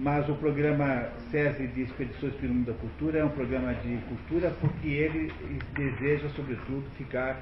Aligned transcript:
mas 0.00 0.26
o 0.30 0.34
programa 0.34 1.10
SESI 1.30 1.66
de 1.68 1.82
Expedições 1.82 2.32
pelo 2.36 2.54
Mundo 2.54 2.72
da 2.72 2.78
Cultura 2.78 3.18
é 3.18 3.24
um 3.24 3.28
programa 3.28 3.74
de 3.74 3.98
cultura 4.08 4.50
porque 4.58 4.88
ele 4.88 5.30
deseja, 5.74 6.26
sobretudo, 6.30 6.82
ficar 6.96 7.38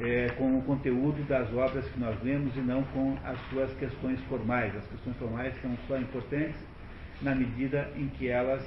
é, 0.00 0.26
com 0.36 0.58
o 0.58 0.62
conteúdo 0.62 1.24
das 1.28 1.48
obras 1.54 1.86
que 1.86 2.00
nós 2.00 2.20
lemos 2.24 2.56
e 2.56 2.60
não 2.60 2.82
com 2.82 3.16
as 3.24 3.38
suas 3.48 3.72
questões 3.74 4.18
formais. 4.22 4.74
As 4.74 4.84
questões 4.88 5.16
formais 5.18 5.54
são 5.62 5.70
só 5.86 5.96
importantes 5.96 6.56
na 7.22 7.32
medida 7.32 7.88
em 7.96 8.08
que 8.08 8.26
elas, 8.26 8.64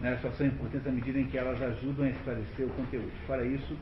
né, 0.00 0.18
só 0.20 0.32
são 0.32 0.44
importantes 0.44 0.84
na 0.84 0.92
medida 0.92 1.20
em 1.20 1.26
que 1.26 1.38
elas 1.38 1.62
ajudam 1.62 2.06
a 2.06 2.10
esclarecer 2.10 2.66
o 2.66 2.70
conteúdo. 2.70 3.12
Para 3.28 3.44
isso, 3.44 3.78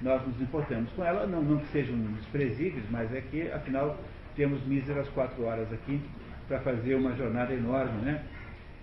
nós 0.00 0.24
nos 0.24 0.40
importamos 0.40 0.88
com 0.92 1.04
ela, 1.04 1.26
não, 1.26 1.42
não 1.42 1.58
que 1.58 1.66
sejam 1.72 1.96
desprezíveis, 2.12 2.84
mas 2.90 3.12
é 3.12 3.20
que, 3.22 3.50
afinal, 3.50 3.98
temos 4.36 4.64
míseras 4.66 5.08
quatro 5.08 5.42
horas 5.42 5.72
aqui 5.72 6.00
para 6.46 6.60
fazer 6.60 6.94
uma 6.94 7.14
jornada 7.14 7.52
enorme, 7.52 8.02
né? 8.02 8.22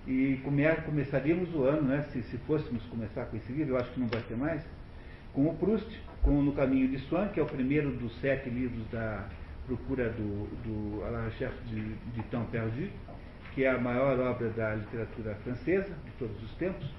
E 0.05 0.39
come, 0.43 0.63
começaríamos 0.86 1.53
o 1.55 1.63
ano, 1.63 1.84
né? 1.84 2.03
Se, 2.12 2.22
se 2.23 2.38
fôssemos 2.39 2.84
começar 2.86 3.26
com 3.26 3.38
esse 3.38 3.52
livro, 3.52 3.73
eu 3.73 3.77
acho 3.77 3.91
que 3.91 3.99
não 3.99 4.08
vai 4.08 4.22
ter 4.22 4.36
mais, 4.36 4.62
com 5.34 5.48
o 5.48 5.55
Proust, 5.55 5.88
com 6.22 6.41
No 6.41 6.53
Caminho 6.53 6.88
de 6.89 6.99
Swan, 6.99 7.30
que 7.30 7.39
é 7.39 7.44
o 7.44 7.45
primeiro 7.45 7.91
dos 7.91 8.13
sete 8.20 8.49
livros 8.49 8.86
da 8.91 9.27
procura 9.66 10.09
do, 10.09 10.45
do 10.63 11.03
de, 11.67 11.95
de 12.13 12.23
Temps 12.23 12.49
Perdu, 12.52 12.89
que 13.55 13.64
é 13.64 13.70
a 13.70 13.77
maior 13.77 14.20
obra 14.20 14.50
da 14.50 14.75
literatura 14.75 15.36
francesa 15.44 15.94
de 16.05 16.11
todos 16.20 16.41
os 16.44 16.52
tempos, 16.55 16.89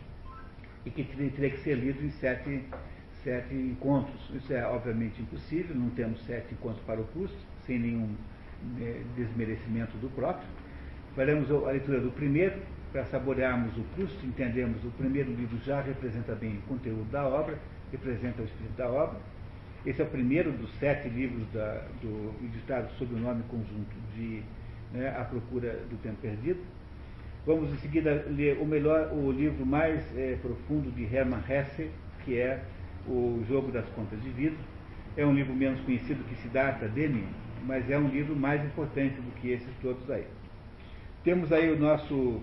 e 0.86 0.90
que 0.90 1.04
teria 1.04 1.50
que 1.50 1.58
ser 1.58 1.74
lido 1.74 2.02
em 2.04 2.10
sete, 2.10 2.64
sete 3.22 3.54
encontros. 3.54 4.30
Isso 4.34 4.52
é 4.52 4.66
obviamente 4.66 5.20
impossível, 5.20 5.76
não 5.76 5.90
temos 5.90 6.24
sete 6.24 6.54
encontros 6.54 6.84
para 6.84 7.00
o 7.00 7.04
Proust, 7.04 7.36
sem 7.66 7.78
nenhum 7.78 8.14
desmerecimento 9.16 9.96
do 9.98 10.08
próprio. 10.14 10.48
Faremos 11.14 11.50
a 11.50 11.70
leitura 11.70 12.00
do 12.00 12.10
primeiro, 12.10 12.60
para 12.92 13.04
saborearmos 13.06 13.76
o 13.76 13.82
Proust, 13.96 14.24
entendemos 14.24 14.84
o 14.84 14.90
primeiro 14.90 15.32
livro 15.32 15.58
já 15.64 15.80
representa 15.80 16.34
bem 16.34 16.58
o 16.58 16.62
conteúdo 16.62 17.10
da 17.10 17.26
obra, 17.26 17.58
representa 17.90 18.42
o 18.42 18.44
espírito 18.44 18.76
da 18.76 18.88
obra. 18.88 19.18
Esse 19.84 20.00
é 20.00 20.04
o 20.04 20.08
primeiro 20.08 20.52
dos 20.52 20.72
sete 20.78 21.08
livros 21.08 21.46
da, 21.52 21.82
do, 22.00 22.32
editados 22.44 22.92
sob 22.96 23.14
o 23.14 23.18
nome 23.18 23.42
conjunto 23.50 23.94
de 24.16 24.42
né, 24.92 25.08
A 25.18 25.24
Procura 25.24 25.72
do 25.90 26.00
Tempo 26.02 26.16
Perdido. 26.22 26.60
Vamos 27.44 27.70
em 27.72 27.76
seguida 27.76 28.24
ler 28.30 28.58
o 28.60 28.64
melhor, 28.64 29.12
o 29.12 29.30
livro 29.30 29.66
mais 29.66 30.02
é, 30.16 30.38
profundo 30.40 30.90
de 30.90 31.04
Hermann 31.04 31.42
Hesse, 31.48 31.90
que 32.24 32.38
é 32.38 32.62
O 33.06 33.44
Jogo 33.46 33.70
das 33.70 33.86
Contas 33.90 34.22
de 34.22 34.30
Vida. 34.30 34.56
É 35.16 35.26
um 35.26 35.34
livro 35.34 35.52
menos 35.52 35.80
conhecido 35.80 36.24
que 36.28 36.34
se 36.36 36.48
data 36.48 36.88
dele, 36.88 37.26
mas 37.66 37.88
é 37.90 37.98
um 37.98 38.08
livro 38.08 38.36
mais 38.36 38.64
importante 38.64 39.14
do 39.16 39.30
que 39.40 39.50
esses 39.50 39.74
todos 39.80 40.08
aí. 40.10 40.26
Temos 41.22 41.52
aí 41.52 41.70
o 41.70 41.78
nosso 41.78 42.40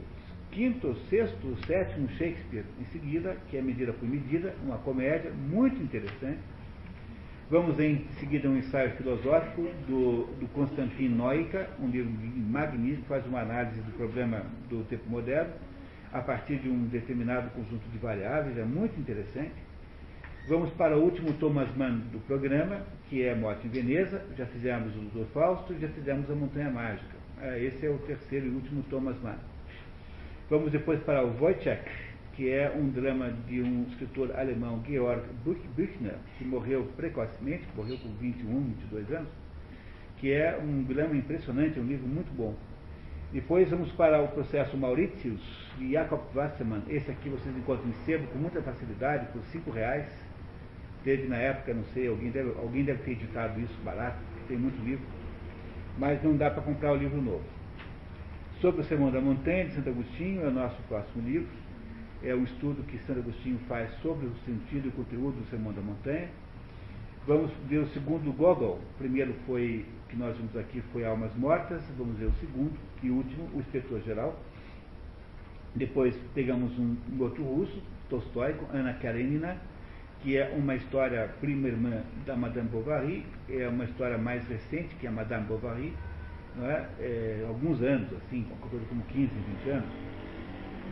quinto, 0.51 0.95
sexto, 1.09 1.55
sétimo 1.65 2.09
Shakespeare 2.09 2.65
em 2.79 2.85
seguida, 2.91 3.37
que 3.49 3.57
é 3.57 3.61
Medida 3.61 3.93
por 3.93 4.07
Medida, 4.07 4.53
uma 4.63 4.77
comédia 4.79 5.31
muito 5.31 5.81
interessante. 5.81 6.39
Vamos 7.49 7.79
em 7.79 8.05
seguida 8.19 8.49
um 8.49 8.57
ensaio 8.57 8.91
filosófico 8.91 9.63
do, 9.87 10.25
do 10.39 10.47
Constantin 10.53 11.09
Noica, 11.09 11.69
um 11.79 11.89
livro 11.89 12.11
magnífico, 12.49 13.07
faz 13.07 13.25
uma 13.25 13.41
análise 13.41 13.81
do 13.81 13.91
problema 13.97 14.45
do 14.69 14.83
tempo 14.85 15.09
moderno, 15.09 15.51
a 16.13 16.21
partir 16.21 16.57
de 16.57 16.69
um 16.69 16.85
determinado 16.85 17.49
conjunto 17.51 17.87
de 17.89 17.97
variáveis, 17.97 18.57
é 18.57 18.63
muito 18.63 18.99
interessante. 18.99 19.51
Vamos 20.47 20.71
para 20.71 20.97
o 20.97 21.03
último 21.03 21.33
Thomas 21.33 21.69
Mann 21.77 21.99
do 22.11 22.19
programa, 22.25 22.81
que 23.07 23.21
é 23.23 23.35
Morte 23.35 23.67
em 23.67 23.69
Veneza. 23.69 24.25
Já 24.35 24.43
fizemos 24.47 24.91
o 24.95 24.99
do 24.99 25.25
Fausto, 25.27 25.77
já 25.79 25.87
fizemos 25.89 26.29
a 26.31 26.33
Montanha 26.33 26.71
Mágica. 26.71 27.15
É, 27.39 27.63
esse 27.63 27.85
é 27.85 27.89
o 27.91 27.99
terceiro 27.99 28.47
e 28.47 28.49
último 28.49 28.81
Thomas 28.89 29.15
Mann. 29.21 29.37
Vamos 30.49 30.71
depois 30.71 30.99
para 31.03 31.23
o 31.23 31.39
Wojciech, 31.39 31.83
que 32.33 32.49
é 32.49 32.71
um 32.75 32.89
drama 32.89 33.31
de 33.47 33.61
um 33.61 33.83
escritor 33.83 34.35
alemão, 34.35 34.83
Georg 34.85 35.21
Büchner, 35.75 36.15
que 36.39 36.43
morreu 36.43 36.91
precocemente, 36.97 37.63
morreu 37.75 37.99
com 37.99 38.09
21, 38.15 38.61
22 38.61 39.11
anos, 39.11 39.29
que 40.17 40.33
é 40.33 40.57
um 40.57 40.81
drama 40.83 41.15
impressionante, 41.15 41.79
um 41.79 41.85
livro 41.85 42.07
muito 42.07 42.35
bom. 42.35 42.55
Depois 43.31 43.69
vamos 43.69 43.91
para 43.91 44.19
o 44.19 44.27
processo 44.27 44.75
Mauritius, 44.75 45.39
de 45.77 45.91
Jakob 45.91 46.21
Wassermann. 46.35 46.81
Esse 46.89 47.11
aqui 47.11 47.29
vocês 47.29 47.55
encontram 47.55 47.87
em 47.87 47.93
sebo 48.05 48.25
com 48.27 48.39
muita 48.39 48.61
facilidade, 48.61 49.27
por 49.31 49.41
cinco 49.43 49.69
reais 49.69 50.20
Teve 51.03 51.27
na 51.27 51.37
época, 51.37 51.73
não 51.73 51.83
sei, 51.93 52.07
alguém 52.07 52.29
deve, 52.29 52.51
alguém 52.59 52.83
deve 52.83 53.01
ter 53.03 53.11
editado 53.11 53.59
isso 53.59 53.75
barato, 53.83 54.19
tem 54.47 54.57
muito 54.57 54.83
livro, 54.83 55.03
mas 55.97 56.21
não 56.23 56.37
dá 56.37 56.51
para 56.51 56.61
comprar 56.61 56.91
o 56.91 56.95
livro 56.95 57.19
novo. 57.19 57.43
Sobre 58.59 58.81
o 58.81 58.83
Sermão 58.83 59.09
da 59.09 59.19
Montanha, 59.19 59.65
de 59.65 59.73
Santo 59.73 59.89
Agostinho, 59.89 60.43
é 60.43 60.47
o 60.47 60.51
nosso 60.51 60.79
próximo 60.83 61.27
livro. 61.27 61.49
É 62.23 62.35
um 62.35 62.43
estudo 62.43 62.83
que 62.83 62.99
Santo 62.99 63.21
Agostinho 63.21 63.57
faz 63.67 63.89
sobre 64.03 64.27
o 64.27 64.35
sentido 64.45 64.89
e 64.89 64.91
conteúdo 64.91 65.39
do 65.39 65.49
Sermão 65.49 65.73
da 65.73 65.81
Montanha. 65.81 66.29
Vamos 67.25 67.51
ver 67.67 67.79
o 67.79 67.87
segundo 67.87 68.31
Gogol. 68.31 68.75
O 68.75 68.97
primeiro 68.99 69.33
foi, 69.47 69.83
que 70.07 70.15
nós 70.15 70.37
vimos 70.37 70.55
aqui, 70.55 70.83
foi 70.93 71.03
Almas 71.03 71.35
Mortas. 71.35 71.81
Vamos 71.97 72.19
ver 72.19 72.25
o 72.25 72.33
segundo 72.33 72.77
e 73.01 73.09
último, 73.09 73.49
o 73.55 73.59
Inspetor 73.59 73.99
Geral. 74.01 74.39
Depois 75.73 76.15
pegamos 76.35 76.77
um, 76.77 76.95
um 77.11 77.23
outro 77.23 77.43
russo, 77.43 77.81
Tolstói, 78.07 78.55
Ana 78.71 78.93
Karenina 78.93 79.57
que 80.21 80.37
é 80.37 80.53
uma 80.55 80.75
história 80.75 81.29
prima 81.39 81.67
irmã 81.67 82.03
da 82.25 82.35
Madame 82.35 82.69
Bovary, 82.69 83.25
é 83.49 83.67
uma 83.67 83.85
história 83.85 84.17
mais 84.17 84.47
recente 84.47 84.95
que 84.95 85.07
a 85.07 85.11
Madame 85.11 85.45
Bovary, 85.45 85.93
é? 86.61 86.85
é 86.99 87.45
alguns 87.47 87.81
anos, 87.81 88.07
assim, 88.13 88.45
como 88.87 89.03
15, 89.03 89.31
20 89.63 89.69
anos, 89.69 89.89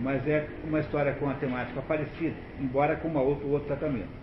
mas 0.01 0.28
é 0.28 0.47
uma 0.63 0.79
história 0.79 1.13
com 1.13 1.29
a 1.29 1.34
temática 1.35 1.81
parecida, 1.81 2.35
embora 2.59 2.95
com 2.95 3.07
uma 3.07 3.22
outro, 3.22 3.47
outro 3.50 3.67
tratamento. 3.67 4.19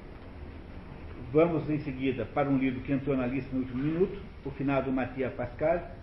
Vamos 1.33 1.69
em 1.69 1.79
seguida 1.79 2.25
para 2.25 2.49
um 2.49 2.57
livro 2.57 2.81
que 2.81 2.93
entrou 2.93 3.17
na 3.17 3.27
lista 3.27 3.55
no 3.55 3.63
último 3.63 3.83
minuto, 3.83 4.19
o 4.45 4.51
finado 4.51 4.91
Matia 4.91 5.29
Pascal, 5.31 5.97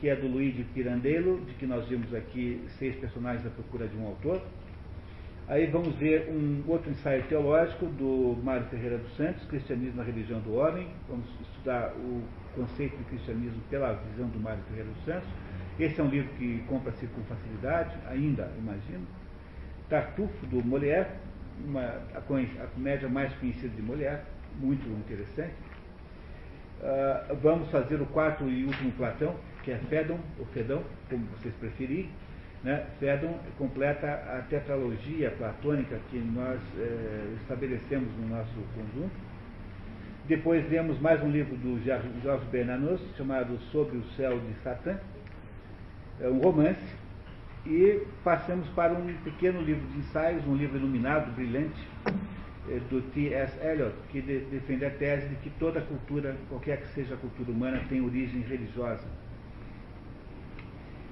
que 0.00 0.08
é 0.08 0.16
do 0.16 0.26
Luigi 0.26 0.64
Pirandello, 0.74 1.40
de 1.44 1.54
que 1.54 1.66
nós 1.66 1.86
vimos 1.88 2.14
aqui 2.14 2.60
seis 2.78 2.94
personagens 2.96 3.44
à 3.46 3.50
procura 3.50 3.86
de 3.86 3.96
um 3.96 4.06
autor. 4.06 4.40
Aí 5.48 5.64
vamos 5.64 5.94
ver 5.94 6.28
um 6.28 6.62
outro 6.68 6.90
ensaio 6.90 7.22
teológico 7.22 7.86
do 7.86 8.38
Mário 8.44 8.66
Ferreira 8.66 8.98
dos 8.98 9.16
Santos, 9.16 9.42
Cristianismo 9.46 9.96
na 9.96 10.02
Religião 10.02 10.40
do 10.40 10.54
Homem. 10.56 10.88
Vamos 11.08 11.24
estudar 11.40 11.90
o 11.96 12.22
conceito 12.54 12.94
de 12.98 13.04
cristianismo 13.04 13.58
pela 13.70 13.94
visão 13.94 14.28
do 14.28 14.38
Mário 14.38 14.62
Ferreira 14.68 14.90
dos 14.90 15.04
Santos. 15.06 15.28
Esse 15.80 15.98
é 15.98 16.04
um 16.04 16.08
livro 16.08 16.28
que 16.34 16.62
compra-se 16.68 17.06
com 17.06 17.22
facilidade, 17.22 17.96
ainda, 18.10 18.52
imagino. 18.58 19.06
Tartufo, 19.88 20.44
do 20.48 20.62
Molière, 20.62 21.08
uma, 21.64 21.80
a, 21.80 22.18
a, 22.18 22.66
comédia 22.66 23.08
mais 23.08 23.32
conhecida 23.36 23.74
de 23.74 23.80
Molière, 23.80 24.20
muito 24.60 24.86
interessante. 25.00 25.54
Uh, 26.82 27.34
vamos 27.36 27.70
fazer 27.70 27.98
o 28.02 28.06
quarto 28.06 28.44
e 28.46 28.66
último 28.66 28.92
Platão, 28.92 29.34
que 29.64 29.70
é 29.70 29.78
Fédon, 29.88 30.18
ou 30.38 30.44
Fedão, 30.52 30.82
como 31.08 31.24
vocês 31.38 31.54
preferirem 31.54 32.10
né, 32.62 32.86
completa 33.56 34.06
a 34.06 34.42
tetralogia 34.48 35.30
platônica 35.32 35.98
que 36.10 36.18
nós 36.18 36.60
é, 36.76 37.34
estabelecemos 37.42 38.08
no 38.18 38.28
nosso 38.28 38.54
conjunto. 38.74 39.28
Depois 40.26 40.68
lemos 40.68 41.00
mais 41.00 41.22
um 41.22 41.30
livro 41.30 41.56
do 41.56 41.82
Jorge 41.84 42.44
Bernanos, 42.50 43.00
chamado 43.16 43.58
Sobre 43.72 43.96
o 43.96 44.04
Céu 44.16 44.38
de 44.38 44.54
Satã, 44.62 44.98
é 46.20 46.28
um 46.28 46.38
romance, 46.38 46.94
e 47.64 48.02
passamos 48.24 48.68
para 48.70 48.92
um 48.92 49.06
pequeno 49.24 49.60
livro 49.62 49.86
de 49.88 49.98
ensaios, 49.98 50.46
um 50.46 50.56
livro 50.56 50.76
iluminado, 50.76 51.34
brilhante, 51.34 51.80
é, 52.68 52.78
do 52.90 53.00
T.S. 53.12 53.58
Eliot, 53.64 53.94
que 54.10 54.20
de, 54.20 54.40
defende 54.40 54.84
a 54.84 54.90
tese 54.90 55.28
de 55.28 55.36
que 55.36 55.50
toda 55.58 55.80
cultura, 55.80 56.36
qualquer 56.48 56.82
que 56.82 56.88
seja 56.88 57.14
a 57.14 57.16
cultura 57.16 57.50
humana, 57.50 57.80
tem 57.88 58.04
origem 58.04 58.42
religiosa 58.42 59.06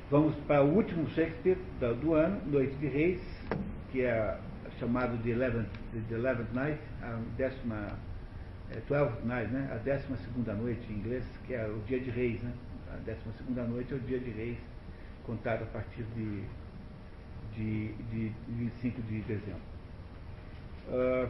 Vamos 0.08 0.36
para 0.46 0.62
o 0.62 0.72
último 0.72 1.08
Shakespeare 1.10 1.58
do 2.00 2.14
ano, 2.14 2.40
Noite 2.46 2.76
de 2.76 2.86
Reis, 2.86 3.20
que 3.90 4.02
é 4.02 4.38
chamado 4.78 5.20
de 5.20 5.30
Eleventh, 5.30 5.68
de 5.92 6.14
Eleventh 6.14 6.52
Night, 6.52 6.80
a 7.02 7.20
décima, 7.36 7.98
é, 8.70 8.78
Twelfth 8.86 9.24
Night, 9.24 9.52
né? 9.52 9.68
a 9.72 9.78
décima 9.78 10.16
segunda 10.18 10.54
noite 10.54 10.80
em 10.92 10.98
inglês, 10.98 11.24
que 11.44 11.54
é 11.54 11.66
o 11.66 11.80
dia 11.88 11.98
de 11.98 12.10
reis, 12.10 12.40
né? 12.40 12.52
A 12.94 12.98
décima 12.98 13.32
segunda 13.32 13.64
noite 13.64 13.92
é 13.94 13.96
o 13.96 13.98
dia 13.98 14.20
de 14.20 14.30
reis, 14.30 14.58
contado 15.24 15.64
a 15.64 15.66
partir 15.66 16.04
de, 16.14 16.44
de, 17.56 17.92
de 17.92 18.32
25 18.46 19.02
de 19.02 19.22
dezembro. 19.22 19.60
Uh, 20.86 21.28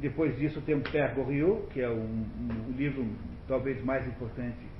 depois 0.00 0.36
disso 0.36 0.60
temos 0.62 0.90
Père 0.90 1.14
Goriot, 1.14 1.68
que 1.68 1.80
é 1.80 1.88
um, 1.88 2.26
um 2.68 2.72
livro 2.76 3.06
talvez 3.46 3.80
mais 3.84 4.04
importante 4.08 4.71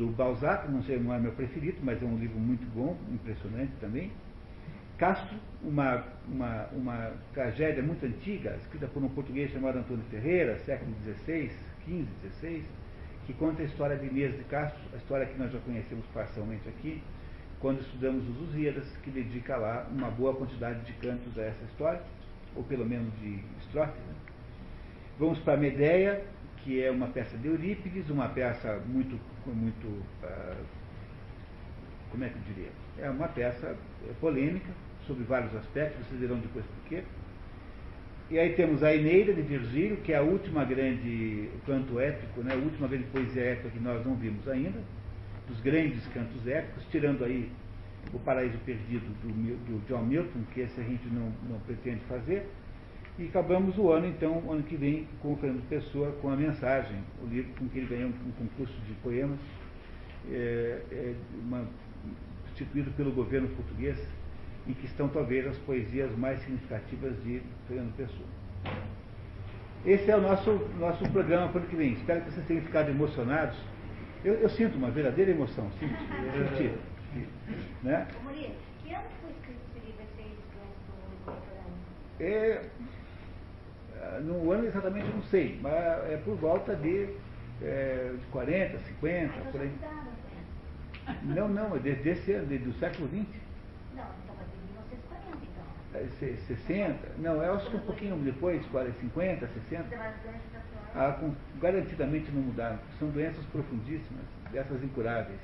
do 0.00 0.06
Balzac, 0.06 0.66
não 0.70 0.82
sei, 0.82 0.98
não 0.98 1.12
é 1.12 1.18
meu 1.18 1.32
preferido, 1.32 1.76
mas 1.82 2.02
é 2.02 2.06
um 2.06 2.16
livro 2.16 2.38
muito 2.38 2.64
bom, 2.74 2.96
impressionante 3.12 3.72
também. 3.82 4.10
Castro, 4.96 5.36
uma, 5.62 6.02
uma, 6.26 6.66
uma 6.72 7.12
tragédia 7.34 7.82
muito 7.82 8.06
antiga, 8.06 8.56
escrita 8.62 8.86
por 8.86 9.02
um 9.02 9.10
português 9.10 9.50
chamado 9.50 9.78
Antônio 9.78 10.02
Ferreira, 10.10 10.58
século 10.60 10.94
XVI, 11.04 11.50
XV, 11.84 12.06
XVI, 12.30 12.64
que 13.26 13.34
conta 13.34 13.60
a 13.60 13.64
história 13.66 13.96
de 13.96 14.06
Inês 14.06 14.34
de 14.38 14.44
Castro, 14.44 14.80
a 14.94 14.96
história 14.96 15.26
que 15.26 15.38
nós 15.38 15.52
já 15.52 15.58
conhecemos 15.60 16.04
parcialmente 16.14 16.66
aqui, 16.66 17.02
quando 17.60 17.82
estudamos 17.82 18.26
os 18.26 18.36
Lusíadas, 18.38 18.86
que 19.02 19.10
dedica 19.10 19.56
lá 19.58 19.86
uma 19.90 20.10
boa 20.10 20.34
quantidade 20.34 20.80
de 20.80 20.94
cantos 20.94 21.38
a 21.38 21.42
essa 21.42 21.64
história, 21.64 22.00
ou 22.56 22.64
pelo 22.64 22.86
menos 22.86 23.12
de 23.20 23.38
estrofes. 23.60 24.00
Né? 24.06 24.14
Vamos 25.18 25.38
para 25.40 25.58
Medeia, 25.58 26.24
que 26.62 26.82
é 26.82 26.90
uma 26.90 27.08
peça 27.08 27.36
de 27.36 27.48
Eurípides, 27.48 28.08
uma 28.10 28.28
peça 28.28 28.80
muito, 28.86 29.18
muito 29.46 29.86
uh, 29.86 30.64
como 32.10 32.24
é 32.24 32.28
que 32.28 32.36
eu 32.36 32.42
diria? 32.54 32.70
É 32.98 33.08
uma 33.08 33.28
peça 33.28 33.76
polêmica, 34.20 34.70
sobre 35.06 35.24
vários 35.24 35.54
aspectos, 35.56 36.06
vocês 36.06 36.20
verão 36.20 36.38
depois 36.38 36.64
por 36.64 36.88
quê. 36.88 37.02
E 38.30 38.38
aí 38.38 38.52
temos 38.52 38.82
a 38.82 38.94
Eneida 38.94 39.32
de 39.32 39.42
Virgílio, 39.42 39.96
que 39.98 40.12
é 40.12 40.16
a 40.16 40.22
última 40.22 40.64
grande 40.64 41.50
canto 41.66 41.98
épico, 41.98 42.42
né, 42.42 42.54
a 42.54 42.56
última 42.56 42.86
grande 42.86 43.04
poesia 43.04 43.42
épica 43.42 43.70
que 43.70 43.80
nós 43.80 44.04
não 44.06 44.14
vimos 44.14 44.46
ainda, 44.46 44.78
dos 45.48 45.60
grandes 45.60 46.06
cantos 46.08 46.46
épicos, 46.46 46.84
tirando 46.90 47.24
aí 47.24 47.50
o 48.12 48.18
Paraíso 48.20 48.56
Perdido 48.58 49.06
do, 49.20 49.28
do 49.66 49.86
John 49.88 50.04
Milton, 50.04 50.42
que 50.54 50.60
esse 50.60 50.80
a 50.80 50.84
gente 50.84 51.06
não, 51.08 51.32
não 51.48 51.58
pretende 51.60 52.00
fazer. 52.08 52.46
E 53.20 53.26
acabamos 53.26 53.76
o 53.76 53.92
ano, 53.92 54.06
então, 54.06 54.42
o 54.46 54.50
ano 54.50 54.62
que 54.62 54.76
vem, 54.76 55.06
com 55.20 55.34
o 55.34 55.36
Fernando 55.36 55.68
Pessoa, 55.68 56.10
com 56.22 56.30
a 56.30 56.36
mensagem, 56.36 56.96
o 57.22 57.26
livro 57.26 57.52
com 57.58 57.68
que 57.68 57.76
ele 57.76 57.86
ganhou 57.86 58.08
um 58.08 58.32
concurso 58.32 58.72
de 58.88 58.94
poemas, 59.02 59.38
é, 60.32 60.80
é 60.90 61.14
uma, 61.42 61.68
instituído 62.46 62.90
pelo 62.92 63.12
governo 63.12 63.46
português, 63.48 63.98
em 64.66 64.72
que 64.72 64.86
estão 64.86 65.06
talvez 65.06 65.46
as 65.46 65.58
poesias 65.58 66.10
mais 66.16 66.40
significativas 66.40 67.14
de 67.22 67.42
Fernando 67.68 67.94
Pessoa. 67.94 68.26
Esse 69.84 70.10
é 70.10 70.16
o 70.16 70.22
nosso, 70.22 70.52
nosso 70.78 71.06
programa 71.10 71.52
para 71.52 71.60
o 71.60 71.66
que 71.66 71.76
vem. 71.76 71.92
Espero 71.92 72.22
que 72.22 72.30
vocês 72.30 72.46
tenham 72.46 72.62
ficado 72.62 72.88
emocionados. 72.88 73.58
Eu, 74.24 74.32
eu 74.36 74.48
sinto 74.48 74.78
uma 74.78 74.90
verdadeira 74.90 75.30
emoção, 75.30 75.70
sinto, 75.78 75.92
senti. 76.56 76.72
Né? 77.82 78.08
Maria, 78.24 78.50
que 78.82 78.94
ano 78.94 79.04
foi 79.20 79.30
escrito 79.32 79.60
esse 79.76 79.86
livro, 79.86 80.04
esse 80.04 80.22
é, 82.22 82.62
No 84.22 84.50
ano 84.50 84.66
exatamente 84.66 85.06
eu 85.06 85.14
não 85.14 85.22
sei, 85.24 85.58
mas 85.62 85.74
é 86.10 86.20
por 86.24 86.36
volta 86.36 86.74
de, 86.74 87.08
é, 87.62 88.12
de 88.18 88.26
40, 88.26 88.78
50, 88.78 89.40
por 89.50 89.60
aí. 89.60 89.72
Não, 91.22 91.48
não, 91.48 91.76
é 91.76 91.78
desde 91.78 92.10
esse 92.10 92.32
ano, 92.32 92.46
do 92.46 92.72
século 92.74 93.08
XX. 93.08 93.16
Não, 93.94 94.04
então, 94.04 94.34
mas 94.38 94.46
de 94.50 94.56
1940, 94.72 95.38
então. 95.42 96.56
60? 96.56 97.08
Não, 97.18 97.42
eu 97.42 97.54
acho 97.54 97.70
que 97.70 97.76
um 97.76 97.80
pouquinho 97.80 98.16
depois, 98.18 98.64
40, 98.66 98.98
50, 99.00 99.46
60. 99.46 99.86
Ah, 100.94 101.12
com, 101.12 101.34
garantidamente 101.60 102.30
não 102.32 102.42
mudaram. 102.42 102.78
São 102.98 103.08
doenças 103.10 103.44
profundíssimas, 103.46 104.24
dessas 104.50 104.82
incuráveis, 104.82 105.40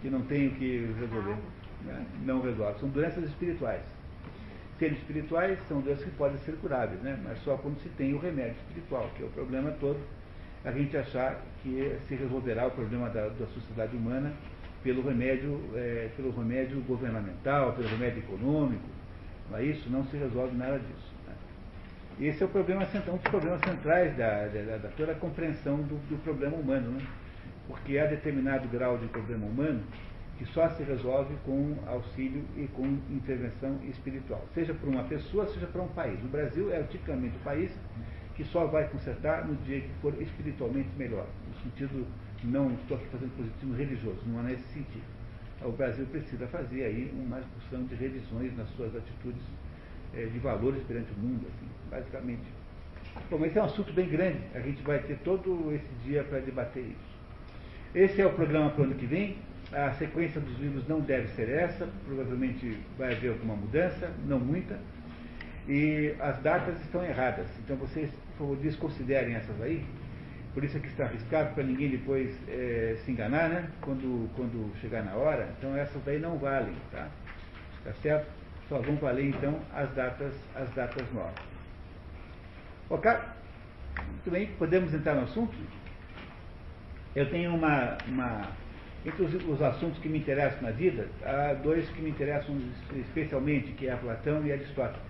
que 0.00 0.08
não 0.08 0.22
tem 0.22 0.48
o 0.48 0.54
que 0.54 0.94
resolver. 0.98 1.36
Né? 1.84 2.06
Não 2.24 2.40
resolve. 2.40 2.78
São 2.80 2.88
doenças 2.88 3.24
espirituais. 3.24 3.95
Seres 4.78 4.98
espirituais 4.98 5.58
são 5.68 5.80
doenças 5.80 6.04
que 6.04 6.10
podem 6.10 6.36
ser 6.38 6.52
curáveis, 6.56 7.00
né? 7.00 7.18
mas 7.24 7.38
só 7.42 7.56
quando 7.56 7.80
se 7.80 7.88
tem 7.90 8.12
o 8.12 8.18
remédio 8.18 8.56
espiritual, 8.68 9.10
que 9.16 9.22
é 9.22 9.26
o 9.26 9.30
problema 9.30 9.70
todo, 9.80 9.98
a 10.62 10.70
gente 10.70 10.94
achar 10.96 11.40
que 11.62 11.96
se 12.06 12.14
resolverá 12.14 12.66
o 12.66 12.70
problema 12.70 13.08
da, 13.08 13.28
da 13.28 13.46
sociedade 13.46 13.96
humana 13.96 14.34
pelo 14.82 15.02
remédio, 15.02 15.60
é, 15.74 16.10
pelo 16.14 16.30
remédio 16.30 16.80
governamental, 16.82 17.72
pelo 17.72 17.88
remédio 17.88 18.18
econômico. 18.18 18.84
Não 19.50 19.58
é 19.58 19.64
isso? 19.64 19.88
Não 19.88 20.04
se 20.04 20.16
resolve 20.16 20.54
nada 20.56 20.78
disso. 20.78 21.14
Né? 21.26 22.28
Esse 22.28 22.42
é 22.42 22.46
o 22.46 22.48
problema 22.48 22.84
central, 22.86 23.14
um 23.14 23.18
dos 23.18 23.30
problemas 23.30 23.60
centrais 23.62 24.16
da, 24.16 24.46
da, 24.46 24.76
da 24.76 24.88
toda 24.90 25.12
a 25.12 25.14
compreensão 25.14 25.76
do, 25.78 25.96
do 26.08 26.22
problema 26.22 26.56
humano. 26.56 26.90
Né? 26.90 27.06
Porque 27.66 27.98
há 27.98 28.06
determinado 28.06 28.68
grau 28.68 28.98
de 28.98 29.06
problema 29.06 29.46
humano 29.46 29.82
que 30.38 30.44
só 30.46 30.68
se 30.70 30.82
resolve 30.82 31.34
com 31.44 31.76
auxílio 31.86 32.44
e 32.56 32.66
com 32.68 32.86
intervenção 33.10 33.78
espiritual, 33.84 34.44
seja 34.54 34.74
por 34.74 34.88
uma 34.88 35.04
pessoa, 35.04 35.46
seja 35.46 35.66
por 35.66 35.80
um 35.80 35.88
país. 35.88 36.22
O 36.22 36.28
Brasil 36.28 36.72
é 36.72 36.82
tipicamente 36.82 37.36
o 37.36 37.40
país 37.40 37.72
que 38.34 38.44
só 38.44 38.66
vai 38.66 38.86
consertar 38.88 39.46
no 39.46 39.56
dia 39.64 39.80
que 39.80 39.90
for 40.02 40.14
espiritualmente 40.20 40.90
melhor. 40.96 41.26
No 41.48 41.62
sentido, 41.62 42.06
não 42.44 42.70
estou 42.74 42.96
aqui 42.98 43.06
fazendo 43.06 43.34
positivo 43.36 43.74
religioso, 43.74 44.20
não 44.26 44.40
é 44.40 44.50
nesse 44.50 44.68
sentido. 44.74 45.04
O 45.62 45.72
Brasil 45.72 46.04
precisa 46.06 46.46
fazer 46.48 46.84
aí 46.84 47.10
uma 47.14 47.40
discussão 47.40 47.84
de 47.84 47.94
revisões 47.94 48.54
nas 48.56 48.68
suas 48.76 48.94
atitudes 48.94 49.42
é, 50.14 50.26
de 50.26 50.38
valores 50.38 50.82
perante 50.84 51.10
o 51.12 51.18
mundo, 51.18 51.46
assim, 51.46 51.66
basicamente. 51.90 52.44
Bom, 53.30 53.38
mas 53.38 53.48
esse 53.48 53.58
é 53.58 53.62
um 53.62 53.64
assunto 53.64 53.92
bem 53.94 54.08
grande, 54.08 54.40
a 54.54 54.60
gente 54.60 54.82
vai 54.82 54.98
ter 54.98 55.16
todo 55.24 55.72
esse 55.72 55.88
dia 56.04 56.22
para 56.24 56.40
debater 56.40 56.82
isso. 56.82 57.16
Esse 57.94 58.20
é 58.20 58.26
o 58.26 58.32
programa 58.34 58.70
para 58.70 58.82
o 58.82 58.84
ano 58.84 58.94
que 58.94 59.06
vem. 59.06 59.38
A 59.72 59.92
sequência 59.94 60.40
dos 60.40 60.58
livros 60.58 60.86
não 60.86 61.00
deve 61.00 61.28
ser 61.28 61.48
essa, 61.48 61.88
provavelmente 62.04 62.78
vai 62.96 63.14
haver 63.14 63.30
alguma 63.30 63.56
mudança, 63.56 64.12
não 64.24 64.38
muita. 64.38 64.78
E 65.68 66.14
as 66.20 66.38
datas 66.40 66.80
estão 66.82 67.04
erradas. 67.04 67.46
Então 67.64 67.76
vocês, 67.76 68.08
por 68.36 68.38
favor, 68.38 68.56
desconsiderem 68.58 69.34
essas 69.34 69.60
aí. 69.60 69.84
Por 70.54 70.62
isso 70.62 70.76
é 70.76 70.80
que 70.80 70.86
está 70.86 71.04
arriscado 71.04 71.52
para 71.54 71.64
ninguém 71.64 71.90
depois 71.90 72.34
é, 72.48 72.96
se 73.04 73.10
enganar, 73.10 73.48
né? 73.48 73.68
Quando, 73.80 74.30
quando 74.36 74.72
chegar 74.80 75.02
na 75.02 75.14
hora. 75.14 75.48
Então 75.58 75.76
essas 75.76 76.02
daí 76.04 76.18
não 76.18 76.38
valem, 76.38 76.74
tá? 76.92 77.08
Tá 77.84 77.92
certo? 77.94 78.30
Só 78.68 78.78
vão 78.80 78.96
valer 78.96 79.26
então 79.26 79.60
as 79.74 79.92
datas, 79.94 80.32
as 80.54 80.70
datas 80.70 81.12
novas. 81.12 81.34
Ok? 82.88 83.10
Muito 83.98 84.30
bem, 84.30 84.46
podemos 84.58 84.94
entrar 84.94 85.14
no 85.14 85.22
assunto? 85.22 85.54
Eu 87.14 87.28
tenho 87.30 87.54
uma, 87.54 87.98
uma 88.06 88.48
entre 89.06 89.22
os, 89.22 89.34
os, 89.48 89.62
assuntos 89.62 89.98
que 90.00 90.08
me 90.08 90.18
interessam 90.18 90.62
na 90.62 90.72
vida, 90.72 91.06
há 91.24 91.54
dois 91.54 91.88
que 91.90 92.02
me 92.02 92.10
interessam 92.10 92.58
especialmente, 92.96 93.70
que 93.72 93.86
é 93.86 93.94
Platão 93.94 94.44
e 94.44 94.52
Aristóteles. 94.52 95.00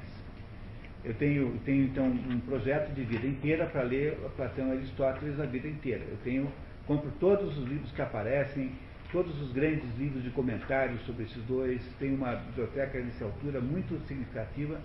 Eu 1.03 1.15
tenho, 1.15 1.59
tenho 1.65 1.85
então 1.85 2.05
um 2.05 2.39
projeto 2.41 2.93
de 2.93 3.03
vida 3.05 3.27
inteira 3.27 3.65
para 3.65 3.83
ler 3.83 4.19
Platão 4.37 4.69
e 4.69 4.73
Aristóteles 4.73 5.41
a 5.41 5.47
vida 5.47 5.67
inteira. 5.67 6.05
Eu 6.11 6.19
tenho, 6.23 6.53
compro 6.87 7.11
todos 7.19 7.57
os 7.57 7.67
livros 7.67 7.91
que 7.93 8.03
aparecem, 8.03 8.73
todos 9.11 9.41
os 9.41 9.53
grandes 9.53 9.87
livros 9.97 10.23
de 10.23 10.31
comentários 10.31 11.01
sobre 11.07 11.25
esses 11.25 11.43
dois. 11.45 11.81
Tenho 11.99 12.17
uma 12.17 12.35
biblioteca 12.37 12.99
nessa 12.99 13.25
altura 13.25 13.61
muito 13.61 13.99
significativa 14.07 14.79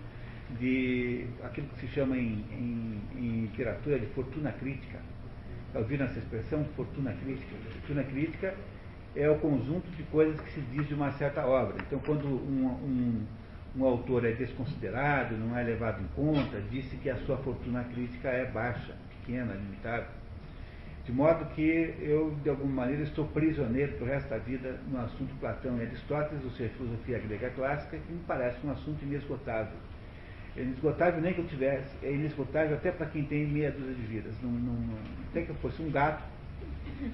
de 0.57 1.25
aquilo 1.43 1.67
que 1.67 1.81
se 1.81 1.87
chama 1.87 2.15
em, 2.15 2.45
em, 2.51 3.01
em 3.17 3.41
literatura 3.41 3.99
de 3.99 4.05
fortuna 4.07 4.53
crítica. 4.53 4.99
Já 5.73 5.79
ouviram 5.79 6.05
essa 6.05 6.19
expressão, 6.19 6.63
fortuna 6.75 7.13
crítica? 7.13 7.55
Fortuna 7.73 8.03
crítica 8.03 8.53
é 9.15 9.29
o 9.29 9.37
conjunto 9.39 9.89
de 9.91 10.03
coisas 10.03 10.39
que 10.41 10.51
se 10.51 10.61
diz 10.61 10.87
de 10.87 10.93
uma 10.93 11.11
certa 11.13 11.45
obra. 11.45 11.75
Então, 11.87 11.99
quando 11.99 12.25
um, 12.25 12.65
um 12.65 13.25
um 13.75 13.85
autor 13.85 14.25
é 14.25 14.31
desconsiderado, 14.31 15.37
não 15.37 15.57
é 15.57 15.63
levado 15.63 16.01
em 16.01 16.07
conta, 16.07 16.61
disse 16.69 16.95
que 16.97 17.09
a 17.09 17.15
sua 17.17 17.37
fortuna 17.37 17.83
crítica 17.85 18.27
é 18.27 18.45
baixa, 18.45 18.95
pequena, 19.09 19.53
limitada. 19.53 20.07
De 21.05 21.11
modo 21.11 21.45
que 21.55 21.95
eu, 21.99 22.35
de 22.43 22.49
alguma 22.49 22.83
maneira, 22.83 23.03
estou 23.03 23.25
prisioneiro 23.27 23.93
para 23.93 24.05
o 24.05 24.07
resto 24.07 24.29
da 24.29 24.37
vida 24.37 24.79
no 24.87 24.99
assunto 24.99 25.33
Platão 25.39 25.77
e 25.77 25.81
Aristóteles, 25.81 26.43
ou 26.43 26.51
seja, 26.51 26.69
filosofia 26.77 27.17
grega 27.19 27.49
clássica, 27.51 27.97
que 27.97 28.11
me 28.11 28.19
parece 28.27 28.57
um 28.65 28.71
assunto 28.71 29.03
inesgotável. 29.03 29.77
É 30.55 30.61
inesgotável 30.61 31.21
nem 31.21 31.33
que 31.33 31.39
eu 31.39 31.47
tivesse, 31.47 31.89
é 32.03 32.11
inesgotável 32.11 32.75
até 32.75 32.91
para 32.91 33.07
quem 33.07 33.23
tem 33.23 33.47
meia 33.47 33.71
dúzia 33.71 33.95
de 33.95 34.01
vidas. 34.01 34.33
Não, 34.43 34.51
não, 34.51 34.73
não, 34.73 34.97
até 35.29 35.43
que 35.43 35.49
eu 35.49 35.55
fosse 35.55 35.81
um 35.81 35.89
gato, 35.89 36.21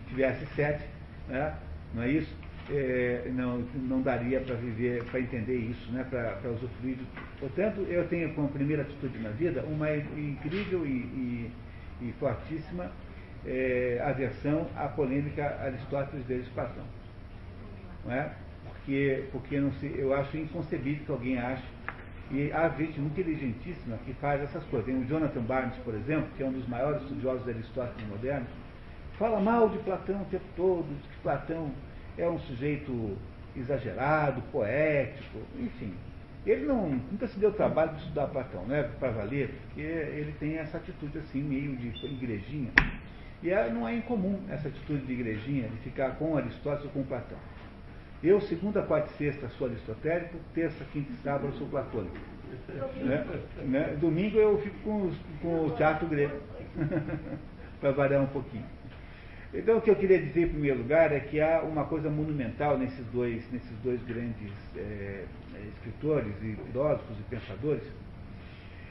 tivesse 0.10 0.46
sete, 0.48 0.84
né? 1.30 1.56
Não 1.94 2.04
é 2.04 2.10
isso? 2.10 2.36
é, 2.70 3.30
não, 3.34 3.60
não 3.76 4.02
daria 4.02 4.42
para 4.42 4.56
viver, 4.56 5.04
para 5.06 5.20
entender 5.20 5.56
isso, 5.56 5.92
né, 5.92 6.06
para 6.10 6.50
usufruir. 6.50 6.98
Portanto, 7.40 7.82
eu 7.90 8.08
tenho 8.08 8.34
como 8.34 8.50
primeira 8.50 8.82
atitude 8.82 9.18
na 9.20 9.30
vida 9.30 9.64
uma 9.64 9.96
incrível 9.96 10.86
e, 10.86 10.90
e, 10.90 11.52
e 12.02 12.14
fortíssima 12.20 12.92
é, 13.46 14.02
aversão 14.04 14.68
à 14.76 14.88
polêmica 14.88 15.58
Aristóteles 15.62 16.26
versus 16.26 16.50
Platão. 16.50 16.84
Não 18.06 18.14
é? 18.14 18.32
Porque, 18.66 19.24
porque 19.32 19.60
não 19.60 19.72
se, 19.74 19.94
eu 19.98 20.14
acho 20.14 20.38
inconcebível 20.38 21.06
que 21.06 21.12
alguém 21.12 21.38
ache 21.38 21.64
e 22.30 22.52
há 22.52 22.68
gente 22.70 23.00
inteligentíssima 23.00 23.98
que 24.06 24.14
faz 24.16 24.42
essas 24.42 24.64
coisas. 24.66 24.86
Tem 24.86 25.02
o 25.02 25.06
Jonathan 25.06 25.42
Barnes, 25.42 25.78
por 25.78 25.96
exemplo, 25.96 26.28
que 26.36 26.44
é 26.44 26.46
um 26.46 26.52
dos 26.52 26.68
maiores 26.68 27.02
estudiosos 27.04 27.46
de 27.46 27.52
Aristóteles 27.52 28.06
modernos, 28.10 28.50
fala 29.18 29.40
mal 29.40 29.70
de 29.70 29.78
Platão 29.80 30.22
o 30.22 30.26
tempo 30.26 30.46
todo, 30.56 30.86
diz 30.88 31.12
que 31.12 31.22
Platão 31.22 31.72
é 32.18 32.30
um 32.30 32.40
sujeito 32.40 33.18
exagerado, 33.56 34.42
poético, 34.52 35.40
enfim. 35.60 35.94
Ele 36.46 36.66
não, 36.66 36.90
nunca 36.90 37.28
se 37.28 37.38
deu 37.40 37.52
trabalho 37.52 37.92
de 37.92 38.02
estudar 38.02 38.28
Platão, 38.28 38.64
né, 38.66 38.90
para 39.00 39.12
valer, 39.12 39.50
porque 39.66 39.82
ele 39.82 40.34
tem 40.40 40.58
essa 40.58 40.78
atitude 40.78 41.18
assim, 41.18 41.42
meio 41.42 41.76
de 41.76 41.88
igrejinha. 42.06 42.72
E 43.44 43.50
é, 43.50 43.70
não 43.70 43.88
é 43.88 43.96
incomum 43.96 44.40
essa 44.50 44.68
atitude 44.68 45.06
de 45.06 45.14
igrejinha, 45.14 45.68
de 45.68 45.78
ficar 45.78 46.12
com 46.12 46.38
Aristóteles 46.38 46.86
ou 46.86 46.92
com 46.92 47.04
Platão. 47.04 47.38
Eu, 48.24 48.42
segunda, 48.42 48.82
quarta 48.82 49.12
e 49.12 49.18
sexta, 49.18 49.48
sou 49.50 49.68
aristotélico, 49.68 50.38
terça, 50.54 50.84
quinta 50.92 51.12
e 51.12 51.16
sábado, 51.18 51.54
sou 51.58 51.68
platônico. 51.68 52.18
Né? 52.96 53.26
Né? 53.64 53.98
Domingo 54.00 54.40
eu 54.40 54.58
fico 54.60 54.76
com, 54.84 55.12
com 55.42 55.66
o 55.68 55.72
teatro 55.72 56.08
grego, 56.08 56.36
para 57.80 57.92
variar 57.92 58.24
um 58.24 58.28
pouquinho. 58.28 58.66
Então, 59.54 59.78
o 59.78 59.82
que 59.82 59.90
eu 59.90 59.96
queria 59.96 60.20
dizer, 60.20 60.44
em 60.44 60.50
primeiro 60.50 60.80
lugar, 60.80 61.12
é 61.14 61.20
que 61.20 61.40
há 61.40 61.62
uma 61.62 61.86
coisa 61.86 62.10
monumental 62.10 62.78
nesses 62.78 63.06
dois, 63.08 63.50
nesses 63.52 63.78
dois 63.82 64.02
grandes 64.04 64.52
é, 64.76 65.24
escritores 65.70 66.36
e 66.42 66.58
filósofos 66.70 67.18
e 67.18 67.24
pensadores, 67.24 67.84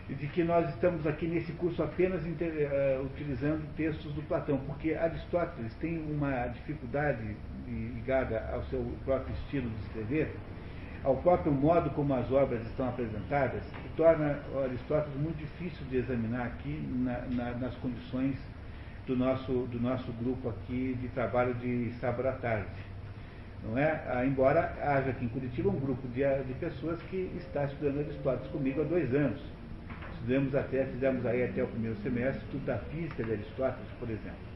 de 0.09 0.27
que 0.29 0.45
nós 0.45 0.69
estamos 0.71 1.07
aqui 1.07 1.27
nesse 1.27 1.53
curso 1.53 1.83
apenas 1.83 2.25
inter, 2.25 2.71
uh, 2.71 3.05
utilizando 3.05 3.67
textos 3.77 4.13
do 4.13 4.23
Platão, 4.23 4.57
porque 4.59 4.95
Aristóteles 4.95 5.75
tem 5.75 5.99
uma 5.99 6.47
dificuldade 6.47 7.37
ligada 7.67 8.49
ao 8.53 8.63
seu 8.67 8.85
próprio 9.05 9.35
estilo 9.35 9.69
de 9.69 9.81
escrever, 9.83 10.33
ao 11.03 11.17
próprio 11.17 11.51
modo 11.51 11.91
como 11.91 12.15
as 12.15 12.31
obras 12.31 12.65
estão 12.67 12.89
apresentadas, 12.89 13.65
que 13.83 13.89
torna 13.97 14.39
Aristóteles 14.65 15.17
muito 15.19 15.39
difícil 15.39 15.85
de 15.87 15.97
examinar 15.97 16.47
aqui 16.47 16.81
na, 16.95 17.19
na, 17.23 17.51
nas 17.59 17.75
condições 17.77 18.37
do 19.07 19.17
nosso, 19.17 19.53
do 19.71 19.81
nosso 19.81 20.11
grupo 20.13 20.49
aqui 20.49 20.97
de 21.01 21.09
trabalho 21.09 21.55
de 21.55 21.93
sábado 22.01 22.29
à 22.29 22.33
tarde. 22.33 22.67
Não 23.65 23.79
é? 23.79 24.03
Ah, 24.09 24.25
embora 24.25 24.77
haja 24.83 25.11
aqui 25.11 25.25
em 25.25 25.29
Curitiba 25.29 25.71
um 25.71 25.79
grupo 25.79 26.07
de, 26.09 26.23
de 26.45 26.55
pessoas 26.55 27.01
que 27.03 27.31
está 27.37 27.65
estudando 27.65 28.01
Aristóteles 28.01 28.51
comigo 28.51 28.81
há 28.81 28.85
dois 28.85 29.13
anos. 29.15 29.41
Estudamos 30.15 30.55
até, 30.55 30.85
fizemos 30.87 31.25
aí 31.25 31.45
até 31.45 31.63
o 31.63 31.69
primeiro 31.69 31.97
semestre, 32.03 32.43
tudo 32.51 32.65
da 32.67 32.79
física 32.79 33.23
de 33.23 33.33
Aristóteles, 33.33 33.89
por 33.99 34.11
exemplo. 34.11 34.47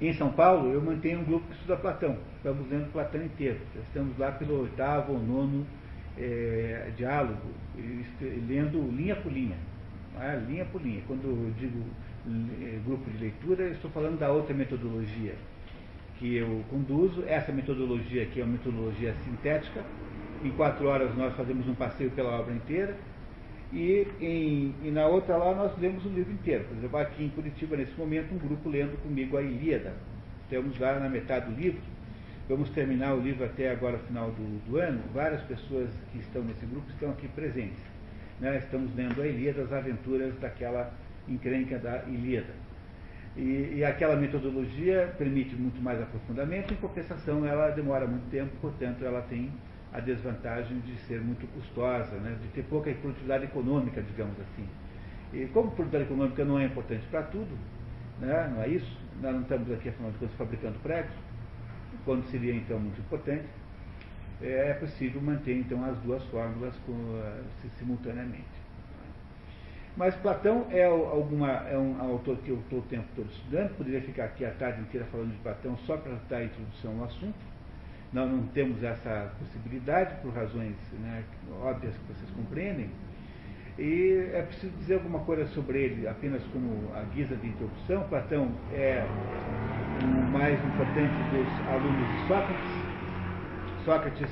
Em 0.00 0.12
São 0.14 0.32
Paulo, 0.32 0.72
eu 0.72 0.82
mantenho 0.82 1.20
um 1.20 1.24
grupo 1.24 1.46
que 1.46 1.54
estuda 1.54 1.76
Platão. 1.76 2.16
Estamos 2.36 2.68
lendo 2.68 2.90
Platão 2.92 3.22
inteiro. 3.22 3.60
Estamos 3.86 4.18
lá 4.18 4.32
pelo 4.32 4.62
oitavo 4.62 5.12
ou 5.12 5.18
nono 5.20 5.66
é, 6.18 6.90
diálogo, 6.96 7.52
lendo 8.48 8.90
linha 8.90 9.14
por 9.16 9.32
linha. 9.32 9.56
É? 10.20 10.36
Linha 10.48 10.64
por 10.64 10.82
linha. 10.82 11.02
Quando 11.06 11.24
eu 11.24 11.52
digo 11.58 11.84
grupo 12.84 13.10
de 13.10 13.18
leitura, 13.18 13.68
estou 13.68 13.90
falando 13.90 14.18
da 14.18 14.30
outra 14.30 14.54
metodologia 14.54 15.34
que 16.18 16.36
eu 16.36 16.64
conduzo. 16.70 17.24
Essa 17.26 17.52
metodologia 17.52 18.22
aqui 18.22 18.40
é 18.40 18.44
uma 18.44 18.52
metodologia 18.52 19.14
sintética. 19.24 19.84
Em 20.44 20.50
quatro 20.50 20.86
horas 20.86 21.14
nós 21.16 21.34
fazemos 21.34 21.66
um 21.68 21.74
passeio 21.74 22.10
pela 22.12 22.38
obra 22.38 22.54
inteira. 22.54 22.96
E, 23.72 24.06
em, 24.20 24.74
e, 24.86 24.90
na 24.90 25.06
outra 25.06 25.36
lá 25.36 25.54
nós 25.54 25.76
lemos 25.78 26.04
o 26.04 26.08
livro 26.08 26.32
inteiro. 26.32 26.64
Por 26.64 26.76
exemplo, 26.76 26.98
aqui 26.98 27.24
em 27.24 27.28
Curitiba, 27.30 27.76
nesse 27.76 27.98
momento, 27.98 28.34
um 28.34 28.38
grupo 28.38 28.68
lendo 28.68 29.00
comigo 29.02 29.36
a 29.36 29.42
Ilíada. 29.42 29.94
Estamos 30.44 30.78
lá 30.78 31.00
na 31.00 31.08
metade 31.08 31.50
do 31.50 31.60
livro. 31.60 31.80
Vamos 32.48 32.68
terminar 32.70 33.14
o 33.14 33.20
livro 33.20 33.44
até 33.44 33.70
agora, 33.70 33.98
final 33.98 34.30
do, 34.30 34.70
do 34.70 34.76
ano. 34.76 35.00
Várias 35.14 35.40
pessoas 35.42 35.88
que 36.12 36.18
estão 36.18 36.42
nesse 36.42 36.66
grupo 36.66 36.88
estão 36.90 37.10
aqui 37.10 37.26
presentes. 37.28 37.82
Né? 38.38 38.58
Estamos 38.58 38.94
lendo 38.94 39.22
a 39.22 39.26
Ilíada, 39.26 39.62
as 39.62 39.72
aventuras 39.72 40.38
daquela 40.38 40.92
encrenca 41.28 41.78
da 41.78 42.04
Ilíada. 42.04 42.52
E, 43.36 43.76
e, 43.76 43.84
aquela 43.84 44.14
metodologia 44.14 45.14
permite 45.16 45.56
muito 45.56 45.80
mais 45.80 46.00
aprofundamento, 46.00 46.74
em 46.74 46.76
compensação 46.76 47.46
ela 47.46 47.70
demora 47.70 48.06
muito 48.06 48.28
tempo, 48.30 48.50
portanto 48.60 49.02
ela 49.04 49.22
tem 49.22 49.50
a 49.90 50.00
desvantagem 50.00 50.80
de 50.80 50.98
ser 51.00 51.20
muito 51.20 51.46
custosa, 51.54 52.16
né, 52.16 52.36
de 52.42 52.48
ter 52.48 52.62
pouca 52.64 52.92
produtividade 52.92 53.44
econômica, 53.44 54.02
digamos 54.02 54.38
assim. 54.38 54.66
E 55.32 55.46
como 55.46 55.70
produtividade 55.70 56.04
econômica 56.04 56.44
não 56.44 56.58
é 56.58 56.64
importante 56.64 57.06
para 57.10 57.22
tudo, 57.22 57.56
né, 58.20 58.50
não 58.54 58.62
é 58.62 58.68
isso? 58.68 59.00
Nós 59.22 59.32
não 59.32 59.42
estamos 59.42 59.70
aqui, 59.72 59.88
afinal 59.88 60.10
de 60.10 60.18
contas, 60.18 60.36
fabricando 60.36 60.78
pregos, 60.80 61.12
quando 62.04 62.24
seria 62.30 62.54
então 62.54 62.78
muito 62.78 63.00
importante, 63.00 63.46
é, 64.42 64.74
possível 64.74 65.22
manter 65.22 65.56
então 65.56 65.82
as 65.84 65.96
duas 66.00 66.22
fórmulas 66.24 66.74
uh, 66.88 67.44
simultaneamente. 67.78 68.61
Mas 69.96 70.14
Platão 70.16 70.66
é, 70.70 70.84
alguma, 70.84 71.50
é 71.68 71.76
um 71.76 72.00
autor 72.00 72.38
que 72.38 72.50
eu 72.50 72.56
estou 72.60 72.78
o 72.78 72.82
tempo 72.82 73.06
todo 73.14 73.28
estudando, 73.30 73.76
poderia 73.76 74.00
ficar 74.00 74.24
aqui 74.24 74.44
a 74.44 74.50
tarde 74.52 74.80
inteira 74.80 75.06
falando 75.12 75.32
de 75.32 75.38
Platão 75.38 75.76
só 75.86 75.98
para 75.98 76.12
dar 76.30 76.42
introdução 76.42 76.98
ao 76.98 77.04
assunto, 77.04 77.38
nós 78.12 78.30
não 78.30 78.42
temos 78.48 78.82
essa 78.82 79.32
possibilidade, 79.38 80.14
por 80.22 80.32
razões 80.32 80.74
né, 81.00 81.22
óbvias 81.62 81.94
que 81.94 82.12
vocês 82.12 82.30
compreendem. 82.36 82.88
E 83.78 84.28
é 84.34 84.42
preciso 84.42 84.72
dizer 84.78 84.94
alguma 84.94 85.20
coisa 85.20 85.46
sobre 85.48 85.78
ele, 85.78 86.06
apenas 86.06 86.42
como 86.52 86.94
a 86.94 87.02
guisa 87.14 87.34
de 87.36 87.48
introdução. 87.48 88.02
Platão 88.08 88.50
é 88.74 89.02
o 90.02 90.30
mais 90.30 90.58
importante 90.62 91.12
dos 91.32 91.68
alunos 91.70 92.08
de 92.12 92.28
Sócrates. 92.28 93.84
Sócrates 93.84 94.30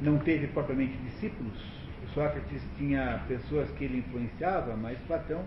não 0.00 0.18
teve 0.18 0.46
propriamente 0.48 0.96
discípulos. 0.98 1.77
Sócrates 2.18 2.60
tinha 2.76 3.22
pessoas 3.28 3.70
que 3.78 3.84
ele 3.84 3.98
influenciava, 3.98 4.74
mas 4.74 4.98
Platão, 5.06 5.44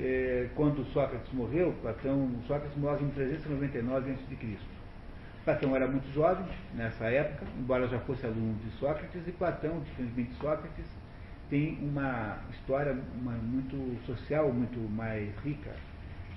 é, 0.00 0.48
quando 0.56 0.84
Sócrates 0.86 1.32
morreu, 1.32 1.72
Platão, 1.80 2.28
Sócrates 2.48 2.76
morre 2.76 3.04
em 3.04 3.10
399 3.10 4.10
a.C. 4.10 4.58
Platão 5.44 5.76
era 5.76 5.86
muito 5.86 6.12
jovem 6.12 6.44
nessa 6.74 7.04
época, 7.04 7.46
embora 7.56 7.86
já 7.86 8.00
fosse 8.00 8.26
aluno 8.26 8.58
de 8.64 8.70
Sócrates, 8.80 9.22
e 9.28 9.30
Platão, 9.30 9.78
diferentemente 9.78 10.30
de 10.32 10.38
Sócrates, 10.38 10.86
tem 11.48 11.78
uma 11.80 12.36
história 12.50 12.98
uma, 13.20 13.34
muito 13.34 14.04
social, 14.04 14.52
muito 14.52 14.80
mais 14.90 15.32
rica. 15.44 15.70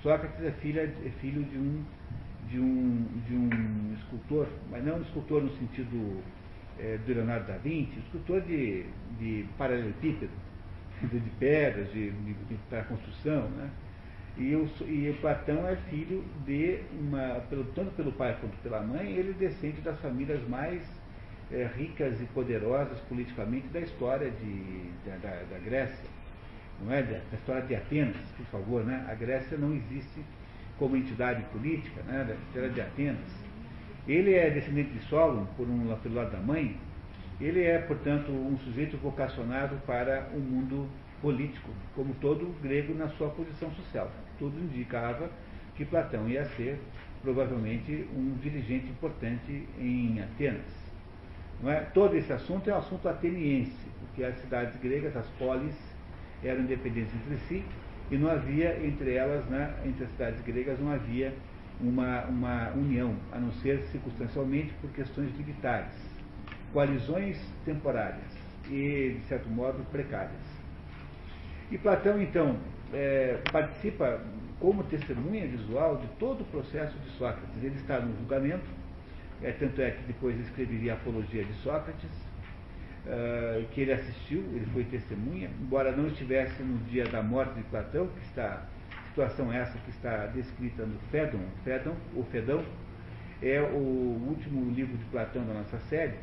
Sócrates 0.00 0.44
é, 0.44 0.52
filha, 0.52 0.82
é 0.82 1.10
filho 1.20 1.42
de 1.42 1.58
um, 1.58 1.84
de, 2.48 2.60
um, 2.60 3.04
de 3.26 3.34
um 3.34 3.94
escultor, 3.98 4.46
mas 4.70 4.84
não 4.84 4.98
um 4.98 5.02
escultor 5.02 5.42
no 5.42 5.50
sentido 5.56 6.22
é, 6.78 6.98
do 6.98 7.12
Leonardo 7.14 7.46
da 7.46 7.58
Vinci, 7.58 7.98
escultor 7.98 8.40
de, 8.42 8.84
de 9.18 9.46
paralelepípedo, 9.56 10.32
de 11.02 11.30
pedras, 11.38 11.92
de, 11.92 12.10
de, 12.10 12.34
de 12.34 12.54
para 12.68 12.84
construção, 12.84 13.48
né? 13.50 13.70
E, 14.38 14.54
o, 14.54 14.68
e 14.82 15.16
Platão 15.20 15.66
é 15.66 15.76
filho 15.88 16.22
de 16.44 16.80
uma, 17.00 17.40
pelo, 17.48 17.64
tanto 17.72 17.90
pelo 17.92 18.12
pai 18.12 18.36
quanto 18.38 18.56
pela 18.58 18.82
mãe, 18.82 19.12
ele 19.12 19.32
descende 19.32 19.80
das 19.80 19.98
famílias 20.00 20.46
mais 20.46 20.82
é, 21.50 21.68
ricas 21.74 22.20
e 22.20 22.24
poderosas 22.26 22.98
politicamente 23.08 23.66
da 23.68 23.80
história 23.80 24.30
de, 24.30 24.90
da, 25.06 25.16
da, 25.16 25.42
da, 25.50 25.58
Grécia. 25.58 26.10
Não 26.82 26.92
é? 26.92 27.02
Da, 27.02 27.20
história 27.32 27.62
de 27.62 27.76
Atenas, 27.76 28.16
por 28.36 28.46
favor, 28.46 28.84
né? 28.84 29.06
A 29.08 29.14
Grécia 29.14 29.56
não 29.56 29.74
existe 29.74 30.22
como 30.78 30.96
entidade 30.96 31.42
política, 31.44 32.02
né? 32.02 32.36
História 32.48 32.68
de 32.68 32.80
Atenas. 32.82 33.45
Ele 34.06 34.34
é 34.34 34.50
descendente 34.50 34.90
de 34.90 35.00
Solon, 35.06 35.44
por 35.56 35.68
um, 35.68 35.94
pelo 35.96 36.14
lado 36.14 36.30
da 36.30 36.38
mãe, 36.38 36.76
ele 37.40 37.62
é, 37.62 37.78
portanto, 37.78 38.30
um 38.30 38.56
sujeito 38.58 38.96
vocacionado 38.96 39.76
para 39.86 40.28
o 40.34 40.38
mundo 40.38 40.88
político, 41.20 41.70
como 41.94 42.14
todo 42.14 42.54
grego 42.62 42.94
na 42.94 43.08
sua 43.08 43.28
posição 43.30 43.70
social. 43.72 44.10
Tudo 44.38 44.58
indicava 44.58 45.28
que 45.74 45.84
Platão 45.84 46.28
ia 46.28 46.44
ser 46.44 46.78
provavelmente 47.22 48.08
um 48.14 48.36
dirigente 48.40 48.86
importante 48.86 49.66
em 49.78 50.20
Atenas. 50.22 50.86
Não 51.60 51.70
é? 51.70 51.80
Todo 51.80 52.16
esse 52.16 52.32
assunto 52.32 52.70
é 52.70 52.74
um 52.74 52.78
assunto 52.78 53.08
ateniense, 53.08 53.86
porque 54.00 54.22
as 54.22 54.36
cidades 54.38 54.78
gregas, 54.80 55.16
as 55.16 55.26
polis, 55.38 55.74
eram 56.44 56.60
independentes 56.60 57.12
entre 57.14 57.36
si 57.48 57.64
e 58.10 58.16
não 58.16 58.30
havia 58.30 58.78
entre 58.84 59.14
elas, 59.14 59.44
né, 59.46 59.74
entre 59.84 60.04
as 60.04 60.10
cidades 60.10 60.40
gregas, 60.42 60.78
não 60.78 60.92
havia 60.92 61.34
uma, 61.80 62.24
uma 62.24 62.70
união, 62.70 63.14
a 63.32 63.38
não 63.38 63.52
ser 63.54 63.82
circunstancialmente 63.92 64.72
por 64.80 64.90
questões 64.90 65.36
militares, 65.36 65.92
coalizões 66.72 67.38
temporárias 67.64 68.36
e, 68.70 69.16
de 69.20 69.26
certo 69.28 69.48
modo, 69.48 69.84
precárias. 69.90 70.40
E 71.70 71.78
Platão, 71.78 72.20
então, 72.20 72.56
é, 72.92 73.40
participa 73.50 74.20
como 74.60 74.84
testemunha 74.84 75.46
visual 75.46 75.96
de 75.98 76.06
todo 76.18 76.42
o 76.42 76.44
processo 76.44 76.96
de 76.98 77.10
Sócrates. 77.10 77.62
Ele 77.62 77.74
está 77.74 78.00
no 78.00 78.16
julgamento, 78.16 78.66
é, 79.42 79.52
tanto 79.52 79.80
é 79.82 79.90
que 79.90 80.02
depois 80.04 80.38
escreveria 80.40 80.92
a 80.92 80.96
Apologia 80.96 81.44
de 81.44 81.52
Sócrates, 81.54 82.10
uh, 83.06 83.66
que 83.68 83.82
ele 83.82 83.92
assistiu, 83.92 84.40
ele 84.54 84.66
foi 84.72 84.84
testemunha, 84.84 85.50
embora 85.60 85.92
não 85.92 86.08
estivesse 86.08 86.62
no 86.62 86.78
dia 86.86 87.04
da 87.04 87.22
morte 87.22 87.54
de 87.54 87.62
Platão, 87.64 88.08
que 88.08 88.24
está, 88.24 88.66
situação 89.16 89.50
essa 89.50 89.78
que 89.78 89.88
está 89.88 90.26
descrita 90.26 90.84
no 90.84 90.98
Fédon, 91.10 91.40
Fédon, 91.64 91.96
o 92.14 92.22
Fedão, 92.24 92.62
é 93.42 93.62
o 93.62 93.78
último 94.28 94.70
livro 94.70 94.94
de 94.94 95.04
Platão 95.06 95.42
da 95.46 95.54
nossa 95.54 95.78
série, 95.88 96.16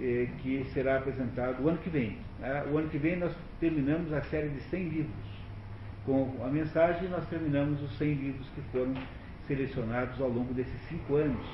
eh, 0.00 0.28
que 0.38 0.64
será 0.72 0.98
apresentado 0.98 1.60
o 1.60 1.68
ano 1.68 1.78
que 1.78 1.90
vem. 1.90 2.18
Né? 2.38 2.64
O 2.72 2.78
ano 2.78 2.88
que 2.88 2.98
vem 2.98 3.16
nós 3.16 3.34
terminamos 3.58 4.12
a 4.12 4.22
série 4.22 4.48
de 4.48 4.60
100 4.62 4.88
livros. 4.88 5.30
Com 6.06 6.32
a 6.44 6.46
mensagem, 6.48 7.08
nós 7.08 7.26
terminamos 7.28 7.82
os 7.82 7.98
100 7.98 8.14
livros 8.14 8.48
que 8.54 8.62
foram 8.70 8.94
selecionados 9.48 10.20
ao 10.20 10.28
longo 10.28 10.54
desses 10.54 10.80
cinco 10.88 11.16
anos. 11.16 11.44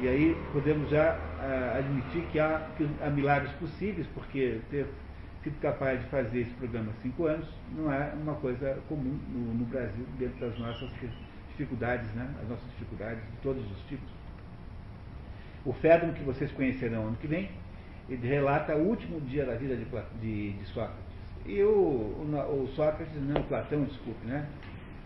E 0.00 0.08
aí 0.08 0.36
podemos 0.52 0.88
já 0.90 1.18
ah, 1.40 1.76
admitir 1.78 2.22
que 2.32 2.40
há, 2.40 2.66
que 2.76 2.88
há 3.02 3.10
milagres 3.10 3.52
possíveis, 3.52 4.06
porque 4.14 4.60
ter 4.70 4.86
sido 5.44 5.60
capaz 5.60 6.00
de 6.00 6.06
fazer 6.06 6.40
esse 6.40 6.50
programa 6.54 6.90
há 6.90 7.02
cinco 7.02 7.26
anos 7.26 7.46
não 7.76 7.92
é 7.92 8.12
uma 8.14 8.34
coisa 8.34 8.78
comum 8.88 9.16
no, 9.28 9.54
no 9.54 9.64
Brasil, 9.66 10.04
dentro 10.18 10.40
das 10.40 10.58
nossas 10.58 10.90
dificuldades, 11.50 12.10
né? 12.14 12.28
as 12.42 12.48
nossas 12.48 12.68
dificuldades 12.70 13.22
de 13.22 13.36
todos 13.42 13.70
os 13.70 13.78
tipos. 13.86 14.08
O 15.64 15.72
Fédon, 15.72 16.12
que 16.12 16.24
vocês 16.24 16.50
conhecerão 16.52 17.06
ano 17.06 17.16
que 17.20 17.26
vem, 17.26 17.50
ele 18.08 18.26
relata 18.26 18.74
o 18.74 18.88
último 18.88 19.20
dia 19.20 19.44
da 19.44 19.54
vida 19.54 19.76
de, 19.76 19.86
de, 20.20 20.52
de 20.52 20.64
Sócrates. 20.66 21.04
E 21.46 21.62
o, 21.62 21.68
o, 21.70 22.64
o, 22.64 22.68
Sócrates, 22.74 23.14
não, 23.22 23.42
Platão, 23.44 23.84
desculpe, 23.84 24.26
né? 24.26 24.46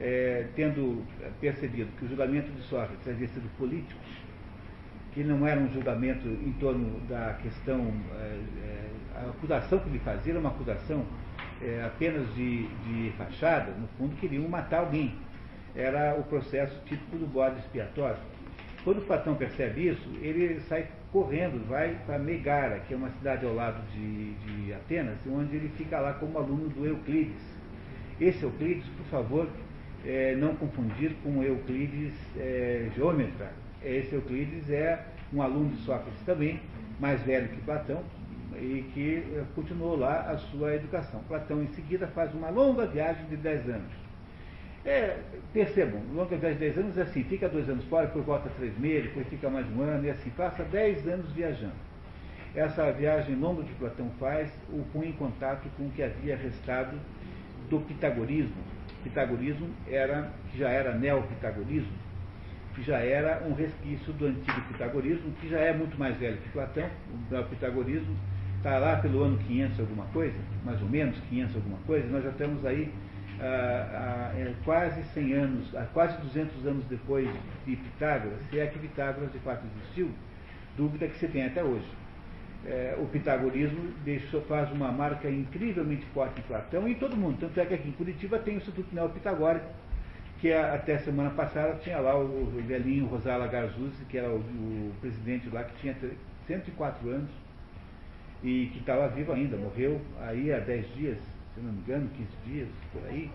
é, 0.01 0.47
tendo 0.55 1.05
percebido 1.41 1.91
que 1.99 2.05
o 2.05 2.09
julgamento 2.09 2.51
de 2.53 2.63
Sócrates 2.63 3.07
havia 3.09 3.29
sido 3.29 3.49
político, 3.57 4.01
que 5.13 5.25
não 5.25 5.47
era 5.47 5.61
um 5.61 5.73
julgamento 5.73 6.29
em 6.29 6.53
torno 6.61 7.01
da 7.09 7.35
questão, 7.43 7.93
é, 8.21 8.41
é, 8.63 8.91
a 9.27 9.31
acusação 9.31 9.79
que 9.79 9.89
ele 9.89 9.99
fazia 9.99 10.33
era 10.33 10.41
uma 10.41 10.51
acusação 10.51 11.05
é, 11.63 11.83
apenas 11.85 12.33
de, 12.35 12.67
de 12.67 13.13
fachada, 13.17 13.73
no 13.73 13.89
fundo 13.99 14.17
queriam 14.17 14.49
matar 14.49 14.81
alguém. 14.81 15.15
Era 15.75 16.15
o 16.19 16.23
processo 16.25 16.81
típico 16.87 17.17
do 17.17 17.27
bode 17.27 17.59
expiatório. 17.61 18.19
Quando 18.85 19.05
Platão 19.07 19.35
percebe 19.35 19.89
isso, 19.89 20.09
ele 20.21 20.61
sai 20.61 20.89
correndo, 21.13 21.67
vai 21.69 21.99
para 22.07 22.19
Megara, 22.19 22.81
que 22.81 22.95
é 22.95 22.97
uma 22.97 23.11
cidade 23.11 23.45
ao 23.45 23.55
lado 23.55 23.81
de, 23.93 24.35
de 24.35 24.73
Atenas, 24.73 25.19
onde 25.27 25.57
ele 25.57 25.69
fica 25.77 25.99
lá 25.99 26.15
como 26.15 26.39
aluno 26.39 26.69
do 26.69 26.87
Euclides. 26.87 27.43
Esse 28.21 28.43
Euclides, 28.43 28.87
por 28.97 29.07
favor, 29.07 29.49
é, 30.05 30.35
não 30.37 30.55
confundir 30.57 31.13
com 31.23 31.43
Euclides 31.43 32.15
é, 32.37 32.89
geômetra. 32.95 33.53
Esse 33.83 34.15
Euclides 34.15 34.71
é 34.71 35.05
um 35.33 35.43
aluno 35.43 35.71
de 35.71 35.83
Sócrates 35.83 36.21
também, 36.25 36.61
mais 36.99 37.21
velho 37.23 37.49
que 37.49 37.61
Platão, 37.61 38.03
e 38.57 38.83
que 38.95 39.37
é, 39.37 39.45
continuou 39.55 39.97
lá 39.97 40.31
a 40.31 40.39
sua 40.39 40.75
educação. 40.75 41.21
Platão, 41.29 41.63
em 41.63 41.69
seguida, 41.69 42.07
faz 42.09 42.33
uma 42.35 42.51
longa 42.51 42.87
viagem 42.87 43.25
de 43.27 43.37
10 43.37 43.69
anos. 43.69 43.93
É, 44.85 45.19
percebam, 45.53 46.01
longa 46.15 46.37
viagem 46.37 46.59
de 46.59 46.65
10 46.67 46.79
anos 46.79 46.99
é 46.99 47.03
assim, 47.03 47.25
fica 47.25 47.49
dois 47.49 47.69
anos 47.69 47.85
fora, 47.87 48.07
depois 48.07 48.25
volta 48.25 48.49
três 48.57 48.77
meses, 48.79 49.09
depois 49.09 49.27
fica 49.29 49.51
mais 49.51 49.67
um 49.77 49.83
ano, 49.83 50.07
e 50.07 50.11
assim, 50.11 50.31
passa 50.31 50.63
10 50.65 51.07
anos 51.09 51.33
viajando. 51.33 51.89
Essa 52.55 52.91
viagem 52.93 53.37
longa 53.37 53.63
que 53.63 53.75
Platão 53.75 54.11
faz 54.19 54.51
o 54.71 54.83
põe 54.93 55.09
em 55.09 55.13
contato 55.13 55.69
com 55.77 55.87
o 55.87 55.91
que 55.91 56.03
havia 56.03 56.37
restado 56.37 56.99
do 57.69 57.81
pitagorismo, 57.81 58.57
pitagorismo 59.03 59.69
era, 59.87 60.31
que 60.51 60.59
já 60.59 60.71
era 60.71 60.95
neopitagorismo, 60.95 61.93
que 62.75 62.83
já 62.83 62.99
era 62.99 63.43
um 63.47 63.53
resquício 63.53 64.13
do 64.15 64.27
antigo 64.27 64.61
pitagorismo, 64.69 65.33
que 65.41 65.49
já 65.49 65.59
é 65.59 65.73
muito 65.73 65.99
mais 65.99 66.17
velho 66.17 66.39
que 66.39 66.49
Platão, 66.51 66.89
o 67.13 67.33
neopitagorismo 67.33 68.17
está 68.59 68.79
lá 68.79 68.97
pelo 68.97 69.23
ano 69.23 69.39
500 69.39 69.81
alguma 69.81 70.05
coisa, 70.07 70.37
mais 70.65 70.81
ou 70.83 70.89
menos 70.89 71.19
500 71.29 71.57
alguma 71.57 71.79
coisa, 71.87 72.07
nós 72.09 72.23
já 72.23 72.31
estamos 72.31 72.65
aí 72.67 72.93
ah, 73.41 74.31
ah, 74.35 74.39
é, 74.39 74.53
quase 74.65 75.03
100 75.15 75.33
anos, 75.33 75.75
ah, 75.75 75.87
quase 75.93 76.21
200 76.21 76.67
anos 76.67 76.85
depois 76.87 77.29
de 77.67 77.77
Pitágoras, 77.77 78.39
se 78.51 78.59
é 78.59 78.67
que 78.67 78.79
Pitágoras 78.79 79.33
de 79.33 79.39
fato 79.39 79.65
existiu, 79.77 80.11
dúvida 80.77 81.09
que 81.09 81.19
se 81.19 81.27
tem 81.29 81.47
até 81.47 81.65
hoje 81.65 81.89
é, 82.67 82.97
o 82.99 83.07
pitagorismo 83.07 83.93
deixou, 84.05 84.43
faz 84.43 84.71
uma 84.73 84.91
marca 84.91 85.29
incrivelmente 85.29 86.05
forte 86.07 86.41
em 86.41 86.43
Platão 86.43 86.89
e 86.89 86.93
em 86.93 86.95
todo 86.95 87.17
mundo. 87.17 87.39
Tanto 87.41 87.59
é 87.61 87.67
que 87.67 87.75
aqui 87.75 87.89
em 87.89 87.93
Curitiba 87.93 88.39
tem 88.39 88.55
o 88.55 88.57
Instituto 88.59 88.95
Neopitagórico, 88.95 89.67
que 90.41 90.53
até 90.53 90.99
semana 90.99 91.31
passada 91.31 91.79
tinha 91.83 91.99
lá 91.99 92.17
o, 92.19 92.63
velhinho 92.67 93.07
Rosala 93.07 93.47
Garzuzzi, 93.47 94.05
que 94.09 94.19
era 94.19 94.29
o, 94.29 94.39
o, 94.39 94.93
presidente 95.01 95.49
lá, 95.51 95.65
que 95.65 95.81
tinha 95.81 95.97
104 96.47 97.09
anos 97.09 97.31
e 98.43 98.71
que 98.73 98.79
estava 98.79 99.09
vivo 99.09 99.33
ainda, 99.33 99.57
morreu 99.57 100.01
aí 100.21 100.53
há 100.53 100.59
10 100.59 100.95
dias, 100.95 101.19
se 101.55 101.61
não 101.61 101.73
me 101.73 101.81
engano, 101.81 102.09
15 102.17 102.29
dias, 102.47 102.69
por 102.93 103.03
aí, 103.09 103.31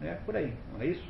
né? 0.00 0.18
Por 0.24 0.36
aí, 0.36 0.52
não 0.72 0.80
é 0.80 0.86
isso? 0.86 1.08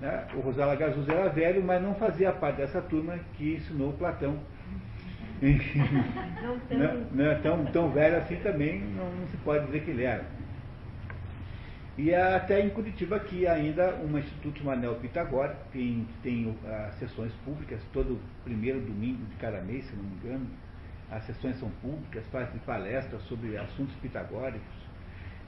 Né? 0.00 0.26
O 0.34 0.40
Rosala 0.40 0.76
Garzuzzi 0.76 1.10
era 1.10 1.28
velho, 1.28 1.62
mas 1.62 1.82
não 1.82 1.94
fazia 1.94 2.32
parte 2.32 2.58
dessa 2.58 2.80
turma 2.80 3.18
que 3.36 3.54
ensinou 3.54 3.92
Platão 3.94 4.38
não, 6.42 6.58
tão... 6.58 6.78
Não, 6.78 7.06
não 7.12 7.24
é 7.26 7.34
tão, 7.36 7.64
tão 7.66 7.90
velho 7.90 8.16
assim 8.16 8.36
também, 8.36 8.80
não, 8.80 9.04
não, 9.04 9.26
se 9.28 9.36
pode 9.38 9.66
dizer 9.66 9.84
que 9.84 9.90
ele 9.90 10.02
era. 10.02 10.24
E 11.96 12.14
até 12.14 12.60
em 12.60 12.70
Curitiba 12.70 13.16
aqui 13.16 13.46
ainda 13.46 13.94
um 13.96 14.16
Instituto 14.18 14.64
Manel 14.64 14.96
Pitagórico, 14.96 15.60
tem, 15.72 16.06
tem 16.22 16.46
uh, 16.46 16.92
sessões 16.98 17.32
públicas, 17.44 17.80
todo 17.92 18.20
primeiro 18.44 18.80
domingo 18.80 19.24
de 19.26 19.36
cada 19.36 19.60
mês, 19.60 19.84
se 19.84 19.96
não 19.96 20.04
me 20.04 20.16
engano, 20.16 20.46
as 21.10 21.24
sessões 21.24 21.58
são 21.58 21.70
públicas, 21.82 22.24
fazem 22.30 22.58
palestras 22.60 23.22
sobre 23.22 23.56
assuntos 23.56 23.94
pitagóricos, 23.96 24.88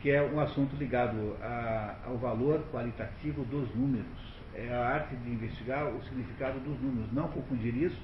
que 0.01 0.11
é 0.11 0.23
um 0.23 0.41
assunto 0.41 0.75
ligado 0.77 1.37
a, 1.43 1.97
ao 2.07 2.17
valor 2.17 2.65
qualitativo 2.73 3.45
dos 3.45 3.75
números. 3.75 4.07
É 4.55 4.73
a 4.73 4.87
arte 4.87 5.15
de 5.17 5.31
investigar 5.31 5.87
o 5.87 6.03
significado 6.05 6.59
dos 6.61 6.81
números, 6.81 7.13
não 7.13 7.29
confundir 7.29 7.75
isso 7.77 8.01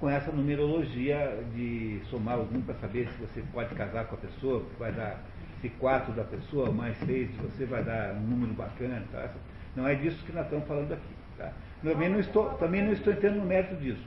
com 0.00 0.08
essa 0.08 0.30
numerologia 0.30 1.42
de 1.54 2.00
somar 2.08 2.34
algum 2.34 2.60
para 2.60 2.74
saber 2.76 3.08
se 3.08 3.20
você 3.20 3.42
pode 3.52 3.74
casar 3.74 4.06
com 4.06 4.14
a 4.14 4.18
pessoa, 4.18 4.64
vai 4.78 4.92
dar, 4.92 5.20
se 5.60 5.68
quatro 5.70 6.12
da 6.12 6.24
pessoa 6.24 6.70
mais 6.70 6.96
seis 6.98 7.30
de 7.32 7.36
você 7.38 7.64
vai 7.64 7.82
dar 7.82 8.14
um 8.14 8.20
número 8.20 8.52
bacana. 8.54 9.02
Tá? 9.10 9.30
Não 9.74 9.86
é 9.88 9.94
disso 9.94 10.24
que 10.24 10.32
nós 10.32 10.44
estamos 10.44 10.66
falando 10.68 10.92
aqui. 10.92 11.14
Tá? 11.36 11.52
Também, 11.82 12.08
não 12.08 12.20
estou, 12.20 12.50
também 12.54 12.82
não 12.82 12.92
estou 12.92 13.12
entrando 13.12 13.36
no 13.36 13.44
mérito 13.44 13.76
disso. 13.76 14.04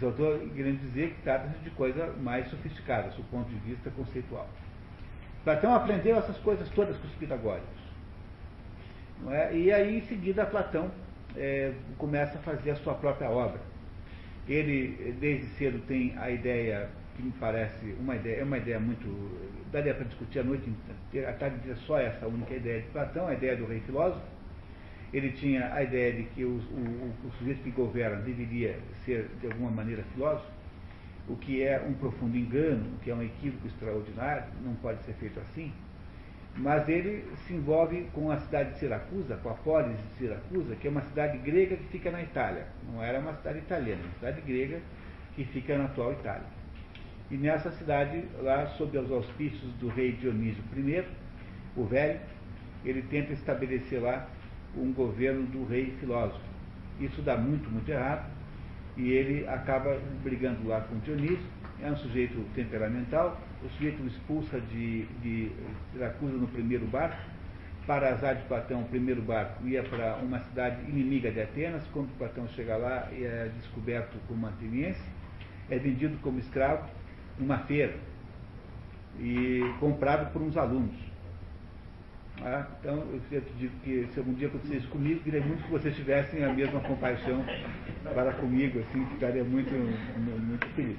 Só 0.00 0.08
estou 0.08 0.38
querendo 0.54 0.80
dizer 0.80 1.10
que 1.10 1.22
trata-se 1.22 1.58
de 1.58 1.70
coisa 1.70 2.12
mais 2.20 2.48
sofisticada, 2.48 3.10
do 3.10 3.22
ponto 3.24 3.48
de 3.48 3.56
vista 3.56 3.90
conceitual. 3.90 4.48
Platão 5.44 5.74
aprendeu 5.74 6.16
essas 6.16 6.38
coisas 6.38 6.68
todas 6.70 6.96
com 6.96 7.06
os 7.06 7.14
pitagóricos. 7.14 7.84
É? 9.28 9.54
E 9.54 9.72
aí, 9.72 9.98
em 9.98 10.00
seguida, 10.02 10.46
Platão 10.46 10.90
é, 11.36 11.72
começa 11.98 12.38
a 12.38 12.40
fazer 12.40 12.70
a 12.70 12.76
sua 12.76 12.94
própria 12.94 13.30
obra 13.30 13.60
ele, 14.48 15.14
desde 15.20 15.46
cedo, 15.54 15.78
tem 15.86 16.16
a 16.18 16.30
ideia 16.30 16.88
que 17.16 17.22
me 17.22 17.32
parece 17.32 17.94
uma 17.98 18.16
ideia, 18.16 18.40
é 18.40 18.44
uma 18.44 18.58
ideia 18.58 18.78
muito. 18.78 19.08
daria 19.72 19.94
para 19.94 20.04
discutir 20.04 20.40
a 20.40 20.44
noite, 20.44 20.70
a 21.26 21.32
tarde 21.32 21.56
inteira 21.56 21.78
só 21.86 21.98
essa 21.98 22.26
única 22.26 22.54
ideia 22.54 22.82
de 22.82 22.88
Platão, 22.88 23.26
a 23.26 23.34
ideia 23.34 23.56
do 23.56 23.66
rei 23.66 23.80
filósofo. 23.80 24.33
Ele 25.14 25.30
tinha 25.30 25.72
a 25.72 25.82
ideia 25.82 26.12
de 26.12 26.24
que 26.24 26.44
o, 26.44 26.56
o, 26.56 27.14
o 27.26 27.32
sujeito 27.38 27.62
que 27.62 27.70
governa 27.70 28.16
deveria 28.16 28.78
ser, 29.04 29.30
de 29.40 29.46
alguma 29.46 29.70
maneira, 29.70 30.02
filósofo, 30.12 30.50
o 31.28 31.36
que 31.36 31.62
é 31.62 31.80
um 31.80 31.94
profundo 31.94 32.36
engano, 32.36 32.84
o 32.96 32.98
que 32.98 33.10
é 33.10 33.14
um 33.14 33.22
equívoco 33.22 33.66
extraordinário, 33.66 34.44
não 34.62 34.74
pode 34.74 35.02
ser 35.04 35.14
feito 35.14 35.40
assim 35.40 35.72
mas 36.56 36.88
ele 36.88 37.24
se 37.46 37.52
envolve 37.52 38.06
com 38.12 38.30
a 38.30 38.38
cidade 38.38 38.72
de 38.72 38.78
Siracusa, 38.78 39.36
com 39.36 39.50
a 39.50 39.54
polis 39.54 39.96
de 39.96 40.18
Siracusa, 40.18 40.76
que 40.76 40.86
é 40.86 40.90
uma 40.90 41.02
cidade 41.02 41.38
grega 41.38 41.76
que 41.76 41.84
fica 41.88 42.10
na 42.10 42.22
Itália. 42.22 42.66
Não 42.90 43.02
era 43.02 43.18
uma 43.18 43.34
cidade 43.34 43.58
italiana, 43.58 44.00
uma 44.04 44.14
cidade 44.14 44.40
grega 44.42 44.80
que 45.34 45.44
fica 45.46 45.76
na 45.76 45.86
atual 45.86 46.12
Itália. 46.12 46.46
E 47.30 47.36
nessa 47.36 47.72
cidade, 47.72 48.24
lá 48.40 48.66
sob 48.66 48.96
os 48.96 49.10
auspícios 49.10 49.72
do 49.80 49.88
rei 49.88 50.12
Dionísio 50.12 50.62
I, 50.76 51.04
o 51.76 51.84
velho, 51.84 52.20
ele 52.84 53.02
tenta 53.02 53.32
estabelecer 53.32 54.00
lá 54.00 54.28
um 54.76 54.92
governo 54.92 55.46
do 55.46 55.64
rei 55.64 55.94
filósofo. 56.00 56.44
Isso 57.00 57.22
dá 57.22 57.36
muito, 57.36 57.70
muito 57.70 57.88
errado, 57.90 58.30
e 58.96 59.10
ele 59.10 59.46
acaba 59.48 59.98
brigando 60.22 60.66
lá 60.68 60.80
com 60.82 60.98
Dionísio, 61.00 61.46
é 61.82 61.90
um 61.90 61.96
sujeito 61.96 62.40
temperamental, 62.54 63.40
o 63.62 63.68
sujeito 63.70 64.02
o 64.02 64.06
expulsa 64.06 64.60
de, 64.60 65.04
de 65.22 65.50
Siracusa 65.92 66.36
no 66.36 66.46
primeiro 66.46 66.86
barco, 66.86 67.16
para 67.86 68.12
azar 68.12 68.36
de 68.36 68.42
Platão, 68.44 68.80
o 68.80 68.88
primeiro 68.88 69.20
barco 69.20 69.66
ia 69.66 69.82
para 69.82 70.16
uma 70.16 70.38
cidade 70.40 70.88
inimiga 70.88 71.30
de 71.30 71.40
Atenas, 71.40 71.82
quando 71.92 72.16
Platão 72.16 72.48
chega 72.48 72.76
lá 72.76 73.08
é 73.12 73.50
descoberto 73.60 74.16
como 74.26 74.46
ateniense, 74.46 75.02
é 75.68 75.78
vendido 75.78 76.16
como 76.22 76.38
escravo 76.38 76.88
numa 77.38 77.58
feira 77.58 77.94
e 79.18 79.60
comprado 79.80 80.32
por 80.32 80.40
uns 80.40 80.56
alunos. 80.56 80.96
Ah, 82.42 82.66
então, 82.80 83.06
eu 83.30 83.40
te 83.40 83.52
digo 83.58 83.72
que 83.84 84.08
se 84.12 84.18
algum 84.18 84.34
dia 84.34 84.48
acontecer 84.48 84.76
isso 84.76 84.88
comigo, 84.88 85.20
queria 85.20 85.40
muito 85.40 85.62
que 85.64 85.70
vocês 85.70 85.94
tivessem 85.94 86.44
a 86.44 86.52
mesma 86.52 86.80
compaixão 86.80 87.44
para 88.02 88.32
comigo, 88.32 88.80
assim, 88.80 89.06
ficaria 89.06 89.44
muito, 89.44 89.72
muito 89.72 90.66
feliz 90.74 90.98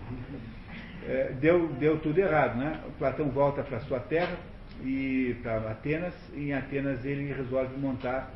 é, 1.08 1.32
deu, 1.40 1.68
deu 1.80 2.00
tudo 2.00 2.18
errado. 2.20 2.58
Né? 2.58 2.80
O 2.88 2.92
Platão 2.94 3.30
volta 3.30 3.64
para 3.64 3.80
sua 3.82 4.00
terra 4.00 4.38
e 4.84 5.36
para 5.42 5.72
Atenas, 5.72 6.14
e 6.34 6.50
em 6.50 6.54
Atenas 6.54 7.06
ele 7.06 7.32
resolve 7.32 7.78
montar, 7.78 8.32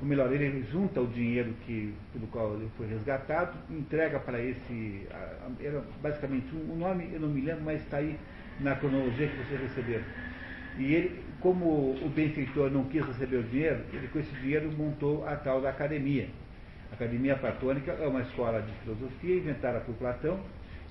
ou 0.00 0.06
melhor, 0.06 0.30
ele 0.32 0.64
junta 0.70 1.00
o 1.00 1.06
dinheiro 1.06 1.54
que, 1.64 1.94
pelo 2.12 2.26
qual 2.26 2.54
ele 2.54 2.70
foi 2.76 2.86
resgatado, 2.88 3.56
entrega 3.70 4.18
para 4.18 4.40
esse, 4.40 5.06
era 5.60 5.82
basicamente 6.02 6.46
um, 6.54 6.76
nome, 6.76 7.08
eu 7.12 7.20
não 7.20 7.28
me 7.28 7.40
lembro, 7.40 7.64
mas 7.64 7.82
está 7.82 7.96
aí 7.96 8.18
na 8.60 8.76
cronologia 8.76 9.28
que 9.28 9.36
vocês 9.36 9.60
receberam. 9.60 10.04
E 10.76 10.94
ele, 10.94 11.24
como 11.40 11.92
o 11.92 12.12
benfeitor 12.14 12.70
não 12.70 12.84
quis 12.84 13.04
receber 13.06 13.36
o 13.36 13.42
dinheiro, 13.44 13.80
ele 13.92 14.08
com 14.08 14.18
esse 14.18 14.34
dinheiro 14.36 14.70
montou 14.76 15.26
a 15.26 15.36
tal 15.36 15.60
da 15.60 15.70
academia. 15.70 16.28
A 16.90 16.94
Academia 16.94 17.36
Platônica 17.36 17.92
é 17.92 18.06
uma 18.06 18.22
escola 18.22 18.62
de 18.62 18.72
filosofia 18.82 19.36
inventada 19.36 19.80
por 19.80 19.94
Platão, 19.94 20.40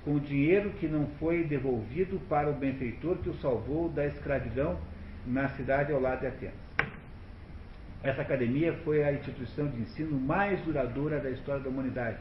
com 0.05 0.19
dinheiro 0.19 0.69
que 0.79 0.87
não 0.87 1.07
foi 1.19 1.43
devolvido 1.43 2.19
para 2.29 2.49
o 2.49 2.53
benfeitor 2.53 3.17
que 3.17 3.29
o 3.29 3.33
salvou 3.35 3.89
da 3.89 4.05
escravidão 4.05 4.79
na 5.25 5.49
cidade 5.49 5.91
ao 5.91 5.99
lado 5.99 6.21
de 6.21 6.27
Atenas. 6.27 6.55
Essa 8.03 8.21
academia 8.21 8.73
foi 8.85 9.03
a 9.03 9.11
instituição 9.11 9.67
de 9.67 9.81
ensino 9.81 10.17
mais 10.17 10.61
duradoura 10.61 11.19
da 11.19 11.29
história 11.29 11.61
da 11.61 11.69
humanidade, 11.69 12.17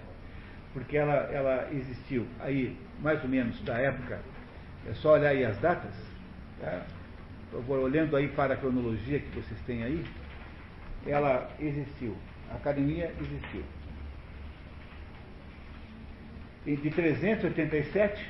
porque 0.72 0.96
ela, 0.96 1.14
ela 1.30 1.68
existiu 1.72 2.26
aí, 2.40 2.76
mais 3.00 3.22
ou 3.22 3.28
menos, 3.28 3.62
da 3.62 3.78
época, 3.78 4.18
é 4.88 4.94
só 4.94 5.12
olhar 5.12 5.28
aí 5.30 5.44
as 5.44 5.58
datas, 5.60 5.94
tá? 6.60 6.84
Olhando 7.68 8.16
aí 8.16 8.28
para 8.28 8.54
a 8.54 8.56
cronologia 8.56 9.18
que 9.18 9.28
vocês 9.34 9.60
têm 9.66 9.82
aí, 9.82 10.04
ela 11.06 11.50
existiu 11.60 12.16
A 12.50 12.56
academia 12.56 13.12
existiu. 13.20 13.62
E 16.66 16.76
de 16.76 16.90
387, 16.90 18.26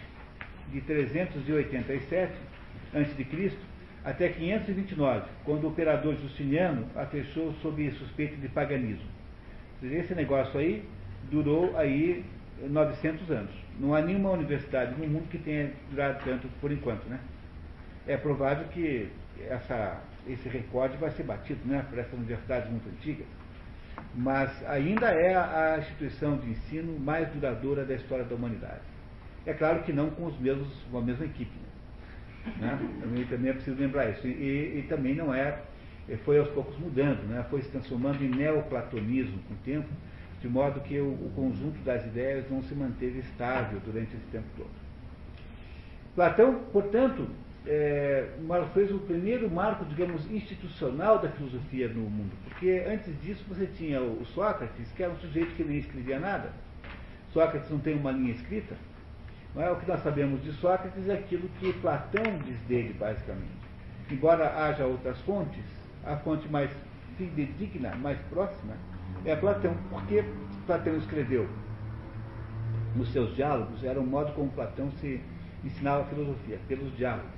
de 0.72 0.80
387 0.82 2.32
a.C., 2.94 3.52
até 4.04 4.28
529, 4.28 5.26
quando 5.44 5.64
o 5.64 5.68
operador 5.68 6.14
Justiniano 6.16 6.86
a 6.94 7.04
fechou 7.06 7.52
sob 7.60 7.90
suspeita 7.92 8.36
de 8.36 8.48
paganismo. 8.48 9.04
Esse 9.82 10.14
negócio 10.14 10.60
aí 10.60 10.84
durou 11.30 11.76
aí 11.76 12.24
900 12.62 13.30
anos. 13.30 13.50
Não 13.80 13.94
há 13.94 14.00
nenhuma 14.00 14.30
universidade 14.30 14.94
no 14.98 15.06
mundo 15.08 15.28
que 15.28 15.38
tenha 15.38 15.72
durado 15.90 16.24
tanto 16.24 16.48
por 16.60 16.70
enquanto, 16.70 17.04
né? 17.08 17.18
É 18.06 18.16
provável 18.16 18.66
que 18.68 19.10
essa, 19.48 20.00
esse 20.26 20.48
recorde 20.48 20.96
vai 20.96 21.10
ser 21.10 21.24
batido, 21.24 21.60
né, 21.64 21.84
por 21.88 21.98
essas 21.98 22.12
universidades 22.12 22.70
muito 22.70 22.88
antigas. 22.88 23.26
Mas 24.14 24.50
ainda 24.66 25.06
é 25.08 25.34
a 25.34 25.78
instituição 25.78 26.36
de 26.38 26.50
ensino 26.50 26.98
mais 26.98 27.28
duradoura 27.30 27.84
da 27.84 27.94
história 27.94 28.24
da 28.24 28.34
humanidade. 28.34 28.80
É 29.44 29.52
claro 29.52 29.82
que 29.82 29.92
não 29.92 30.10
com 30.10 30.26
os 30.26 30.38
mesmos, 30.38 30.68
com 30.90 30.98
a 30.98 31.02
mesma 31.02 31.24
equipe. 31.24 31.52
Né? 32.58 32.78
Também, 33.00 33.24
também 33.26 33.50
é 33.50 33.54
preciso 33.54 33.76
lembrar 33.78 34.08
isso. 34.10 34.26
E, 34.26 34.78
e, 34.78 34.86
também 34.88 35.14
não 35.14 35.34
é, 35.34 35.58
foi 36.24 36.38
aos 36.38 36.48
poucos 36.50 36.78
mudando, 36.78 37.22
né? 37.28 37.44
foi 37.50 37.62
se 37.62 37.70
transformando 37.70 38.22
em 38.22 38.28
neoplatonismo 38.28 39.38
com 39.48 39.54
o 39.54 39.56
tempo, 39.58 39.88
de 40.40 40.48
modo 40.48 40.80
que 40.80 40.98
o, 41.00 41.08
o 41.08 41.32
conjunto 41.34 41.78
das 41.84 42.04
ideias 42.06 42.48
não 42.50 42.62
se 42.62 42.74
manteve 42.74 43.18
estável 43.18 43.80
durante 43.84 44.14
esse 44.14 44.26
tempo 44.26 44.46
todo. 44.56 44.70
Platão, 46.14 46.54
portanto, 46.72 47.28
é, 47.66 48.28
fez 48.72 48.92
o 48.92 48.98
primeiro 48.98 49.50
marco, 49.50 49.84
digamos, 49.84 50.30
institucional 50.30 51.18
da 51.18 51.28
filosofia 51.30 51.88
no 51.88 52.02
mundo, 52.02 52.32
porque 52.44 52.84
antes 52.88 53.12
disso 53.20 53.44
você 53.48 53.66
tinha 53.66 54.00
o 54.00 54.24
Sócrates, 54.26 54.90
que 54.92 55.02
era 55.02 55.12
um 55.12 55.16
sujeito 55.16 55.54
que 55.54 55.64
nem 55.64 55.78
escrevia 55.78 56.18
nada. 56.18 56.50
Sócrates 57.32 57.68
não 57.70 57.78
tem 57.78 57.96
uma 57.96 58.12
linha 58.12 58.32
escrita. 58.32 58.76
Não 59.54 59.62
é? 59.62 59.70
O 59.70 59.76
que 59.76 59.88
nós 59.88 60.02
sabemos 60.02 60.42
de 60.44 60.52
Sócrates 60.52 61.08
é 61.08 61.14
aquilo 61.14 61.48
que 61.60 61.72
Platão 61.74 62.38
diz 62.44 62.58
dele, 62.68 62.94
basicamente. 62.98 63.66
Embora 64.10 64.64
haja 64.64 64.84
outras 64.84 65.20
fontes, 65.22 65.64
a 66.04 66.16
fonte 66.16 66.48
mais 66.48 66.70
fidedigna, 67.16 67.94
mais 67.96 68.18
próxima, 68.30 68.74
é 69.24 69.34
Platão, 69.34 69.74
porque 69.90 70.24
Platão 70.66 70.96
escreveu 70.98 71.48
nos 72.94 73.12
seus 73.12 73.34
diálogos, 73.34 73.82
era 73.82 74.00
um 74.00 74.06
modo 74.06 74.32
como 74.32 74.50
Platão 74.50 74.90
se 75.00 75.20
ensinava 75.64 76.02
a 76.02 76.04
filosofia, 76.06 76.58
pelos 76.68 76.96
diálogos. 76.96 77.35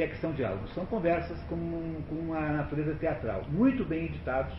Que 0.00 0.04
é 0.04 0.08
que 0.08 0.16
são 0.16 0.32
diálogos? 0.32 0.72
São 0.72 0.86
conversas 0.86 1.38
com, 1.42 1.56
com 2.08 2.14
uma 2.14 2.40
natureza 2.40 2.94
teatral, 2.94 3.44
muito 3.50 3.84
bem 3.84 4.06
editados, 4.06 4.56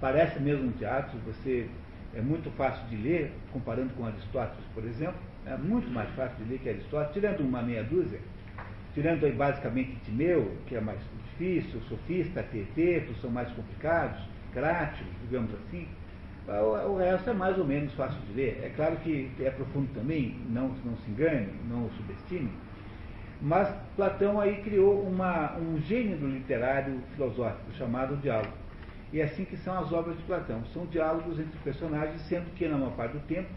parece 0.00 0.38
mesmo 0.38 0.68
um 0.68 0.70
teatro, 0.70 1.18
você 1.26 1.68
é 2.14 2.20
muito 2.20 2.48
fácil 2.52 2.86
de 2.86 2.94
ler, 2.94 3.32
comparando 3.52 3.92
com 3.94 4.06
Aristóteles, 4.06 4.64
por 4.72 4.84
exemplo, 4.84 5.18
é 5.44 5.56
muito 5.56 5.90
mais 5.90 6.08
fácil 6.10 6.36
de 6.36 6.52
ler 6.52 6.60
que 6.60 6.68
Aristóteles, 6.68 7.14
tirando 7.14 7.40
uma 7.40 7.62
meia 7.62 7.82
dúzia, 7.82 8.20
tirando 8.94 9.26
aí 9.26 9.32
basicamente 9.32 9.96
Timeu, 10.04 10.56
que 10.68 10.76
é 10.76 10.80
mais 10.80 11.00
difícil, 11.32 11.80
Sofista, 11.88 12.44
Teteto, 12.44 13.12
são 13.20 13.28
mais 13.28 13.50
complicados, 13.54 14.22
Crátios, 14.52 15.08
digamos 15.22 15.50
assim, 15.52 15.88
o 16.88 16.96
resto 16.96 17.30
é 17.30 17.34
mais 17.34 17.58
ou 17.58 17.64
menos 17.64 17.92
fácil 17.94 18.20
de 18.28 18.34
ler. 18.34 18.60
É 18.62 18.68
claro 18.68 18.94
que 18.98 19.32
é 19.40 19.50
profundo 19.50 19.92
também, 19.94 20.36
não, 20.48 20.68
não 20.84 20.96
se 20.98 21.10
engane, 21.10 21.48
não 21.68 21.86
o 21.86 21.90
subestime, 21.96 22.52
mas 23.40 23.68
Platão 23.94 24.40
aí 24.40 24.62
criou 24.62 25.02
uma, 25.02 25.56
um 25.56 25.78
gênero 25.80 26.26
literário 26.26 27.00
filosófico 27.14 27.72
chamado 27.72 28.16
diálogo. 28.16 28.52
E 29.12 29.20
é 29.20 29.24
assim 29.24 29.44
que 29.44 29.56
são 29.56 29.78
as 29.78 29.92
obras 29.92 30.16
de 30.16 30.22
Platão. 30.24 30.64
São 30.72 30.86
diálogos 30.86 31.38
entre 31.38 31.58
personagens, 31.60 32.20
sendo 32.22 32.52
que 32.54 32.66
na 32.66 32.76
maior 32.76 32.96
parte 32.96 33.12
do 33.12 33.20
tempo 33.26 33.48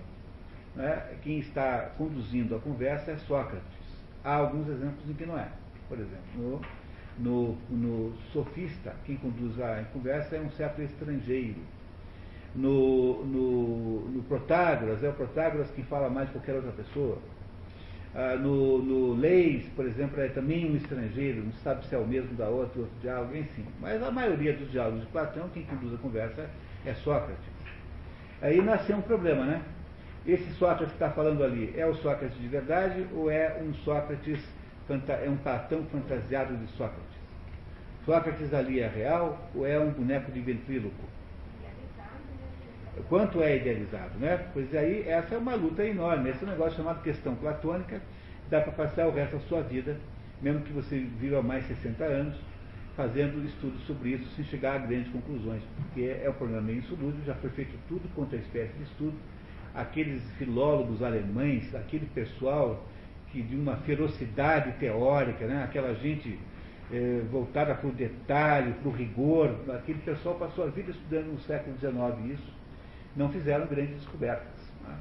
né, 0.75 1.17
quem 1.23 1.39
está 1.39 1.91
conduzindo 1.97 2.55
a 2.55 2.59
conversa 2.59 3.11
é 3.11 3.17
Sócrates. 3.17 3.79
Há 4.23 4.35
alguns 4.35 4.67
exemplos 4.67 5.09
em 5.09 5.13
que 5.13 5.25
não 5.25 5.37
é. 5.37 5.47
Por 5.87 5.97
exemplo, 5.97 6.25
no, 6.35 6.61
no, 7.17 7.57
no 7.69 8.17
sofista, 8.31 8.93
quem 9.05 9.17
conduz 9.17 9.59
a 9.59 9.83
conversa 9.91 10.35
é 10.35 10.41
um 10.41 10.51
certo 10.51 10.81
estrangeiro 10.81 11.59
no, 12.55 13.25
no, 13.25 14.09
no, 14.09 14.23
Protágoras, 14.23 15.03
é 15.03 15.09
o 15.09 15.13
Protágoras 15.13 15.69
quem 15.71 15.83
fala 15.85 16.09
mais 16.09 16.29
que 16.29 16.33
qualquer 16.33 16.55
outra 16.55 16.71
pessoa. 16.71 17.17
Ah, 18.21 18.35
no, 18.35 18.79
no 18.79 19.13
Leis, 19.13 19.65
por 19.77 19.85
exemplo, 19.85 20.19
é 20.19 20.27
também 20.27 20.69
um 20.69 20.75
estrangeiro, 20.75 21.41
não 21.41 21.53
sabe 21.63 21.85
se 21.85 21.95
é 21.95 21.97
o 21.97 22.05
mesmo 22.05 22.35
da 22.35 22.49
outra, 22.49 22.81
outro 22.81 22.99
diálogo, 22.99 23.33
enfim. 23.33 23.65
Mas 23.79 24.03
a 24.03 24.11
maioria 24.11 24.51
dos 24.51 24.69
diálogos 24.69 24.99
de 24.99 25.07
Platão, 25.07 25.47
quem 25.53 25.63
conduz 25.63 25.93
a 25.93 25.97
conversa 25.99 26.49
é 26.85 26.93
Sócrates. 26.95 27.45
Aí 28.41 28.61
nasceu 28.61 28.97
um 28.97 29.01
problema, 29.01 29.45
né? 29.45 29.61
Esse 30.27 30.51
Sócrates 30.55 30.89
que 30.89 30.95
está 30.95 31.09
falando 31.11 31.45
ali 31.45 31.73
é 31.77 31.85
o 31.85 31.93
Sócrates 31.93 32.37
de 32.37 32.47
verdade 32.49 33.07
ou 33.15 33.31
é 33.31 33.57
um 33.63 33.73
Sócrates, 33.73 34.43
é 34.89 35.29
um 35.29 35.37
Platão 35.37 35.85
fantasiado 35.85 36.57
de 36.57 36.67
Sócrates? 36.71 37.17
Sócrates 38.05 38.53
ali 38.53 38.81
é 38.81 38.87
real 38.89 39.49
ou 39.55 39.65
é 39.65 39.79
um 39.79 39.91
boneco 39.91 40.29
de 40.29 40.41
ventríloco? 40.41 41.05
Quanto 43.03 43.41
é 43.41 43.57
idealizado, 43.57 44.17
né? 44.19 44.47
Pois 44.53 44.73
aí 44.75 45.07
essa 45.07 45.35
é 45.35 45.37
uma 45.37 45.55
luta 45.55 45.85
enorme, 45.85 46.29
esse 46.29 46.43
é 46.43 46.47
um 46.47 46.51
negócio 46.51 46.77
chamado 46.77 47.01
questão 47.01 47.35
platônica, 47.35 48.01
dá 48.49 48.61
para 48.61 48.71
passar 48.71 49.07
o 49.07 49.11
resto 49.11 49.37
da 49.37 49.41
sua 49.43 49.61
vida, 49.61 49.97
mesmo 50.41 50.61
que 50.61 50.73
você 50.73 50.97
viva 51.19 51.41
mais 51.41 51.65
60 51.67 52.03
anos, 52.03 52.35
fazendo 52.95 53.45
estudos 53.45 53.81
sobre 53.85 54.09
isso 54.09 54.27
sem 54.35 54.43
chegar 54.45 54.75
a 54.75 54.77
grandes 54.79 55.11
conclusões, 55.11 55.63
porque 55.77 56.17
é 56.21 56.29
um 56.29 56.33
problema 56.33 56.61
meio 56.61 56.79
insolúvel, 56.79 57.19
já 57.25 57.33
foi 57.35 57.49
feito 57.51 57.77
tudo 57.87 58.09
quanto 58.13 58.35
é 58.35 58.39
espécie 58.39 58.73
de 58.73 58.83
estudo, 58.83 59.13
aqueles 59.73 60.21
filólogos 60.37 61.01
alemães, 61.01 61.73
aquele 61.73 62.05
pessoal 62.07 62.85
que 63.31 63.41
de 63.41 63.55
uma 63.55 63.77
ferocidade 63.77 64.71
teórica, 64.79 65.45
né? 65.45 65.63
aquela 65.63 65.93
gente 65.93 66.37
eh, 66.91 67.21
voltada 67.31 67.75
para 67.75 67.87
o 67.87 67.91
detalhe, 67.91 68.73
para 68.73 68.89
o 68.89 68.91
rigor, 68.91 69.55
aquele 69.69 69.99
pessoal 69.99 70.35
passou 70.35 70.65
a 70.65 70.67
vida 70.67 70.91
estudando 70.91 71.27
no 71.27 71.39
século 71.41 71.77
XIX 71.77 72.33
isso, 72.33 72.58
não 73.19 73.29
fizeram 73.29 73.67
grandes 73.67 73.95
descobertas. 73.95 74.47
Né? 74.87 74.95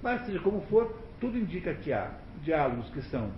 Mas, 0.00 0.24
seja 0.24 0.38
como 0.38 0.60
for, 0.70 0.96
tudo 1.20 1.36
indica 1.36 1.74
que 1.74 1.92
há 1.92 2.12
diálogos 2.42 2.88
que 2.90 3.02
são 3.02 3.28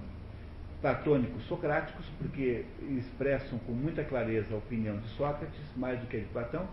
platônicos 0.83 1.42
socráticos, 1.44 2.05
porque 2.18 2.66
expressam 2.98 3.59
com 3.61 3.72
muita 3.72 4.05
clareza 4.05 4.55
a 4.55 4.59
opinião 4.59 4.98
de 4.98 5.09
Sócrates, 5.11 5.61
mais 5.77 5.98
do 5.98 6.07
que 6.07 6.18
a 6.18 6.20
de 6.20 6.27
Platão. 6.27 6.68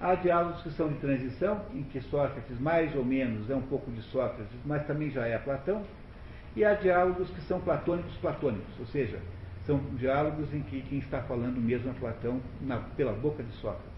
Há 0.00 0.14
diálogos 0.14 0.62
que 0.62 0.70
são 0.70 0.88
de 0.88 0.94
transição, 0.94 1.62
em 1.74 1.82
que 1.82 2.00
Sócrates, 2.00 2.58
mais 2.58 2.96
ou 2.96 3.04
menos, 3.04 3.50
é 3.50 3.54
um 3.54 3.62
pouco 3.62 3.90
de 3.90 4.00
Sócrates, 4.04 4.58
mas 4.64 4.86
também 4.86 5.10
já 5.10 5.26
é 5.26 5.36
Platão. 5.36 5.84
E 6.56 6.64
há 6.64 6.72
diálogos 6.72 7.28
que 7.30 7.40
são 7.42 7.60
platônicos 7.60 8.16
platônicos, 8.16 8.72
ou 8.78 8.86
seja, 8.86 9.20
são 9.66 9.78
diálogos 9.96 10.52
em 10.54 10.62
que 10.62 10.80
quem 10.82 11.00
está 11.00 11.20
falando 11.22 11.60
mesmo 11.60 11.90
é 11.90 11.94
Platão 11.94 12.40
na, 12.62 12.78
pela 12.96 13.12
boca 13.12 13.42
de 13.42 13.52
Sócrates. 13.56 13.90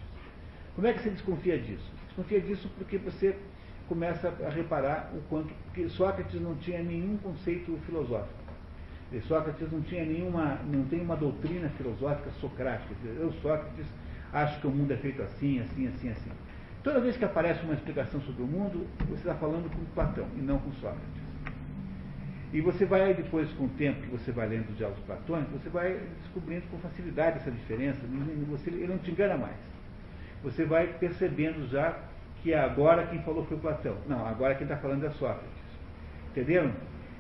Como 0.75 0.87
é 0.89 0.93
que 0.93 1.03
você 1.03 1.11
desconfia 1.11 1.57
disso? 1.59 2.02
Desconfia 2.13 2.43
disso 2.43 2.71
porque 2.77 2.99
você 2.99 3.35
começa 3.89 4.29
a 4.45 4.51
reparar 4.51 5.11
o 5.15 5.23
quanto 5.31 5.55
que 5.73 5.89
Sócrates 5.89 6.39
não 6.39 6.55
tinha 6.57 6.83
nenhum 6.83 7.17
conceito 7.17 7.75
filosófico. 7.87 8.43
E 9.11 9.21
Sócrates 9.23 9.73
não 9.73 9.81
tinha 9.81 10.05
nenhuma, 10.05 10.59
não 10.71 10.85
tem 10.85 11.01
uma 11.01 11.17
doutrina 11.17 11.71
filosófica 11.71 12.31
socrática. 12.33 12.95
Eu, 13.17 13.33
Sócrates, 13.41 13.87
acho 14.31 14.61
que 14.61 14.67
o 14.67 14.71
mundo 14.71 14.93
é 14.93 14.97
feito 14.99 15.23
assim, 15.23 15.61
assim, 15.61 15.89
assim, 15.89 16.11
assim. 16.11 16.31
Toda 16.85 17.01
vez 17.01 17.17
que 17.17 17.25
aparece 17.25 17.65
uma 17.65 17.75
explicação 17.75 18.21
sobre 18.21 18.43
o 18.43 18.47
mundo, 18.47 18.87
você 19.09 19.15
está 19.15 19.35
falando 19.35 19.71
com 19.75 19.83
Platão 19.95 20.27
e 20.37 20.43
não 20.43 20.59
com 20.59 20.71
Sócrates. 20.73 21.23
E 22.53 22.61
você 22.61 22.85
vai 22.85 23.15
depois, 23.15 23.51
com 23.53 23.65
o 23.65 23.69
tempo 23.71 24.03
que 24.03 24.09
você 24.09 24.31
vai 24.31 24.49
lendo 24.49 24.69
os 24.69 24.77
diálogos 24.77 25.03
platônicos, 25.05 25.63
você 25.63 25.71
vai 25.71 25.99
descobrindo 26.21 26.67
com 26.71 26.77
facilidade 26.77 27.39
essa 27.39 27.51
diferença. 27.51 28.01
Você, 28.51 28.69
ele 28.69 28.89
não 28.89 28.99
te 28.99 29.11
engana 29.11 29.39
mais 29.39 29.72
você 30.43 30.65
vai 30.65 30.87
percebendo 30.87 31.69
já 31.69 31.99
que 32.43 32.53
agora 32.53 33.07
quem 33.07 33.23
falou 33.23 33.45
foi 33.47 33.57
Platão. 33.59 33.97
Não, 34.09 34.27
agora 34.27 34.55
quem 34.55 34.65
está 34.65 34.77
falando 34.77 35.05
é 35.05 35.11
Sócrates. 35.11 35.49
Entenderam? 36.31 36.73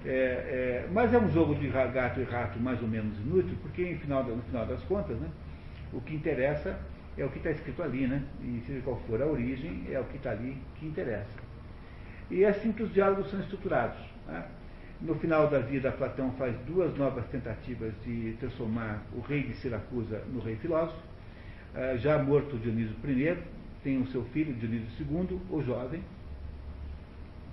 É, 0.04 0.08
é, 0.08 0.88
mas 0.92 1.14
é 1.14 1.18
um 1.18 1.30
jogo 1.30 1.54
de 1.54 1.68
gato 1.68 2.20
e 2.20 2.24
rato 2.24 2.58
mais 2.58 2.82
ou 2.82 2.88
menos 2.88 3.16
inútil, 3.18 3.56
porque 3.62 3.92
no 3.92 4.00
final, 4.00 4.24
no 4.24 4.42
final 4.42 4.66
das 4.66 4.82
contas, 4.82 5.16
né, 5.16 5.28
o 5.92 6.00
que 6.00 6.14
interessa 6.14 6.76
é 7.16 7.24
o 7.24 7.28
que 7.28 7.38
está 7.38 7.50
escrito 7.50 7.82
ali, 7.82 8.06
né? 8.06 8.22
E 8.40 8.62
seja 8.66 8.80
qual 8.82 8.96
for 9.06 9.20
a 9.22 9.26
origem, 9.26 9.86
é 9.90 10.00
o 10.00 10.04
que 10.04 10.16
está 10.16 10.30
ali 10.30 10.56
que 10.76 10.86
interessa. 10.86 11.38
E 12.30 12.44
é 12.44 12.48
assim 12.48 12.72
que 12.72 12.82
os 12.82 12.92
diálogos 12.92 13.30
são 13.30 13.40
estruturados. 13.40 13.98
Né? 14.26 14.44
No 15.00 15.14
final 15.16 15.48
da 15.48 15.58
vida, 15.58 15.92
Platão 15.92 16.32
faz 16.32 16.56
duas 16.66 16.96
novas 16.96 17.26
tentativas 17.26 17.92
de 18.04 18.36
transformar 18.40 19.02
o 19.14 19.20
rei 19.20 19.42
de 19.42 19.54
Siracusa 19.56 20.22
no 20.32 20.40
rei 20.40 20.56
filósofo. 20.56 20.98
Ah, 21.74 21.96
já 21.96 22.22
morto 22.22 22.58
Dionísio 22.58 22.94
I, 23.04 23.38
tem 23.82 23.98
o 23.98 24.06
seu 24.08 24.22
filho, 24.26 24.52
Dionísio 24.54 24.88
II, 25.00 25.40
o 25.50 25.62
jovem, 25.62 26.02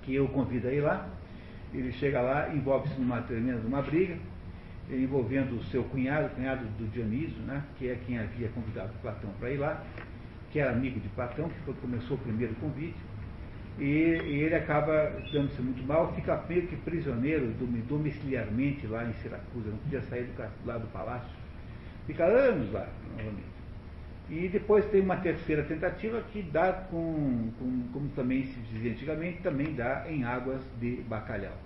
que 0.03 0.19
o 0.19 0.27
convida 0.27 0.69
a 0.69 0.73
ir 0.73 0.81
lá. 0.81 1.07
Ele 1.73 1.91
chega 1.93 2.19
lá, 2.19 2.53
envolve-se 2.53 2.99
numa 2.99 3.21
tremenda 3.21 3.65
uma 3.65 3.81
briga, 3.81 4.17
envolvendo 4.91 5.55
o 5.55 5.63
seu 5.65 5.83
cunhado, 5.85 6.29
cunhado 6.35 6.65
do 6.77 6.91
Dionísio, 6.91 7.41
né, 7.43 7.63
que 7.77 7.87
é 7.89 7.97
quem 8.05 8.17
havia 8.17 8.49
convidado 8.49 8.91
Platão 9.01 9.29
para 9.39 9.51
ir 9.51 9.57
lá. 9.57 9.83
que 10.51 10.59
era 10.59 10.71
amigo 10.71 10.99
de 10.99 11.07
Platão, 11.09 11.47
que 11.47 11.59
foi, 11.59 11.75
começou 11.75 12.17
o 12.17 12.19
primeiro 12.19 12.55
convite, 12.55 12.97
e, 13.77 13.83
e 13.83 14.41
ele 14.41 14.55
acaba 14.55 15.13
dando-se 15.31 15.61
muito 15.61 15.85
mal, 15.85 16.11
fica 16.15 16.43
meio 16.49 16.67
que 16.67 16.75
prisioneiro 16.77 17.53
domiciliarmente 17.87 18.87
lá 18.87 19.05
em 19.05 19.13
Siracusa, 19.13 19.69
não 19.69 19.77
podia 19.77 20.01
sair 20.01 20.23
do, 20.23 20.65
lá 20.65 20.77
do 20.77 20.87
palácio, 20.87 21.29
fica 22.07 22.25
anos 22.25 22.71
lá, 22.71 22.87
novamente. 23.15 23.58
E 24.29 24.47
depois 24.47 24.85
tem 24.85 25.01
uma 25.01 25.17
terceira 25.17 25.63
tentativa 25.63 26.21
que 26.31 26.41
dá, 26.41 26.71
com, 26.71 27.51
com, 27.57 27.83
como 27.91 28.09
também 28.09 28.45
se 28.45 28.59
dizia 28.71 28.91
antigamente, 28.91 29.41
também 29.41 29.73
dá 29.73 30.05
em 30.07 30.23
águas 30.23 30.61
de 30.79 30.97
bacalhau. 31.07 31.57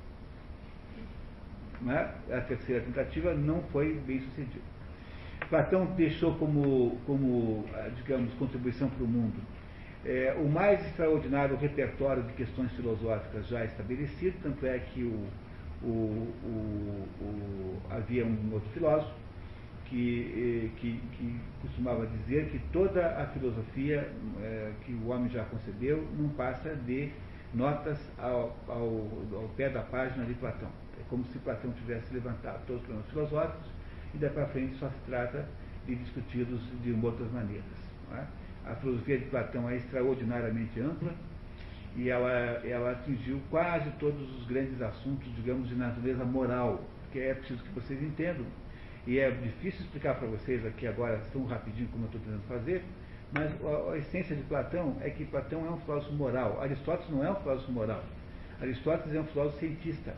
Né? 1.81 2.09
A 2.31 2.39
terceira 2.41 2.81
tentativa 2.81 3.33
não 3.33 3.61
foi 3.63 3.95
bem 4.07 4.21
sucedida. 4.21 4.61
Platão 5.49 5.85
deixou 5.97 6.35
como, 6.35 6.97
como 7.05 7.65
digamos, 7.97 8.33
contribuição 8.35 8.89
para 8.89 9.03
o 9.03 9.07
mundo 9.07 9.41
é, 10.05 10.35
o 10.37 10.47
mais 10.47 10.85
extraordinário 10.85 11.55
repertório 11.55 12.23
de 12.23 12.33
questões 12.33 12.71
filosóficas 12.73 13.47
já 13.47 13.63
estabelecido, 13.63 14.35
tanto 14.43 14.65
é 14.65 14.79
que 14.79 15.03
o, 15.03 15.27
o, 15.81 16.27
o, 16.43 17.77
havia 17.89 18.25
um 18.25 18.49
outro 18.51 18.69
filósofo 18.71 19.13
que, 19.93 20.71
eh, 20.73 20.79
que, 20.79 20.99
que, 21.15 21.39
costumava 21.61 22.07
dizer 22.07 22.49
que 22.49 22.57
toda 22.71 23.15
a 23.21 23.27
filosofia 23.27 24.09
é, 24.41 24.71
que 24.83 24.91
o 24.91 25.09
homem 25.09 25.29
já 25.29 25.43
concebeu 25.45 26.07
não 26.17 26.29
passa 26.29 26.75
de 26.75 27.11
notas 27.53 27.99
ao, 28.17 28.57
ao, 28.67 29.07
ao, 29.33 29.51
pé 29.55 29.69
da 29.69 29.83
página 29.83 30.25
de 30.25 30.33
Platão. 30.33 30.69
É 30.99 31.03
como 31.09 31.23
se 31.25 31.37
Platão 31.37 31.71
tivesse 31.73 32.11
levantado 32.11 32.65
todos 32.65 32.81
os 32.81 32.87
problemas 32.87 33.09
filosóficos 33.11 33.67
e 34.15 34.17
daí 34.17 34.31
para 34.31 34.47
frente 34.47 34.75
só 34.79 34.89
se 34.89 34.99
trata 35.05 35.47
de 35.85 35.95
discuti-los 35.95 36.61
de 36.81 36.91
outras 36.93 37.31
maneiras. 37.31 37.63
É? 38.13 38.71
A 38.71 38.75
filosofia 38.77 39.19
de 39.19 39.25
Platão 39.25 39.69
é 39.69 39.75
extraordinariamente 39.75 40.79
ampla 40.79 41.13
e 41.95 42.09
ela, 42.09 42.31
ela 42.65 42.91
atingiu 42.93 43.39
quase 43.51 43.91
todos 43.99 44.39
os 44.39 44.47
grandes 44.47 44.81
assuntos, 44.81 45.27
digamos, 45.35 45.69
de 45.69 45.75
natureza 45.75 46.25
moral, 46.25 46.83
que 47.11 47.19
é 47.19 47.35
preciso 47.35 47.63
que 47.63 47.69
vocês 47.69 48.01
entendam 48.01 48.47
e 49.05 49.19
é 49.19 49.29
difícil 49.31 49.81
explicar 49.81 50.15
para 50.15 50.27
vocês 50.27 50.65
aqui 50.65 50.87
agora 50.87 51.21
tão 51.31 51.43
rapidinho 51.45 51.89
como 51.89 52.05
eu 52.05 52.07
estou 52.07 52.21
tentando 52.21 52.43
fazer, 52.47 52.83
mas 53.33 53.51
a, 53.65 53.91
a, 53.91 53.97
essência 53.97 54.35
de 54.35 54.43
Platão 54.43 54.95
é 55.01 55.09
que 55.09 55.25
Platão 55.25 55.65
é 55.65 55.71
um 55.71 55.77
filósofo 55.79 56.13
moral. 56.13 56.61
Aristóteles 56.61 57.11
não 57.11 57.25
é 57.25 57.31
um 57.31 57.35
filósofo 57.35 57.71
moral. 57.71 58.03
Aristóteles 58.61 59.15
é 59.15 59.19
um 59.19 59.25
filósofo 59.25 59.59
cientista. 59.59 60.13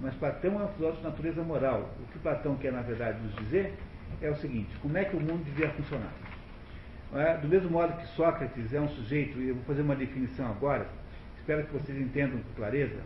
Mas 0.00 0.14
Platão 0.14 0.60
é 0.60 0.64
um 0.64 0.68
filósofo 0.68 1.02
de 1.02 1.08
natureza 1.08 1.42
moral. 1.42 1.90
O 2.00 2.12
que 2.12 2.18
Platão 2.20 2.56
quer, 2.56 2.72
na 2.72 2.82
verdade, 2.82 3.20
nos 3.20 3.34
dizer 3.36 3.74
é 4.22 4.30
o 4.30 4.36
seguinte: 4.36 4.70
como 4.80 4.96
é 4.96 5.04
que 5.04 5.16
o 5.16 5.20
mundo 5.20 5.44
devia 5.44 5.68
funcionar? 5.70 6.12
É? 7.14 7.36
Do 7.36 7.48
mesmo 7.48 7.70
modo 7.70 7.96
que 7.96 8.06
Sócrates 8.08 8.72
é 8.72 8.80
um 8.80 8.88
sujeito, 8.88 9.38
e 9.38 9.48
eu 9.48 9.54
vou 9.56 9.64
fazer 9.64 9.82
uma 9.82 9.94
definição 9.94 10.50
agora, 10.50 10.86
espero 11.36 11.64
que 11.64 11.72
vocês 11.72 11.98
entendam 11.98 12.38
com 12.38 12.54
clareza. 12.54 13.00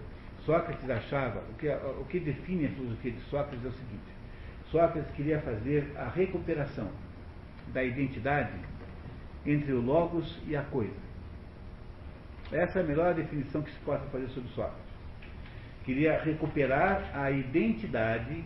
Sócrates 0.47 0.88
achava, 0.88 1.41
o 1.51 1.55
que, 1.55 1.69
o 1.69 2.07
que 2.09 2.21
define 2.21 2.67
a 2.67 2.71
filosofia 2.71 3.12
de 3.12 3.21
Sócrates 3.23 3.64
é 3.64 3.69
o 3.69 3.73
seguinte: 3.73 4.17
Sócrates 4.70 5.11
queria 5.14 5.40
fazer 5.40 5.92
a 5.96 6.09
recuperação 6.09 6.88
da 7.72 7.83
identidade 7.83 8.52
entre 9.46 9.72
o 9.72 9.81
Logos 9.81 10.38
e 10.46 10.54
a 10.54 10.62
coisa. 10.62 11.09
Essa 12.52 12.81
é 12.81 12.83
a 12.83 12.87
melhor 12.87 13.14
definição 13.14 13.62
que 13.62 13.70
se 13.70 13.78
possa 13.81 14.04
fazer 14.07 14.28
sobre 14.28 14.48
Sócrates. 14.50 14.88
Queria 15.85 16.20
recuperar 16.20 17.11
a 17.14 17.31
identidade 17.31 18.44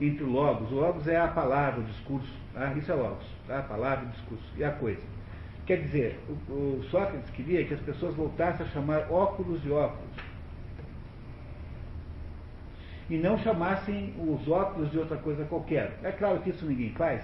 entre 0.00 0.24
o 0.24 0.30
Logos. 0.30 0.72
O 0.72 0.74
Logos 0.74 1.06
é 1.06 1.16
a 1.16 1.28
palavra, 1.28 1.80
o 1.80 1.84
discurso. 1.84 2.32
Tá? 2.52 2.72
Isso 2.74 2.90
é 2.90 2.94
Logos. 2.94 3.26
Tá? 3.46 3.60
A 3.60 3.62
palavra, 3.62 4.06
o 4.06 4.08
discurso. 4.08 4.44
E 4.56 4.64
a 4.64 4.72
coisa. 4.72 5.02
Quer 5.66 5.82
dizer, 5.82 6.18
o 6.48 6.82
Sócrates 6.90 7.30
queria 7.30 7.64
que 7.64 7.74
as 7.74 7.80
pessoas 7.80 8.14
voltassem 8.16 8.66
a 8.66 8.68
chamar 8.70 9.10
óculos 9.10 9.62
de 9.62 9.70
óculos 9.70 10.29
e 13.10 13.18
não 13.18 13.36
chamassem 13.38 14.14
os 14.16 14.48
óculos 14.48 14.90
de 14.90 14.98
outra 14.98 15.16
coisa 15.16 15.44
qualquer. 15.44 15.98
É 16.02 16.12
claro 16.12 16.40
que 16.40 16.50
isso 16.50 16.64
ninguém 16.64 16.92
faz, 16.92 17.22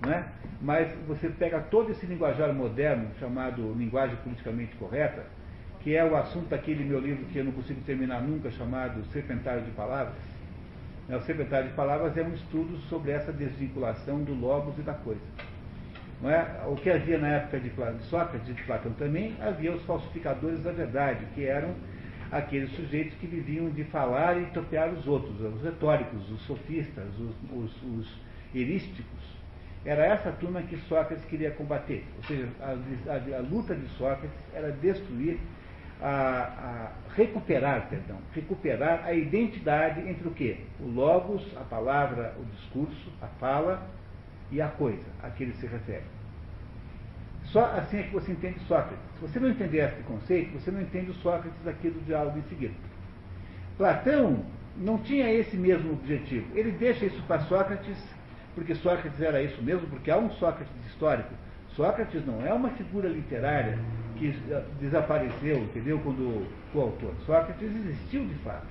não 0.00 0.12
é? 0.12 0.24
mas 0.60 0.92
você 1.06 1.28
pega 1.28 1.60
todo 1.60 1.92
esse 1.92 2.06
linguajar 2.06 2.52
moderno, 2.52 3.10
chamado 3.20 3.74
linguagem 3.74 4.16
politicamente 4.24 4.74
correta, 4.76 5.24
que 5.80 5.94
é 5.94 6.04
o 6.04 6.16
assunto 6.16 6.48
daquele 6.48 6.82
meu 6.82 6.98
livro 6.98 7.24
que 7.26 7.38
eu 7.38 7.44
não 7.44 7.52
consigo 7.52 7.80
terminar 7.82 8.20
nunca, 8.22 8.50
chamado 8.50 9.04
Serpentário 9.12 9.62
de 9.62 9.70
Palavras. 9.72 10.16
É, 11.08 11.16
o 11.16 11.20
Serpentário 11.22 11.68
de 11.68 11.74
Palavras 11.74 12.16
é 12.16 12.22
um 12.22 12.34
estudo 12.34 12.76
sobre 12.88 13.12
essa 13.12 13.32
desvinculação 13.32 14.22
do 14.22 14.34
logos 14.34 14.76
e 14.78 14.82
da 14.82 14.94
coisa. 14.94 15.20
É? 16.24 16.66
O 16.66 16.74
que 16.74 16.90
havia 16.90 17.16
na 17.16 17.28
época 17.28 17.60
de 17.60 17.70
Sócrates 18.06 18.48
e 18.48 18.52
de 18.52 18.62
Platão 18.64 18.92
também, 18.94 19.36
havia 19.40 19.72
os 19.72 19.82
falsificadores 19.84 20.60
da 20.64 20.72
verdade, 20.72 21.24
que 21.34 21.44
eram 21.44 21.72
aqueles 22.30 22.70
sujeitos 22.72 23.14
que 23.18 23.26
viviam 23.26 23.70
de 23.70 23.84
falar 23.84 24.40
e 24.40 24.46
topear 24.46 24.90
os 24.90 25.06
outros, 25.06 25.40
os 25.40 25.62
retóricos, 25.62 26.30
os 26.30 26.40
sofistas, 26.42 27.06
os, 27.18 27.34
os, 27.52 27.82
os 27.82 28.20
erísticos. 28.54 29.38
Era 29.84 30.04
essa 30.04 30.32
turma 30.32 30.60
que 30.62 30.76
Sócrates 30.88 31.24
queria 31.26 31.50
combater. 31.52 32.04
Ou 32.16 32.22
seja, 32.24 32.48
a, 32.60 32.76
a, 33.12 33.38
a 33.38 33.40
luta 33.40 33.74
de 33.74 33.86
Sócrates 33.90 34.36
era 34.52 34.72
destruir, 34.72 35.38
a, 36.00 36.10
a, 36.10 36.92
recuperar, 37.14 37.88
perdão, 37.88 38.18
recuperar 38.32 39.04
a 39.04 39.12
identidade 39.12 40.00
entre 40.08 40.28
o 40.28 40.30
quê? 40.30 40.58
O 40.80 40.86
logos, 40.86 41.44
a 41.56 41.64
palavra, 41.64 42.34
o 42.38 42.44
discurso, 42.44 43.12
a 43.20 43.26
fala 43.26 43.82
e 44.50 44.60
a 44.60 44.68
coisa 44.68 45.06
a 45.22 45.30
que 45.30 45.44
ele 45.44 45.54
se 45.54 45.66
refere. 45.66 46.17
Só 47.52 47.64
assim 47.76 47.98
é 47.98 48.02
que 48.02 48.12
você 48.12 48.32
entende 48.32 48.58
Sócrates. 48.66 48.98
Se 49.14 49.20
você 49.22 49.40
não 49.40 49.48
entender 49.48 49.78
esse 49.78 50.02
conceito, 50.02 50.52
você 50.58 50.70
não 50.70 50.82
entende 50.82 51.10
o 51.10 51.14
Sócrates 51.14 51.66
aqui 51.66 51.88
do 51.88 52.04
diálogo 52.04 52.38
em 52.38 52.42
seguida. 52.42 52.74
Platão 53.76 54.44
não 54.76 54.98
tinha 54.98 55.32
esse 55.32 55.56
mesmo 55.56 55.92
objetivo. 55.92 56.46
Ele 56.54 56.72
deixa 56.72 57.06
isso 57.06 57.22
para 57.22 57.40
Sócrates, 57.40 57.96
porque 58.54 58.74
Sócrates 58.74 59.20
era 59.20 59.42
isso 59.42 59.62
mesmo, 59.62 59.86
porque 59.88 60.10
há 60.10 60.18
um 60.18 60.30
Sócrates 60.32 60.74
histórico. 60.86 61.32
Sócrates 61.70 62.26
não 62.26 62.44
é 62.44 62.52
uma 62.52 62.70
figura 62.70 63.08
literária 63.08 63.78
que 64.16 64.36
desapareceu, 64.80 65.58
entendeu, 65.58 65.98
quando 66.00 66.46
o 66.74 66.80
autor. 66.80 67.14
Sócrates 67.24 67.62
existiu 67.62 68.26
de 68.26 68.34
fato. 68.36 68.66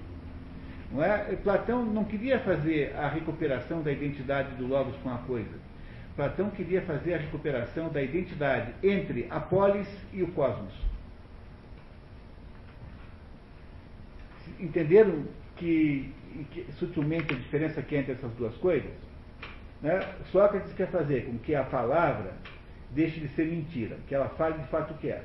Não 0.92 1.04
é? 1.04 1.18
Platão 1.44 1.84
não 1.84 2.04
queria 2.04 2.40
fazer 2.40 2.96
a 2.96 3.08
recuperação 3.08 3.82
da 3.82 3.92
identidade 3.92 4.56
do 4.56 4.68
Logos 4.68 4.96
com 4.98 5.10
a 5.10 5.18
coisa. 5.20 5.67
Platão 6.18 6.50
queria 6.50 6.82
fazer 6.82 7.14
a 7.14 7.18
recuperação 7.20 7.90
da 7.90 8.02
identidade 8.02 8.74
entre 8.82 9.28
a 9.30 9.40
polis 9.40 9.88
e 10.12 10.24
o 10.24 10.28
cosmos. 10.32 10.74
Entenderam 14.60 15.26
que, 15.56 16.12
que 16.52 16.66
sutilmente 16.80 17.32
a 17.32 17.38
diferença 17.38 17.84
que 17.84 17.96
é 17.96 18.00
entre 18.00 18.14
essas 18.14 18.32
duas 18.32 18.56
coisas? 18.58 18.92
Né? 19.80 20.00
Sócrates 20.32 20.74
quer 20.74 20.90
fazer 20.90 21.26
com 21.26 21.38
que 21.38 21.54
a 21.54 21.64
palavra 21.64 22.34
deixe 22.90 23.20
de 23.20 23.28
ser 23.36 23.46
mentira, 23.46 23.98
que 24.08 24.16
ela 24.16 24.30
fale 24.30 24.58
de 24.58 24.68
fato 24.70 24.96
o 24.96 24.98
que 24.98 25.12
é. 25.12 25.24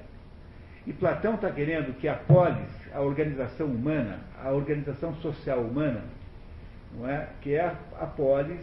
E 0.86 0.92
Platão 0.92 1.36
está 1.36 1.50
querendo 1.50 1.96
que 1.98 2.06
a 2.06 2.16
polis, 2.16 2.70
a 2.92 3.00
organização 3.00 3.66
humana, 3.66 4.20
a 4.44 4.50
organização 4.50 5.14
social 5.22 5.60
humana, 5.60 6.04
não 6.94 7.08
é? 7.08 7.30
que 7.40 7.54
é 7.54 7.64
a, 7.64 7.76
a 7.98 8.06
polis, 8.06 8.60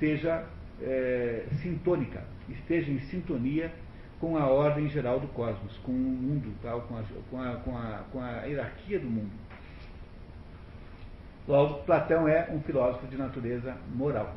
seja 0.00 0.44
é, 0.84 1.46
sintônica, 1.62 2.22
esteja 2.48 2.90
em 2.90 2.98
sintonia 3.00 3.72
com 4.20 4.36
a 4.36 4.46
ordem 4.46 4.88
geral 4.88 5.18
do 5.18 5.26
cosmos, 5.28 5.76
com 5.78 5.90
o 5.90 5.94
mundo, 5.94 6.54
tal, 6.62 6.82
com, 6.82 6.96
a, 6.96 7.02
com, 7.28 7.40
a, 7.40 7.56
com, 7.56 7.76
a, 7.76 8.04
com 8.12 8.20
a 8.20 8.44
hierarquia 8.44 8.98
do 9.00 9.10
mundo. 9.10 9.32
Logo, 11.48 11.82
Platão 11.82 12.28
é 12.28 12.48
um 12.50 12.60
filósofo 12.60 13.06
de 13.08 13.16
natureza 13.16 13.76
moral. 13.92 14.36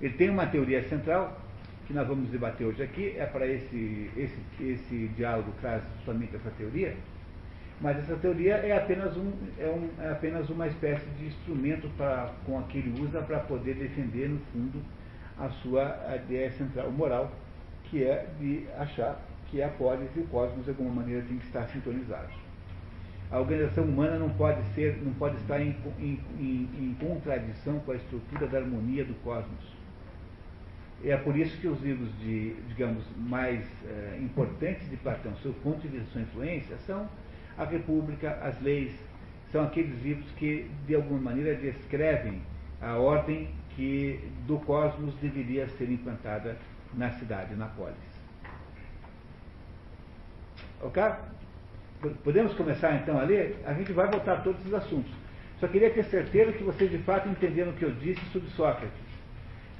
Ele 0.00 0.14
tem 0.14 0.28
uma 0.28 0.46
teoria 0.46 0.86
central, 0.88 1.40
que 1.86 1.94
nós 1.94 2.06
vamos 2.06 2.28
debater 2.28 2.66
hoje 2.66 2.82
aqui, 2.82 3.14
é 3.16 3.24
para 3.24 3.46
esse, 3.46 4.10
esse, 4.14 4.38
esse 4.60 5.08
diálogo 5.16 5.50
traz 5.62 5.82
justamente 5.96 6.36
essa 6.36 6.50
teoria, 6.50 6.94
mas 7.80 7.96
essa 7.98 8.16
teoria 8.16 8.54
é 8.54 8.76
apenas, 8.76 9.16
um, 9.16 9.30
é, 9.58 9.66
um, 9.66 10.02
é 10.02 10.10
apenas 10.10 10.50
uma 10.50 10.66
espécie 10.66 11.08
de 11.10 11.26
instrumento 11.26 11.88
pra, 11.96 12.32
com 12.44 12.60
que 12.64 12.78
ele 12.78 13.00
usa 13.00 13.20
para 13.22 13.38
poder 13.40 13.74
defender, 13.74 14.28
no 14.28 14.40
fundo, 14.52 14.82
a 15.38 15.48
sua 15.48 15.96
ideia 16.16 16.50
central 16.50 16.90
moral, 16.90 17.32
que 17.84 18.02
é 18.02 18.26
de 18.40 18.66
achar 18.76 19.20
que 19.46 19.62
a 19.62 19.68
polis 19.68 20.10
e 20.16 20.20
o 20.20 20.26
cosmos, 20.26 20.64
de 20.64 20.70
alguma 20.70 20.90
maneira, 20.90 21.22
têm 21.22 21.38
que 21.38 21.46
estar 21.46 21.68
sintonizados. 21.68 22.34
A 23.30 23.38
organização 23.38 23.84
humana 23.84 24.18
não 24.18 24.30
pode, 24.30 24.62
ser, 24.74 25.00
não 25.02 25.12
pode 25.12 25.36
estar 25.36 25.60
em, 25.60 25.76
em, 25.98 26.18
em, 26.38 26.68
em 26.80 26.96
contradição 26.98 27.78
com 27.80 27.92
a 27.92 27.96
estrutura 27.96 28.46
da 28.48 28.58
harmonia 28.58 29.04
do 29.04 29.14
cosmos. 29.22 29.78
É 31.04 31.16
por 31.16 31.36
isso 31.36 31.56
que 31.60 31.68
os 31.68 31.80
livros 31.80 32.10
de, 32.18 32.54
digamos, 32.68 33.04
mais 33.16 33.64
eh, 33.86 34.18
importantes 34.20 34.90
de 34.90 34.96
Platão, 34.96 35.32
seu 35.36 35.52
ponto 35.52 35.80
de 35.80 35.88
vista, 35.88 36.06
sua 36.10 36.22
influência, 36.22 36.76
são 36.78 37.08
a 37.58 37.64
República, 37.64 38.38
as 38.42 38.60
leis, 38.62 38.92
são 39.50 39.64
aqueles 39.64 40.00
livros 40.02 40.30
que, 40.32 40.70
de 40.86 40.94
alguma 40.94 41.20
maneira, 41.20 41.54
descrevem 41.54 42.40
a 42.80 42.94
ordem 42.94 43.50
que 43.74 44.20
do 44.46 44.58
cosmos 44.58 45.14
deveria 45.16 45.68
ser 45.70 45.90
implantada 45.90 46.56
na 46.94 47.10
cidade, 47.12 47.54
na 47.54 47.66
polis. 47.66 47.96
Ok? 50.80 51.02
Podemos 52.22 52.54
começar 52.54 52.94
então 52.94 53.18
a 53.18 53.22
ler? 53.22 53.60
A 53.66 53.72
gente 53.74 53.92
vai 53.92 54.06
voltar 54.08 54.34
a 54.34 54.40
todos 54.40 54.64
os 54.64 54.72
assuntos. 54.72 55.10
Só 55.58 55.66
queria 55.66 55.90
ter 55.90 56.04
certeza 56.04 56.52
que 56.52 56.62
vocês 56.62 56.90
de 56.90 56.98
fato 56.98 57.28
entenderam 57.28 57.72
o 57.72 57.74
que 57.74 57.84
eu 57.84 57.90
disse 57.90 58.24
sobre 58.26 58.48
Sócrates. 58.50 59.08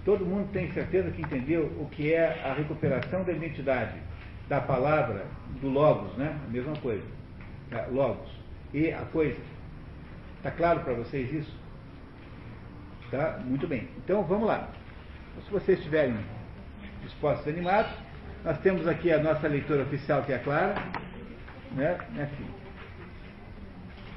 Todo 0.04 0.26
mundo 0.26 0.50
tem 0.52 0.72
certeza 0.72 1.10
que 1.12 1.22
entendeu 1.22 1.66
o 1.78 1.88
que 1.90 2.12
é 2.12 2.42
a 2.44 2.52
recuperação 2.54 3.22
da 3.22 3.32
identidade, 3.32 3.98
da 4.48 4.60
palavra, 4.60 5.26
do 5.60 5.68
logos, 5.68 6.16
né? 6.16 6.36
A 6.46 6.50
mesma 6.50 6.74
coisa. 6.76 7.17
Logos. 7.90 8.28
E 8.72 8.90
a 8.92 9.02
coisa. 9.12 9.38
Está 10.36 10.50
claro 10.50 10.80
para 10.80 10.94
vocês 10.94 11.32
isso? 11.32 11.52
Tá? 13.10 13.40
Muito 13.44 13.66
bem. 13.66 13.88
Então 13.98 14.22
vamos 14.22 14.46
lá. 14.46 14.68
Se 15.44 15.50
vocês 15.50 15.78
estiverem 15.78 16.16
dispostos 17.02 17.46
e 17.46 17.50
animados, 17.50 17.92
nós 18.44 18.58
temos 18.58 18.86
aqui 18.86 19.12
a 19.12 19.18
nossa 19.18 19.48
leitura 19.48 19.82
oficial 19.82 20.22
que 20.22 20.32
é 20.32 20.38
clara. 20.38 20.74
Né? 21.72 21.98
Assim. 22.20 22.46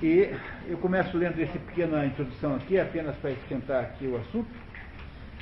E 0.01 0.35
eu 0.67 0.77
começo 0.79 1.15
lendo 1.17 1.39
essa 1.39 1.59
pequena 1.59 2.05
introdução 2.05 2.55
aqui, 2.55 2.79
apenas 2.79 3.15
para 3.17 3.31
esquentar 3.31 3.83
aqui 3.83 4.07
o 4.07 4.17
assunto. 4.17 4.49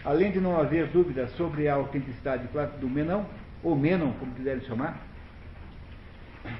Além 0.03 0.31
de 0.31 0.39
não 0.39 0.59
haver 0.59 0.87
dúvida 0.87 1.27
sobre 1.29 1.67
a 1.67 1.75
autenticidade 1.75 2.47
do 2.79 2.89
Menão, 2.89 3.25
ou 3.63 3.75
Menon, 3.75 4.13
como 4.13 4.33
quiserem 4.33 4.61
chamar, 4.61 4.97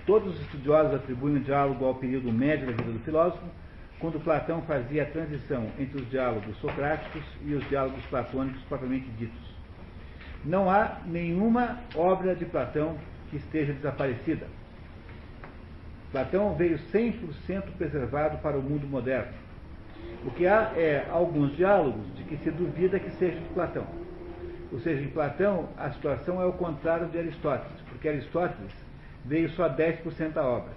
todos 0.06 0.36
os 0.36 0.42
estudiosos 0.42 0.96
atribuem 0.96 1.38
o 1.38 1.40
diálogo 1.40 1.86
ao 1.86 1.96
período 1.96 2.32
médio 2.32 2.68
da 2.68 2.74
vida 2.74 2.92
do 2.92 3.00
filósofo, 3.00 3.46
quando 4.00 4.20
Platão 4.20 4.62
fazia 4.62 5.04
a 5.04 5.06
transição 5.06 5.68
entre 5.78 6.02
os 6.02 6.10
diálogos 6.10 6.58
socráticos 6.58 7.22
e 7.46 7.54
os 7.54 7.68
diálogos 7.68 8.04
platônicos 8.06 8.62
propriamente 8.64 9.10
ditos. 9.12 9.50
Não 10.46 10.70
há 10.70 11.00
nenhuma 11.06 11.80
obra 11.96 12.34
de 12.34 12.46
Platão 12.46 12.98
que 13.30 13.38
esteja 13.38 13.74
desaparecida. 13.74 14.48
Platão 16.12 16.56
veio 16.56 16.78
100% 16.78 17.72
preservado 17.78 18.38
para 18.38 18.58
o 18.58 18.62
mundo 18.62 18.88
moderno. 18.88 19.34
O 20.26 20.32
que 20.32 20.48
há 20.48 20.72
é 20.76 21.06
alguns 21.10 21.56
diálogos 21.56 22.16
de 22.16 22.24
que 22.24 22.38
se 22.38 22.52
duvida 22.52 23.00
que 23.00 23.12
seja 23.12 23.38
de 23.38 23.50
Platão. 23.50 23.86
Ou 24.72 24.80
seja, 24.80 25.02
em 25.02 25.10
Platão 25.10 25.70
a 25.78 25.92
situação 25.92 26.42
é 26.42 26.46
o 26.46 26.54
contrário 26.54 27.08
de 27.08 27.18
Aristóteles, 27.18 27.82
porque 27.90 28.08
Aristóteles 28.08 28.74
veio 29.26 29.50
só 29.52 29.70
10% 29.70 30.34
da 30.34 30.44
obra. 30.44 30.72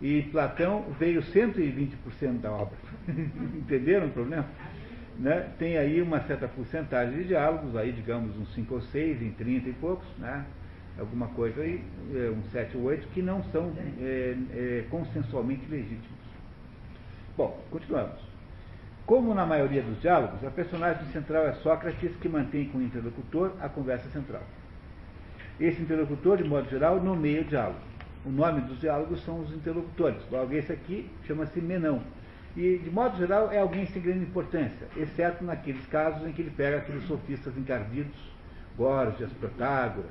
E 0.00 0.22
Platão 0.30 0.84
veio 0.98 1.22
120% 1.22 2.40
da 2.40 2.52
obra. 2.52 2.76
Entenderam 3.08 4.06
o 4.06 4.10
problema? 4.10 4.46
Né? 5.18 5.48
Tem 5.58 5.76
aí 5.76 6.00
uma 6.00 6.20
certa 6.20 6.46
porcentagem 6.46 7.18
de 7.18 7.24
diálogos, 7.24 7.74
aí 7.74 7.90
digamos 7.90 8.36
uns 8.36 8.54
5 8.54 8.74
ou 8.74 8.80
6, 8.80 9.22
em 9.22 9.32
30 9.32 9.68
e 9.68 9.72
poucos, 9.72 10.06
né? 10.18 10.44
alguma 10.98 11.28
coisa 11.28 11.60
aí, 11.60 11.82
é, 12.14 12.30
uns 12.30 12.50
7 12.52 12.76
ou 12.76 12.84
8, 12.84 13.08
que 13.08 13.22
não 13.22 13.42
são 13.44 13.72
é, 14.00 14.36
é, 14.52 14.84
consensualmente 14.90 15.66
legítimos. 15.68 16.18
Bom, 17.36 17.60
continuamos. 17.70 18.28
Como 19.06 19.32
na 19.32 19.46
maioria 19.46 19.82
dos 19.82 20.00
diálogos, 20.00 20.44
a 20.44 20.50
personagem 20.50 21.04
central 21.12 21.46
é 21.46 21.52
Sócrates, 21.54 22.14
que 22.20 22.28
mantém 22.28 22.68
com 22.68 22.78
o 22.78 22.82
interlocutor 22.82 23.52
a 23.60 23.68
conversa 23.68 24.08
central. 24.10 24.42
Esse 25.60 25.82
interlocutor, 25.82 26.36
de 26.36 26.44
modo 26.44 26.68
geral, 26.70 27.02
nomeia 27.02 27.40
o 27.40 27.44
diálogo. 27.44 27.80
O 28.24 28.30
nome 28.30 28.60
dos 28.60 28.80
diálogos 28.80 29.24
são 29.24 29.40
os 29.40 29.52
interlocutores. 29.52 30.18
Logo, 30.30 30.54
esse 30.54 30.72
aqui 30.72 31.10
chama-se 31.26 31.60
Menão. 31.60 32.00
E, 32.56 32.78
de 32.78 32.90
modo 32.90 33.16
geral, 33.16 33.50
é 33.50 33.58
alguém 33.58 33.86
sem 33.86 34.00
grande 34.00 34.24
importância, 34.24 34.86
exceto 34.96 35.44
naqueles 35.44 35.84
casos 35.86 36.26
em 36.26 36.32
que 36.32 36.42
ele 36.42 36.50
pega 36.50 36.78
aqueles 36.78 37.04
sofistas 37.04 37.56
encardidos, 37.56 38.16
Gorgias, 38.76 39.32
Protágoras, 39.32 40.10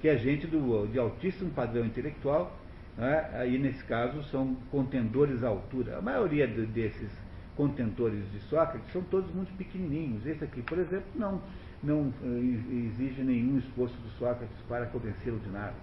que 0.00 0.08
é 0.08 0.16
gente 0.16 0.46
do, 0.46 0.86
de 0.86 0.98
altíssimo 0.98 1.50
padrão 1.50 1.84
intelectual, 1.84 2.56
né? 2.96 3.30
aí, 3.34 3.58
nesse 3.58 3.82
caso, 3.84 4.22
são 4.24 4.56
contendores 4.70 5.44
à 5.44 5.48
altura. 5.48 5.98
A 5.98 6.02
maioria 6.02 6.46
de, 6.46 6.66
desses 6.66 7.10
contentores 7.56 8.20
de 8.32 8.40
Sócrates 8.40 8.92
são 8.92 9.02
todos 9.02 9.32
muito 9.32 9.56
pequenininhos. 9.56 10.26
Esse 10.26 10.42
aqui, 10.42 10.62
por 10.62 10.78
exemplo, 10.78 11.06
não 11.14 11.40
não 11.82 12.12
eh, 12.22 12.86
exige 12.86 13.22
nenhum 13.22 13.58
esforço 13.58 13.96
do 13.96 14.08
Sócrates 14.18 14.56
para 14.68 14.86
convencê-lo 14.86 15.38
de 15.40 15.50
nada. 15.50 15.74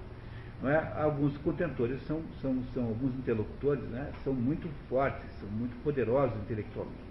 É? 0.64 1.02
Alguns 1.02 1.38
contentores 1.38 2.02
são, 2.06 2.22
são, 2.42 2.62
são 2.74 2.84
alguns 2.86 3.14
interlocutores, 3.16 3.84
né? 3.86 4.12
são 4.24 4.34
muito 4.34 4.68
fortes, 4.90 5.26
são 5.40 5.50
muito 5.50 5.82
poderosos 5.84 6.36
intelectualmente. 6.42 7.10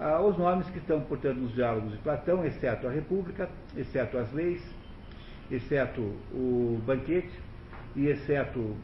Ah, 0.00 0.20
os 0.20 0.36
nomes 0.38 0.68
que 0.70 0.78
estão, 0.78 1.00
portanto, 1.02 1.36
nos 1.36 1.54
diálogos 1.54 1.92
de 1.92 1.98
Platão, 1.98 2.44
exceto 2.44 2.86
a 2.86 2.90
República, 2.90 3.50
exceto 3.76 4.16
as 4.16 4.32
leis, 4.32 4.62
exceto 5.50 6.00
o 6.32 6.80
banquete 6.86 7.38
e 7.94 8.06
exceto 8.06 8.74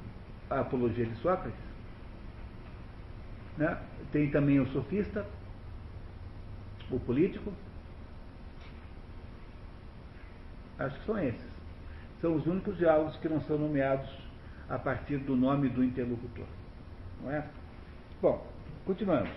a 0.50 0.60
apologia 0.60 1.06
de 1.06 1.14
Sócrates. 1.16 1.58
Né? 3.56 3.76
Tem 4.12 4.30
também 4.30 4.60
o 4.60 4.66
sofista, 4.66 5.26
o 6.90 7.00
político, 7.00 7.52
Acho 10.80 10.98
que 10.98 11.06
são 11.06 11.18
esses. 11.18 11.50
São 12.22 12.34
os 12.34 12.46
únicos 12.46 12.76
diálogos 12.78 13.16
que 13.18 13.28
não 13.28 13.40
são 13.42 13.58
nomeados 13.58 14.08
a 14.68 14.78
partir 14.78 15.18
do 15.18 15.36
nome 15.36 15.68
do 15.68 15.84
interlocutor. 15.84 16.46
Não 17.22 17.30
é? 17.30 17.44
Bom, 18.20 18.46
continuamos. 18.86 19.30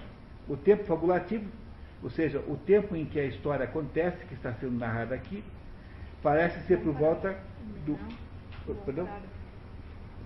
O 0.48 0.56
tempo 0.56 0.86
fabulativo, 0.86 1.46
ou 2.02 2.10
seja, 2.10 2.40
o 2.48 2.56
tempo 2.56 2.96
em 2.96 3.06
que 3.06 3.20
a 3.20 3.26
história 3.26 3.66
acontece, 3.66 4.26
que 4.26 4.34
está 4.34 4.54
sendo 4.54 4.78
narrada 4.78 5.16
aqui, 5.16 5.44
parece 6.22 6.66
ser 6.66 6.80
por 6.80 6.94
volta 6.94 7.38
do. 7.86 8.00
Perdão? 8.86 9.08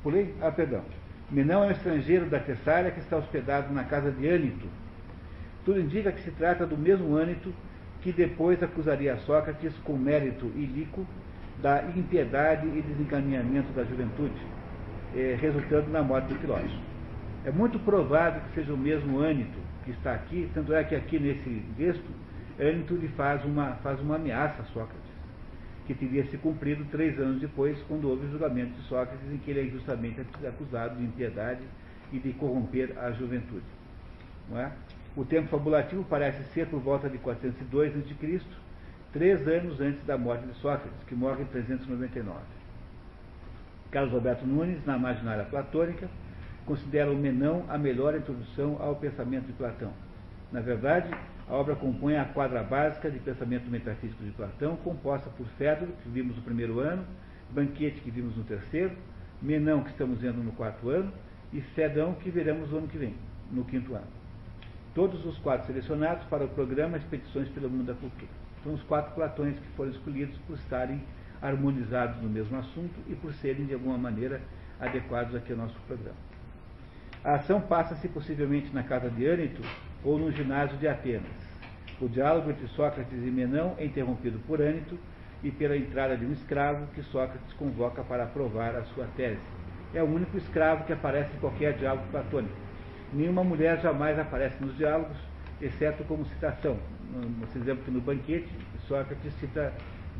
Pulei? 0.03 0.35
Ah, 0.39 0.51
perdão. 0.51 0.83
Menão 1.31 1.63
é 1.63 1.67
um 1.67 1.71
estrangeiro 1.71 2.27
da 2.27 2.39
Tessália 2.39 2.91
que 2.91 2.99
está 2.99 3.17
hospedado 3.17 3.73
na 3.73 3.83
casa 3.83 4.11
de 4.11 4.27
Ânito. 4.27 4.67
Tudo 5.65 5.79
indica 5.79 6.11
que 6.11 6.21
se 6.21 6.31
trata 6.31 6.65
do 6.65 6.77
mesmo 6.77 7.15
Ânito 7.15 7.53
que 8.01 8.11
depois 8.11 8.61
acusaria 8.61 9.17
Sócrates 9.19 9.73
com 9.83 9.97
mérito 9.97 10.45
ilíquo 10.55 11.05
da 11.61 11.83
impiedade 11.95 12.67
e 12.67 12.81
desencaminhamento 12.81 13.71
da 13.73 13.83
juventude, 13.83 14.39
eh, 15.15 15.37
resultando 15.39 15.89
na 15.89 16.03
morte 16.03 16.33
do 16.33 16.39
filósofo. 16.39 16.79
É 17.43 17.51
muito 17.51 17.79
provável 17.79 18.41
que 18.41 18.55
seja 18.55 18.73
o 18.73 18.77
mesmo 18.77 19.19
Ânito 19.19 19.57
que 19.87 19.91
está 19.91 20.13
aqui, 20.13 20.49
tanto 20.53 20.73
é 20.73 20.83
que 20.83 20.93
aqui 20.93 21.17
nesse 21.17 21.63
texto, 21.77 22.05
Ânito 22.59 22.95
lhe 22.95 23.07
faz 23.09 23.43
uma, 23.45 23.71
faz 23.75 23.99
uma 24.01 24.15
ameaça 24.15 24.61
a 24.61 24.65
Sócrates, 24.65 25.11
que 25.85 25.93
teria 25.93 26.25
se 26.25 26.37
cumprido 26.37 26.83
três 26.91 27.17
anos 27.17 27.39
depois, 27.39 27.77
quando 27.87 28.09
houve 28.09 28.25
o 28.25 28.31
julgamento 28.31 28.73
de 28.73 28.81
Sócrates, 28.87 29.31
em 29.31 29.37
que 29.37 29.51
ele 29.51 29.61
é 29.61 29.63
injustamente 29.63 30.19
acusado 30.45 30.97
de 30.97 31.03
impiedade 31.03 31.61
e 32.11 32.19
de 32.19 32.33
corromper 32.33 32.93
a 32.97 33.11
juventude. 33.11 33.63
Não 34.49 34.59
é? 34.59 34.71
O 35.17 35.25
tempo 35.25 35.47
fabulativo 35.47 36.03
parece 36.03 36.43
ser 36.53 36.67
por 36.67 36.79
volta 36.79 37.09
de 37.09 37.17
402 37.17 37.95
a.C., 37.95 38.39
três 39.11 39.47
anos 39.47 39.81
antes 39.81 40.05
da 40.05 40.15
morte 40.15 40.45
de 40.45 40.53
Sócrates, 40.59 41.03
que 41.07 41.15
morre 41.15 41.41
em 41.41 41.45
399. 41.47 42.37
Carlos 43.89 44.13
Alberto 44.13 44.45
Nunes, 44.45 44.85
na 44.85 44.95
Imaginária 44.95 45.43
Platônica, 45.45 46.07
considera 46.67 47.09
o 47.09 47.15
Menão 47.15 47.65
a 47.67 47.79
melhor 47.79 48.15
introdução 48.15 48.77
ao 48.79 48.95
pensamento 48.97 49.47
de 49.47 49.53
Platão. 49.53 49.91
Na 50.51 50.61
verdade, 50.61 51.09
a 51.49 51.53
obra 51.55 51.75
compõe 51.75 52.15
a 52.15 52.25
quadra 52.25 52.61
básica 52.61 53.09
de 53.09 53.17
pensamento 53.17 53.67
metafísico 53.71 54.23
de 54.23 54.29
Platão, 54.29 54.75
composta 54.75 55.31
por 55.31 55.47
Fédoro, 55.57 55.93
que 56.03 56.09
vimos 56.09 56.35
no 56.35 56.43
primeiro 56.43 56.79
ano, 56.79 57.03
Banquete, 57.49 58.01
que 58.01 58.11
vimos 58.11 58.37
no 58.37 58.43
terceiro, 58.43 58.91
Menão, 59.41 59.81
que 59.81 59.89
estamos 59.89 60.19
vendo 60.19 60.43
no 60.43 60.51
quarto 60.51 60.91
ano, 60.91 61.11
e 61.51 61.59
Fedão, 61.59 62.13
que 62.13 62.29
veremos 62.29 62.69
no 62.69 62.77
ano 62.77 62.87
que 62.87 62.99
vem, 62.99 63.15
no 63.51 63.65
quinto 63.65 63.95
ano 63.95 64.26
todos 64.97 65.23
os 65.27 65.37
quatro 65.37 65.67
selecionados 65.67 66.23
para 66.25 66.43
o 66.43 66.47
programa 66.47 66.97
Expedições 66.97 67.47
pelo 67.49 67.69
Mundo 67.69 67.85
da 67.85 67.93
Cultura. 67.93 68.31
São 68.63 68.73
os 68.73 68.81
quatro 68.81 69.13
platões 69.13 69.53
que 69.53 69.67
foram 69.75 69.91
escolhidos 69.91 70.35
por 70.47 70.55
estarem 70.55 71.03
harmonizados 71.39 72.19
no 72.19 72.27
mesmo 72.27 72.57
assunto 72.57 72.95
e 73.07 73.13
por 73.13 73.31
serem, 73.35 73.67
de 73.67 73.75
alguma 73.75 73.95
maneira, 73.95 74.41
adequados 74.79 75.35
aqui 75.35 75.51
ao 75.51 75.59
nosso 75.59 75.79
programa. 75.85 76.17
A 77.23 77.35
ação 77.35 77.61
passa-se 77.61 78.07
possivelmente 78.07 78.73
na 78.73 78.81
casa 78.81 79.07
de 79.07 79.23
Ânito 79.23 79.61
ou 80.03 80.17
no 80.17 80.31
ginásio 80.31 80.75
de 80.79 80.87
Atenas. 80.87 81.45
O 82.01 82.09
diálogo 82.09 82.49
entre 82.49 82.65
Sócrates 82.69 83.19
e 83.23 83.29
Menão 83.29 83.75
é 83.77 83.85
interrompido 83.85 84.39
por 84.47 84.59
Ânito 84.59 84.97
e 85.43 85.51
pela 85.51 85.77
entrada 85.77 86.17
de 86.17 86.25
um 86.25 86.31
escravo 86.31 86.87
que 86.95 87.03
Sócrates 87.03 87.53
convoca 87.53 88.01
para 88.01 88.23
aprovar 88.23 88.75
a 88.75 88.83
sua 88.85 89.05
tese. 89.15 89.37
É 89.93 90.01
o 90.01 90.07
único 90.07 90.35
escravo 90.39 90.85
que 90.85 90.93
aparece 90.93 91.35
em 91.35 91.39
qualquer 91.39 91.77
diálogo 91.77 92.07
platônico 92.09 92.66
Nenhuma 93.13 93.43
mulher 93.43 93.79
jamais 93.81 94.19
aparece 94.19 94.61
nos 94.63 94.75
diálogos, 94.77 95.17
exceto 95.61 96.03
como 96.03 96.25
citação. 96.25 96.77
Por 97.51 97.61
exemplo, 97.61 97.83
que 97.85 97.91
no 97.91 98.01
banquete, 98.01 98.49
Sócrates 98.87 99.33
cita 99.39 99.73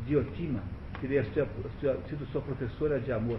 Diotima, 0.06 0.60
que 0.94 1.06
teria 1.06 1.24
sido 1.24 2.26
sua 2.32 2.40
professora 2.40 2.98
de 2.98 3.12
amor. 3.12 3.38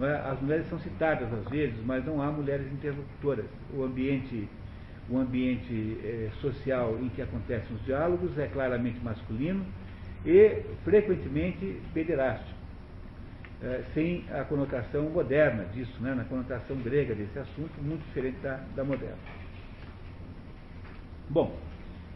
É? 0.00 0.30
As 0.30 0.40
mulheres 0.40 0.66
são 0.68 0.78
citadas 0.78 1.28
às 1.32 1.48
vezes, 1.50 1.76
mas 1.84 2.04
não 2.04 2.22
há 2.22 2.30
mulheres 2.30 2.66
interlocutoras. 2.72 3.44
O 3.74 3.82
ambiente, 3.82 4.48
o 5.08 5.18
ambiente 5.18 5.98
eh, 6.02 6.30
social 6.40 6.96
em 7.00 7.08
que 7.10 7.20
acontecem 7.20 7.76
os 7.76 7.84
diálogos 7.84 8.38
é 8.38 8.46
claramente 8.46 8.98
masculino 9.02 9.64
e 10.24 10.62
frequentemente 10.84 11.80
pederástico, 11.92 12.58
é, 13.62 13.82
sem 13.94 14.24
a 14.32 14.42
conotação 14.44 15.08
moderna 15.10 15.64
disso, 15.66 16.02
né, 16.02 16.14
na 16.14 16.24
conotação 16.24 16.76
grega 16.78 17.14
desse 17.14 17.38
assunto, 17.38 17.72
muito 17.80 18.04
diferente 18.06 18.38
da, 18.42 18.60
da 18.74 18.82
moderna. 18.82 19.18
Bom, 21.28 21.56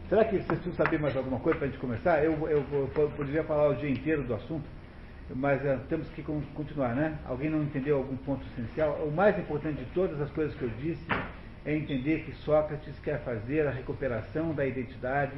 será 0.09 0.25
que 0.25 0.31
vocês 0.31 0.45
precisam 0.45 0.73
saber 0.73 0.99
mais 0.99 1.15
alguma 1.15 1.39
coisa 1.39 1.57
para 1.57 1.67
a 1.67 1.71
gente 1.71 1.79
começar? 1.79 2.23
Eu, 2.23 2.33
eu, 2.49 2.65
eu, 2.71 2.91
eu 2.95 3.09
poderia 3.11 3.43
falar 3.43 3.69
o 3.69 3.75
dia 3.75 3.89
inteiro 3.89 4.23
do 4.23 4.33
assunto, 4.33 4.65
mas 5.33 5.61
uh, 5.63 5.79
temos 5.89 6.07
que 6.09 6.21
continuar, 6.21 6.93
né? 6.95 7.17
Alguém 7.25 7.49
não 7.49 7.63
entendeu 7.63 7.97
algum 7.97 8.17
ponto 8.17 8.45
essencial? 8.47 8.93
O 9.05 9.11
mais 9.11 9.37
importante 9.39 9.79
de 9.79 9.85
todas 9.91 10.19
as 10.21 10.29
coisas 10.31 10.55
que 10.55 10.63
eu 10.63 10.69
disse 10.81 11.05
é 11.65 11.75
entender 11.75 12.23
que 12.23 12.31
Sócrates 12.43 12.97
quer 12.99 13.19
fazer 13.23 13.67
a 13.67 13.71
recuperação 13.71 14.53
da 14.53 14.65
identidade 14.65 15.35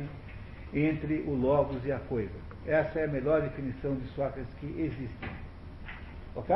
entre 0.73 1.23
o 1.25 1.33
logos 1.33 1.83
e 1.85 1.91
a 1.91 1.99
coisa. 1.99 2.33
Essa 2.67 2.99
é 2.99 3.05
a 3.05 3.07
melhor 3.07 3.41
definição 3.41 3.95
de 3.95 4.07
Sócrates 4.09 4.53
que 4.59 4.67
existe. 4.79 5.48
Ok? 6.39 6.55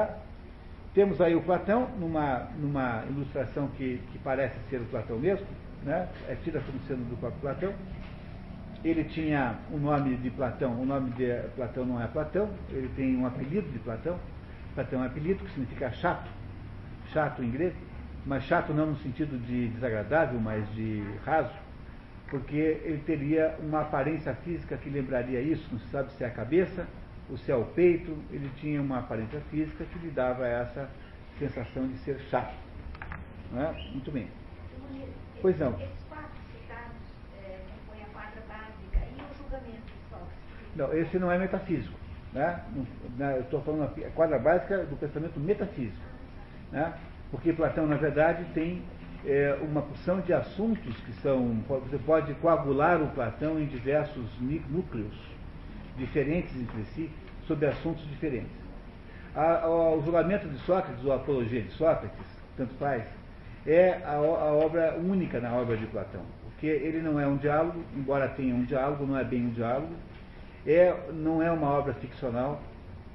Temos 0.94 1.20
aí 1.20 1.36
o 1.36 1.42
Platão, 1.42 1.90
numa, 2.00 2.48
numa 2.58 3.04
ilustração 3.10 3.68
que, 3.70 4.00
que 4.12 4.20
parece 4.20 4.56
ser 4.70 4.78
o 4.78 4.86
Platão 4.86 5.18
mesmo, 5.18 5.46
né? 5.84 6.08
é 6.30 6.36
tida 6.36 6.62
como 6.62 6.80
sendo 6.88 7.10
do 7.10 7.18
próprio 7.18 7.42
Platão. 7.42 7.74
Ele 8.84 9.04
tinha 9.04 9.56
o 9.72 9.78
nome 9.78 10.16
de 10.18 10.30
Platão, 10.30 10.80
o 10.80 10.86
nome 10.86 11.12
de 11.12 11.36
Platão 11.56 11.86
não 11.86 12.02
é 12.02 12.08
Platão, 12.08 12.50
ele 12.70 12.90
tem 12.96 13.18
um 13.18 13.26
apelido 13.26 13.70
de 13.72 13.80
Platão. 13.80 14.18
Platão 14.76 15.00
é 15.00 15.04
um 15.04 15.08
apelido 15.08 15.44
que 15.44 15.50
significa 15.52 15.92
chato, 15.92 16.30
chato 17.12 17.44
em 17.44 17.50
grego, 17.50 17.76
mas 18.26 18.44
chato 18.44 18.74
não 18.74 18.88
no 18.88 18.98
sentido 18.98 19.38
de 19.46 19.68
desagradável, 19.70 20.40
mas 20.40 20.66
de 20.74 21.04
raso, 21.26 21.54
porque 22.30 22.56
ele 22.56 23.02
teria 23.06 23.56
uma 23.60 23.82
aparência 23.82 24.34
física 24.36 24.78
que 24.78 24.90
lembraria 24.90 25.42
isso, 25.42 25.68
não 25.72 25.80
se 25.80 25.90
sabe 25.90 26.12
se 26.14 26.24
é 26.24 26.28
a 26.28 26.32
cabeça 26.32 26.88
se 27.38 27.52
é 27.52 27.56
o 27.56 27.66
peito, 27.66 28.16
ele 28.32 28.50
tinha 28.58 28.82
uma 28.82 29.00
aparência 29.00 29.40
física 29.50 29.86
que 29.86 30.00
lhe 30.00 30.12
dava 30.12 30.48
essa 30.48 30.90
sensação 31.40 31.88
de 31.88 31.98
ser 32.00 32.20
chato. 32.30 32.54
Não 33.52 33.62
é? 33.62 33.72
Muito 33.92 34.12
bem. 34.12 34.28
Pois 35.42 35.58
não. 35.60 35.72
Não, 40.76 40.94
esse 40.94 41.20
não 41.20 41.32
é 41.32 41.38
metafísico. 41.38 41.98
Né? 42.34 42.64
Eu 43.20 43.42
estou 43.42 43.62
falando 43.62 43.84
a 43.84 44.10
quadra 44.12 44.40
básica 44.40 44.86
do 44.86 44.96
pensamento 44.96 45.40
metafísico. 45.40 46.04
Né? 46.72 46.94
Porque 47.30 47.54
Platão, 47.54 47.86
na 47.86 47.96
verdade, 47.96 48.44
tem 48.54 48.84
é, 49.26 49.58
uma 49.62 49.82
porção 49.82 50.20
de 50.22 50.34
assuntos 50.34 50.96
que 51.02 51.14
são. 51.22 51.64
Você 51.68 51.98
pode 52.00 52.34
coagular 52.36 53.02
o 53.02 53.08
Platão 53.10 53.60
em 53.60 53.66
diversos 53.66 54.30
núcleos 54.40 55.33
diferentes 55.98 56.56
entre 56.56 56.84
si, 56.96 57.10
sobre 57.48 57.68
assuntos 57.68 58.08
diferentes. 58.10 58.52
A, 59.36 59.68
o 59.68 60.02
julgamento 60.04 60.48
de 60.48 60.58
Sócrates, 60.60 61.04
ou 61.04 61.12
a 61.12 61.16
apologia 61.16 61.62
de 61.62 61.72
Sócrates, 61.72 62.26
tanto 62.56 62.74
faz, 62.76 63.04
é 63.66 64.02
a, 64.06 64.16
a 64.16 64.54
obra 64.54 64.98
única 64.98 65.40
na 65.40 65.54
obra 65.54 65.78
de 65.78 65.86
Platão. 65.88 66.22
Porque 66.44 66.68
ele 66.68 67.02
não 67.02 67.20
é 67.20 67.28
um 67.28 67.38
diálogo, 67.38 67.84
embora 67.96 68.28
tenha 68.30 68.54
um 68.54 68.64
diálogo, 68.64 69.06
não 69.06 69.18
é 69.18 69.24
bem 69.24 69.46
um 69.46 69.52
diálogo 69.52 69.94
é, 70.66 70.96
não 71.12 71.42
é 71.42 71.52
uma 71.52 71.68
obra 71.68 71.94
ficcional, 71.94 72.62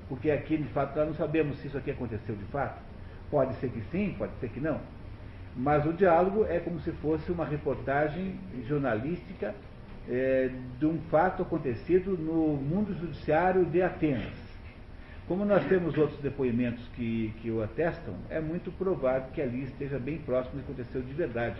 porque 0.08 0.30
aqui, 0.30 0.56
de 0.56 0.68
fato, 0.68 0.96
nós 0.96 1.08
não 1.08 1.14
sabemos 1.14 1.58
se 1.58 1.68
isso 1.68 1.78
aqui 1.78 1.90
aconteceu 1.90 2.34
de 2.34 2.44
fato. 2.46 2.80
Pode 3.30 3.54
ser 3.56 3.70
que 3.70 3.82
sim, 3.90 4.14
pode 4.18 4.32
ser 4.40 4.48
que 4.48 4.60
não. 4.60 4.80
Mas 5.56 5.84
o 5.86 5.92
diálogo 5.92 6.44
é 6.46 6.60
como 6.60 6.78
se 6.80 6.92
fosse 6.92 7.30
uma 7.32 7.44
reportagem 7.44 8.38
jornalística 8.66 9.54
é, 10.08 10.50
de 10.78 10.86
um 10.86 10.98
fato 11.10 11.42
acontecido 11.42 12.16
no 12.16 12.56
mundo 12.56 12.94
judiciário 12.98 13.64
de 13.64 13.82
Atenas. 13.82 14.32
Como 15.26 15.44
nós 15.44 15.64
temos 15.66 15.96
outros 15.98 16.18
depoimentos 16.20 16.82
que, 16.96 17.34
que 17.42 17.50
o 17.50 17.62
atestam, 17.62 18.14
é 18.30 18.40
muito 18.40 18.70
provável 18.72 19.28
que 19.34 19.42
ali 19.42 19.64
esteja 19.64 19.98
bem 19.98 20.18
próximo 20.18 20.56
do 20.56 20.64
que 20.64 20.72
aconteceu 20.72 21.02
de 21.02 21.12
verdade. 21.12 21.56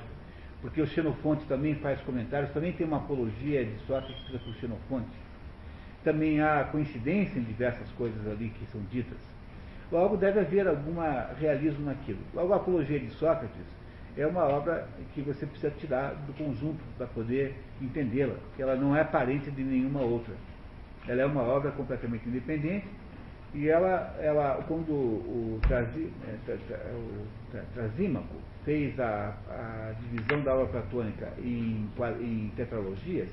Porque 0.63 0.81
o 0.81 0.87
Xenofonte 0.87 1.45
também 1.45 1.75
faz 1.77 2.01
comentários, 2.01 2.51
também 2.53 2.73
tem 2.73 2.87
uma 2.87 2.97
apologia 2.97 3.65
de 3.65 3.79
Sócrates 3.87 4.17
escrita 4.17 4.45
por 4.45 4.55
Xenofonte 4.55 5.09
também 6.05 6.41
há 6.41 6.65
coincidência 6.65 7.39
em 7.39 7.43
diversas 7.43 7.89
coisas 7.93 8.27
ali 8.27 8.49
que 8.51 8.67
são 8.67 8.81
ditas. 8.91 9.19
Logo, 9.91 10.17
deve 10.17 10.41
haver 10.41 10.67
algum 10.67 10.95
realismo 11.39 11.85
naquilo. 11.85 12.21
Logo, 12.35 12.53
a 12.53 12.57
Apologia 12.57 13.01
de 13.01 13.11
Sócrates 13.11 13.67
é 14.19 14.27
uma 14.27 14.43
obra 14.43 14.89
que 15.15 15.23
você 15.23 15.47
precisa 15.47 15.71
tirar 15.79 16.13
do 16.27 16.33
conjunto 16.33 16.81
para 16.97 17.07
poder 17.07 17.55
entendê-la, 17.81 18.35
que 18.57 18.63
ela 18.63 18.75
não 18.75 18.95
é 18.97 19.05
parente 19.05 19.49
de 19.49 19.63
nenhuma 19.63 20.01
outra. 20.01 20.35
Ela 21.07 21.23
é 21.23 21.27
uma 21.27 21.43
obra 21.43 21.71
completamente 21.71 22.29
independente 22.29 22.87
e 23.55 23.69
ela, 23.69 24.17
ela 24.21 24.65
quando 24.67 24.91
o, 24.91 25.61
é, 25.71 25.85
o 26.95 27.29
Trasímaco 27.75 28.35
fez 28.65 28.99
a, 28.99 29.37
a, 29.49 29.93
divisão 30.01 30.43
da 30.43 30.53
obra 30.53 30.81
platônica 30.83 31.33
em, 31.39 31.89
em 32.21 32.53
tetralogias, 32.57 33.31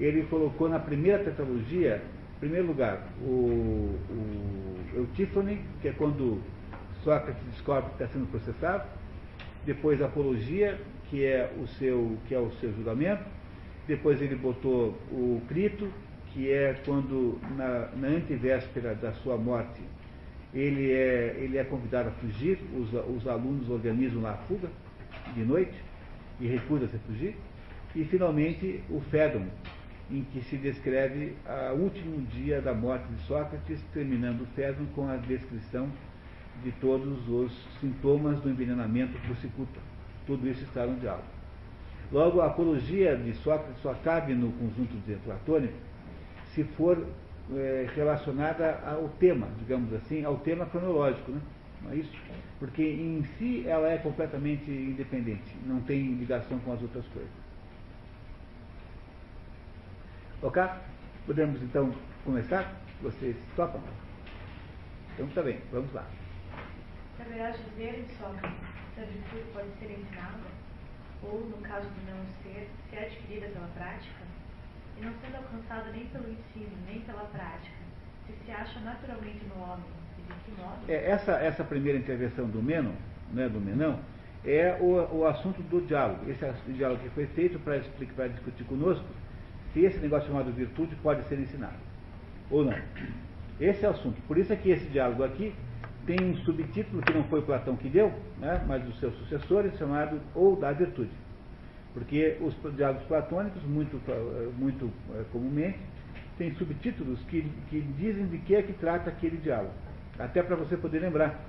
ele 0.00 0.24
colocou 0.24 0.68
na 0.68 0.80
primeira 0.80 1.22
tetralogia, 1.22 2.02
em 2.36 2.40
primeiro 2.40 2.66
lugar, 2.66 3.06
o, 3.22 3.96
o 4.10 4.76
Eutífone, 4.96 5.60
que 5.80 5.88
é 5.88 5.92
quando 5.92 6.42
Sócrates 7.04 7.42
descobre 7.52 7.90
que 7.90 8.02
está 8.02 8.08
sendo 8.08 8.28
processado, 8.30 8.84
depois 9.66 10.00
a 10.00 10.06
Apologia, 10.06 10.78
que 11.10 11.24
é 11.24 11.52
o 11.60 11.66
seu, 11.66 12.16
que 12.26 12.34
é 12.34 12.38
o 12.38 12.50
seu 12.52 12.72
julgamento, 12.72 13.24
depois 13.86 14.22
ele 14.22 14.36
botou 14.36 14.96
o 15.10 15.42
Crito, 15.48 15.92
que 16.28 16.50
é 16.50 16.80
quando, 16.84 17.38
na, 17.56 17.88
na 17.96 18.08
antevéspera 18.08 18.94
da 18.94 19.12
sua 19.12 19.36
morte, 19.36 19.80
ele 20.54 20.92
é, 20.92 21.36
ele 21.38 21.58
é 21.58 21.64
convidado 21.64 22.08
a 22.08 22.12
fugir, 22.12 22.58
os, 22.74 22.92
os 23.16 23.26
alunos 23.26 23.68
organizam 23.68 24.22
lá 24.22 24.32
a 24.32 24.36
fuga, 24.46 24.68
de 25.34 25.44
noite, 25.44 25.74
e 26.40 26.46
recusa-se 26.46 26.94
a 26.94 26.98
fugir. 27.00 27.36
E, 27.94 28.04
finalmente, 28.04 28.82
o 28.88 29.00
Fédon, 29.00 29.46
em 30.10 30.22
que 30.24 30.42
se 30.44 30.56
descreve 30.56 31.34
o 31.74 31.80
último 31.80 32.20
dia 32.26 32.60
da 32.60 32.72
morte 32.72 33.06
de 33.08 33.22
Sócrates, 33.22 33.82
terminando 33.92 34.42
o 34.42 34.46
Fédon 34.54 34.86
com 34.94 35.08
a 35.08 35.16
descrição 35.16 35.90
de 36.62 36.72
todos 36.72 37.28
os 37.28 37.52
sintomas 37.80 38.40
do 38.40 38.50
envenenamento 38.50 39.18
por 39.26 39.36
cicuta. 39.36 39.80
Tudo 40.26 40.48
isso 40.48 40.64
está 40.64 40.86
no 40.86 40.98
diálogo. 40.98 41.36
Logo, 42.12 42.40
a 42.40 42.46
apologia 42.46 43.16
de 43.16 43.34
Sócrates 43.34 43.80
só 43.82 43.94
cabe 43.94 44.34
no 44.34 44.52
conjunto 44.52 44.96
de 45.06 45.14
platônico 45.16 45.74
se 46.54 46.64
for 46.64 47.06
é, 47.54 47.86
relacionada 47.94 48.80
ao 48.84 49.08
tema, 49.20 49.48
digamos 49.58 49.92
assim, 49.92 50.24
ao 50.24 50.38
tema 50.38 50.66
cronológico, 50.66 51.30
né? 51.30 51.40
não 51.82 51.92
é 51.92 51.96
isso? 51.96 52.12
Porque 52.58 52.82
em 52.82 53.24
si 53.38 53.64
ela 53.66 53.88
é 53.88 53.98
completamente 53.98 54.70
independente, 54.70 55.54
não 55.66 55.80
tem 55.80 56.14
ligação 56.14 56.58
com 56.60 56.72
as 56.72 56.80
outras 56.80 57.04
coisas. 57.08 57.30
Ok? 60.42 60.62
Podemos 61.26 61.62
então 61.62 61.92
começar? 62.24 62.80
Vocês 63.02 63.36
topam? 63.54 63.80
Então 65.14 65.26
tá 65.28 65.42
bem, 65.42 65.60
vamos 65.70 65.92
lá. 65.92 66.06
Dizer, 67.26 68.06
Sócrates, 68.18 68.56
se 68.94 69.00
a 69.00 69.04
virtude 69.04 69.42
pode 69.52 69.68
ser 69.78 69.90
ensinada, 69.90 70.46
ou, 71.22 71.40
no 71.40 71.56
caso 71.58 71.86
não 72.06 72.24
ser, 72.42 72.68
se 72.88 72.96
é 72.96 73.06
adquirida 73.06 73.48
pela 73.48 73.66
prática, 73.74 74.24
e 74.96 75.04
não 75.04 75.12
sendo 75.20 75.36
alcançada 75.36 75.90
nem 75.90 76.06
pelo 76.06 76.30
ensino, 76.30 76.70
nem 76.86 77.00
pela 77.00 77.24
prática, 77.24 77.76
se 78.26 78.32
se 78.44 78.50
acha 78.50 78.78
naturalmente 78.80 79.44
no 79.46 79.62
homem, 79.62 79.84
e 80.18 80.22
de 80.22 80.38
que 80.44 80.62
modo? 80.62 80.78
É, 80.88 81.10
essa, 81.10 81.32
essa 81.32 81.64
primeira 81.64 81.98
intervenção 81.98 82.46
do 82.46 82.62
Menon, 82.62 82.94
né, 83.32 83.48
do 83.48 83.60
Menão, 83.60 83.98
é 84.44 84.78
o, 84.80 85.18
o 85.18 85.26
assunto 85.26 85.60
do 85.62 85.80
diálogo. 85.84 86.30
Esse 86.30 86.46
diálogo 86.68 87.02
que 87.02 87.10
foi 87.10 87.26
feito 87.26 87.58
para 87.58 87.76
explicar, 87.78 88.14
para 88.14 88.28
discutir 88.28 88.64
conosco 88.64 89.04
se 89.72 89.80
esse 89.80 89.98
negócio 89.98 90.28
chamado 90.28 90.52
virtude 90.52 90.94
pode 90.96 91.26
ser 91.28 91.38
ensinado 91.38 91.76
ou 92.50 92.64
não. 92.64 92.78
Esse 93.60 93.84
é 93.84 93.88
o 93.88 93.90
assunto. 93.90 94.22
Por 94.22 94.38
isso 94.38 94.52
é 94.52 94.56
que 94.56 94.70
esse 94.70 94.86
diálogo 94.86 95.24
aqui 95.24 95.52
tem 96.06 96.16
um 96.22 96.36
subtítulo 96.38 97.02
que 97.02 97.12
não 97.12 97.24
foi 97.24 97.42
Platão 97.42 97.76
que 97.76 97.88
deu, 97.88 98.12
né, 98.38 98.64
mas 98.66 98.82
dos 98.84 98.98
seus 99.00 99.14
sucessores, 99.18 99.76
chamado 99.76 100.20
Ou 100.34 100.56
da 100.56 100.72
Virtude. 100.72 101.10
Porque 101.92 102.38
os 102.40 102.54
diálogos 102.76 103.04
platônicos, 103.06 103.62
muito, 103.64 104.00
muito 104.56 104.90
é, 105.14 105.24
comumente, 105.32 105.78
têm 106.38 106.54
subtítulos 106.54 107.20
que, 107.24 107.42
que 107.70 107.80
dizem 107.80 108.26
de 108.26 108.38
que 108.38 108.54
é 108.54 108.62
que 108.62 108.72
trata 108.74 109.10
aquele 109.10 109.38
diálogo. 109.38 109.72
Até 110.18 110.42
para 110.42 110.54
você 110.56 110.76
poder 110.76 111.00
lembrar. 111.00 111.40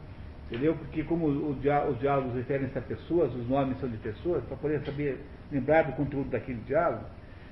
Entendeu? 0.49 0.76
Porque 0.76 1.03
como 1.03 1.28
os 1.28 1.60
diálogos 1.60 2.34
referem-se 2.34 2.78
a 2.78 2.82
pessoas, 2.82 3.34
os 3.36 3.47
nomes 3.49 3.78
são 3.80 3.89
de 3.89 3.97
pessoas, 3.97 4.43
para 4.45 4.55
poder 4.55 4.80
saber 4.86 5.20
lembrar 5.51 5.84
do 5.84 5.91
conteúdo 5.91 6.30
daquele 6.30 6.62
diálogo, 6.62 7.03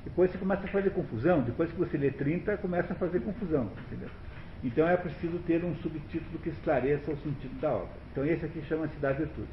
depois 0.05 0.31
você 0.31 0.37
começa 0.37 0.63
a 0.63 0.67
fazer 0.67 0.91
confusão, 0.91 1.41
depois 1.41 1.69
que 1.69 1.77
você 1.77 1.97
lê 1.97 2.11
30, 2.11 2.55
começa 2.57 2.93
a 2.93 2.95
fazer 2.95 3.19
confusão, 3.19 3.69
entendeu? 3.87 4.09
Então 4.65 4.89
é 4.89 4.97
preciso 4.97 5.37
ter 5.45 5.63
um 5.63 5.75
subtítulo 5.75 6.39
que 6.39 6.49
esclareça 6.49 7.11
o 7.11 7.17
sentido 7.17 7.61
da 7.61 7.71
obra. 7.71 7.97
Então 8.11 8.25
esse 8.25 8.45
aqui 8.45 8.63
chama-se 8.63 8.97
da 8.97 9.11
virtude. 9.11 9.47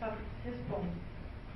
Só 0.00 0.12
responde. 0.44 0.90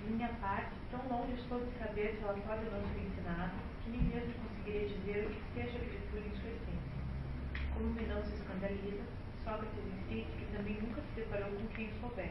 De 0.06 0.12
minha 0.12 0.28
parte, 0.40 0.70
tão 0.92 1.00
longe 1.10 1.34
estou 1.34 1.58
de 1.58 1.76
saber 1.76 2.16
se 2.16 2.22
ela 2.22 2.34
pode 2.34 2.64
ou 2.66 2.72
não 2.72 2.88
ser 2.94 3.00
ensinada, 3.00 3.50
que 3.84 3.90
nem 3.90 4.00
mesmo 4.02 4.32
conseguiria 4.34 4.88
dizer 4.88 5.26
o 5.26 5.30
que 5.30 5.42
seja 5.54 5.76
a 5.76 5.80
virtude 5.80 6.28
em 6.28 6.40
sua 6.40 6.50
essência. 6.50 7.74
Como 7.74 7.86
me 7.94 8.06
não 8.06 8.22
se 8.22 8.34
escandaliza, 8.34 9.02
Sócrates 9.42 9.78
insiste 10.08 10.30
que 10.38 10.56
também 10.56 10.78
nunca 10.80 11.00
se 11.00 11.20
deparou 11.20 11.50
com 11.50 11.66
quem 11.74 11.90
soubesse, 12.00 12.30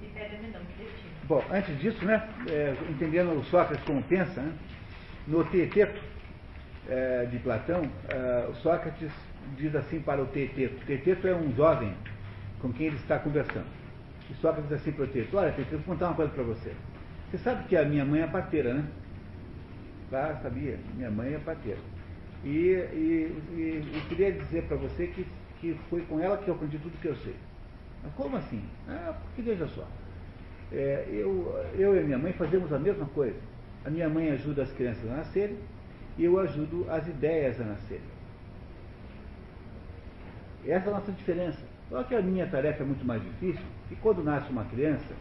e 0.00 0.06
pede 0.14 0.36
a 0.36 0.38
Menão 0.38 0.62
que 0.64 0.84
defina. 0.84 1.12
Bom, 1.24 1.44
antes 1.50 1.78
disso, 1.80 2.04
né, 2.04 2.28
é, 2.48 2.76
entendendo 2.88 3.32
o 3.36 3.44
Sócrates 3.46 3.84
como 3.84 4.02
pensa, 4.04 4.40
né, 4.40 4.56
no 5.26 5.44
Teeteto 5.44 6.00
é, 6.88 7.26
de 7.26 7.38
Platão, 7.38 7.82
é, 8.08 8.52
Sócrates 8.54 9.10
diz 9.56 9.74
assim 9.74 10.00
para 10.00 10.22
o 10.22 10.26
Teeteto. 10.26 10.82
O 10.82 10.86
Teeteto 10.86 11.26
é 11.26 11.34
um 11.34 11.54
jovem 11.54 11.92
com 12.60 12.72
quem 12.72 12.88
ele 12.88 12.96
está 12.96 13.18
conversando. 13.18 13.66
E 14.30 14.34
Sócrates 14.34 14.68
diz 14.70 14.80
assim 14.80 14.92
para 14.92 15.04
o 15.04 15.08
Teeteto, 15.08 15.36
olha, 15.36 15.52
Teeteto, 15.52 15.78
vou 15.78 15.94
contar 15.94 16.06
uma 16.08 16.16
coisa 16.16 16.32
para 16.32 16.42
você. 16.42 16.72
Você 17.30 17.38
sabe 17.38 17.64
que 17.64 17.76
a 17.76 17.84
minha 17.84 18.04
mãe 18.04 18.22
é 18.22 18.26
parteira, 18.26 18.74
né? 18.74 18.84
Claro, 20.10 20.38
sabia. 20.42 20.78
Minha 20.94 21.10
mãe 21.10 21.34
é 21.34 21.38
parteira. 21.38 21.80
E, 22.44 22.48
e, 22.48 23.42
e 23.52 23.90
eu 23.94 24.00
queria 24.08 24.32
dizer 24.32 24.64
para 24.64 24.76
você 24.76 25.06
que 25.06 25.26
que 25.64 25.74
foi 25.88 26.02
com 26.02 26.20
ela 26.20 26.36
que 26.36 26.48
eu 26.48 26.54
aprendi 26.54 26.78
tudo 26.78 27.00
que 27.00 27.08
eu 27.08 27.16
sei. 27.16 27.34
Mas 28.02 28.12
como 28.14 28.36
assim? 28.36 28.62
Ah, 28.86 29.14
porque 29.22 29.40
veja 29.40 29.66
só. 29.68 29.88
É, 30.70 31.06
eu, 31.10 31.58
eu 31.78 31.98
e 31.98 32.04
minha 32.04 32.18
mãe 32.18 32.34
fazemos 32.34 32.70
a 32.70 32.78
mesma 32.78 33.06
coisa. 33.06 33.38
A 33.82 33.88
minha 33.88 34.08
mãe 34.08 34.30
ajuda 34.30 34.62
as 34.62 34.72
crianças 34.72 35.10
a 35.10 35.16
nascerem 35.16 35.56
e 36.16 36.24
eu 36.24 36.38
ajudo 36.38 36.86
as 36.88 37.06
ideias 37.06 37.60
a 37.60 37.64
nascerem. 37.64 38.14
Essa 40.66 40.88
é 40.88 40.92
a 40.92 40.96
nossa 40.96 41.12
diferença. 41.12 41.60
Só 41.88 42.02
que 42.02 42.14
a 42.14 42.22
minha 42.22 42.46
tarefa 42.46 42.82
é 42.82 42.86
muito 42.86 43.04
mais 43.04 43.22
difícil 43.22 43.64
e 43.90 43.96
quando 43.96 44.22
nasce 44.22 44.50
uma 44.50 44.64
criança, 44.64 45.14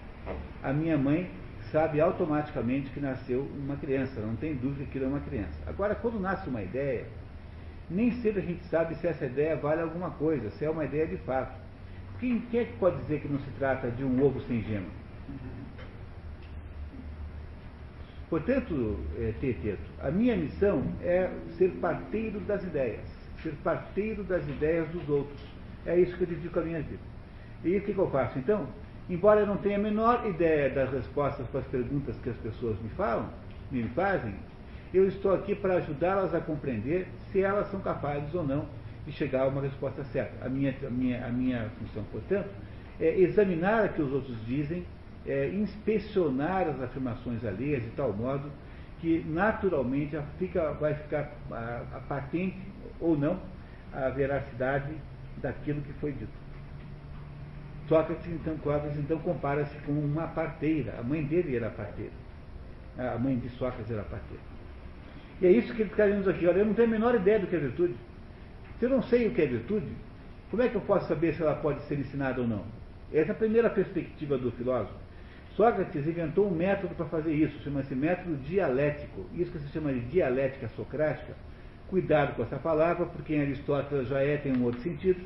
a 0.62 0.72
minha 0.72 0.98
mãe 0.98 1.30
sabe 1.72 2.00
automaticamente 2.00 2.90
que 2.92 3.00
nasceu 3.00 3.42
uma 3.58 3.76
criança, 3.76 4.22
não 4.22 4.36
tem 4.36 4.56
dúvida 4.56 4.86
que 4.90 4.98
ele 4.98 5.06
é 5.06 5.08
uma 5.08 5.20
criança. 5.20 5.60
Agora, 5.68 5.96
quando 5.96 6.20
nasce 6.20 6.48
uma 6.48 6.62
ideia, 6.62 7.06
nem 7.90 8.12
sempre 8.22 8.42
a 8.42 8.46
gente 8.46 8.64
sabe 8.66 8.96
se 8.96 9.08
essa 9.08 9.26
ideia 9.26 9.56
vale 9.56 9.82
alguma 9.82 10.12
coisa, 10.12 10.50
se 10.52 10.64
é 10.64 10.70
uma 10.70 10.86
ideia 10.86 11.08
de 11.08 11.18
fato. 11.18 11.60
Quem, 12.20 12.40
quem 12.52 12.62
é 12.62 12.66
que 12.66 12.74
pode 12.78 12.98
dizer 13.02 13.22
que 13.22 13.28
não 13.28 13.40
se 13.40 13.50
trata 13.52 13.92
de 13.92 14.04
um 14.04 14.24
ovo 14.24 14.40
sem 14.42 14.62
gema? 14.62 14.88
Portanto, 18.34 18.98
é, 19.20 19.32
Teteto, 19.40 19.84
a 20.02 20.10
minha 20.10 20.36
missão 20.36 20.84
é 21.04 21.30
ser 21.56 21.70
parteiro 21.74 22.40
das 22.40 22.64
ideias, 22.64 23.06
ser 23.44 23.54
parteiro 23.64 24.24
das 24.24 24.44
ideias 24.50 24.90
dos 24.90 25.08
outros. 25.08 25.40
É 25.86 26.00
isso 26.00 26.18
que 26.18 26.24
eu 26.24 26.28
dedico 26.28 26.60
a 26.60 26.64
minha 26.64 26.82
vida. 26.82 27.04
E 27.64 27.78
o 27.78 27.82
que, 27.82 27.94
que 27.94 28.00
eu 28.00 28.10
faço 28.10 28.40
então? 28.40 28.68
Embora 29.08 29.42
eu 29.42 29.46
não 29.46 29.58
tenha 29.58 29.78
a 29.78 29.80
menor 29.80 30.28
ideia 30.28 30.68
das 30.72 30.92
respostas 30.92 31.46
para 31.46 31.60
as 31.60 31.68
perguntas 31.68 32.16
que 32.24 32.32
as 32.32 32.38
pessoas 32.38 32.76
me 32.82 32.90
falam, 32.98 33.30
me 33.70 33.84
fazem, 33.90 34.34
eu 34.92 35.08
estou 35.08 35.36
aqui 35.36 35.54
para 35.54 35.76
ajudá-las 35.76 36.34
a 36.34 36.40
compreender 36.40 37.06
se 37.32 37.40
elas 37.40 37.68
são 37.68 37.82
capazes 37.82 38.34
ou 38.34 38.44
não 38.44 38.66
de 39.06 39.12
chegar 39.12 39.44
a 39.44 39.48
uma 39.48 39.62
resposta 39.62 40.04
certa. 40.06 40.44
A 40.44 40.50
minha, 40.50 40.74
a 40.84 40.90
minha, 40.90 41.24
a 41.24 41.30
minha 41.30 41.70
função, 41.78 42.04
portanto, 42.12 42.50
é 43.00 43.16
examinar 43.16 43.86
o 43.86 43.90
que 43.90 44.02
os 44.02 44.12
outros 44.12 44.44
dizem, 44.44 44.84
é 45.26 45.50
inspecionar 45.50 46.68
as 46.68 46.82
afirmações 46.82 47.44
alheias 47.46 47.84
de 47.84 47.90
tal 47.92 48.12
modo 48.14 48.52
que 49.00 49.24
naturalmente 49.28 50.18
fica, 50.40 50.72
vai 50.74 50.94
ficar 50.96 51.32
a, 51.52 51.84
a 51.98 52.00
patente 52.02 52.58
ou 53.00 53.18
não 53.18 53.40
a 53.92 54.10
veracidade 54.10 54.94
daquilo 55.38 55.82
que 55.82 55.94
foi 55.94 56.14
dito. 56.14 56.44
Sócrates 57.88 58.26
então, 58.28 58.58
Sócrates, 58.64 58.98
então 58.98 59.20
compara-se 59.20 59.78
com 59.80 59.92
uma 59.92 60.28
parteira. 60.28 60.96
A 61.00 61.04
mãe 61.04 61.24
dele 61.24 61.56
era 61.56 61.70
parteira. 61.70 62.14
A 62.98 63.18
mãe 63.18 63.38
de 63.38 63.50
Sócrates 63.50 63.92
era 63.92 64.04
parteira. 64.04 64.42
E 65.42 65.48
é 65.48 65.52
isso 65.52 65.74
que 65.74 65.82
ele 65.82 65.92
está 65.92 66.06
dizendo 66.06 66.30
aqui. 66.30 66.48
Olha, 66.48 66.60
eu 66.60 66.66
não 66.66 66.74
tenho 66.74 66.88
a 66.88 66.92
menor 66.92 67.16
ideia 67.16 67.40
do 67.40 67.48
que 67.48 67.56
é 67.56 67.60
virtude. 67.60 67.96
Se 68.80 68.86
eu 68.86 68.90
não 68.90 69.02
sei 69.04 69.28
o 69.28 69.34
que 69.34 69.42
é 69.42 69.46
virtude, 69.46 69.88
como 70.50 70.64
é 70.64 70.70
que 70.70 70.76
eu 70.76 70.82
posso 70.82 71.08
saber 71.08 71.34
se 71.34 71.42
ela 71.42 71.56
pode 71.56 71.82
ser 71.84 72.00
ensinada 72.00 72.42
ou 72.42 72.48
não? 72.48 72.64
Essa 73.12 73.32
é 73.32 73.34
a 73.34 73.38
primeira 73.38 73.70
perspectiva 73.70 74.38
do 74.38 74.52
filósofo. 74.52 75.03
Sócrates 75.56 76.08
inventou 76.08 76.48
um 76.48 76.56
método 76.56 76.96
para 76.96 77.06
fazer 77.06 77.32
isso, 77.32 77.62
chama-se 77.64 77.94
método 77.94 78.36
dialético. 78.38 79.26
Isso 79.36 79.52
que 79.52 79.60
se 79.60 79.68
chama 79.68 79.94
de 79.94 80.00
dialética 80.02 80.68
socrática. 80.70 81.34
Cuidado 81.88 82.36
com 82.36 82.42
essa 82.42 82.58
palavra, 82.58 83.06
porque 83.06 83.36
em 83.36 83.42
Aristóteles 83.42 84.08
já 84.08 84.20
é, 84.20 84.38
tem 84.38 84.52
um 84.58 84.64
outro 84.64 84.82
sentido, 84.82 85.22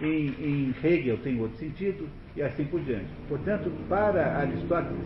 em, 0.00 0.28
em 0.40 0.74
Hegel 0.82 1.18
tem 1.18 1.38
outro 1.40 1.58
sentido, 1.58 2.08
e 2.34 2.42
assim 2.42 2.64
por 2.64 2.80
diante. 2.80 3.08
Portanto, 3.28 3.70
para 3.86 4.38
Aristóteles, 4.38 5.04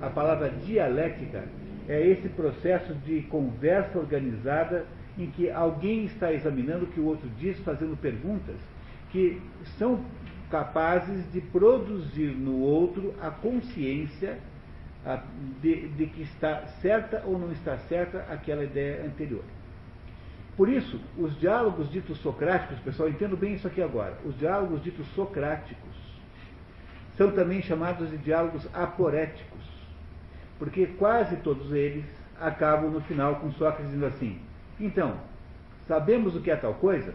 a 0.00 0.08
palavra 0.08 0.48
dialética 0.64 1.44
é 1.86 2.00
esse 2.06 2.28
processo 2.30 2.94
de 2.94 3.22
conversa 3.22 3.98
organizada 3.98 4.86
em 5.18 5.26
que 5.26 5.50
alguém 5.50 6.04
está 6.04 6.32
examinando 6.32 6.84
o 6.84 6.88
que 6.88 7.00
o 7.00 7.04
outro 7.04 7.28
diz, 7.38 7.58
fazendo 7.60 7.96
perguntas 7.96 8.56
que 9.10 9.40
são 9.78 10.00
capazes 10.50 11.30
de 11.32 11.40
produzir 11.40 12.34
no 12.34 12.58
outro 12.60 13.14
a 13.20 13.30
consciência 13.30 14.38
de, 15.62 15.88
de, 15.88 16.06
que 16.06 16.22
está 16.22 16.66
certa 16.80 17.22
ou 17.24 17.38
não 17.38 17.52
está 17.52 17.78
certa 17.78 18.26
aquela 18.30 18.64
ideia 18.64 19.04
anterior. 19.04 19.44
Por 20.56 20.68
isso, 20.68 21.00
os 21.16 21.38
diálogos 21.38 21.90
ditos 21.90 22.18
socráticos, 22.18 22.78
pessoal, 22.80 23.08
entendo 23.08 23.36
bem 23.36 23.54
isso 23.54 23.66
aqui 23.66 23.80
agora, 23.80 24.18
os 24.24 24.36
diálogos 24.38 24.82
ditos 24.82 25.06
socráticos 25.14 25.96
são 27.16 27.30
também 27.30 27.62
chamados 27.62 28.10
de 28.10 28.18
diálogos 28.18 28.68
aporéticos 28.74 29.78
porque 30.58 30.86
quase 30.86 31.36
todos 31.36 31.72
eles 31.72 32.04
acabam 32.40 32.90
no 32.90 33.00
final 33.02 33.36
com 33.36 33.52
Sócrates 33.52 33.86
dizendo 33.86 34.06
assim: 34.06 34.40
então, 34.78 35.18
sabemos 35.86 36.34
o 36.34 36.40
que 36.40 36.50
é 36.50 36.56
tal 36.56 36.74
coisa? 36.74 37.14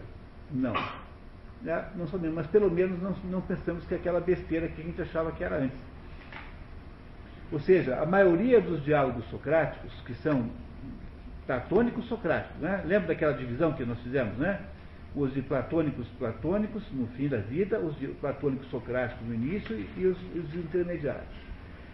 Não. 0.52 0.74
Né? 1.64 1.86
Não 1.96 2.08
sabemos, 2.08 2.36
mas 2.36 2.48
pelo 2.48 2.70
menos 2.70 3.02
não, 3.02 3.16
não 3.32 3.42
pensamos 3.42 3.86
que 3.86 3.94
é 3.94 3.98
aquela 3.98 4.20
besteira 4.20 4.68
que 4.68 4.82
a 4.82 4.84
gente 4.84 5.02
achava 5.02 5.32
que 5.32 5.44
era 5.44 5.58
antes. 5.58 5.78
Ou 7.52 7.60
seja, 7.60 8.00
a 8.00 8.06
maioria 8.06 8.60
dos 8.60 8.84
diálogos 8.84 9.26
socráticos, 9.30 9.92
que 10.06 10.14
são 10.16 10.50
platônicos 11.46 12.06
socráticos, 12.06 12.60
né? 12.60 12.84
lembra 12.86 13.10
daquela 13.10 13.34
divisão 13.34 13.74
que 13.74 13.86
nós 13.86 14.00
fizemos, 14.02 14.38
né? 14.38 14.60
Os 15.16 15.32
de 15.34 15.44
platônicos 15.44 16.08
platônicos 16.18 16.84
no 16.92 17.06
fim 17.10 17.28
da 17.28 17.38
vida, 17.38 17.80
os 17.80 17.96
de 18.00 18.08
platônicos 18.08 18.68
socráticos 18.70 19.26
no 19.28 19.36
início 19.36 19.76
e 19.96 20.08
os, 20.08 20.18
os 20.36 20.56
intermediários. 20.56 21.44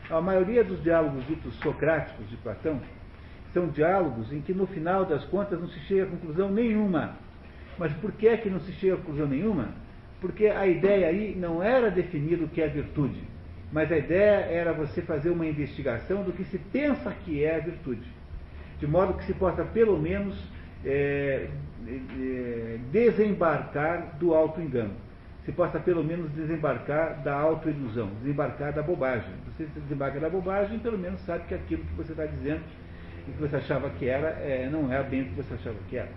A 0.09 0.21
maioria 0.21 0.63
dos 0.63 0.81
diálogos 0.81 1.25
ditos 1.27 1.53
socráticos 1.55 2.27
de 2.29 2.37
Platão 2.37 2.79
são 3.53 3.67
diálogos 3.67 4.31
em 4.31 4.41
que 4.41 4.53
no 4.53 4.65
final 4.65 5.05
das 5.05 5.23
contas 5.25 5.59
não 5.59 5.67
se 5.67 5.79
chega 5.81 6.03
a 6.03 6.07
conclusão 6.07 6.49
nenhuma. 6.49 7.15
Mas 7.79 7.93
por 7.93 8.11
que 8.11 8.27
é 8.27 8.37
que 8.37 8.49
não 8.49 8.59
se 8.59 8.73
chega 8.73 8.95
a 8.95 8.97
conclusão 8.97 9.27
nenhuma? 9.27 9.69
Porque 10.19 10.47
a 10.47 10.67
ideia 10.67 11.07
aí 11.07 11.35
não 11.35 11.63
era 11.63 11.89
definir 11.89 12.43
o 12.43 12.47
que 12.49 12.61
é 12.61 12.67
virtude, 12.67 13.23
mas 13.71 13.89
a 13.91 13.97
ideia 13.97 14.45
era 14.45 14.73
você 14.73 15.01
fazer 15.01 15.29
uma 15.29 15.45
investigação 15.45 16.23
do 16.23 16.33
que 16.33 16.43
se 16.43 16.57
pensa 16.57 17.15
que 17.23 17.43
é 17.43 17.55
a 17.55 17.59
virtude, 17.59 18.07
de 18.79 18.85
modo 18.85 19.13
que 19.13 19.23
se 19.23 19.33
possa 19.33 19.63
pelo 19.63 19.97
menos 19.97 20.37
é, 20.85 21.47
é, 21.87 22.77
desembarcar 22.91 24.17
do 24.19 24.33
auto-engano 24.35 24.93
se 25.49 25.53
possa 25.53 25.79
pelo 25.79 26.03
menos 26.03 26.29
desembarcar 26.33 27.23
da 27.23 27.33
autoilusão, 27.33 28.11
desembarcar 28.21 28.71
da 28.71 28.83
bobagem. 28.83 29.31
Você 29.47 29.65
desembarca 29.81 30.19
da 30.19 30.29
bobagem, 30.29 30.77
pelo 30.77 30.97
menos 30.97 31.19
sabe 31.21 31.45
que 31.47 31.55
aquilo 31.55 31.83
que 31.83 31.93
você 31.95 32.11
está 32.11 32.25
dizendo 32.27 32.61
e 33.27 33.31
que 33.31 33.41
você 33.41 33.55
achava 33.55 33.89
que 33.89 34.07
era, 34.07 34.27
é, 34.41 34.69
não 34.71 34.93
é 34.93 35.01
bem 35.01 35.21
o 35.21 35.25
que 35.25 35.35
você 35.35 35.55
achava 35.55 35.75
que 35.89 35.97
era. 35.97 36.09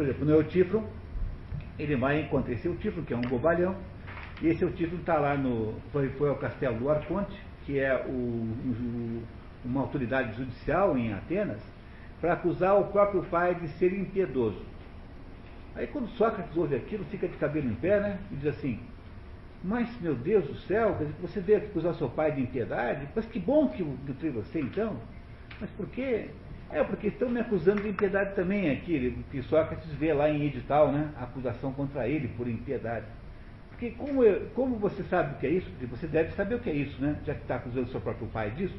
Por 0.00 0.06
exemplo, 0.06 0.24
no 0.24 0.32
Eutífron, 0.32 0.86
ele 1.78 1.94
vai 1.94 2.22
encontrar 2.22 2.54
esse 2.54 2.66
Eutífron, 2.66 3.02
que 3.02 3.12
é 3.12 3.16
um 3.18 3.20
bobalhão, 3.20 3.76
e 4.40 4.48
esse 4.48 4.62
Eutífron 4.62 4.96
está 4.96 5.18
lá 5.18 5.36
no. 5.36 5.74
Foi, 5.92 6.08
foi 6.12 6.30
ao 6.30 6.36
castelo 6.36 6.78
do 6.78 6.88
Arconte, 6.88 7.38
que 7.66 7.78
é 7.78 7.94
o, 8.06 8.10
o, 8.10 9.22
uma 9.62 9.82
autoridade 9.82 10.34
judicial 10.38 10.96
em 10.96 11.12
Atenas, 11.12 11.60
para 12.18 12.32
acusar 12.32 12.80
o 12.80 12.84
próprio 12.84 13.22
pai 13.24 13.54
de 13.56 13.68
ser 13.72 13.92
impiedoso. 13.92 14.62
Aí 15.76 15.86
quando 15.86 16.08
Sócrates 16.12 16.56
ouve 16.56 16.76
aquilo, 16.76 17.04
fica 17.10 17.28
de 17.28 17.36
cabelo 17.36 17.70
em 17.70 17.74
pé, 17.74 18.00
né? 18.00 18.18
E 18.32 18.36
diz 18.36 18.46
assim, 18.46 18.80
mas 19.62 20.00
meu 20.00 20.14
Deus 20.14 20.46
do 20.46 20.56
céu, 20.60 20.96
você 21.20 21.40
veio 21.40 21.58
acusar 21.58 21.92
seu 21.96 22.08
pai 22.08 22.32
de 22.32 22.40
impiedade? 22.40 23.06
Mas 23.14 23.26
que 23.26 23.38
bom 23.38 23.68
que 23.68 23.82
eu 23.82 23.86
encontrei 23.86 24.30
você 24.30 24.62
então. 24.62 24.96
Mas 25.60 25.68
por 25.72 25.86
quê? 25.88 26.30
É, 26.72 26.84
porque 26.84 27.08
estão 27.08 27.28
me 27.28 27.40
acusando 27.40 27.82
de 27.82 27.88
impiedade 27.88 28.34
também 28.34 28.70
aqui, 28.70 29.18
que 29.30 29.42
Sócrates 29.42 29.90
vê 29.94 30.12
lá 30.12 30.30
em 30.30 30.46
edital, 30.46 30.92
né? 30.92 31.10
A 31.18 31.24
acusação 31.24 31.72
contra 31.72 32.06
ele 32.08 32.28
por 32.28 32.48
impiedade. 32.48 33.06
Porque 33.70 33.90
como, 33.90 34.22
eu, 34.22 34.48
como 34.54 34.76
você 34.76 35.02
sabe 35.04 35.34
o 35.34 35.38
que 35.38 35.46
é 35.46 35.50
isso? 35.50 35.68
Porque 35.70 35.86
você 35.86 36.06
deve 36.06 36.32
saber 36.32 36.54
o 36.54 36.60
que 36.60 36.70
é 36.70 36.74
isso, 36.74 37.00
né? 37.00 37.16
Já 37.26 37.34
que 37.34 37.42
está 37.42 37.56
acusando 37.56 37.88
seu 37.88 38.00
próprio 38.00 38.28
pai 38.28 38.50
disso. 38.50 38.74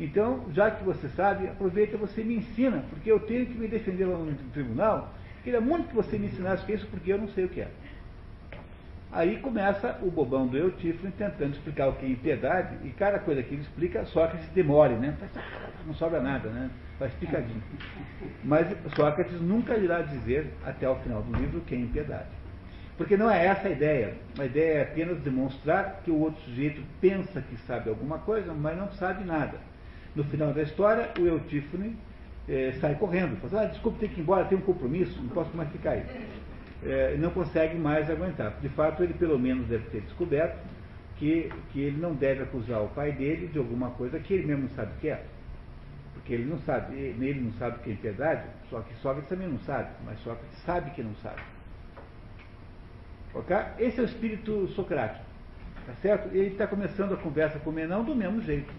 Então, 0.00 0.46
já 0.52 0.70
que 0.70 0.82
você 0.82 1.08
sabe, 1.10 1.48
aproveita 1.48 1.96
você 1.96 2.24
me 2.24 2.36
ensina, 2.36 2.82
porque 2.88 3.12
eu 3.12 3.20
tenho 3.20 3.46
que 3.46 3.58
me 3.58 3.68
defender 3.68 4.06
lá 4.06 4.18
no 4.18 4.34
tribunal 4.52 5.12
Queria 5.42 5.60
muito 5.60 5.88
que 5.88 5.94
você 5.94 6.18
me 6.18 6.26
ensinasse 6.26 6.62
o 6.62 6.66
que 6.66 6.72
é 6.72 6.74
isso, 6.76 6.86
porque 6.86 7.12
eu 7.12 7.18
não 7.18 7.28
sei 7.28 7.44
o 7.44 7.48
que 7.48 7.60
é. 7.60 7.68
Aí 9.12 9.36
começa 9.40 9.98
o 10.00 10.10
bobão 10.10 10.46
do 10.46 10.56
Eutífone 10.56 11.12
tentando 11.12 11.52
explicar 11.52 11.88
o 11.88 11.92
que 11.92 12.06
é 12.06 12.08
impiedade, 12.08 12.78
e 12.82 12.88
cada 12.88 13.18
coisa 13.18 13.42
que 13.42 13.54
ele 13.54 13.60
explica, 13.60 14.06
Sócrates 14.06 14.48
demore, 14.54 14.94
né? 14.94 15.14
Não 15.86 15.92
sobra 15.92 16.18
nada, 16.18 16.48
né? 16.48 16.70
Faz 16.98 17.12
picadinho. 17.14 17.62
Mas 18.42 18.74
Sócrates 18.96 19.38
nunca 19.38 19.76
irá 19.76 20.00
dizer, 20.00 20.54
até 20.64 20.88
o 20.88 20.96
final 20.96 21.20
do 21.22 21.38
livro, 21.38 21.58
o 21.58 21.60
que 21.60 21.74
é 21.74 21.78
impiedade. 21.78 22.30
Porque 22.96 23.14
não 23.14 23.30
é 23.30 23.44
essa 23.44 23.68
a 23.68 23.70
ideia. 23.70 24.14
A 24.38 24.46
ideia 24.46 24.78
é 24.78 24.82
apenas 24.82 25.18
demonstrar 25.20 26.00
que 26.02 26.10
o 26.10 26.18
outro 26.18 26.40
sujeito 26.44 26.82
pensa 26.98 27.42
que 27.42 27.56
sabe 27.66 27.90
alguma 27.90 28.18
coisa, 28.18 28.54
mas 28.54 28.78
não 28.78 28.90
sabe 28.92 29.24
nada. 29.24 29.58
No 30.16 30.24
final 30.24 30.54
da 30.54 30.62
história, 30.62 31.10
o 31.18 31.26
Eutífone 31.26 31.98
eh, 32.48 32.72
sai 32.80 32.94
correndo. 32.94 33.36
Fala, 33.42 33.64
ah, 33.64 33.66
desculpe, 33.66 33.98
tem 33.98 34.08
que 34.08 34.20
ir 34.20 34.22
embora, 34.22 34.46
tem 34.46 34.56
um 34.56 34.62
compromisso, 34.62 35.20
não 35.20 35.28
posso 35.28 35.54
mais 35.54 35.68
ficar 35.70 35.90
aí 35.90 36.06
é, 36.84 37.16
não 37.16 37.30
consegue 37.30 37.76
mais 37.78 38.10
aguentar. 38.10 38.58
De 38.60 38.68
fato, 38.70 39.02
ele 39.02 39.14
pelo 39.14 39.38
menos 39.38 39.66
deve 39.66 39.88
ter 39.90 40.00
descoberto 40.02 40.58
que, 41.16 41.50
que 41.72 41.80
ele 41.80 42.00
não 42.00 42.14
deve 42.14 42.42
acusar 42.42 42.82
o 42.82 42.88
pai 42.88 43.12
dele 43.12 43.46
de 43.46 43.58
alguma 43.58 43.90
coisa 43.90 44.18
que 44.18 44.34
ele 44.34 44.46
mesmo 44.46 44.62
não 44.62 44.70
sabe 44.70 44.92
o 44.92 45.00
que 45.00 45.08
é. 45.08 45.24
Porque 46.14 46.34
ele 46.34 46.44
não 46.44 46.58
sabe, 46.58 46.96
ele 46.96 47.40
não 47.40 47.52
sabe 47.52 47.76
o 47.76 47.80
que 47.80 47.92
é 47.92 47.94
piedade, 47.94 48.44
só 48.68 48.80
que 48.80 48.94
Sócrates 48.96 49.28
também 49.28 49.48
não 49.48 49.58
sabe, 49.60 49.90
mas 50.04 50.18
Sócrates 50.20 50.58
sabe 50.64 50.90
que 50.90 51.02
não 51.02 51.14
sabe. 51.16 51.40
Ok? 53.34 53.56
Esse 53.78 54.00
é 54.00 54.02
o 54.02 54.06
espírito 54.06 54.68
socrático. 54.68 55.24
Tá 55.86 55.94
certo? 56.00 56.28
Ele 56.28 56.48
está 56.48 56.66
começando 56.66 57.14
a 57.14 57.16
conversa 57.16 57.58
com 57.58 57.72
Menão 57.72 58.04
do 58.04 58.14
mesmo 58.14 58.40
jeito. 58.40 58.72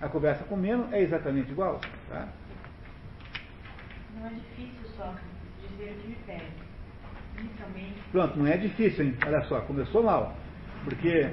A 0.00 0.08
conversa 0.08 0.44
com 0.44 0.54
o 0.54 0.58
Meno 0.58 0.88
é 0.92 1.02
exatamente 1.02 1.50
igual. 1.50 1.80
Tá? 2.08 2.28
Não 4.14 4.26
é 4.26 4.30
difícil, 4.30 4.88
Sócrates, 4.96 5.28
dizer 5.60 5.92
o 5.92 6.02
que 6.02 6.08
me 6.08 6.14
pede 6.26 6.57
Pronto, 8.10 8.38
não 8.38 8.46
é 8.46 8.56
difícil, 8.56 9.04
hein? 9.04 9.16
Olha 9.26 9.42
só, 9.42 9.60
começou 9.62 10.02
mal. 10.02 10.34
Porque 10.84 11.30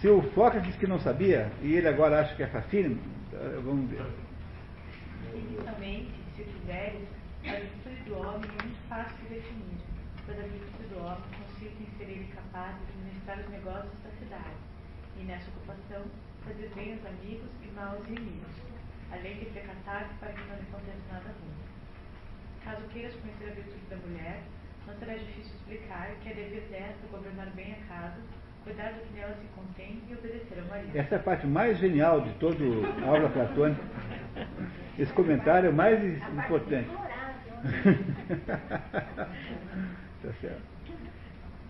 se 0.00 0.08
o 0.08 0.22
Foca 0.32 0.60
disse 0.60 0.78
que 0.78 0.86
não 0.86 0.98
sabia, 0.98 1.50
e 1.62 1.74
ele 1.74 1.88
agora 1.88 2.20
acha 2.20 2.34
que 2.34 2.42
é 2.42 2.46
facílimo, 2.48 3.00
eh, 3.32 3.60
vamos 3.62 3.90
ver. 3.90 4.04
Inicialmente, 5.34 6.10
se 6.36 6.42
quiseres, 6.42 7.08
a 7.46 7.52
virtude 7.60 8.02
do 8.06 8.18
homem 8.18 8.50
é 8.58 8.62
muito 8.62 8.88
fácil 8.88 9.16
de 9.22 9.34
definir, 9.34 9.78
pois 10.26 10.38
a 10.38 10.42
virtude 10.42 10.88
do 10.88 10.98
homem 10.98 11.24
consiste 11.38 11.82
em 11.82 11.98
ser 11.98 12.04
ele 12.04 12.28
capaz 12.34 12.74
de 12.76 12.82
administrar 12.90 13.38
os 13.38 13.48
negócios 13.50 13.94
da 14.02 14.10
cidade, 14.18 14.56
e 15.18 15.24
nessa 15.24 15.48
ocupação 15.50 16.02
fazer 16.44 16.70
bem 16.74 16.92
aos 16.94 17.06
amigos 17.06 17.50
e 17.62 17.66
mal 17.74 17.96
aos 17.96 18.06
inimigos, 18.06 18.54
além 19.12 19.38
de 19.38 19.46
precatar 19.46 20.10
para 20.20 20.32
que 20.32 20.40
não 20.48 20.56
lhe 20.56 20.62
aconteça 20.62 21.12
nada 21.12 21.30
ruim. 21.40 21.56
Caso 22.64 22.82
queiras 22.88 23.14
conhecer 23.14 23.50
a 23.50 23.54
virtude 23.54 23.86
da 23.88 23.96
mulher, 23.96 24.42
não 24.86 24.94
será 24.98 25.14
difícil 25.14 25.52
explicar 25.56 26.10
que 26.22 26.28
é 26.30 26.34
dever 26.34 26.62
desta 26.70 27.06
governar 27.10 27.50
bem 27.50 27.74
a 27.74 27.86
casa, 27.92 28.16
cuidar 28.62 28.92
do 28.92 29.00
que 29.00 29.14
nela 29.14 29.34
se 29.34 29.46
contém 29.48 30.00
e 30.08 30.14
obedecer 30.14 30.58
ao 30.60 30.66
marido. 30.66 30.96
Essa 30.96 31.16
é 31.16 31.18
a 31.18 31.22
parte 31.22 31.46
mais 31.46 31.78
genial 31.78 32.20
de 32.20 32.32
toda 32.34 32.64
a 33.04 33.08
aula 33.08 33.28
platônica. 33.28 33.82
Esse 34.98 35.12
comentário 35.12 35.66
é 35.66 35.70
o 35.70 35.74
mais 35.74 36.02
importante. 36.04 36.88
tá 40.22 40.32
certo. 40.40 40.62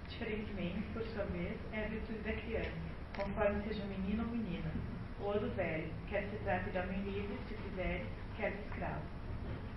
Diferentemente, 0.08 0.82
por 0.92 1.02
sua 1.02 1.24
vez, 1.24 1.56
é 1.72 1.84
a 1.84 1.88
virtude 1.88 2.18
da 2.20 2.32
criança, 2.32 2.70
conforme 3.16 3.62
seja 3.66 3.84
menino 3.86 4.24
ou 4.24 4.30
menina, 4.30 4.70
ou 5.20 5.38
do 5.40 5.54
velho, 5.56 5.88
quer 6.08 6.22
se 6.30 6.36
trate 6.44 6.70
de 6.70 6.78
homem 6.78 7.00
livre, 7.02 7.36
se 7.48 7.54
quiseres, 7.54 8.06
quer 8.36 8.52
de 8.52 8.58
escravo 8.68 9.02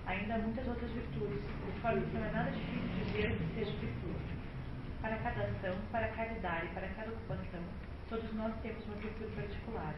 ainda 0.10 0.36
há 0.36 0.38
muitas 0.40 0.68
outras 0.68 0.90
virtudes, 0.92 1.29
de 1.80 1.84
forma 1.84 2.02
que 2.02 2.18
não 2.18 2.26
é 2.26 2.32
nada 2.32 2.52
difícil 2.52 2.90
dizer 3.06 3.38
que 3.38 3.56
seja 3.56 3.72
virtude. 3.80 4.20
Para 5.02 5.16
cada 5.16 5.44
ação, 5.44 5.76
para 5.94 6.08
cada 6.10 6.34
idade, 6.34 6.68
para 6.74 6.88
cada 6.90 7.10
ocupação, 7.10 7.62
todos 8.10 8.34
nós 8.34 8.54
temos 8.62 8.86
uma 8.86 8.96
virtude 8.98 9.32
particular. 9.32 9.94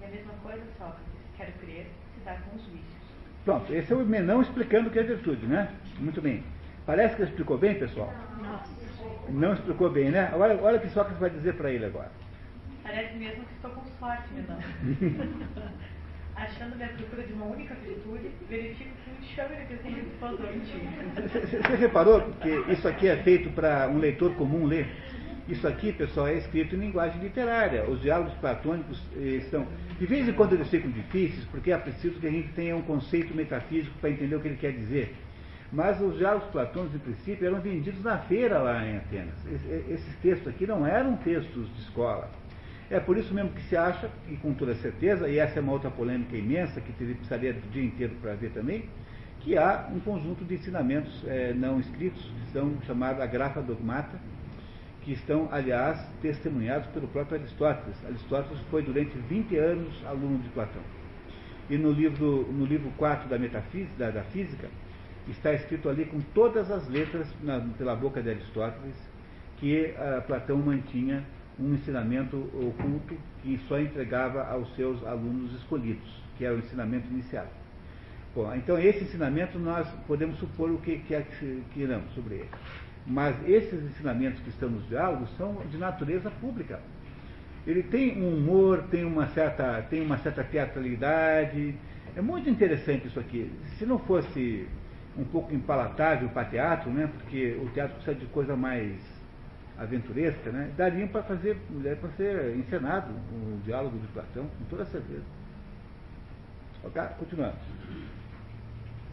E 0.00 0.04
a 0.06 0.08
mesma 0.08 0.32
coisa, 0.42 0.62
Sócrates, 0.78 1.04
quero 1.36 1.52
crer, 1.60 1.86
se 2.14 2.24
dá 2.24 2.34
com 2.34 2.56
os 2.56 2.64
vícios. 2.64 2.98
Pronto, 3.44 3.74
esse 3.74 3.92
é 3.92 3.96
o 3.96 4.06
Menão 4.06 4.40
explicando 4.40 4.88
o 4.88 4.90
que 4.90 4.98
é 5.00 5.02
virtude, 5.02 5.44
né? 5.46 5.70
Muito 5.98 6.22
bem. 6.22 6.42
Parece 6.86 7.14
que 7.14 7.22
ele 7.22 7.30
explicou 7.30 7.58
bem, 7.58 7.78
pessoal? 7.78 8.10
Não. 8.40 8.62
Não 9.28 9.52
explicou 9.52 9.90
bem, 9.90 10.10
né? 10.10 10.32
Olha, 10.32 10.58
olha 10.62 10.78
o 10.78 10.80
que 10.80 10.88
Sócrates 10.88 11.20
vai 11.20 11.28
dizer 11.28 11.54
para 11.56 11.70
ele 11.70 11.84
agora. 11.84 12.10
Parece 12.82 13.14
mesmo 13.16 13.44
que 13.44 13.52
estou 13.52 13.70
com 13.72 13.84
sorte, 14.00 14.32
Menão. 14.32 14.58
achando 16.38 16.76
minha 16.76 16.88
procura 16.88 17.22
de 17.24 17.32
uma 17.32 17.46
única 17.46 17.74
virtude, 17.74 18.30
verifico 18.48 18.90
que 19.04 19.10
um 19.10 19.14
enxame 19.22 19.56
de 19.56 19.76
desenvolvimento 19.76 20.68
Você 21.68 21.76
reparou 21.76 22.22
que 22.40 22.72
isso 22.72 22.86
aqui 22.86 23.08
é 23.08 23.16
feito 23.22 23.50
para 23.50 23.88
um 23.88 23.98
leitor 23.98 24.34
comum 24.34 24.64
ler? 24.64 24.86
Isso 25.48 25.66
aqui, 25.66 25.92
pessoal, 25.92 26.28
é 26.28 26.34
escrito 26.34 26.76
em 26.76 26.78
linguagem 26.78 27.20
literária. 27.22 27.88
Os 27.88 28.02
diálogos 28.02 28.34
platônicos 28.34 29.02
eh, 29.16 29.36
estão. 29.36 29.66
De 29.98 30.04
vez 30.04 30.28
em 30.28 30.32
quando 30.32 30.52
eles 30.52 30.68
ficam 30.68 30.90
difíceis, 30.90 31.44
porque 31.46 31.72
é 31.72 31.78
preciso 31.78 32.20
que 32.20 32.26
a 32.26 32.30
gente 32.30 32.48
tenha 32.52 32.76
um 32.76 32.82
conceito 32.82 33.34
metafísico 33.34 33.98
para 33.98 34.10
entender 34.10 34.36
o 34.36 34.40
que 34.40 34.48
ele 34.48 34.58
quer 34.58 34.72
dizer. 34.72 35.14
Mas 35.72 36.00
os 36.00 36.18
diálogos 36.18 36.48
platônicos, 36.50 36.96
em 36.96 36.98
princípio, 36.98 37.46
eram 37.46 37.60
vendidos 37.60 38.02
na 38.02 38.18
feira 38.18 38.58
lá 38.58 38.86
em 38.86 38.98
Atenas. 38.98 39.34
Esses 39.88 40.16
textos 40.16 40.48
aqui 40.48 40.66
não 40.66 40.86
eram 40.86 41.16
textos 41.16 41.66
de 41.74 41.80
escola. 41.80 42.30
É 42.90 42.98
por 42.98 43.18
isso 43.18 43.34
mesmo 43.34 43.50
que 43.50 43.62
se 43.62 43.76
acha, 43.76 44.10
e 44.28 44.36
com 44.36 44.54
toda 44.54 44.74
certeza, 44.76 45.28
e 45.28 45.38
essa 45.38 45.58
é 45.58 45.62
uma 45.62 45.72
outra 45.72 45.90
polêmica 45.90 46.34
imensa 46.36 46.80
que 46.80 46.90
precisaria 46.92 47.52
do 47.52 47.70
dia 47.70 47.84
inteiro 47.84 48.14
para 48.22 48.34
ver 48.34 48.50
também, 48.50 48.84
que 49.40 49.58
há 49.58 49.88
um 49.92 50.00
conjunto 50.00 50.42
de 50.44 50.54
ensinamentos 50.54 51.22
é, 51.26 51.52
não 51.52 51.78
escritos, 51.78 52.22
que 52.22 52.52
são 52.52 52.80
chamados 52.86 53.30
grafa 53.30 53.60
dogmata, 53.60 54.18
que 55.02 55.12
estão, 55.12 55.48
aliás, 55.52 56.00
testemunhados 56.22 56.88
pelo 56.88 57.06
próprio 57.08 57.38
Aristóteles. 57.38 57.96
Aristóteles 58.06 58.58
foi 58.70 58.82
durante 58.82 59.16
20 59.18 59.56
anos 59.56 60.06
aluno 60.06 60.38
de 60.38 60.48
Platão. 60.48 60.82
E 61.68 61.76
no 61.76 61.90
livro, 61.90 62.50
no 62.50 62.64
livro 62.64 62.90
4 62.96 63.28
da 63.28 63.38
Metafísica, 63.38 63.92
da, 63.98 64.10
da 64.10 64.22
Física, 64.24 64.68
está 65.28 65.52
escrito 65.52 65.90
ali 65.90 66.06
com 66.06 66.20
todas 66.34 66.70
as 66.70 66.88
letras 66.88 67.28
na, 67.42 67.60
pela 67.76 67.94
boca 67.94 68.22
de 68.22 68.30
Aristóteles 68.30 68.96
que 69.58 69.94
uh, 69.96 70.22
Platão 70.26 70.56
mantinha 70.56 71.22
um 71.58 71.74
ensinamento 71.74 72.36
oculto 72.36 73.16
que 73.42 73.58
só 73.68 73.80
entregava 73.80 74.44
aos 74.46 74.74
seus 74.76 75.04
alunos 75.06 75.52
escolhidos, 75.54 76.08
que 76.36 76.44
era 76.44 76.54
o 76.54 76.58
ensinamento 76.58 77.08
inicial. 77.08 77.46
Bom, 78.34 78.54
então 78.54 78.78
esse 78.78 79.04
ensinamento 79.04 79.58
nós 79.58 79.88
podemos 80.06 80.38
supor 80.38 80.70
o 80.70 80.78
que, 80.78 80.98
que, 80.98 81.14
é 81.14 81.22
que 81.22 81.62
queiramos 81.72 82.12
sobre 82.14 82.36
ele. 82.36 82.50
Mas 83.06 83.34
esses 83.48 83.82
ensinamentos 83.82 84.40
que 84.40 84.50
estão 84.50 84.68
nos 84.68 84.86
diálogos 84.88 85.28
são 85.36 85.54
de 85.70 85.78
natureza 85.78 86.30
pública. 86.30 86.78
Ele 87.66 87.82
tem 87.82 88.22
um 88.22 88.36
humor, 88.36 88.84
tem 88.90 89.04
uma 89.04 89.26
certa, 89.28 89.82
tem 89.90 90.02
uma 90.02 90.18
certa 90.18 90.44
teatralidade. 90.44 91.74
É 92.14 92.20
muito 92.20 92.48
interessante 92.48 93.08
isso 93.08 93.18
aqui. 93.18 93.50
Se 93.78 93.84
não 93.84 93.98
fosse 93.98 94.66
um 95.16 95.24
pouco 95.24 95.54
impalatável 95.54 96.28
para 96.28 96.44
teatro, 96.44 96.90
né, 96.90 97.10
porque 97.12 97.58
o 97.60 97.68
teatro 97.70 97.96
precisa 97.96 98.14
de 98.14 98.26
coisa 98.26 98.56
mais 98.56 99.17
aventuresca, 99.78 100.50
né, 100.50 100.72
dariam 100.76 101.08
para 101.08 101.22
fazer, 101.22 101.56
para 102.00 102.10
ser 102.10 102.56
encenado 102.56 103.12
o 103.12 103.60
diálogo 103.64 103.98
de 103.98 104.06
Platão, 104.08 104.46
com 104.46 104.64
toda 104.64 104.84
certeza. 104.86 105.24
Ok? 106.82 107.02
Continuamos. 107.18 107.60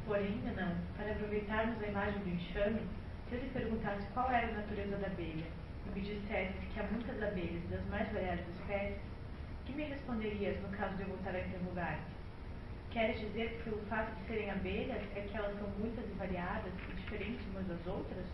Porém, 0.06 0.42
não, 0.44 0.76
para 0.98 1.12
aproveitarmos 1.12 1.82
a 1.82 1.88
imagem 1.88 2.20
do 2.20 2.30
enxame, 2.30 2.82
se 3.30 3.36
eu 3.36 3.42
lhe 3.42 3.50
perguntasse 3.50 4.06
qual 4.14 4.30
era 4.32 4.48
a 4.48 4.52
natureza 4.52 4.98
da 4.98 5.08
abelha, 5.08 5.46
e 5.86 5.90
me 5.96 6.02
dissesse 6.02 6.54
que 6.74 6.80
há 6.80 6.84
muitas 6.92 7.22
abelhas 7.22 7.64
das 7.70 7.86
mais 7.88 8.12
variadas 8.12 8.46
espécies, 8.60 9.02
que 9.66 9.74
me 9.74 9.84
responderias 9.84 10.62
no 10.62 10.70
caso 10.70 10.96
de 10.96 11.04
eu 11.04 11.08
voltar 11.10 11.36
a 11.36 11.40
interrogar-te? 11.40 12.16
Queres 12.92 13.20
dizer 13.20 13.50
que 13.50 13.70
pelo 13.70 13.82
fato 13.88 14.16
de 14.16 14.28
serem 14.28 14.50
abelhas 14.52 15.02
é 15.16 15.22
que 15.22 15.38
elas 15.38 15.58
são 15.60 15.68
muitas 15.80 16.06
e 16.06 16.14
variadas 16.14 16.72
e 16.90 16.96
diferentes 16.96 17.46
umas 17.48 17.68
das 17.68 17.86
outras? 17.88 18.26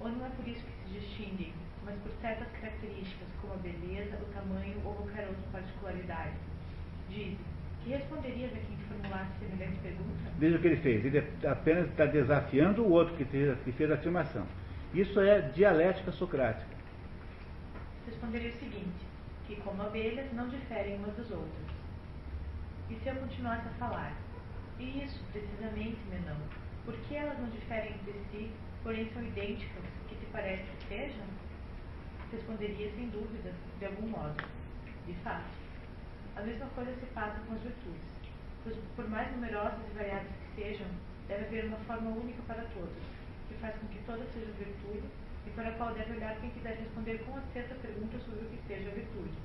Ou 0.00 0.08
não 0.08 0.26
é 0.26 0.28
por 0.30 0.46
isso 0.46 0.64
que 0.64 0.72
se 0.72 1.00
distinguem, 1.00 1.52
mas 1.84 1.96
por 2.00 2.12
certas 2.20 2.48
características, 2.52 3.28
como 3.40 3.54
a 3.54 3.56
beleza, 3.56 4.16
o 4.16 4.26
tamanho 4.32 4.80
ou 4.84 4.94
qualquer 4.94 5.26
outra 5.26 5.42
particularidade? 5.52 6.34
Diz, 7.08 7.36
que 7.82 7.90
responderias 7.90 8.52
a 8.52 8.56
quem 8.56 8.76
te 8.76 8.84
formulasse 8.84 9.38
semelhante 9.38 9.78
pergunta? 9.78 10.30
Veja 10.38 10.56
o 10.56 10.60
que 10.60 10.66
ele 10.66 10.76
fez. 10.76 11.04
Ele 11.04 11.18
apenas 11.46 11.88
está 11.88 12.04
desafiando 12.06 12.82
o 12.82 12.90
outro 12.90 13.16
que 13.16 13.24
fez, 13.24 13.58
que 13.60 13.72
fez 13.72 13.90
a 13.90 13.94
afirmação. 13.94 14.46
Isso 14.94 15.20
é 15.20 15.40
dialética 15.40 16.12
socrática. 16.12 16.76
Responderia 18.06 18.50
o 18.50 18.58
seguinte, 18.58 19.06
que 19.46 19.56
como 19.56 19.82
abelhas 19.82 20.32
não 20.32 20.48
diferem 20.48 20.96
umas 20.96 21.16
das 21.16 21.30
outras. 21.30 21.68
E 22.90 22.94
se 22.94 23.08
eu 23.08 23.14
continuasse 23.16 23.68
a 23.68 23.72
falar? 23.72 24.12
E 24.78 25.04
isso, 25.04 25.20
precisamente, 25.32 25.98
Menão, 26.08 26.36
por 26.84 26.94
que 26.94 27.16
elas 27.16 27.38
não 27.38 27.48
diferem 27.50 27.94
entre 27.94 28.12
si 28.30 28.50
porém 28.88 29.06
são 29.12 29.22
idênticas, 29.22 29.84
que 30.08 30.14
te 30.14 30.24
parece 30.32 30.64
que 30.64 30.88
sejam? 30.88 31.26
Responderia 32.32 32.90
sem 32.96 33.10
dúvida, 33.10 33.52
de 33.78 33.84
algum 33.84 34.08
modo. 34.08 34.42
De 35.06 35.12
fato. 35.22 35.44
A 36.34 36.40
mesma 36.40 36.64
coisa 36.74 36.90
se 36.94 37.04
passa 37.12 37.38
com 37.46 37.52
as 37.52 37.60
virtudes, 37.60 38.08
pois 38.64 38.76
por 38.96 39.06
mais 39.10 39.30
numerosas 39.32 39.78
e 39.92 39.94
variadas 39.94 40.28
que 40.32 40.62
sejam, 40.62 40.86
deve 41.28 41.44
haver 41.44 41.64
uma 41.66 41.76
forma 41.84 42.12
única 42.12 42.40
para 42.46 42.62
todas, 42.72 43.04
que 43.48 43.54
faz 43.60 43.74
com 43.76 43.88
que 43.88 43.98
todas 44.06 44.26
sejam 44.32 44.54
virtude, 44.54 45.04
e 45.46 45.50
para 45.50 45.68
a 45.68 45.72
qual 45.72 45.92
deve 45.92 46.14
olhar 46.14 46.40
quem 46.40 46.48
quiser 46.48 46.78
responder 46.78 47.18
com 47.26 47.36
acerto 47.36 47.74
a 47.74 47.76
pergunta 47.76 48.18
sobre 48.20 48.46
o 48.46 48.48
que 48.48 48.58
seja 48.66 48.88
virtude. 48.88 49.36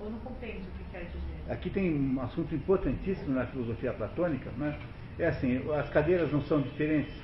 Ou 0.00 0.10
não 0.10 0.18
compreende 0.18 0.66
o 0.66 0.72
que 0.72 0.90
quer 0.90 1.04
dizer? 1.04 1.52
Aqui 1.52 1.70
tem 1.70 1.94
um 1.94 2.20
assunto 2.20 2.52
importantíssimo 2.56 3.36
na 3.36 3.46
filosofia 3.46 3.92
platônica, 3.92 4.50
né? 4.58 4.76
É 5.16 5.28
assim, 5.28 5.62
as 5.74 5.88
cadeiras 5.90 6.32
não 6.32 6.42
são 6.42 6.62
diferentes, 6.62 7.14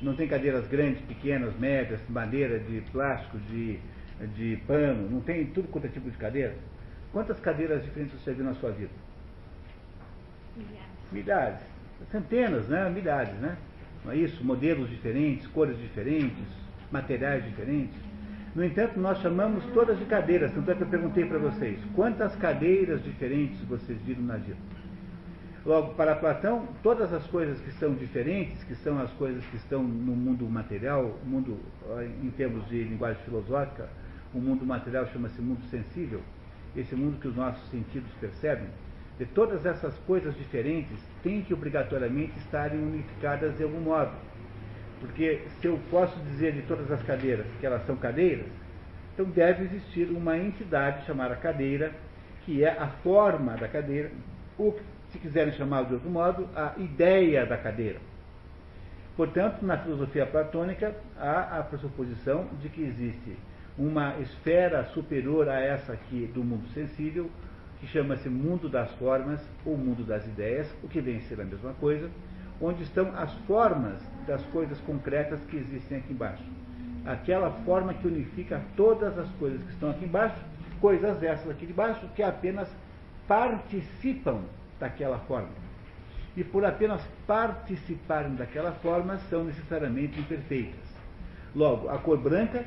não 0.00 0.14
tem 0.14 0.28
cadeiras 0.28 0.66
grandes, 0.68 1.00
pequenas, 1.02 1.56
médias, 1.58 2.00
madeira, 2.08 2.58
de 2.58 2.80
plástico, 2.92 3.38
de, 3.50 3.78
de 4.36 4.56
pano, 4.66 5.10
não 5.10 5.20
tem 5.20 5.46
tudo 5.46 5.68
quanto 5.68 5.86
é 5.86 5.90
tipo 5.90 6.10
de 6.10 6.16
cadeira. 6.16 6.54
Quantas 7.12 7.40
cadeiras 7.40 7.82
diferentes 7.82 8.20
você 8.20 8.32
viu 8.32 8.44
na 8.44 8.54
sua 8.54 8.70
vida? 8.70 8.90
Milhares. 10.56 10.78
Milhares. 11.10 11.60
Centenas, 12.12 12.68
né? 12.68 12.88
Milhares, 12.90 13.34
né? 13.40 13.56
Não 14.04 14.12
é 14.12 14.16
isso? 14.16 14.44
Modelos 14.44 14.88
diferentes, 14.88 15.46
cores 15.48 15.76
diferentes, 15.78 16.46
materiais 16.92 17.44
diferentes. 17.44 17.98
No 18.54 18.64
entanto, 18.64 18.98
nós 19.00 19.20
chamamos 19.20 19.64
todas 19.72 19.98
de 19.98 20.04
cadeiras. 20.04 20.52
Tanto 20.52 20.70
é 20.70 20.74
que 20.74 20.82
eu 20.82 20.86
perguntei 20.86 21.24
para 21.24 21.38
vocês, 21.38 21.78
quantas 21.94 22.34
cadeiras 22.36 23.02
diferentes 23.02 23.60
vocês 23.62 24.00
viram 24.02 24.22
na 24.22 24.36
vida? 24.36 24.56
Logo, 25.68 25.92
para 25.92 26.16
Platão, 26.16 26.66
todas 26.82 27.12
as 27.12 27.26
coisas 27.26 27.60
que 27.60 27.70
são 27.72 27.92
diferentes, 27.92 28.64
que 28.64 28.74
são 28.76 28.98
as 28.98 29.10
coisas 29.12 29.44
que 29.50 29.56
estão 29.56 29.82
no 29.82 30.16
mundo 30.16 30.48
material, 30.48 31.18
mundo 31.26 31.60
em 32.22 32.30
termos 32.30 32.66
de 32.68 32.84
linguagem 32.84 33.22
filosófica, 33.22 33.86
o 34.32 34.38
mundo 34.38 34.64
material 34.64 35.06
chama-se 35.08 35.42
mundo 35.42 35.62
sensível, 35.66 36.22
esse 36.74 36.94
mundo 36.94 37.20
que 37.20 37.28
os 37.28 37.36
nossos 37.36 37.68
sentidos 37.68 38.10
percebem, 38.18 38.66
de 39.18 39.26
todas 39.26 39.66
essas 39.66 39.94
coisas 40.06 40.34
diferentes 40.38 40.98
têm 41.22 41.42
que 41.42 41.52
obrigatoriamente 41.52 42.32
estarem 42.38 42.80
unificadas 42.80 43.54
de 43.58 43.62
algum 43.62 43.80
modo. 43.80 44.12
Porque 45.00 45.42
se 45.60 45.66
eu 45.66 45.78
posso 45.90 46.18
dizer 46.20 46.54
de 46.54 46.62
todas 46.62 46.90
as 46.90 47.02
cadeiras 47.02 47.44
que 47.60 47.66
elas 47.66 47.84
são 47.84 47.94
cadeiras, 47.94 48.46
então 49.12 49.26
deve 49.26 49.64
existir 49.64 50.08
uma 50.08 50.38
entidade 50.38 51.04
chamada 51.04 51.36
cadeira, 51.36 51.92
que 52.46 52.64
é 52.64 52.70
a 52.70 52.86
forma 53.02 53.54
da 53.58 53.68
cadeira, 53.68 54.10
ou, 54.56 54.80
se 55.10 55.18
quiserem 55.18 55.52
chamar 55.54 55.84
de 55.84 55.94
outro 55.94 56.10
modo, 56.10 56.48
a 56.54 56.74
ideia 56.78 57.46
da 57.46 57.56
cadeira. 57.56 57.98
Portanto, 59.16 59.64
na 59.64 59.76
filosofia 59.78 60.26
platônica, 60.26 60.94
há 61.18 61.58
a 61.58 61.62
pressuposição 61.62 62.46
de 62.60 62.68
que 62.68 62.82
existe 62.82 63.36
uma 63.76 64.18
esfera 64.20 64.84
superior 64.86 65.48
a 65.48 65.60
essa 65.60 65.92
aqui 65.92 66.30
do 66.32 66.44
mundo 66.44 66.68
sensível, 66.68 67.30
que 67.80 67.86
chama-se 67.86 68.28
mundo 68.28 68.68
das 68.68 68.90
formas 68.92 69.40
ou 69.64 69.76
mundo 69.76 70.04
das 70.04 70.26
ideias, 70.26 70.68
o 70.82 70.88
que 70.88 71.00
vem 71.00 71.18
a 71.18 71.20
ser 71.22 71.40
a 71.40 71.44
mesma 71.44 71.72
coisa, 71.74 72.10
onde 72.60 72.82
estão 72.82 73.12
as 73.16 73.32
formas 73.46 74.00
das 74.26 74.42
coisas 74.46 74.80
concretas 74.80 75.40
que 75.48 75.56
existem 75.56 75.98
aqui 75.98 76.12
embaixo. 76.12 76.42
Aquela 77.06 77.50
forma 77.64 77.94
que 77.94 78.06
unifica 78.06 78.60
todas 78.76 79.16
as 79.16 79.28
coisas 79.32 79.62
que 79.62 79.70
estão 79.70 79.90
aqui 79.90 80.04
embaixo, 80.04 80.36
coisas 80.80 81.22
essas 81.22 81.50
aqui 81.50 81.66
de 81.66 81.72
baixo 81.72 82.06
que 82.14 82.22
apenas 82.22 82.68
participam 83.26 84.42
daquela 84.78 85.18
forma. 85.20 85.48
E 86.36 86.44
por 86.44 86.64
apenas 86.64 87.02
participarem 87.26 88.34
daquela 88.34 88.72
forma, 88.72 89.18
são 89.30 89.44
necessariamente 89.44 90.20
imperfeitas. 90.20 90.88
Logo, 91.54 91.88
a 91.88 91.98
cor 91.98 92.18
branca, 92.18 92.64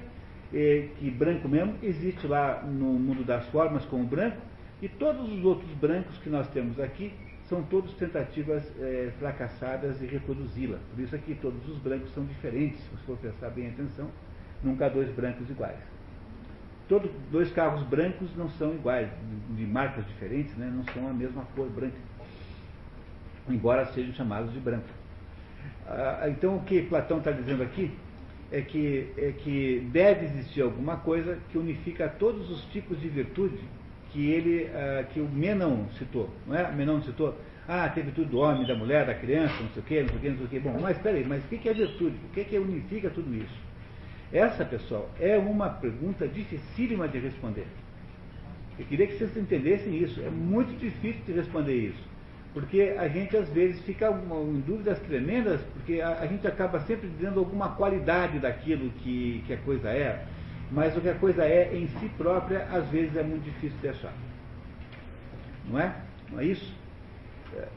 eh, 0.53 0.89
que 0.97 1.09
branco 1.09 1.47
mesmo, 1.47 1.75
existe 1.81 2.27
lá 2.27 2.61
no 2.63 2.99
mundo 2.99 3.23
das 3.23 3.45
formas 3.47 3.85
como 3.85 4.03
branco, 4.03 4.37
e 4.81 4.89
todos 4.89 5.31
os 5.31 5.45
outros 5.45 5.71
brancos 5.75 6.17
que 6.17 6.29
nós 6.29 6.47
temos 6.47 6.79
aqui 6.79 7.13
são 7.51 7.61
todos 7.63 7.93
tentativas 7.95 8.63
é, 8.79 9.11
fracassadas 9.19 9.99
de 9.99 10.05
reproduzi-la. 10.05 10.79
Por 10.95 11.03
isso 11.03 11.13
aqui 11.13 11.37
todos 11.41 11.67
os 11.67 11.77
brancos 11.79 12.09
são 12.13 12.25
diferentes, 12.25 12.79
se 12.79 13.05
for 13.05 13.17
prestar 13.17 13.49
bem 13.49 13.67
atenção, 13.67 14.09
nunca 14.63 14.85
há 14.85 14.89
dois 14.89 15.09
brancos 15.09 15.49
iguais. 15.49 15.77
Todos 16.91 17.09
dois 17.31 17.49
carros 17.53 17.83
brancos 17.83 18.35
não 18.35 18.49
são 18.49 18.73
iguais, 18.73 19.07
de, 19.51 19.65
marcas 19.65 20.05
diferentes, 20.07 20.53
né, 20.57 20.69
não 20.75 20.83
são 20.93 21.07
a 21.07 21.13
mesma 21.13 21.47
cor 21.55 21.69
branca, 21.69 21.95
embora 23.47 23.85
sejam 23.93 24.13
chamados 24.13 24.51
de 24.51 24.59
branco. 24.59 24.89
Ah, 25.87 26.27
então 26.27 26.57
o 26.57 26.63
que 26.63 26.81
Platão 26.81 27.19
está 27.19 27.31
dizendo 27.31 27.63
aqui 27.63 27.97
é 28.51 28.59
que, 28.59 29.09
é 29.17 29.31
que 29.31 29.87
deve 29.89 30.25
existir 30.25 30.63
alguma 30.63 30.97
coisa 30.97 31.39
que 31.49 31.57
unifica 31.57 32.09
todos 32.09 32.51
os 32.51 32.65
tipos 32.73 32.99
de 32.99 33.07
virtude 33.07 33.63
que 34.11 34.29
ele, 34.29 34.65
uh, 34.65 35.07
que 35.13 35.21
o 35.21 35.29
Menon 35.29 35.85
citou, 35.97 36.29
não 36.45 36.57
é? 36.57 36.69
Menon 36.73 37.01
citou, 37.03 37.37
ah, 37.69 37.87
teve 37.87 38.11
tudo 38.11 38.31
do 38.31 38.39
homem, 38.39 38.67
da 38.67 38.75
mulher, 38.75 39.05
da 39.05 39.13
criança, 39.13 39.55
não 39.63 39.69
sei 39.69 39.81
o 39.81 39.85
quê, 39.85 40.01
não 40.01 40.09
sei 40.09 40.17
o 40.17 40.19
quê, 40.19 40.29
não 40.29 40.37
sei 40.39 40.45
o 40.45 40.49
quê. 40.49 40.59
Bom, 40.59 40.77
mas 40.81 40.97
espera 40.97 41.15
aí, 41.15 41.25
mas 41.25 41.41
o 41.41 41.47
que 41.47 41.69
é 41.69 41.73
virtude? 41.73 42.17
O 42.29 42.33
que 42.33 42.41
é 42.41 42.43
que 42.43 42.57
unifica 42.57 43.09
tudo 43.09 43.33
isso? 43.33 43.70
Essa, 44.31 44.63
pessoal, 44.63 45.09
é 45.19 45.37
uma 45.37 45.69
pergunta 45.69 46.27
dificílima 46.27 47.07
de 47.07 47.19
responder. 47.19 47.67
Eu 48.79 48.85
queria 48.85 49.07
que 49.07 49.17
vocês 49.17 49.35
entendessem 49.35 49.95
isso. 49.97 50.21
É 50.21 50.29
muito 50.29 50.77
difícil 50.79 51.21
de 51.25 51.33
responder 51.33 51.75
isso. 51.75 52.11
Porque 52.53 52.95
a 52.97 53.07
gente 53.07 53.35
às 53.35 53.49
vezes 53.49 53.81
fica 53.81 54.09
em 54.09 54.59
dúvidas 54.61 54.99
tremendas, 54.99 55.61
porque 55.73 56.01
a, 56.01 56.19
a 56.19 56.27
gente 56.27 56.45
acaba 56.47 56.79
sempre 56.81 57.07
dizendo 57.09 57.39
alguma 57.39 57.69
qualidade 57.75 58.39
daquilo 58.39 58.89
que, 58.91 59.43
que 59.47 59.53
a 59.53 59.57
coisa 59.57 59.89
é 59.89 60.25
mas 60.71 60.95
o 60.95 61.01
que 61.01 61.09
a 61.09 61.15
coisa 61.15 61.43
é 61.43 61.75
em 61.75 61.87
si 61.87 62.09
própria, 62.17 62.65
às 62.71 62.87
vezes 62.87 63.15
é 63.17 63.23
muito 63.23 63.43
difícil 63.43 63.77
de 63.81 63.89
achar. 63.89 64.13
Não 65.69 65.77
é? 65.77 65.93
Não 66.31 66.39
é 66.39 66.45
isso? 66.45 66.73
É, 67.57 67.67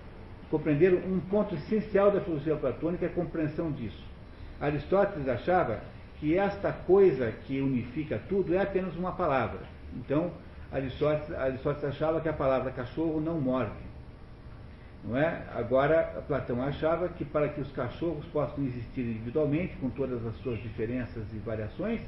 compreender 0.48 0.94
um 0.94 1.18
ponto 1.18 1.56
essencial 1.56 2.12
da 2.12 2.20
filosofia 2.20 2.54
platônica 2.54 3.04
é 3.04 3.08
a 3.08 3.12
compreensão 3.12 3.72
disso. 3.72 4.02
Aristóteles 4.60 5.26
achava 5.26 5.80
que 6.18 6.36
esta 6.38 6.72
coisa 6.72 7.32
que 7.46 7.60
unifica 7.60 8.20
tudo 8.28 8.54
é 8.54 8.62
apenas 8.62 8.96
uma 8.96 9.12
palavra. 9.12 9.60
Então, 9.96 10.32
Aristóteles, 10.72 11.32
Aristóteles 11.38 11.84
achava 11.84 12.20
que 12.20 12.28
a 12.28 12.32
palavra 12.32 12.70
cachorro 12.72 13.20
não 13.20 13.40
morde. 13.40 13.72
Não 15.04 15.16
é? 15.16 15.42
Agora, 15.54 16.24
Platão 16.26 16.62
achava 16.62 17.08
que 17.08 17.24
para 17.24 17.48
que 17.48 17.60
os 17.60 17.70
cachorros 17.72 18.24
possam 18.26 18.64
existir 18.64 19.02
individualmente, 19.02 19.76
com 19.76 19.90
todas 19.90 20.24
as 20.26 20.34
suas 20.38 20.58
diferenças 20.62 21.24
e 21.32 21.38
variações, 21.38 22.00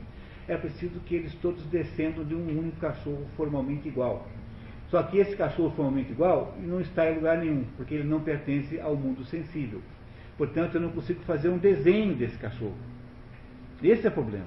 é 0.49 0.57
preciso 0.57 0.99
que 1.01 1.15
eles 1.15 1.35
todos 1.35 1.63
descendam 1.67 2.25
de 2.25 2.35
um 2.35 2.59
único 2.59 2.79
cachorro 2.79 3.27
formalmente 3.37 3.87
igual. 3.87 4.27
Só 4.89 5.03
que 5.03 5.19
esse 5.19 5.37
cachorro 5.37 5.73
formalmente 5.77 6.13
igual 6.13 6.55
não 6.59 6.81
está 6.81 7.11
em 7.11 7.17
lugar 7.17 7.39
nenhum, 7.39 7.65
porque 7.77 7.95
ele 7.95 8.09
não 8.09 8.21
pertence 8.21 8.81
ao 8.81 8.97
mundo 8.97 9.25
sensível. 9.25 9.83
Portanto, 10.39 10.77
eu 10.77 10.81
não 10.81 10.91
consigo 10.91 11.21
fazer 11.23 11.49
um 11.49 11.59
desenho 11.59 12.15
desse 12.15 12.39
cachorro. 12.39 12.77
Esse 13.83 14.07
é 14.07 14.09
o 14.09 14.13
problema. 14.13 14.47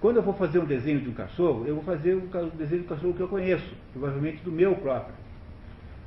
Quando 0.00 0.16
eu 0.16 0.22
vou 0.22 0.34
fazer 0.34 0.58
um 0.58 0.64
desenho 0.64 1.00
de 1.00 1.08
um 1.08 1.14
cachorro, 1.14 1.64
eu 1.66 1.74
vou 1.74 1.84
fazer 1.84 2.14
o 2.14 2.50
desenho 2.56 2.82
do 2.82 2.88
cachorro 2.88 3.14
que 3.14 3.20
eu 3.20 3.28
conheço, 3.28 3.74
provavelmente 3.92 4.42
do 4.42 4.52
meu 4.52 4.74
próprio. 4.76 5.14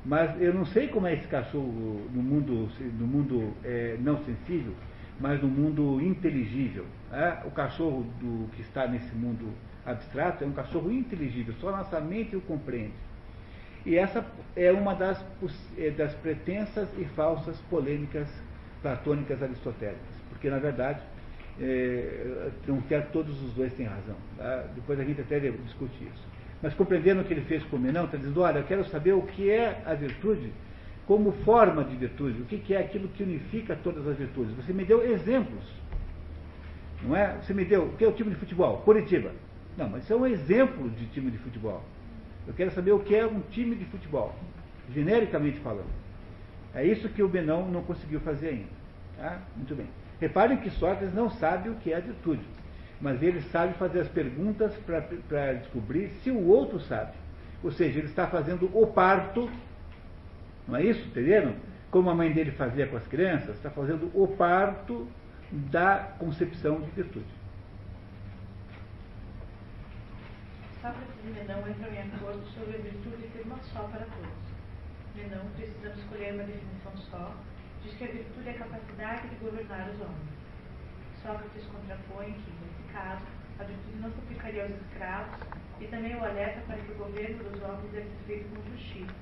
Mas 0.05 0.39
eu 0.41 0.53
não 0.53 0.65
sei 0.65 0.87
como 0.87 1.07
é 1.07 1.13
esse 1.13 1.27
cachorro 1.27 2.07
no 2.13 2.21
mundo, 2.21 2.69
no 2.97 3.07
mundo 3.07 3.53
é, 3.63 3.97
não 3.99 4.23
sensível, 4.23 4.73
mas 5.19 5.41
no 5.41 5.47
mundo 5.47 6.01
inteligível. 6.01 6.85
É? 7.11 7.45
O 7.45 7.51
cachorro 7.51 8.05
do, 8.21 8.49
que 8.51 8.61
está 8.61 8.87
nesse 8.87 9.13
mundo 9.15 9.51
abstrato 9.85 10.43
é 10.43 10.47
um 10.47 10.51
cachorro 10.51 10.91
inteligível, 10.91 11.53
só 11.59 11.71
nossa 11.71 11.99
mente 11.99 12.35
o 12.35 12.41
compreende. 12.41 12.93
E 13.85 13.97
essa 13.97 14.25
é 14.55 14.71
uma 14.71 14.93
das, 14.93 15.23
é, 15.77 15.89
das 15.89 16.13
pretensas 16.15 16.87
e 16.97 17.05
falsas 17.15 17.57
polêmicas 17.69 18.27
platônicas 18.81 19.41
aristotélicas, 19.41 20.15
porque 20.29 20.49
na 20.49 20.59
verdade 20.59 21.01
é, 21.61 22.49
não 22.67 22.81
quer 22.81 23.07
todos 23.11 23.41
os 23.43 23.53
dois 23.53 23.73
têm 23.73 23.85
razão. 23.85 24.15
Tá? 24.37 24.65
Depois 24.75 24.99
a 24.99 25.03
gente 25.03 25.21
até 25.21 25.39
discute 25.39 26.03
isso. 26.03 26.27
Mas 26.61 26.73
compreendendo 26.73 27.21
o 27.21 27.23
que 27.23 27.33
ele 27.33 27.45
fez 27.45 27.63
com 27.65 27.77
o 27.77 27.79
Menão, 27.79 28.05
está 28.05 28.17
dizendo, 28.17 28.41
olha, 28.41 28.59
eu 28.59 28.65
quero 28.65 28.85
saber 28.85 29.13
o 29.13 29.21
que 29.21 29.49
é 29.49 29.81
a 29.85 29.93
virtude 29.93 30.51
como 31.09 31.31
forma 31.43 31.83
de 31.83 31.95
virtude, 31.95 32.41
o 32.41 32.45
que 32.45 32.71
é 32.71 32.79
aquilo 32.79 33.07
que 33.07 33.23
unifica 33.23 33.75
todas 33.83 34.07
as 34.07 34.15
virtudes. 34.15 34.55
Você 34.55 34.71
me 34.71 34.85
deu 34.85 35.03
exemplos, 35.03 35.63
não 37.01 37.15
é? 37.15 37.35
Você 37.41 37.51
me 37.51 37.65
deu, 37.65 37.85
o 37.85 37.97
que 37.97 38.05
é 38.05 38.07
o 38.07 38.11
time 38.11 38.29
de 38.29 38.35
futebol? 38.35 38.77
Curitiba. 38.81 39.31
Não, 39.75 39.89
mas 39.89 40.03
isso 40.03 40.13
é 40.13 40.15
um 40.15 40.27
exemplo 40.27 40.87
de 40.91 41.07
time 41.07 41.31
de 41.31 41.39
futebol. 41.39 41.83
Eu 42.45 42.53
quero 42.53 42.69
saber 42.71 42.91
o 42.91 42.99
que 42.99 43.15
é 43.15 43.25
um 43.25 43.39
time 43.49 43.75
de 43.75 43.85
futebol, 43.85 44.35
genericamente 44.93 45.59
falando. 45.61 45.89
É 46.75 46.85
isso 46.85 47.09
que 47.09 47.23
o 47.23 47.27
Benão 47.27 47.67
não 47.71 47.81
conseguiu 47.81 48.19
fazer 48.19 48.49
ainda. 48.49 48.79
Tá? 49.17 49.41
Muito 49.55 49.73
bem. 49.73 49.87
Reparem 50.19 50.57
que 50.57 50.69
Sócrates 50.71 51.13
não 51.13 51.29
sabe 51.29 51.69
o 51.69 51.75
que 51.75 51.93
é 51.93 51.97
a 51.97 52.01
virtude, 52.01 52.43
mas 52.99 53.21
ele 53.23 53.41
sabe 53.41 53.73
fazer 53.75 54.01
as 54.01 54.09
perguntas 54.09 54.73
para 55.27 55.53
descobrir 55.53 56.09
se 56.23 56.29
o 56.29 56.47
outro 56.47 56.79
sabe. 56.81 57.13
Ou 57.63 57.71
seja, 57.71 57.99
ele 57.99 58.07
está 58.07 58.27
fazendo 58.27 58.69
o 58.73 58.87
parto 58.87 59.49
não 60.69 60.77
é 60.77 60.83
isso? 60.83 61.03
Entenderam? 61.07 61.55
Como 61.89 62.09
a 62.11 62.15
mãe 62.15 62.31
dele 62.31 62.51
fazia 62.51 62.85
com 62.87 62.95
as 62.95 63.07
crianças, 63.07 63.55
está 63.55 63.71
fazendo 63.71 64.11
o 64.13 64.27
parto 64.27 65.07
da 65.51 66.13
concepção 66.19 66.79
de 66.81 66.91
virtude. 66.91 67.25
Sócrates 70.79 71.15
e 71.25 71.27
Menão 71.27 71.67
entram 71.67 71.91
em 71.91 72.01
acordo 72.01 72.45
sobre 72.53 72.75
a 72.75 72.81
virtude 72.81 73.27
ser 73.33 73.41
uma 73.45 73.57
só 73.73 73.79
para 73.79 74.05
todos. 74.05 74.29
Menão, 75.15 75.43
precisando 75.57 75.97
escolher 75.97 76.35
uma 76.35 76.43
definição 76.43 76.95
só, 77.09 77.33
diz 77.89 77.97
que 77.97 78.03
a 78.03 78.07
virtude 78.07 78.47
é 78.47 78.51
a 78.51 78.57
capacidade 78.59 79.27
de 79.29 79.35
governar 79.35 79.89
os 79.89 80.01
homens. 80.01 80.29
Sócrates 81.23 81.65
contrapõe 81.65 82.33
que, 82.33 82.51
nesse 82.61 82.93
caso, 82.93 83.25
a 83.59 83.63
virtude 83.63 83.97
não 83.99 84.11
suplicaria 84.11 84.63
aos 84.63 84.71
escravos 84.71 85.39
e 85.81 85.85
também 85.87 86.15
o 86.15 86.23
alerta 86.23 86.61
para 86.67 86.77
que 86.77 86.91
o 86.91 86.95
governo 86.95 87.43
dos 87.43 87.61
homens 87.63 87.91
deve 87.91 88.05
ser 88.05 88.23
feito 88.27 88.49
com 88.49 88.77
justiça, 88.77 89.15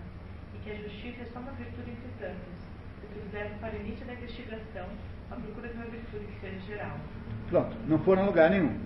e 0.53 0.57
que 0.63 0.71
a 0.71 0.75
justiça 0.75 1.21
é 1.21 1.25
só 1.33 1.39
uma 1.39 1.51
virtude 1.53 1.91
entre 1.91 2.11
tantas, 2.19 2.57
o 3.03 3.07
que 3.07 3.19
os 3.19 3.59
para 3.59 3.73
o 3.73 3.79
início 3.79 4.05
da 4.05 4.13
investigação, 4.13 4.87
à 5.31 5.35
procura 5.35 5.67
de 5.69 5.73
uma 5.75 5.85
virtude 5.85 6.25
que 6.25 6.39
seja 6.41 6.59
geral. 6.67 6.97
Pronto, 7.49 7.77
não 7.87 7.99
foram 7.99 8.23
a 8.23 8.25
lugar 8.25 8.49
nenhum. 8.49 8.77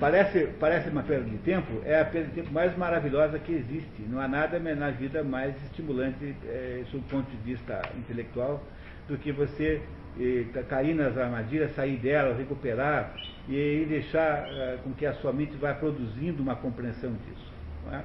Parece, 0.00 0.48
parece 0.58 0.90
uma 0.90 1.04
perda 1.04 1.30
de 1.30 1.38
tempo, 1.38 1.80
é 1.84 2.00
a 2.00 2.04
perda 2.04 2.28
de 2.28 2.34
tempo 2.34 2.52
mais 2.52 2.76
maravilhosa 2.76 3.38
que 3.38 3.52
existe. 3.52 4.02
Não 4.08 4.20
há 4.20 4.26
nada 4.26 4.58
na 4.58 4.90
vida 4.90 5.22
mais 5.22 5.54
estimulante, 5.64 6.34
é, 6.46 6.82
sob 6.90 6.98
o 6.98 7.08
ponto 7.08 7.30
de 7.30 7.36
vista 7.36 7.80
intelectual, 7.96 8.60
do 9.08 9.18
que 9.18 9.32
você 9.32 9.82
eh, 10.18 10.62
cair 10.68 10.94
nas 10.94 11.16
armadilhas, 11.16 11.74
sair 11.74 11.96
delas, 11.98 12.38
recuperar 12.38 13.14
e, 13.48 13.82
e 13.82 13.86
deixar 13.86 14.48
eh, 14.48 14.78
com 14.82 14.92
que 14.92 15.04
a 15.06 15.14
sua 15.14 15.32
mente 15.32 15.56
vá 15.56 15.74
produzindo 15.74 16.42
uma 16.42 16.56
compreensão 16.56 17.12
disso. 17.12 17.52
Não 17.86 17.94
é? 17.94 18.04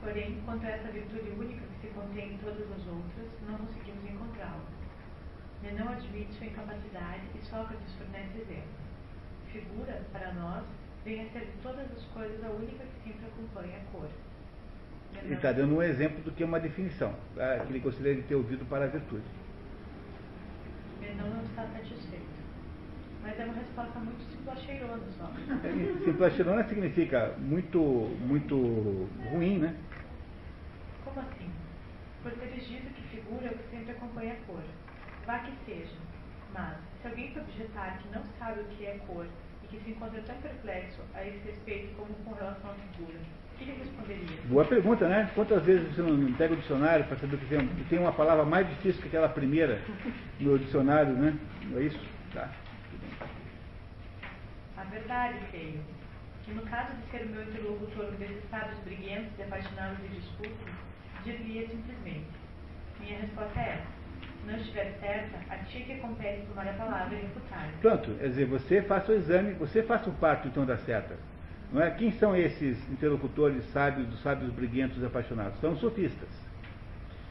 Porém, 0.00 0.38
quanto 0.44 0.64
a 0.66 0.70
essa 0.70 0.88
virtude 0.88 1.30
única 1.38 1.60
que 1.60 1.86
se 1.86 1.94
contém 1.94 2.34
em 2.34 2.38
todas 2.38 2.70
as 2.70 2.86
outras, 2.86 3.28
não 3.48 3.56
conseguimos 3.58 4.04
encontrá-la. 4.04 4.60
Não 5.78 5.88
admite 5.88 6.32
sua 6.34 6.46
incapacidade 6.46 7.22
e 7.34 7.44
Sócrates 7.46 7.94
fornece 7.98 8.38
exemplo 8.38 8.84
figura, 9.54 10.02
para 10.12 10.32
nós, 10.34 10.64
vem 11.04 11.22
a 11.22 11.30
ser 11.30 11.40
de 11.40 11.52
todas 11.62 11.86
as 11.92 12.04
coisas 12.12 12.44
a 12.44 12.50
única 12.50 12.84
que 12.84 13.10
sempre 13.10 13.26
acompanha 13.26 13.78
a 13.78 13.92
cor. 13.92 14.08
Ele 15.22 15.34
está 15.34 15.52
dando 15.52 15.76
um 15.76 15.82
exemplo 15.82 16.20
do 16.22 16.32
que 16.32 16.42
é 16.42 16.46
uma 16.46 16.58
definição, 16.58 17.14
tá? 17.36 17.60
que 17.60 17.72
ele 17.72 17.78
gostaria 17.78 18.16
de 18.16 18.22
ter 18.22 18.34
ouvido 18.34 18.64
para 18.68 18.84
a 18.84 18.88
virtude. 18.88 19.22
Ele 21.04 21.20
não 21.20 21.44
está 21.44 21.66
satisfeito. 21.66 22.24
Mas 23.22 23.38
é 23.38 23.44
uma 23.44 23.54
resposta 23.54 23.98
muito 24.00 24.22
simplacheirona 24.30 25.02
só. 25.18 25.30
Simplacheirona 26.04 26.64
significa 26.64 27.34
muito, 27.38 27.78
muito 28.20 29.08
ruim, 29.30 29.58
né? 29.58 29.76
Como 31.04 31.20
assim? 31.20 31.50
Por 32.22 32.32
teres 32.32 32.66
dito 32.66 32.92
que 32.94 33.02
figura 33.16 33.46
é 33.46 33.50
o 33.50 33.58
que 33.58 33.70
sempre 33.70 33.92
acompanha 33.92 34.32
a 34.34 34.46
cor. 34.46 34.62
Vá 35.26 35.38
que 35.38 35.52
seja. 35.64 35.96
Mas, 36.52 36.76
se 37.00 37.08
alguém 37.08 37.32
se 37.32 37.40
objetar 37.40 37.98
que 37.98 38.08
não 38.14 38.22
sabe 38.38 38.60
o 38.60 38.64
que 38.64 38.86
é 38.86 38.98
cor 39.06 39.26
e 39.62 39.66
que 39.66 39.80
se 39.80 39.90
encontra 39.90 40.20
tão 40.22 40.36
perplexo 40.36 41.00
a 41.14 41.26
esse 41.26 41.38
respeito 41.46 41.94
como 41.96 42.14
com 42.24 42.32
relação 42.34 42.70
à 42.70 42.74
figura, 42.74 43.18
o 43.54 43.58
que 43.58 43.70
ele 43.70 43.78
responderia? 43.78 44.38
Boa 44.44 44.64
pergunta, 44.64 45.08
né? 45.08 45.30
Quantas 45.34 45.64
vezes 45.64 45.94
você 45.94 46.02
não 46.02 46.32
pega 46.34 46.54
o 46.54 46.56
dicionário 46.56 47.04
para 47.06 47.16
saber 47.16 47.36
que 47.38 47.46
tem, 47.46 47.66
tem 47.88 47.98
uma 47.98 48.12
palavra 48.12 48.44
mais 48.44 48.68
difícil 48.68 49.00
que 49.00 49.08
aquela 49.08 49.28
primeira 49.28 49.80
no 50.40 50.58
dicionário, 50.58 51.12
né? 51.12 51.38
Não 51.70 51.78
é 51.78 51.84
isso? 51.84 52.00
Tá. 52.32 52.50
A 54.76 54.84
verdade, 54.84 55.38
creio, 55.50 55.80
que 56.44 56.52
no 56.52 56.62
caso 56.62 56.90
de 56.96 57.10
ser 57.10 57.24
o 57.24 57.28
meu 57.28 57.42
interlocutor 57.42 58.06
um 58.06 58.16
desses 58.16 58.42
sábios 58.50 58.78
briguentos 58.80 59.30
e 59.38 59.42
apaixonados 59.42 59.98
de 59.98 60.24
diria 61.24 61.68
simplesmente: 61.68 62.26
minha 63.00 63.20
resposta 63.20 63.60
é 63.60 63.68
essa 63.74 64.04
não 64.46 64.56
estiver 64.56 64.92
certa, 65.00 65.38
a 65.52 65.56
ti 65.58 65.80
que 65.80 65.96
compete 65.96 66.46
tomar 66.46 66.68
a 66.68 66.72
palavra 66.74 67.16
e 67.16 67.22
refutar. 67.22 67.70
Pronto, 67.80 68.14
quer 68.18 68.28
dizer, 68.28 68.46
você 68.46 68.82
faça 68.82 69.12
o 69.12 69.14
exame, 69.14 69.52
você 69.54 69.82
faça 69.82 70.10
o 70.10 70.12
parto 70.14 70.48
então 70.48 70.66
da 70.66 70.76
certa. 70.78 71.16
Não 71.74 71.82
é? 71.82 71.90
Quem 71.90 72.12
são 72.12 72.36
esses 72.36 72.78
interlocutores 72.88 73.64
sábios, 73.72 74.06
dos 74.06 74.22
sábios 74.22 74.52
briguentos 74.52 75.02
e 75.02 75.04
apaixonados? 75.04 75.58
São 75.60 75.72
os 75.72 75.80
sofistas. 75.80 76.28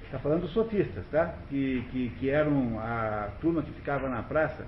Está 0.04 0.20
falando 0.20 0.42
dos 0.42 0.52
sofistas, 0.52 1.06
tá? 1.10 1.34
Que, 1.50 1.82
que, 1.90 2.10
que 2.20 2.30
eram 2.30 2.78
a 2.78 3.30
turma 3.40 3.64
que 3.64 3.72
ficava 3.72 4.10
na 4.10 4.22
praça 4.22 4.68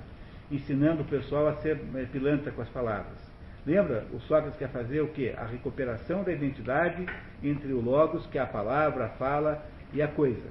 ensinando 0.49 1.01
o 1.01 1.05
pessoal 1.05 1.49
a 1.49 1.55
ser 1.55 1.77
é, 1.93 2.05
pilantra 2.05 2.53
com 2.53 2.61
as 2.61 2.69
palavras. 2.69 3.17
Lembra? 3.65 4.05
O 4.13 4.19
Sócrates 4.21 4.57
quer 4.57 4.69
fazer 4.69 5.01
o 5.01 5.09
quê? 5.09 5.35
A 5.37 5.43
recuperação 5.43 6.23
da 6.23 6.31
identidade 6.31 7.05
entre 7.43 7.73
o 7.73 7.81
logos, 7.81 8.25
que 8.27 8.37
é 8.37 8.41
a 8.41 8.47
palavra, 8.47 9.07
a 9.07 9.09
fala 9.09 9.61
e 9.91 10.01
a 10.01 10.07
coisa. 10.07 10.49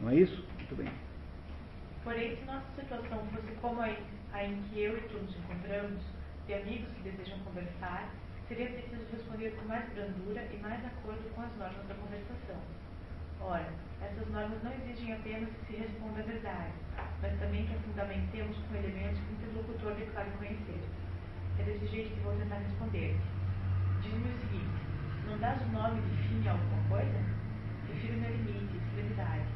Não 0.00 0.10
é 0.10 0.16
isso? 0.16 0.44
Muito 0.56 0.74
bem. 0.74 0.88
Porém, 2.02 2.36
se 2.36 2.44
nossa 2.46 2.66
situação 2.74 3.24
fosse 3.32 3.52
como 3.60 3.80
a 3.80 3.90
em 4.44 4.60
que 4.70 4.80
eu 4.80 4.96
e 4.96 5.00
tu 5.02 5.18
nos 5.18 5.36
encontramos, 5.36 6.00
de 6.48 6.54
amigos 6.54 6.88
que 6.96 7.10
desejam 7.10 7.38
conversar, 7.44 8.10
seria 8.50 8.66
preciso 8.66 9.06
responder 9.12 9.54
com 9.54 9.68
mais 9.68 9.88
brandura 9.94 10.42
e 10.50 10.56
mais 10.58 10.84
acordo 10.84 11.22
com 11.36 11.40
as 11.40 11.54
normas 11.54 11.86
da 11.86 11.94
conversação. 11.94 12.58
Ora, 13.40 13.70
essas 14.02 14.26
normas 14.26 14.60
não 14.64 14.72
exigem 14.74 15.14
apenas 15.14 15.48
que 15.50 15.66
se 15.66 15.76
responda 15.78 16.18
a 16.18 16.24
verdade, 16.24 16.74
mas 17.22 17.38
também 17.38 17.64
que 17.64 17.74
a 17.74 17.78
fundamentemos 17.78 18.58
com 18.66 18.74
elementos 18.74 19.22
que 19.22 19.30
o 19.30 19.36
interlocutor 19.38 19.94
declare 19.94 20.30
conhecer. 20.36 20.82
É 21.60 21.62
desse 21.62 21.86
jeito 21.94 22.10
que 22.10 22.20
vou 22.26 22.34
tentar 22.34 22.58
responder-te. 22.58 23.22
Diz-me 24.02 24.34
o 24.34 24.40
seguinte: 24.42 24.82
não 25.30 25.38
dás 25.38 25.62
o 25.62 25.70
nome 25.70 26.02
de 26.02 26.16
fim 26.26 26.48
a 26.48 26.50
alguma 26.50 26.82
coisa? 26.90 27.22
Refiro-me 27.86 28.26
a 28.26 28.30
limite, 28.30 28.76
extremidade. 28.82 29.46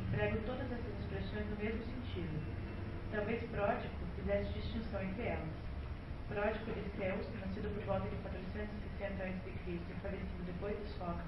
Emprego 0.00 0.38
todas 0.46 0.64
essas 0.64 0.96
expressões 0.98 1.44
no 1.44 1.56
mesmo 1.60 1.84
sentido. 1.84 2.40
Talvez 3.12 3.42
Pródico 3.50 4.00
fizesse 4.16 4.48
distinção 4.54 5.02
entre 5.02 5.28
elas. 5.28 5.69
Pródico 6.30 6.70
de 6.70 6.82
Ceus, 6.96 7.26
nascido 7.40 7.74
por 7.74 7.82
volta 7.84 8.08
de 8.08 8.16
460 8.22 9.24
a.C. 9.24 9.50
e 9.66 9.94
falecido 10.00 10.44
depois 10.46 10.78
de 10.78 10.88
Sócrates, 10.94 11.26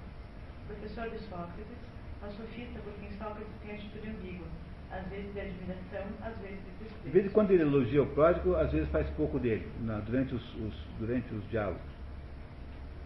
professor 0.69 1.11
de 1.11 1.19
Sócrates, 1.19 1.79
é 2.23 2.27
um 2.27 2.31
sofista 2.31 2.79
por 2.79 2.93
quem 2.95 3.11
Sócrates 3.19 3.53
tem 3.67 3.75
atitude 3.75 4.11
ambígua, 4.11 4.47
às 4.93 5.05
vezes 5.09 5.35
de 5.35 5.41
admiração, 5.41 6.07
às 6.23 6.39
vezes 6.39 6.61
de 6.63 6.71
desprezo. 6.79 7.05
De 7.05 7.11
vez 7.11 7.27
em 7.27 7.31
quando 7.31 7.51
ele 7.51 7.63
elogia 7.63 8.03
o 8.03 8.07
pródigo, 8.07 8.55
às 8.55 8.71
vezes 8.71 8.89
faz 8.91 9.11
pouco 9.11 9.41
dele, 9.41 9.69
na, 9.81 9.99
durante, 9.99 10.37
os, 10.37 10.55
os, 10.55 10.75
durante 11.01 11.35
os 11.35 11.51
diálogos. 11.51 11.83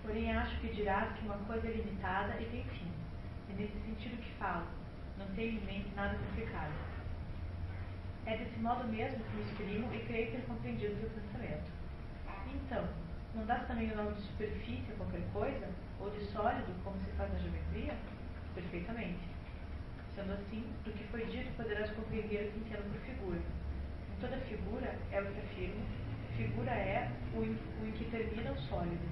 Porém, 0.02 0.30
acho 0.36 0.60
que 0.60 0.68
dirás 0.68 1.12
que 1.16 1.24
uma 1.24 1.38
coisa 1.48 1.66
é 1.66 1.70
limitada 1.70 2.40
e 2.40 2.44
tem 2.44 2.62
fim. 2.64 2.92
É 3.50 3.54
nesse 3.54 3.80
sentido 3.80 4.20
que 4.20 4.30
falo 4.38 4.66
não 5.18 5.26
tenho 5.34 5.58
em 5.58 5.64
mente 5.64 5.88
nada 5.96 6.14
complicado. 6.18 6.72
É 8.26 8.36
desse 8.36 8.58
modo 8.58 8.86
mesmo 8.88 9.18
que 9.24 9.36
me 9.36 9.42
exprimo 9.44 9.94
e 9.94 9.98
creio 10.00 10.32
ter 10.32 10.42
compreendido 10.42 11.00
seu 11.00 11.08
pensamento. 11.08 11.75
Então, 12.64 12.84
não 13.34 13.44
dá 13.44 13.56
também 13.68 13.90
o 13.92 13.96
nome 13.96 14.14
de 14.14 14.22
superfície 14.22 14.92
a 14.92 14.96
qualquer 14.96 15.22
coisa? 15.32 15.68
Ou 16.00 16.10
de 16.10 16.24
sólido, 16.26 16.72
como 16.82 16.96
se 17.04 17.10
faz 17.12 17.30
na 17.32 17.38
geometria? 17.38 17.94
Perfeitamente. 18.54 19.20
Sendo 20.14 20.32
assim, 20.32 20.64
do 20.84 20.92
que 20.92 21.04
foi 21.08 21.26
dito 21.26 21.54
poderás 21.56 21.90
compreender 21.90 22.48
o 22.48 22.52
que 22.52 22.58
entendo 22.60 22.90
por 22.90 23.00
figura. 23.02 23.38
Em 23.38 24.20
toda 24.20 24.36
figura, 24.38 24.94
é 25.12 25.20
o 25.20 25.26
que 25.26 25.40
afirmo, 25.40 25.84
figura 26.36 26.70
é 26.70 27.10
o 27.34 27.42
em, 27.42 27.58
o 27.82 27.86
em 27.86 27.92
que 27.92 28.10
termina 28.10 28.52
o 28.52 28.58
sólido. 28.62 29.06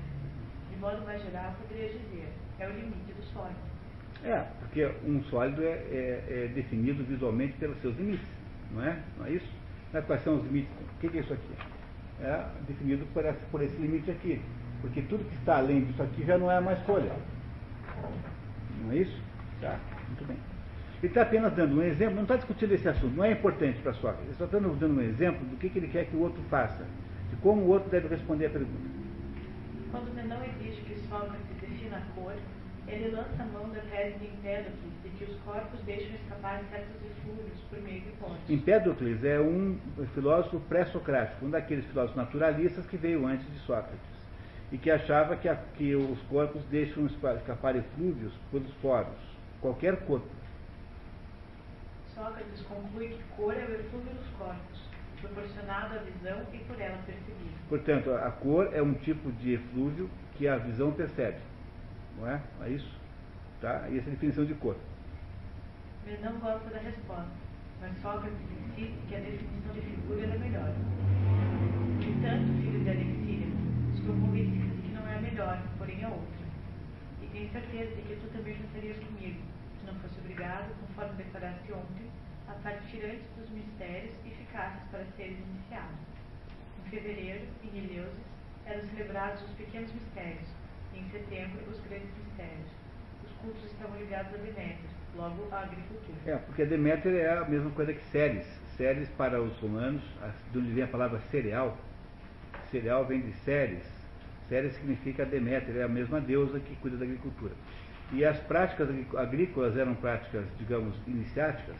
De 0.71 0.77
modo 0.79 1.05
mais 1.05 1.23
geral, 1.23 1.55
poderia 1.61 1.91
dizer, 1.91 2.33
é 2.59 2.67
o 2.67 2.73
limite 2.73 3.13
do 3.13 3.23
sólido. 3.33 3.75
É, 4.25 4.41
porque 4.61 4.87
um 5.05 5.23
sólido 5.25 5.63
é, 5.63 5.73
é, 5.73 6.25
é, 6.29 6.49
definido 6.55 7.05
visualmente 7.05 7.53
pelos 7.59 7.79
seus 7.83 7.95
limites, 7.97 8.27
não 8.71 8.83
é? 8.83 8.99
Não 9.19 9.27
é 9.27 9.33
isso? 9.33 9.53
Quais 10.07 10.25
são 10.25 10.37
os 10.37 10.45
limites? 10.47 10.73
O 10.81 10.99
que 10.99 11.19
é 11.19 11.21
isso 11.21 11.33
aqui? 11.35 11.74
É 12.21 12.45
definido 12.67 13.05
por 13.13 13.25
esse, 13.25 13.39
por 13.51 13.63
esse 13.63 13.77
limite 13.77 14.11
aqui. 14.11 14.41
Porque 14.81 15.03
tudo 15.03 15.25
que 15.25 15.35
está 15.37 15.59
além 15.59 15.85
disso 15.85 16.03
aqui 16.03 16.25
já 16.25 16.39
não 16.39 16.51
é 16.51 16.61
mais 16.61 16.79
folha. 16.81 17.13
Não 18.83 18.93
é 18.93 18.97
isso? 18.99 19.23
Tá, 19.61 19.79
muito 20.09 20.25
bem. 20.27 20.37
Ele 21.03 21.11
está 21.11 21.23
apenas 21.23 21.53
dando 21.55 21.77
um 21.77 21.83
exemplo, 21.83 22.15
não 22.15 22.23
está 22.23 22.37
discutindo 22.37 22.73
esse 22.73 22.89
assunto, 22.89 23.15
não 23.15 23.25
é 23.25 23.33
importante 23.33 23.79
para 23.81 23.93
Sócrates. 23.93 24.25
Ele 24.25 24.33
está 24.33 24.47
dando 24.47 24.69
um 24.69 25.01
exemplo 25.03 25.45
do 25.47 25.57
que, 25.57 25.69
que 25.69 25.79
ele 25.79 25.89
quer 25.89 26.07
que 26.07 26.17
o 26.17 26.21
outro 26.21 26.43
faça, 26.49 26.87
de 27.31 27.37
como 27.37 27.63
o 27.63 27.69
outro 27.69 27.91
deve 27.91 28.09
responder 28.09 28.47
a 28.47 28.51
pergunta. 28.51 28.89
Quando 29.91 30.15
não 30.27 30.43
exige 30.45 30.81
que 30.83 30.97
Sócrates 31.09 31.45
defina 31.61 31.99
a 31.99 32.15
cor, 32.15 32.35
ele 32.89 33.11
lança 33.11 33.43
a 33.43 33.47
mão 33.47 33.69
da 33.71 33.81
tese 33.83 34.19
de 34.19 34.27
Empédocles 34.27 34.93
que 35.19 35.25
os 35.25 35.37
corpos 35.41 35.81
deixam 35.85 36.15
escapar 36.15 36.63
certos 36.71 36.97
eflúvios 37.03 37.59
por 37.71 37.81
meio 37.81 38.01
de 38.01 38.11
pontes. 38.13 38.51
Empédocles 38.51 39.25
é 39.25 39.41
um 39.41 39.79
filósofo 40.15 40.61
pré-socrático, 40.61 41.47
um 41.47 41.51
daqueles 41.51 41.85
filósofos 41.87 42.17
naturalistas 42.17 42.87
que 42.87 42.97
veio 42.97 43.27
antes 43.27 43.47
de 43.53 43.59
Sócrates 43.61 44.15
e 44.73 44.79
que 44.79 44.91
achava 44.91 45.37
que, 45.37 45.49
a, 45.49 45.57
que 45.77 45.95
os 45.95 46.21
corpos 46.23 46.63
deixam 46.65 47.07
escapar 47.07 47.77
eflúvios 47.77 48.33
pelos 48.51 48.73
poros, 48.75 49.15
qualquer 49.61 49.97
corpo. 50.05 50.29
Sócrates 52.15 52.63
conclui 52.63 53.09
que 53.09 53.23
cor 53.37 53.55
é 53.55 53.65
o 53.65 53.75
eflúvio 53.75 54.13
dos 54.13 54.29
corpos, 54.39 54.81
proporcionado 55.21 55.95
à 55.95 55.99
visão 55.99 56.43
e 56.53 56.59
por 56.59 56.81
ela 56.81 56.99
percebido. 57.07 57.55
Portanto, 57.69 58.11
a 58.13 58.31
cor 58.31 58.71
é 58.73 58.83
um 58.83 58.95
tipo 58.95 59.31
de 59.33 59.55
eflúvio 59.55 60.11
que 60.37 60.49
a 60.49 60.57
visão 60.57 60.93
percebe. 60.93 61.39
Não 62.19 62.29
é? 62.29 62.41
É 62.63 62.69
isso? 62.69 62.93
Tá? 63.61 63.89
E 63.91 63.99
essa 63.99 64.09
é 64.09 64.13
a 64.13 64.15
definição 64.15 64.45
de 64.45 64.55
cor. 64.55 64.77
Ele 66.07 66.19
não 66.23 66.39
gosta 66.39 66.69
da 66.69 66.81
resposta, 66.81 67.33
mas 67.81 67.97
Sócrates 68.03 68.39
insiste 68.39 68.95
que 69.09 69.15
a 69.17 69.21
definição 69.21 69.73
de 69.73 69.81
figura 69.81 70.27
era 70.27 70.39
melhor. 70.39 70.75
No 71.97 72.03
entanto, 72.05 72.61
filho 72.61 72.85
de 72.85 72.91
Alexíria, 72.91 73.49
estou 73.95 74.15
convencido 74.21 74.69
de 74.77 74.83
que 74.83 74.95
não 74.95 75.09
é 75.09 75.17
a 75.17 75.21
melhor, 75.23 75.63
porém 75.79 76.05
a 76.05 76.11
outra. 76.11 76.45
E 77.23 77.27
tenho 77.33 77.51
certeza 77.51 77.97
de 77.97 78.03
que 78.03 78.17
tu 78.17 78.27
também 78.37 78.55
pensarias 78.55 78.99
comigo, 78.99 79.41
se 79.81 79.87
não 79.87 79.95
fosse 80.01 80.21
obrigado, 80.21 80.69
conforme 80.81 81.25
declaraste 81.25 81.73
ontem, 81.73 82.11
a 82.49 82.53
partir 82.53 83.03
antes 83.05 83.27
dos 83.39 83.49
mistérios 83.49 84.13
e 84.27 84.31
ficasses 84.31 84.83
para 84.91 85.07
seres 85.17 85.39
iniciados. 85.39 85.97
Em 86.85 86.91
fevereiro, 86.91 87.49
em 87.65 87.79
Eleusis, 87.79 88.27
eram 88.67 88.85
celebrados 88.91 89.43
os 89.43 89.51
pequenos 89.57 89.91
mistérios, 89.95 90.49
e 90.93 90.99
em 90.99 91.11
setembro 91.11 91.65
os 91.71 91.81
grandes 91.89 92.13
mistérios. 92.19 92.69
Os 93.25 93.33
cultos 93.41 93.65
estavam 93.65 93.99
ligados 93.99 94.35
a 94.35 94.37
Deméter, 94.37 94.94
logo 95.17 95.49
à 95.53 95.61
agricultura. 95.61 96.19
É, 96.27 96.37
porque 96.37 96.65
Deméter 96.65 97.15
é 97.15 97.37
a 97.37 97.45
mesma 97.45 97.71
coisa 97.71 97.93
que 97.93 98.03
Ceres. 98.11 98.47
Ceres 98.77 99.09
para 99.11 99.41
os 99.41 99.57
romanos, 99.59 100.03
de 100.53 100.59
onde 100.59 100.73
vem 100.73 100.85
a 100.85 100.89
palavra 100.89 101.21
cereal, 101.31 101.77
cereal 102.71 103.05
vem 103.07 103.21
de 103.21 103.33
Ceres. 103.45 103.85
Ceres 104.49 104.75
significa 104.75 105.25
Deméter, 105.25 105.77
é 105.77 105.83
a 105.85 105.89
mesma 105.89 106.21
deusa 106.21 106.59
que 106.59 106.75
cuida 106.77 106.97
da 106.97 107.05
agricultura. 107.05 107.53
E 108.13 108.25
as 108.25 108.39
práticas 108.41 108.89
agrícolas 109.17 109.77
eram 109.77 109.95
práticas, 109.95 110.45
digamos, 110.59 110.95
iniciáticas, 111.07 111.77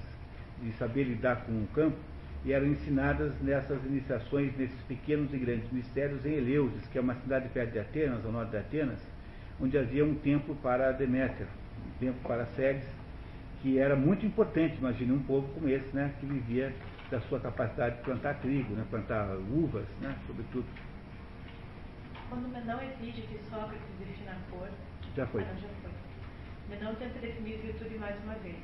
de 0.63 0.73
saber 0.73 1.05
lidar 1.05 1.45
com 1.45 1.53
o 1.53 1.67
campo, 1.75 1.97
e 2.45 2.53
eram 2.53 2.67
ensinadas 2.67 3.33
nessas 3.41 3.83
iniciações, 3.85 4.57
nesses 4.57 4.81
pequenos 4.83 5.33
e 5.33 5.39
grandes 5.39 5.71
mistérios 5.73 6.25
em 6.25 6.35
Eleusis, 6.35 6.87
que 6.89 6.99
é 6.99 7.01
uma 7.01 7.15
cidade 7.15 7.49
perto 7.49 7.73
de 7.73 7.79
Atenas, 7.79 8.25
ao 8.25 8.33
norte 8.33 8.51
de 8.51 8.59
Atenas, 8.59 8.99
onde 9.61 9.79
havia 9.79 10.05
um 10.05 10.15
templo 10.15 10.55
para 10.57 10.93
Deméter, 10.93 11.47
um 11.87 11.99
templo 11.99 12.21
para 12.23 12.45
Ceres, 12.47 12.85
que 13.65 13.79
era 13.79 13.97
muito 13.97 14.27
importante. 14.27 14.77
Imagine 14.77 15.13
um 15.13 15.23
povo 15.23 15.49
como 15.55 15.67
esse, 15.71 15.97
né, 15.97 16.13
que 16.21 16.27
vivia 16.27 16.71
da 17.11 17.19
sua 17.23 17.41
capacidade 17.41 17.97
de 17.97 18.03
plantar 18.03 18.35
trigo, 18.35 18.75
né, 18.75 18.85
plantar 18.91 19.27
uvas, 19.51 19.87
né, 20.03 20.15
sobretudo. 20.27 20.67
Quando 22.29 22.47
Menão 22.49 22.79
exige 22.83 23.23
que 23.23 23.39
Sócrates 23.49 23.81
defina 23.99 24.33
a 24.33 24.51
cor. 24.51 24.69
Já 25.17 25.27
foi. 25.27 25.43
Ah, 25.43 25.47
não, 25.47 25.61
já 25.61 25.69
foi. 25.83 25.91
Menão 26.69 26.95
tenta 26.97 27.19
definir 27.19 27.57
virtude 27.59 27.99
mais 27.99 28.23
uma 28.23 28.35
vez. 28.35 28.57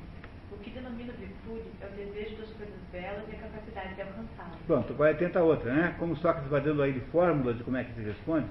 O 0.51 0.57
que 0.57 0.69
denomina 0.69 1.13
virtude 1.13 1.69
é 1.81 1.85
o 1.87 1.89
desejo 1.89 2.35
das 2.37 2.49
coisas 2.49 2.75
belas 2.91 3.23
e 3.27 3.35
a 3.35 3.39
capacidade 3.39 3.95
de 3.95 4.01
alcançá-las. 4.01 4.59
Pronto, 4.67 4.93
agora 4.93 5.15
tenta 5.15 5.41
outra, 5.41 5.73
né? 5.73 5.95
Como 5.97 6.15
Sócrates 6.17 6.51
vai 6.51 6.61
dando 6.61 6.83
aí 6.83 6.93
de 6.93 6.99
fórmulas 7.11 7.57
de 7.57 7.63
como 7.63 7.77
é 7.77 7.83
que 7.85 7.93
se 7.93 8.01
responde, 8.01 8.49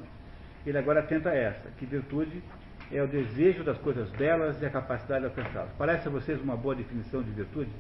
ele 0.67 0.79
agora 0.79 1.03
tenta 1.03 1.31
essa, 1.31 1.71
que 1.79 1.87
virtude 1.87 2.43
é 2.93 3.03
o 3.03 3.07
desejo 3.07 3.63
das 3.63 3.79
coisas 3.79 4.11
belas 4.11 4.61
e 4.61 4.67
a 4.67 4.71
capacidade 4.71 5.21
de 5.21 5.27
alcançá-las. 5.27 5.71
Parece 5.79 6.09
a 6.09 6.11
vocês 6.11 6.41
uma 6.41 6.57
boa 6.57 6.75
definição 6.75 7.23
de 7.23 7.31
virtude? 7.31 7.71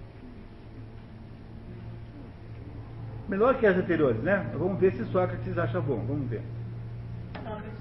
Melhor 3.28 3.58
que 3.58 3.66
as 3.66 3.76
anteriores, 3.76 4.22
né? 4.22 4.50
Vamos 4.54 4.80
ver 4.80 4.92
se 4.92 5.04
Sócrates 5.06 5.56
acha 5.58 5.80
bom, 5.80 6.04
vamos 6.06 6.28
ver. 6.28 6.42
Sócrates. 7.34 7.80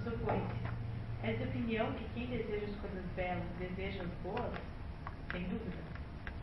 É 1.22 1.34
de 1.34 1.44
opinião 1.44 1.92
que 1.94 2.06
quem 2.16 2.28
deseja 2.28 2.66
as 2.66 2.76
coisas 2.76 3.04
belas 3.16 3.44
deseja 3.60 4.04
as 4.04 4.10
boas? 4.24 4.54
Sem 5.32 5.44
dúvida. 5.44 5.78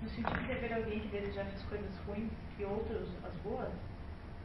No 0.03 0.09
sentido 0.09 0.47
de 0.47 0.53
haver 0.53 0.75
alguém 0.75 1.01
que 1.01 1.09
desejasse 1.09 1.55
as 1.55 1.63
coisas 1.63 1.91
ruins 2.07 2.31
e 2.59 2.65
outros 2.65 3.09
as 3.25 3.35
boas? 3.43 3.73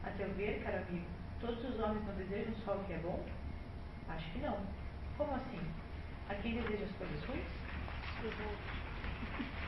A 0.04 0.10
teu 0.10 0.28
ver, 0.34 0.62
caro 0.64 0.78
amigo, 0.78 1.04
todos 1.40 1.62
os 1.62 1.78
homens 1.78 2.04
não 2.06 2.14
desejam 2.14 2.54
só 2.64 2.72
o 2.72 2.84
que 2.84 2.94
é 2.94 2.98
bom? 2.98 3.22
Acho 4.08 4.30
que 4.32 4.38
não. 4.40 4.56
Como 5.18 5.34
assim? 5.34 5.60
A 6.28 6.34
quem 6.34 6.54
deseja 6.54 6.84
as 6.84 6.92
coisas 6.96 7.24
ruins? 7.24 7.42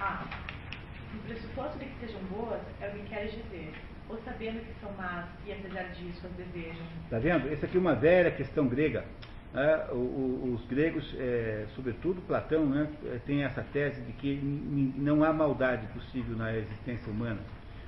Ah, 0.00 0.24
o 1.12 1.18
pressuposto 1.26 1.76
de 1.78 1.86
que 1.86 2.06
sejam 2.06 2.20
boas 2.30 2.60
é 2.80 2.86
o 2.88 2.92
que 2.92 3.08
queres 3.08 3.32
dizer, 3.32 3.72
ou 4.08 4.16
sabendo 4.18 4.60
que 4.60 4.80
são 4.80 4.92
más 4.92 5.26
e 5.44 5.52
apesar 5.52 5.88
disso 5.94 6.24
as 6.24 6.32
desejam. 6.32 6.86
Está 7.04 7.18
vendo? 7.18 7.52
Essa 7.52 7.66
aqui 7.66 7.76
é 7.76 7.80
uma 7.80 7.96
velha 7.96 8.30
questão 8.30 8.68
grega. 8.68 9.04
É, 9.54 9.88
o, 9.90 9.96
o, 9.96 10.54
os 10.54 10.64
gregos, 10.68 11.16
é, 11.18 11.66
sobretudo 11.74 12.20
Platão, 12.28 12.66
né, 12.66 12.88
tem 13.26 13.42
essa 13.42 13.62
tese 13.72 14.00
de 14.02 14.12
que 14.12 14.36
não 14.96 15.24
há 15.24 15.32
maldade 15.32 15.86
possível 15.88 16.36
na 16.36 16.54
existência 16.54 17.10
humana. 17.10 17.40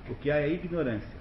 O 0.09 0.14
que 0.16 0.30
há 0.30 0.41
é 0.41 0.49
ignorância. 0.49 1.19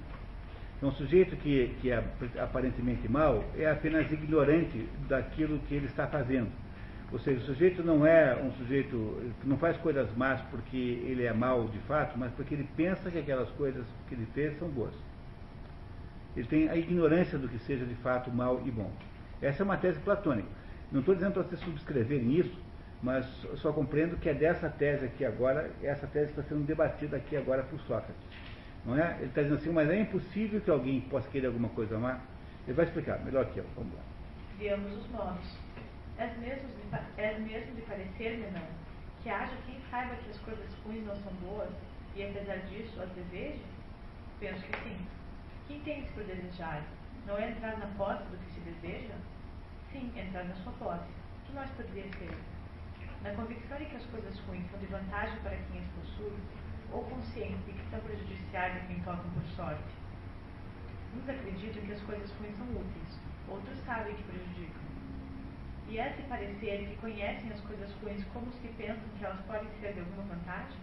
Então, 0.79 0.89
o 0.89 0.93
sujeito 0.93 1.35
que, 1.35 1.75
que 1.81 1.91
é 1.91 2.01
aparentemente 2.41 3.05
mal 3.11 3.43
é 3.57 3.69
apenas 3.69 4.09
ignorante 4.09 4.87
daquilo 5.09 5.59
que 5.67 5.75
ele 5.75 5.87
está 5.87 6.07
fazendo. 6.07 6.49
Ou 7.11 7.19
seja, 7.19 7.41
o 7.41 7.43
sujeito 7.43 7.83
não 7.83 8.05
é 8.05 8.33
um 8.41 8.49
sujeito 8.53 9.21
que 9.41 9.49
não 9.49 9.57
faz 9.57 9.75
coisas 9.77 10.09
más 10.15 10.39
porque 10.49 10.77
ele 10.77 11.25
é 11.25 11.33
mal 11.33 11.67
de 11.67 11.79
fato, 11.79 12.17
mas 12.17 12.31
porque 12.31 12.53
ele 12.53 12.65
pensa 12.77 13.11
que 13.11 13.17
aquelas 13.17 13.49
coisas 13.51 13.85
que 14.07 14.15
ele 14.15 14.25
fez 14.33 14.57
são 14.57 14.69
boas. 14.69 14.93
Ele 16.37 16.47
tem 16.47 16.69
a 16.69 16.77
ignorância 16.77 17.37
do 17.37 17.49
que 17.49 17.59
seja 17.59 17.85
de 17.85 17.95
fato 17.95 18.31
mal 18.31 18.61
e 18.65 18.71
bom. 18.71 18.89
Essa 19.41 19.63
é 19.63 19.65
uma 19.65 19.75
tese 19.75 19.99
platônica. 19.99 20.47
Não 20.93 21.01
estou 21.01 21.13
dizendo 21.13 21.33
para 21.33 21.43
você 21.43 21.57
subscrever 21.57 22.23
nisso, 22.23 22.57
mas 23.03 23.25
só 23.55 23.73
compreendo 23.73 24.15
que 24.15 24.29
é 24.29 24.33
dessa 24.33 24.69
tese 24.69 25.05
aqui 25.05 25.25
agora, 25.25 25.71
essa 25.83 26.07
tese 26.07 26.29
está 26.29 26.43
sendo 26.43 26.65
debatida 26.65 27.17
aqui 27.17 27.35
agora 27.35 27.63
por 27.63 27.79
Sócrates. 27.81 28.15
Não 28.85 28.97
é? 28.97 29.15
Ele 29.17 29.25
está 29.25 29.41
dizendo 29.41 29.59
assim, 29.59 29.71
mas 29.71 29.89
é 29.89 29.99
impossível 29.99 30.61
que 30.61 30.71
alguém 30.71 31.01
possa 31.01 31.27
querer 31.29 31.47
alguma 31.47 31.69
coisa 31.69 31.97
má. 31.97 32.19
Ele 32.65 32.73
vai 32.73 32.85
explicar, 32.85 33.19
melhor 33.25 33.45
que 33.47 33.59
eu. 33.59 33.65
Vamos 33.75 33.93
lá. 33.93 34.73
Ambos 34.73 34.93
os 34.93 35.11
modos. 35.11 35.57
És 36.17 36.37
mesmo 36.37 36.67
de, 36.67 37.21
és 37.21 37.39
mesmo 37.39 37.75
de 37.75 37.81
parecer, 37.83 38.51
não, 38.51 38.61
que 39.23 39.29
haja 39.29 39.55
quem 39.65 39.79
saiba 39.89 40.15
que 40.15 40.31
as 40.31 40.37
coisas 40.39 40.67
ruins 40.83 41.05
não 41.05 41.15
são 41.15 41.31
boas 41.35 41.69
e 42.15 42.23
apesar 42.23 42.57
disso 42.67 43.01
as 43.01 43.09
deseje? 43.11 43.61
Penso 44.39 44.61
que 44.63 44.77
sim. 44.83 44.97
Que 45.67 45.79
tens 45.85 46.09
por 46.11 46.23
desejar? 46.25 46.83
Não 47.25 47.37
é 47.37 47.51
entrar 47.51 47.77
na 47.77 47.87
posse 47.97 48.23
do 48.23 48.37
que 48.37 48.51
se 48.51 48.59
deseja? 48.59 49.15
Sim, 49.91 50.11
entrar 50.15 50.43
na 50.43 50.55
sua 50.55 50.73
posse. 50.73 51.07
Que 51.45 51.53
mais 51.53 51.69
poderia 51.71 52.11
ser? 52.17 52.35
Na 53.23 53.31
convicção 53.31 53.77
de 53.77 53.85
que 53.85 53.95
as 53.95 54.05
coisas 54.07 54.39
ruins 54.41 54.69
são 54.71 54.79
de 54.79 54.87
vantagem 54.87 55.37
para 55.39 55.55
quem 55.55 55.79
as 55.79 55.87
possui, 55.87 56.33
ou 56.91 57.03
consciente 57.03 57.71
que 57.71 57.89
são 57.89 57.99
prejudiciais 57.99 58.77
a 58.77 58.85
quem 58.87 58.99
tocam 59.01 59.29
por 59.31 59.43
sorte? 59.55 59.93
Uns 61.15 61.29
acreditam 61.29 61.83
que 61.83 61.93
as 61.93 62.01
coisas 62.01 62.31
ruins 62.31 62.57
são 62.57 62.67
úteis, 62.67 63.19
outros 63.47 63.79
sabem 63.85 64.15
que 64.15 64.23
prejudicam. 64.23 64.81
E 65.87 65.97
é 65.97 66.13
se 66.13 66.21
parecer 66.23 66.87
que 66.87 66.97
conhecem 66.97 67.51
as 67.51 67.61
coisas 67.61 67.91
ruins 68.01 68.23
como 68.33 68.45
que 68.51 68.67
pensam 68.77 69.03
que 69.17 69.25
elas 69.25 69.41
podem 69.41 69.69
ser 69.79 69.93
de 69.93 70.01
alguma 70.01 70.23
vantagem? 70.23 70.77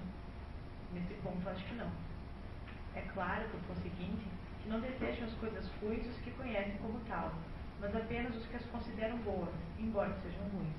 Nesse 0.93 1.15
ponto, 1.23 1.49
acho 1.49 1.65
que 1.65 1.75
não. 1.77 1.91
É 2.95 3.03
claro, 3.15 3.49
por 3.51 3.61
conseguinte, 3.69 4.27
que 4.63 4.69
não 4.69 4.81
desejam 4.81 5.27
as 5.27 5.35
coisas 5.35 5.71
ruins 5.81 6.07
os 6.07 6.17
que 6.23 6.31
conhecem 6.33 6.77
como 6.79 6.99
tal, 7.09 7.33
mas 7.81 7.95
apenas 7.95 8.35
os 8.35 8.47
que 8.47 8.57
as 8.57 8.65
consideram 8.67 9.19
boas, 9.19 9.55
embora 9.79 10.13
sejam 10.23 10.49
ruins. 10.49 10.75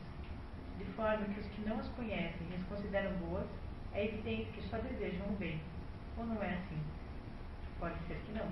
De 0.78 0.86
forma 0.92 1.26
que 1.26 1.40
os 1.40 1.48
que 1.48 1.62
não 1.62 1.80
as 1.80 1.88
conhecem 1.90 2.48
e 2.52 2.56
as 2.56 2.64
consideram 2.64 3.16
boas, 3.18 3.48
é 3.98 4.06
evidente 4.06 4.52
que 4.52 4.62
só 4.70 4.78
desejam 4.78 5.26
o 5.28 5.36
bem. 5.38 5.60
Ou 6.18 6.26
não 6.28 6.42
é 6.44 6.54
assim? 6.54 6.80
Pode 7.80 7.98
ser 8.06 8.16
que 8.26 8.32
não. 8.32 8.48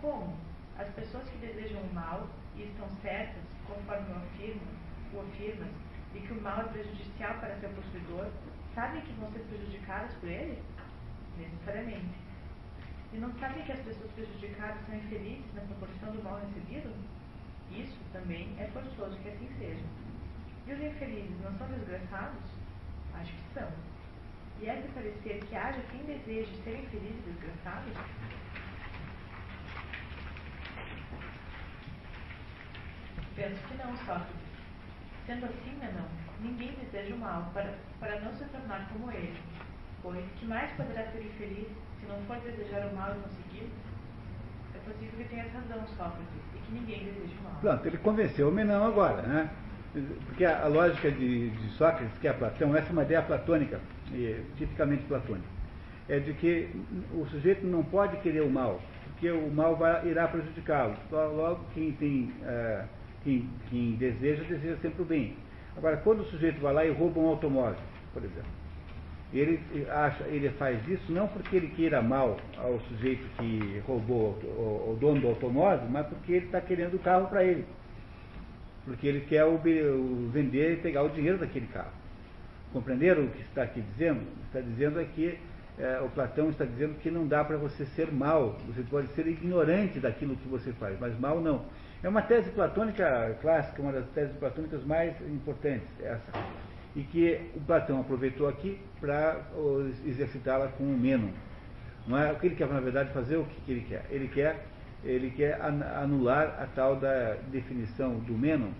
Como? 0.00 0.34
As 0.78 0.88
pessoas 0.94 1.28
que 1.28 1.36
desejam 1.38 1.82
o 1.82 1.94
mal 1.94 2.26
e 2.56 2.62
estão 2.62 2.88
certas, 3.02 3.42
conforme 3.66 4.10
o 4.10 4.16
afirmam, 4.16 4.68
o 5.12 5.20
afirmas, 5.20 5.68
de 6.14 6.20
que 6.20 6.32
o 6.32 6.40
mal 6.40 6.60
é 6.60 6.64
prejudicial 6.64 7.34
para 7.38 7.56
seu 7.60 7.68
possuidor, 7.68 8.30
sabem 8.74 9.02
que 9.02 9.12
vão 9.20 9.30
ser 9.32 9.40
prejudicadas 9.40 10.12
por 10.14 10.28
ele? 10.30 10.62
Necessariamente. 11.36 12.16
E 13.12 13.18
não 13.18 13.32
sabem 13.38 13.62
que 13.62 13.72
as 13.72 13.80
pessoas 13.80 14.10
prejudicadas 14.12 14.86
são 14.86 14.96
infelizes 14.96 15.54
na 15.54 15.60
proporção 15.62 16.12
do 16.12 16.24
mal 16.24 16.40
recebido? 16.40 16.94
Isso 17.70 17.98
também 18.10 18.54
é 18.58 18.66
forçoso 18.68 19.18
que 19.18 19.28
assim 19.28 19.50
seja. 19.58 19.84
E 20.66 20.72
os 20.72 20.80
infelizes 20.80 21.40
não 21.42 21.56
são 21.58 21.68
desgraçados? 21.68 22.40
Acho 23.14 23.32
que 23.32 23.54
são. 23.54 23.95
E 24.60 24.68
é 24.68 24.76
de 24.76 24.88
parecer 24.88 25.44
que 25.44 25.54
haja 25.54 25.80
quem 25.90 26.02
deseje 26.04 26.50
ser 26.64 26.80
infeliz 26.80 27.14
e 27.14 27.30
desgraçado? 27.30 27.84
Penso 33.34 33.62
que 33.68 33.74
não, 33.74 33.96
Sócrates. 33.98 34.34
Sendo 35.26 35.46
assim, 35.46 35.78
não, 35.80 36.08
ninguém 36.40 36.72
deseja 36.72 37.14
o 37.14 37.18
mal 37.18 37.50
para, 37.52 37.74
para 38.00 38.20
não 38.20 38.34
se 38.34 38.44
tornar 38.46 38.88
como 38.92 39.12
ele. 39.12 39.38
Pois, 40.02 40.24
que 40.38 40.46
mais 40.46 40.70
poderá 40.72 41.04
ser 41.10 41.22
infeliz 41.22 41.68
se 42.00 42.06
não 42.06 42.18
for 42.22 42.38
desejar 42.38 42.86
o 42.86 42.96
mal 42.96 43.14
e 43.14 43.20
conseguir? 43.20 43.70
É 44.74 44.78
possível 44.78 45.18
que 45.18 45.24
tenha 45.24 45.44
razão, 45.44 45.86
Sócrates, 45.88 46.26
e 46.54 46.58
que 46.58 46.72
ninguém 46.72 47.04
deseja 47.04 47.34
o 47.40 47.44
mal. 47.44 47.60
Pronto, 47.60 47.86
ele 47.86 47.98
convenceu 47.98 48.48
o 48.48 48.52
Menão 48.52 48.86
agora, 48.86 49.22
né? 49.22 49.50
Porque 50.26 50.44
a, 50.44 50.64
a 50.64 50.68
lógica 50.68 51.10
de, 51.10 51.50
de, 51.50 51.68
Sócrates, 51.72 52.18
que 52.18 52.28
é 52.28 52.32
Platão, 52.32 52.76
essa 52.76 52.88
é 52.88 52.92
uma 52.92 53.02
ideia 53.02 53.22
platônica, 53.22 53.80
e, 54.12 54.40
tipicamente 54.56 55.02
platônica, 55.04 55.48
é 56.08 56.18
de 56.18 56.34
que 56.34 56.68
o 57.14 57.26
sujeito 57.26 57.66
não 57.66 57.82
pode 57.82 58.16
querer 58.18 58.42
o 58.42 58.50
mal, 58.50 58.80
porque 59.04 59.30
o 59.30 59.50
mal 59.50 59.76
vai, 59.76 60.06
irá 60.06 60.28
prejudicá-lo. 60.28 60.94
Logo, 61.10 61.64
quem 61.72 61.92
tem. 61.92 62.32
É, 62.44 62.84
quem, 63.24 63.48
quem 63.68 63.92
deseja, 63.96 64.44
deseja 64.44 64.76
sempre 64.80 65.02
o 65.02 65.04
bem. 65.04 65.36
Agora, 65.76 65.96
quando 65.96 66.20
o 66.20 66.24
sujeito 66.26 66.60
vai 66.60 66.72
lá 66.72 66.84
e 66.84 66.92
rouba 66.92 67.18
um 67.18 67.26
automóvel, 67.26 67.78
por 68.12 68.22
exemplo, 68.22 68.50
ele 69.32 69.60
acha, 69.90 70.22
ele 70.24 70.48
faz 70.50 70.78
isso 70.88 71.12
não 71.12 71.26
porque 71.26 71.56
ele 71.56 71.68
queira 71.68 72.00
mal 72.00 72.36
ao 72.56 72.78
sujeito 72.82 73.26
que 73.36 73.82
roubou 73.86 74.38
o, 74.44 74.92
o 74.92 74.98
dono 75.00 75.20
do 75.20 75.28
automóvel, 75.28 75.88
mas 75.90 76.06
porque 76.06 76.34
ele 76.34 76.46
está 76.46 76.60
querendo 76.60 76.94
o 76.94 76.98
carro 77.00 77.26
para 77.26 77.42
ele. 77.42 77.64
Porque 78.86 79.06
ele 79.06 79.20
quer 79.20 79.44
o, 79.44 79.56
o 79.56 80.30
vender 80.32 80.72
e 80.72 80.76
pegar 80.76 81.02
o 81.02 81.10
dinheiro 81.10 81.36
daquele 81.36 81.66
carro. 81.66 81.92
Compreenderam 82.72 83.24
o 83.24 83.28
que 83.28 83.42
está 83.42 83.64
aqui 83.64 83.82
dizendo? 83.82 84.22
Está 84.46 84.60
dizendo 84.60 85.00
é 85.00 85.04
que 85.04 85.38
é, 85.78 86.00
o 86.00 86.08
Platão 86.08 86.48
está 86.48 86.64
dizendo 86.64 86.94
que 87.00 87.10
não 87.10 87.26
dá 87.26 87.44
para 87.44 87.58
você 87.58 87.84
ser 87.84 88.10
mal, 88.10 88.58
você 88.66 88.82
pode 88.82 89.08
ser 89.08 89.26
ignorante 89.26 90.00
daquilo 90.00 90.34
que 90.36 90.48
você 90.48 90.72
faz, 90.72 90.98
mas 90.98 91.18
mal 91.18 91.40
não. 91.40 91.66
É 92.02 92.08
uma 92.08 92.22
tese 92.22 92.50
platônica 92.50 93.36
clássica, 93.42 93.82
uma 93.82 93.92
das 93.92 94.06
teses 94.10 94.34
platônicas 94.36 94.84
mais 94.84 95.14
importantes, 95.22 95.88
essa. 96.02 96.32
E 96.94 97.02
que 97.02 97.40
o 97.54 97.60
Platão 97.60 98.00
aproveitou 98.00 98.48
aqui 98.48 98.80
para 99.00 99.42
exercitá-la 100.06 100.68
com 100.68 100.84
o 100.84 100.96
Menon. 100.96 101.30
Não 102.06 102.16
é? 102.16 102.32
O 102.32 102.36
que 102.36 102.46
ele 102.46 102.54
quer, 102.54 102.68
na 102.68 102.80
verdade, 102.80 103.12
fazer, 103.12 103.36
o 103.36 103.44
que 103.44 103.70
ele 103.70 103.84
quer? 103.86 104.06
Ele 104.10 104.28
quer, 104.28 104.64
ele 105.06 105.30
quer 105.30 105.60
anular 105.60 106.60
a 106.60 106.66
tal 106.74 106.96
da 106.96 107.36
definição 107.50 108.18
do 108.18 108.32
Menon 108.34 108.72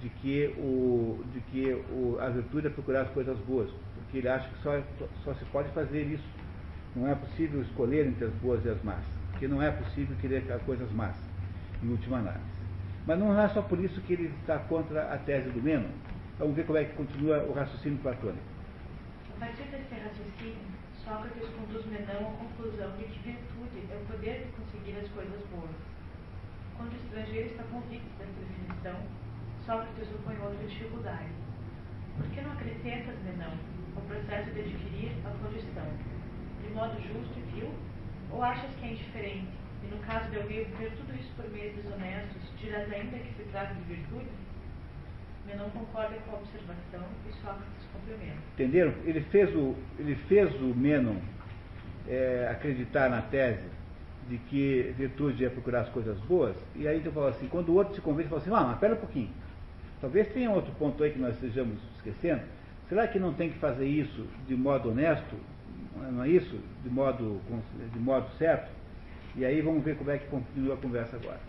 de 0.00 0.08
que, 0.08 0.46
o, 0.58 1.24
de 1.32 1.40
que 1.40 1.72
o, 1.90 2.18
a 2.20 2.28
virtude 2.28 2.66
é 2.66 2.70
procurar 2.70 3.02
as 3.02 3.10
coisas 3.10 3.36
boas, 3.40 3.70
porque 3.94 4.18
ele 4.18 4.28
acha 4.28 4.48
que 4.48 4.58
só, 4.62 4.80
só 5.24 5.34
se 5.34 5.44
pode 5.46 5.68
fazer 5.70 6.02
isso. 6.02 6.24
Não 6.96 7.06
é 7.06 7.14
possível 7.14 7.62
escolher 7.62 8.06
entre 8.06 8.24
as 8.24 8.32
boas 8.34 8.64
e 8.64 8.68
as 8.68 8.82
más, 8.82 9.04
porque 9.30 9.46
não 9.46 9.62
é 9.62 9.70
possível 9.70 10.16
querer 10.20 10.42
coisas 10.64 10.90
más, 10.92 11.14
em 11.82 11.90
última 11.90 12.18
análise. 12.18 12.58
Mas 13.06 13.18
não 13.18 13.40
é 13.40 13.48
só 13.48 13.62
por 13.62 13.78
isso 13.78 14.00
que 14.02 14.14
ele 14.14 14.32
está 14.40 14.58
contra 14.58 15.12
a 15.12 15.18
tese 15.18 15.48
do 15.50 15.62
Menon. 15.62 15.90
Vamos 16.38 16.54
ver 16.54 16.66
como 16.66 16.78
é 16.78 16.84
que 16.84 16.94
continua 16.94 17.42
o 17.44 17.52
raciocínio 17.52 17.98
platônico. 17.98 18.42
A 19.36 19.40
partir 19.40 19.62
desse 19.64 19.94
raciocínio, 19.94 20.78
Sócrates 21.04 21.48
conduz 21.48 21.86
Menão 21.86 22.20
à 22.20 22.36
conclusão 22.36 22.90
de 22.96 23.04
que 23.04 23.18
virtude 23.20 23.86
é 23.90 23.96
o 23.96 24.12
poder 24.12 24.44
de 24.44 24.52
conseguir 24.88 24.98
as 24.98 25.08
coisas 25.10 25.40
boas. 25.50 25.70
Quando 26.76 26.92
o 26.92 26.96
estrangeiro 26.96 27.48
está 27.48 27.62
convicto 27.64 28.08
dessa 28.18 28.40
definição, 28.40 28.96
Sócrates 29.66 30.08
opõe 30.14 30.38
outra 30.38 30.66
dificuldade. 30.66 31.28
Por 32.16 32.26
que 32.30 32.40
não 32.40 32.52
acrescentas, 32.52 33.14
Menão, 33.24 33.52
o 33.96 34.00
processo 34.02 34.50
de 34.52 34.60
adquirir 34.60 35.12
a 35.26 35.30
condição, 35.42 35.86
de 36.62 36.74
modo 36.74 36.94
justo 37.02 37.38
e 37.38 37.60
vil? 37.60 37.70
Ou 38.30 38.42
achas 38.42 38.70
que 38.76 38.86
é 38.86 38.92
indiferente 38.92 39.48
e 39.84 39.94
no 39.94 39.98
caso 40.04 40.30
de 40.30 40.36
alguém 40.38 40.62
obter 40.62 40.90
tudo 40.92 41.14
isso 41.14 41.30
por 41.36 41.48
meios 41.50 41.74
desonestos, 41.76 42.42
dirás 42.58 42.90
ainda 42.92 43.18
que 43.18 43.34
se 43.34 43.42
trata 43.50 43.74
de 43.74 43.82
virtude? 43.82 44.28
Menon 45.46 45.70
concorda 45.70 46.16
com 46.26 46.36
a 46.36 46.38
observação 46.38 47.08
e 47.28 47.32
Sócrates 47.40 47.86
complementa. 47.92 48.38
Entenderam? 48.54 48.92
Ele 49.04 49.20
fez 49.30 49.54
o, 49.54 49.76
ele 49.98 50.14
fez 50.28 50.54
o 50.60 50.74
Menon 50.74 51.16
é, 52.06 52.48
acreditar 52.50 53.08
na 53.08 53.22
tese 53.22 53.77
de 54.28 54.36
que 54.38 54.94
virtude 54.96 55.44
é 55.44 55.48
procurar 55.48 55.80
as 55.80 55.88
coisas 55.88 56.18
boas, 56.20 56.54
e 56.76 56.86
aí 56.86 56.96
ele 56.96 57.10
fala 57.10 57.30
assim, 57.30 57.48
quando 57.48 57.70
o 57.70 57.74
outro 57.74 57.94
se 57.94 58.00
convence, 58.00 58.28
fala 58.28 58.40
assim, 58.42 58.50
ah, 58.50 58.64
mas 58.64 58.74
espera 58.74 58.94
um 58.94 58.98
pouquinho. 58.98 59.30
Talvez 60.00 60.28
tenha 60.28 60.50
outro 60.50 60.72
ponto 60.72 61.02
aí 61.02 61.10
que 61.10 61.18
nós 61.18 61.34
estejamos 61.34 61.78
esquecendo. 61.96 62.42
Será 62.88 63.08
que 63.08 63.18
não 63.18 63.34
tem 63.34 63.50
que 63.50 63.58
fazer 63.58 63.86
isso 63.86 64.26
de 64.46 64.54
modo 64.54 64.90
honesto? 64.90 65.36
Não 66.12 66.22
é 66.22 66.28
isso? 66.28 66.58
De 66.82 66.90
modo, 66.90 67.40
de 67.92 67.98
modo 67.98 68.28
certo? 68.38 68.70
E 69.34 69.44
aí 69.44 69.60
vamos 69.60 69.82
ver 69.82 69.96
como 69.96 70.10
é 70.10 70.18
que 70.18 70.26
continua 70.28 70.74
a 70.74 70.76
conversa 70.76 71.16
agora. 71.16 71.40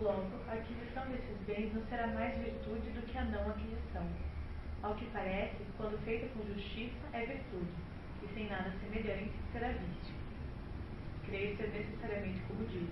Logo, 0.00 0.24
a 0.48 0.52
aquisição 0.52 1.04
desses 1.06 1.36
bens 1.46 1.74
não 1.74 1.82
será 1.88 2.06
mais 2.08 2.36
virtude 2.38 2.90
do 2.90 3.02
que 3.02 3.18
a 3.18 3.24
não 3.24 3.50
aquisição. 3.50 4.06
Ao 4.82 4.94
que 4.94 5.06
parece, 5.06 5.56
quando 5.76 5.98
feita 6.04 6.26
com 6.28 6.54
justiça, 6.54 6.94
é 7.12 7.26
virtude, 7.26 7.70
e 8.22 8.34
sem 8.34 8.48
nada 8.48 8.72
semelhante 8.80 9.32
será 9.52 9.68
vício. 9.68 10.17
Creio 11.28 11.56
ser 11.58 11.68
necessariamente 11.68 12.40
como 12.48 12.64
dizes. 12.66 12.88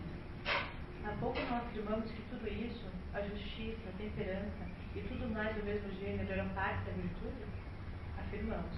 Há 1.05 1.11
pouco 1.19 1.41
nós 1.41 1.65
afirmamos 1.65 2.11
que 2.11 2.21
tudo 2.29 2.47
isso, 2.49 2.85
a 3.15 3.23
justiça, 3.23 3.89
a 3.89 3.97
temperança 3.97 4.67
e 4.95 5.01
tudo 5.01 5.33
mais 5.33 5.57
do 5.57 5.65
mesmo 5.65 5.91
gênero 5.99 6.31
eram 6.31 6.49
parte 6.51 6.85
da 6.85 6.93
virtude? 6.93 7.45
Afirmamos. 8.19 8.77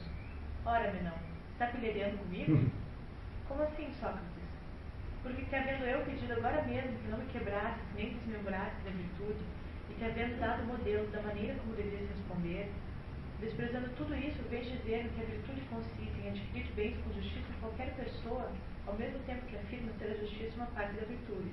Ora, 0.64 0.92
Menão, 0.92 1.18
está 1.52 1.66
pilhariando 1.66 2.18
comigo? 2.18 2.70
Como 3.48 3.62
assim, 3.62 3.90
Sócrates? 3.98 4.38
Porque 5.22 5.42
te 5.42 5.56
havendo 5.56 5.84
eu 5.84 6.04
pedido 6.04 6.32
agora 6.34 6.62
mesmo 6.62 6.96
que 6.98 7.08
não 7.08 7.18
me 7.18 7.26
quebrasses 7.26 7.82
nem 7.96 8.14
desmembrasses 8.14 8.84
da 8.84 8.90
virtude, 8.90 9.42
e 9.90 9.94
te 9.94 10.04
havendo 10.04 10.38
dado 10.38 10.66
modelo 10.66 11.08
da 11.08 11.22
maneira 11.22 11.54
como 11.54 11.74
devias 11.74 12.08
responder, 12.10 12.70
desprezando 13.40 13.88
tudo 13.96 14.14
isso, 14.14 14.38
vês 14.50 14.66
dizer 14.66 15.10
que 15.14 15.22
a 15.22 15.24
virtude 15.24 15.60
consiste 15.70 16.20
em 16.20 16.28
adquirir 16.28 16.70
bens 16.76 16.96
com 17.02 17.12
justiça 17.14 17.50
de 17.50 17.58
qualquer 17.58 17.94
pessoa, 17.94 18.52
ao 18.88 18.96
mesmo 18.96 19.18
tempo 19.26 19.44
que 19.46 19.56
afirma 19.56 19.92
ter 19.98 20.12
a 20.12 20.14
justiça 20.14 20.56
uma 20.56 20.66
parte 20.66 20.94
da 20.94 21.04
virtude. 21.04 21.50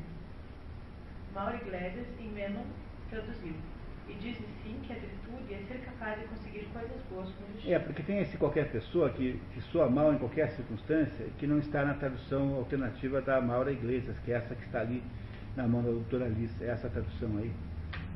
Mauro 1.33 1.57
Iglesias, 1.57 2.07
em 2.19 2.29
Menon, 2.29 2.63
traduziu. 3.09 3.53
E 4.07 4.13
diz 4.13 4.37
sim 4.63 4.79
que 4.83 4.93
a 4.93 4.95
virtude 4.95 5.53
é 5.53 5.57
ser 5.67 5.79
capaz 5.79 6.19
de 6.19 6.27
conseguir 6.27 6.65
coisas 6.71 7.01
boas 7.09 7.29
com 7.31 7.45
justiça. 7.53 7.73
É, 7.73 7.79
porque 7.79 8.03
tem 8.03 8.19
esse 8.19 8.37
qualquer 8.37 8.71
pessoa 8.71 9.09
que, 9.09 9.39
que 9.53 9.61
soa 9.61 9.89
mal 9.89 10.13
em 10.13 10.17
qualquer 10.17 10.51
circunstância, 10.51 11.25
que 11.37 11.45
não 11.45 11.59
está 11.59 11.83
na 11.83 11.95
tradução 11.95 12.55
alternativa 12.55 13.21
da 13.21 13.41
Maura 13.41 13.71
Iglesias, 13.71 14.17
que 14.19 14.31
é 14.31 14.35
essa 14.35 14.55
que 14.55 14.63
está 14.63 14.81
ali 14.81 15.03
na 15.55 15.67
mão 15.67 15.81
da 15.83 15.89
doutora 15.89 16.25
Alice, 16.25 16.63
é 16.63 16.67
essa 16.67 16.87
tradução 16.87 17.37
aí. 17.37 17.51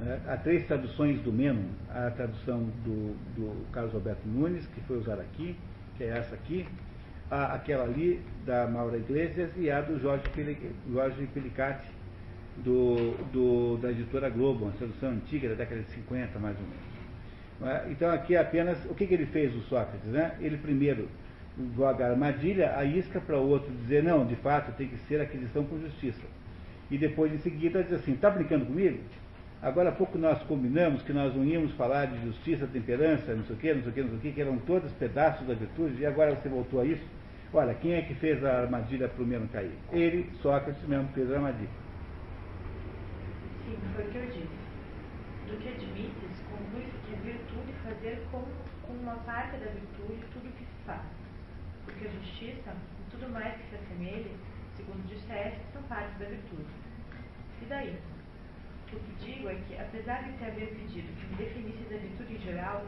É, 0.01 0.19
há 0.31 0.37
três 0.37 0.65
traduções 0.65 1.19
do 1.21 1.33
Menon, 1.33 1.69
a 1.89 2.11
tradução 2.11 2.63
do, 2.85 3.15
do 3.35 3.71
Carlos 3.71 3.93
Alberto 3.93 4.25
Nunes, 4.27 4.65
que 4.67 4.79
foi 4.81 4.97
usada 4.97 5.21
aqui, 5.23 5.57
que 5.97 6.03
é 6.03 6.09
essa 6.09 6.35
aqui, 6.35 6.65
a, 7.29 7.53
aquela 7.53 7.83
ali 7.83 8.21
da 8.45 8.67
Maura 8.67 8.97
Iglesias 8.97 9.51
e 9.57 9.69
a 9.69 9.81
do 9.81 9.99
Jorge, 9.99 10.23
Jorge 10.91 11.27
Pelicati, 11.33 11.87
do, 12.57 13.11
do, 13.31 13.77
da 13.77 13.91
editora 13.91 14.29
Globo, 14.29 14.65
uma 14.65 14.73
tradução 14.73 15.11
antiga 15.11 15.49
da 15.49 15.55
década 15.55 15.81
de 15.81 15.89
50, 15.91 16.39
mais 16.39 16.57
ou 16.57 16.63
menos. 16.63 16.89
É? 17.61 17.91
Então 17.91 18.09
aqui 18.09 18.35
é 18.35 18.39
apenas, 18.39 18.77
o 18.85 18.95
que, 18.95 19.05
que 19.05 19.13
ele 19.13 19.25
fez, 19.25 19.53
o 19.55 19.61
Sócrates? 19.61 20.05
Né? 20.05 20.35
Ele 20.39 20.57
primeiro 20.57 21.07
joga 21.75 22.05
a 22.05 22.11
armadilha, 22.11 22.77
a 22.77 22.85
isca 22.85 23.19
para 23.19 23.37
o 23.37 23.47
outro 23.47 23.71
dizer, 23.81 24.03
não, 24.03 24.25
de 24.25 24.35
fato 24.37 24.71
tem 24.77 24.87
que 24.87 24.97
ser 25.07 25.19
aquisição 25.19 25.63
com 25.65 25.79
justiça. 25.79 26.21
E 26.89 26.97
depois 26.97 27.33
em 27.33 27.37
seguida 27.39 27.83
diz 27.83 27.93
assim, 27.93 28.13
está 28.13 28.29
brincando 28.29 28.65
comigo? 28.65 28.99
Agora 29.61 29.89
há 29.89 29.91
pouco 29.91 30.17
nós 30.17 30.41
combinamos 30.43 31.01
que 31.01 31.11
nós 31.11 31.35
não 31.35 31.43
íamos 31.43 31.73
falar 31.73 32.05
de 32.05 32.21
justiça, 32.21 32.65
temperança, 32.65 33.35
não 33.35 33.43
sei 33.43 33.55
o 33.55 33.59
que, 33.59 33.73
não 33.73 33.81
sei 33.81 33.91
o 33.91 33.93
que, 33.93 34.01
não 34.01 34.09
sei 34.09 34.17
o 34.17 34.21
que, 34.21 34.31
que 34.31 34.41
eram 34.41 34.57
todos 34.59 34.89
pedaços 34.93 35.45
da 35.45 35.53
virtude, 35.53 36.01
e 36.01 36.05
agora 36.05 36.33
você 36.33 36.47
voltou 36.47 36.79
a 36.79 36.85
isso? 36.85 37.03
Olha, 37.51 37.73
quem 37.73 37.93
é 37.93 38.03
que 38.03 38.13
fez 38.15 38.43
a 38.45 38.61
armadilha 38.61 39.07
para 39.09 39.23
o 39.23 39.25
mesmo 39.25 39.47
cair? 39.49 39.73
Ele, 39.91 40.29
Sócrates 40.41 40.87
mesmo, 40.87 41.07
fez 41.13 41.31
a 41.31 41.35
armadilha. 41.35 41.69
Sim, 43.65 43.77
foi 43.95 44.05
o 44.05 44.11
que 44.11 44.17
eu 44.17 44.25
disse. 44.27 44.59
Do 45.47 45.57
que 45.57 45.69
admites, 45.69 46.43
conclui-se 46.45 46.93
que 47.07 47.13
é 47.13 47.33
virtude 47.33 47.73
fazer 47.83 48.21
com, 48.31 48.45
com 48.85 48.93
uma 48.93 49.15
parte 49.25 49.57
da 49.57 49.65
virtude 49.65 50.21
tudo 50.31 50.47
o 50.47 50.51
que 50.51 50.63
se 50.63 50.85
faz. 50.85 51.01
Porque 51.85 52.05
a 52.05 52.11
justiça 52.11 52.69
e 52.69 53.11
tudo 53.11 53.33
mais 53.33 53.55
que 53.57 53.69
se 53.69 53.75
assemelhe, 53.81 54.31
segundo 54.77 55.07
disseste, 55.07 55.59
são 55.73 55.81
partes 55.83 56.19
da 56.19 56.25
virtude. 56.25 56.69
E 57.63 57.65
daí? 57.65 57.97
O 58.93 58.99
que 58.99 59.25
digo 59.25 59.49
é 59.49 59.55
que, 59.55 59.75
apesar 59.75 60.23
de 60.23 60.37
te 60.37 60.45
haver 60.45 60.69
pedido 60.69 61.07
que 61.17 61.25
me 61.25 61.35
definisses 61.37 61.91
a 61.91 61.97
virtude 61.97 62.35
em 62.35 62.41
geral, 62.41 62.85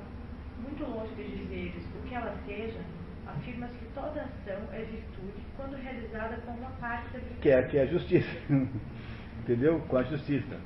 muito 0.60 0.84
longe 0.84 1.16
de 1.16 1.36
dizeres 1.36 1.84
o 1.98 2.08
que 2.08 2.14
ela 2.14 2.38
seja, 2.46 2.80
afirmas 3.32 3.72
que 3.72 3.86
toda 3.94 4.22
ação 4.22 4.62
é 4.74 4.84
virtude 4.84 5.42
quando 5.58 5.76
realizada 5.76 6.38
com 6.46 6.52
uma 6.52 6.70
parte 6.72 7.06
da 7.14 7.20
virtude. 7.20 7.40
Que 7.42 7.50
é, 7.50 7.64
que 7.64 7.78
é 7.78 7.82
a 7.82 7.86
justiça. 7.86 8.30
Entendeu? 9.44 9.80
Com 9.88 9.98
a 9.98 10.04
justiça. 10.04 10.58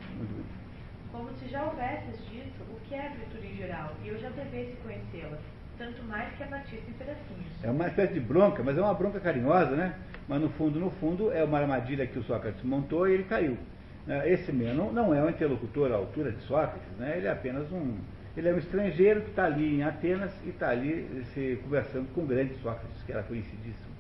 Como 1.12 1.32
se 1.34 1.48
já 1.48 1.64
houvesses 1.64 2.20
dito 2.30 2.64
o 2.70 2.80
que 2.88 2.96
é 2.96 3.08
a 3.08 3.10
virtude 3.10 3.48
em 3.48 3.56
geral, 3.56 3.92
e 4.04 4.10
eu 4.10 4.20
já 4.20 4.30
devesse 4.30 4.76
conhecê-la, 4.84 5.38
tanto 5.78 6.04
mais 6.04 6.34
que 6.36 6.44
a 6.44 6.48
partisse 6.48 6.90
em 6.90 6.94
pedacinhos. 6.94 7.64
É 7.64 7.70
uma 7.70 7.88
espécie 7.88 8.14
de 8.14 8.20
bronca, 8.20 8.62
mas 8.64 8.78
é 8.78 8.82
uma 8.82 8.94
bronca 8.94 9.20
carinhosa, 9.20 9.76
né? 9.76 9.96
Mas 10.28 10.42
no 10.42 10.50
fundo, 10.50 10.80
no 10.80 10.90
fundo, 10.92 11.32
é 11.32 11.44
uma 11.44 11.60
armadilha 11.60 12.08
que 12.08 12.20
o 12.20 12.24
Sócrates 12.24 12.64
montou 12.64 13.08
e 13.08 13.14
ele 13.14 13.24
caiu. 13.24 13.58
Né? 14.06 14.30
Esse 14.30 14.52
mesmo 14.52 14.92
não 14.92 15.14
é 15.14 15.24
um 15.24 15.30
interlocutor 15.30 15.92
à 15.92 15.96
altura 15.96 16.32
de 16.32 16.42
Sócrates, 16.44 16.98
né? 16.98 17.18
ele 17.18 17.28
é 17.28 17.32
apenas 17.32 17.72
um. 17.72 17.98
Ele 18.36 18.50
é 18.50 18.54
um 18.54 18.58
estrangeiro 18.58 19.22
que 19.22 19.30
está 19.30 19.46
ali 19.46 19.76
em 19.76 19.84
Atenas 19.84 20.32
e 20.46 20.50
está 20.50 20.70
ali 20.70 21.24
se 21.34 21.58
conversando 21.64 22.14
com 22.14 22.22
o 22.22 22.26
grande 22.26 22.54
Sócrates, 22.56 23.02
que 23.04 23.12
era 23.12 23.24
conhecidíssimo. 23.24 23.96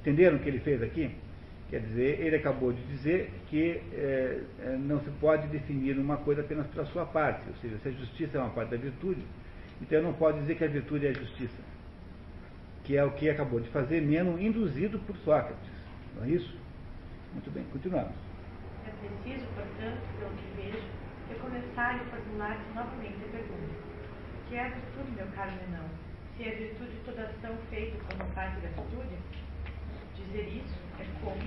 Entenderam 0.00 0.36
o 0.36 0.40
que 0.40 0.48
ele 0.48 0.60
fez 0.60 0.82
aqui? 0.82 1.14
Quer 1.68 1.80
dizer, 1.80 2.20
ele 2.20 2.36
acabou 2.36 2.72
de 2.72 2.82
dizer 2.84 3.32
que 3.48 3.80
é, 3.94 4.40
não 4.78 5.00
se 5.00 5.10
pode 5.12 5.46
definir 5.48 5.98
uma 5.98 6.18
coisa 6.18 6.42
apenas 6.42 6.66
pela 6.66 6.84
sua 6.86 7.06
parte, 7.06 7.48
ou 7.48 7.54
seja, 7.56 7.78
se 7.78 7.88
a 7.88 7.92
justiça 7.92 8.36
é 8.36 8.40
uma 8.40 8.50
parte 8.50 8.72
da 8.72 8.76
virtude, 8.76 9.22
então 9.80 10.02
não 10.02 10.12
pode 10.12 10.38
dizer 10.40 10.56
que 10.56 10.64
a 10.64 10.68
virtude 10.68 11.06
é 11.06 11.10
a 11.10 11.14
justiça, 11.14 11.56
que 12.84 12.96
é 12.96 13.02
o 13.02 13.10
que 13.12 13.30
acabou 13.30 13.58
de 13.58 13.70
fazer, 13.70 14.02
menos 14.02 14.40
induzido 14.40 14.98
por 15.00 15.16
Sócrates. 15.18 15.70
Não 16.14 16.24
é 16.24 16.28
isso? 16.28 16.54
Muito 17.32 17.50
bem, 17.50 17.64
continuamos. 17.72 18.12
É 18.86 18.90
preciso, 18.90 19.46
portanto, 19.54 20.11
recomeçar 21.42 21.96
e 21.96 22.10
formular-se 22.10 22.72
novamente 22.72 23.24
a 23.24 23.28
pergunta: 23.28 23.74
que 24.48 24.54
é 24.54 24.66
a 24.66 24.68
virtude, 24.68 25.10
meu 25.10 25.26
caro 25.32 25.50
Menão? 25.52 25.88
Se 26.36 26.44
é 26.44 26.54
virtude 26.54 26.96
toda 27.04 27.22
ação 27.24 27.56
feita 27.68 27.98
como 28.04 28.30
parte 28.32 28.60
da 28.60 28.68
virtude? 28.68 29.18
Dizer 30.14 30.48
isso 30.48 30.78
é 31.00 31.04
como 31.20 31.42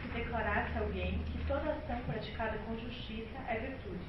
se 0.00 0.08
declarasse 0.08 0.78
alguém 0.78 1.18
que 1.24 1.44
toda 1.46 1.72
ação 1.72 2.00
praticada 2.06 2.58
com 2.58 2.78
justiça 2.78 3.38
é 3.48 3.58
virtude. 3.60 4.04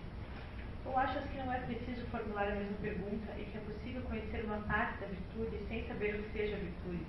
Ou 0.85 0.97
achas 0.97 1.23
que 1.29 1.37
não 1.37 1.53
é 1.53 1.59
preciso 1.59 2.05
formular 2.07 2.47
a 2.47 2.55
mesma 2.55 2.77
pergunta 2.81 3.33
e 3.37 3.43
que 3.45 3.57
é 3.57 3.61
possível 3.61 4.01
conhecer 4.03 4.43
uma 4.45 4.59
parte 4.61 4.99
da 4.99 5.07
virtude 5.07 5.57
sem 5.67 5.87
saber 5.87 6.15
o 6.15 6.23
que 6.23 6.31
seja 6.31 6.55
virtude? 6.57 7.05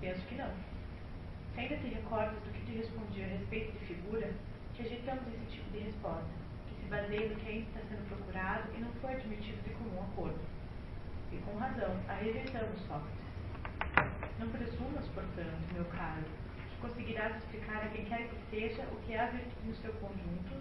Penso 0.00 0.20
que 0.26 0.34
não. 0.34 0.71
Ainda 1.56 1.76
te 1.76 1.88
recordas 1.88 2.42
do 2.42 2.52
que 2.52 2.64
te 2.64 2.78
respondi 2.78 3.22
a 3.22 3.26
respeito 3.26 3.72
de 3.72 3.84
figura, 3.84 4.30
que 4.74 4.82
ajeitamos 4.82 5.26
esse 5.28 5.56
tipo 5.56 5.70
de 5.70 5.80
resposta, 5.80 6.30
que 6.66 6.74
se 6.82 6.88
baseia 6.88 7.28
no 7.28 7.36
que 7.36 7.48
ainda 7.48 7.66
está 7.68 7.80
sendo 7.88 8.08
procurado 8.08 8.74
e 8.74 8.80
não 8.80 8.90
foi 9.02 9.12
admitido 9.12 9.62
de 9.62 9.74
comum 9.74 10.02
acordo. 10.02 10.40
E 11.30 11.36
com 11.38 11.56
razão, 11.58 11.94
a 12.08 12.14
rejeitamos, 12.14 12.80
Sócrates. 12.88 13.22
Não 14.38 14.48
presumas, 14.48 15.06
portanto, 15.08 15.72
meu 15.74 15.84
caro, 15.84 16.24
que 16.70 16.76
conseguirás 16.80 17.36
explicar 17.36 17.84
a 17.84 17.88
quem 17.90 18.06
quer 18.06 18.28
que 18.28 18.50
seja 18.50 18.82
o 18.90 18.96
que 19.02 19.12
é 19.12 19.20
a 19.20 19.30
virtude 19.30 19.68
no 19.68 19.74
seu 19.76 19.92
conjunto, 19.94 20.56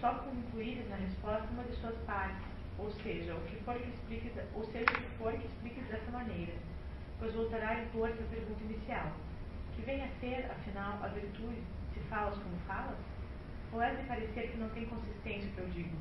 só 0.00 0.14
com 0.14 0.34
incluires 0.34 0.88
na 0.90 0.96
resposta 0.96 1.46
uma 1.52 1.62
de 1.62 1.76
suas 1.76 1.96
partes, 2.04 2.44
ou 2.76 2.90
seja, 2.90 3.34
o 3.34 3.40
que 3.42 3.56
for 3.64 3.76
que 3.76 3.88
expliques, 3.88 4.32
ou 4.52 4.64
seja, 4.64 4.90
o 4.90 4.94
que 4.94 5.16
for 5.16 5.32
que 5.32 5.46
expliques 5.46 5.86
dessa 5.86 6.10
maneira, 6.10 6.54
pois 7.20 7.32
voltará 7.32 7.70
a 7.70 7.82
impor-se 7.82 8.20
a 8.20 8.26
pergunta 8.26 8.64
inicial, 8.64 9.12
que 9.74 9.82
vem 9.82 10.02
a 10.02 10.08
ser, 10.20 10.46
afinal, 10.50 11.00
a 11.02 11.08
virtude, 11.08 11.58
se 11.92 12.00
falas 12.08 12.34
como 12.38 12.56
falas? 12.66 12.96
Ou 13.72 13.82
é 13.82 13.94
de 13.94 14.02
parecer 14.04 14.50
que 14.50 14.58
não 14.58 14.68
tem 14.70 14.86
consistência 14.86 15.48
o 15.48 15.52
que 15.52 15.58
eu 15.58 15.68
digo? 15.68 15.96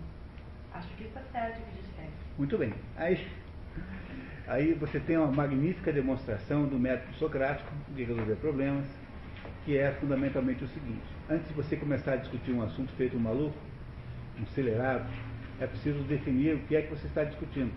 Acho 0.73 0.87
que 0.95 1.03
está 1.05 1.21
certo 1.31 1.59
o 1.59 1.65
que 1.65 1.81
disseste. 1.81 2.13
Muito 2.37 2.57
bem. 2.57 2.73
Aí, 2.97 3.27
aí 4.47 4.73
você 4.73 4.99
tem 4.99 5.17
uma 5.17 5.31
magnífica 5.31 5.91
demonstração 5.91 6.65
do 6.67 6.77
método 6.77 7.13
socrático 7.15 7.71
de 7.95 8.03
resolver 8.03 8.35
problemas, 8.35 8.85
que 9.65 9.77
é 9.77 9.91
fundamentalmente 9.93 10.63
o 10.63 10.67
seguinte. 10.67 11.05
Antes 11.29 11.47
de 11.47 11.53
você 11.53 11.75
começar 11.75 12.13
a 12.13 12.17
discutir 12.17 12.51
um 12.51 12.61
assunto 12.61 12.91
feito 12.93 13.17
um 13.17 13.19
maluco, 13.19 13.57
um 14.39 14.43
acelerado, 14.43 15.09
é 15.59 15.67
preciso 15.67 16.03
definir 16.03 16.55
o 16.55 16.59
que 16.61 16.75
é 16.75 16.81
que 16.81 16.89
você 16.89 17.07
está 17.07 17.23
discutindo. 17.23 17.71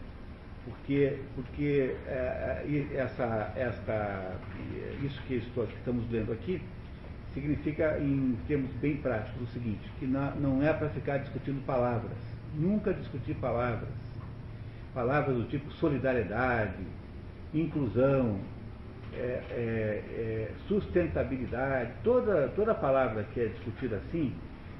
Porque, 0.67 1.21
porque 1.37 1.95
é, 2.09 2.91
essa, 2.97 3.53
esta, 3.55 4.37
isso 5.01 5.23
que, 5.23 5.37
estamos 5.37 6.11
lendo 6.11 6.33
aqui 6.33 6.61
significa, 7.33 7.99
em 8.01 8.37
termos 8.49 8.73
bem 8.81 8.97
práticos, 8.97 9.49
o 9.49 9.53
seguinte, 9.53 9.89
que 10.01 10.07
não, 10.07 10.35
não 10.37 10.63
é 10.63 10.73
para 10.73 10.89
ficar 10.89 11.19
discutindo 11.19 11.65
palavras. 11.65 12.17
Nunca 12.55 12.93
discutir 12.93 13.35
palavras. 13.35 13.91
Palavras 14.93 15.37
do 15.37 15.45
tipo 15.45 15.71
solidariedade, 15.73 16.83
inclusão, 17.55 18.41
é, 19.15 19.19
é, 19.19 19.55
é, 19.55 20.51
sustentabilidade, 20.67 21.93
toda, 22.03 22.49
toda 22.57 22.75
palavra 22.75 23.25
que 23.33 23.41
é 23.41 23.47
discutida 23.47 23.97
assim, 23.97 24.35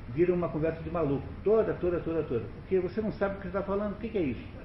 vira 0.09 0.33
uma 0.33 0.49
conversa 0.49 0.83
de 0.83 0.91
maluco. 0.91 1.27
Toda, 1.45 1.75
toda, 1.75 2.01
toda, 2.01 2.23
toda. 2.25 2.45
Porque 2.61 2.81
você 2.81 3.01
não 3.01 3.13
sabe 3.13 3.37
o 3.37 3.41
que 3.41 3.47
está 3.47 3.63
falando. 3.63 3.93
O 3.93 3.97
que 3.97 4.17
é 4.17 4.23
isso? 4.23 4.56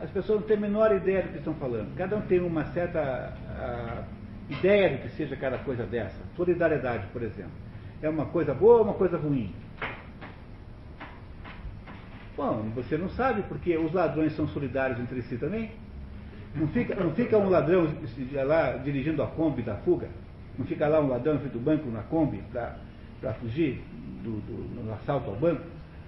As 0.00 0.10
pessoas 0.10 0.40
não 0.40 0.46
têm 0.46 0.56
a 0.56 0.60
menor 0.60 0.94
ideia 0.94 1.22
do 1.22 1.28
que 1.28 1.38
estão 1.38 1.54
falando. 1.54 1.94
Cada 1.94 2.16
um 2.16 2.22
tem 2.22 2.40
uma 2.40 2.64
certa 2.66 3.34
ideia 4.48 4.96
do 4.96 5.02
que 5.02 5.10
seja 5.10 5.36
cada 5.36 5.58
coisa 5.58 5.84
dessa. 5.84 6.18
Solidariedade, 6.36 7.06
por 7.12 7.22
exemplo. 7.22 7.52
É 8.02 8.08
uma 8.08 8.26
coisa 8.26 8.54
boa 8.54 8.78
ou 8.78 8.84
uma 8.84 8.94
coisa 8.94 9.18
ruim? 9.18 9.54
Bom, 12.34 12.70
você 12.74 12.96
não 12.96 13.10
sabe, 13.10 13.42
porque 13.42 13.76
os 13.76 13.92
ladrões 13.92 14.34
são 14.34 14.48
solidários 14.48 14.98
entre 14.98 15.20
si 15.22 15.36
também. 15.36 15.70
Não 16.54 16.66
fica, 16.68 16.94
não 16.94 17.12
fica 17.12 17.36
um 17.36 17.50
ladrão 17.50 17.86
lá 18.44 18.72
dirigindo 18.78 19.22
a 19.22 19.26
Kombi 19.26 19.62
da 19.62 19.76
fuga? 19.76 20.08
Não 20.58 20.64
fica 20.64 20.88
lá 20.88 21.00
um 21.00 21.08
ladrão 21.08 21.38
frente 21.38 21.52
do 21.52 21.60
banco 21.60 21.88
na 21.90 22.02
Kombi 22.02 22.42
para 22.50 23.34
fugir 23.34 23.82
do, 24.24 24.40
do, 24.40 24.82
no 24.82 24.92
assalto 24.94 25.30
ao 25.30 25.36
banco? 25.36 25.62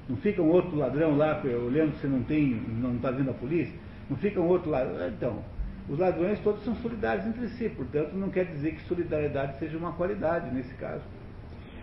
Não 0.09 0.17
fica 0.17 0.41
um 0.41 0.49
outro 0.49 0.77
ladrão 0.77 1.17
lá 1.17 1.41
olhando 1.45 1.95
se 2.01 2.07
não 2.07 2.23
tem, 2.23 2.55
não 2.81 2.97
está 2.97 3.11
vindo 3.11 3.31
a 3.31 3.35
polícia? 3.35 3.82
Não 4.13 4.19
fica 4.19 4.39
um 4.39 4.47
outro 4.47 4.71
ladrão? 4.71 5.09
Então, 5.09 5.43
os 5.89 5.99
ladrões 5.99 6.39
todos 6.41 6.63
são 6.65 6.75
solidários 6.77 7.27
entre 7.27 7.49
si, 7.49 7.71
portanto 7.71 8.13
não 8.13 8.29
quer 8.29 8.45
dizer 8.45 8.73
que 8.73 8.83
solidariedade 8.83 9.59
seja 9.59 9.79
uma 9.79 9.93
qualidade 9.93 10.55
nesse 10.55 10.75
caso. 10.75 11.03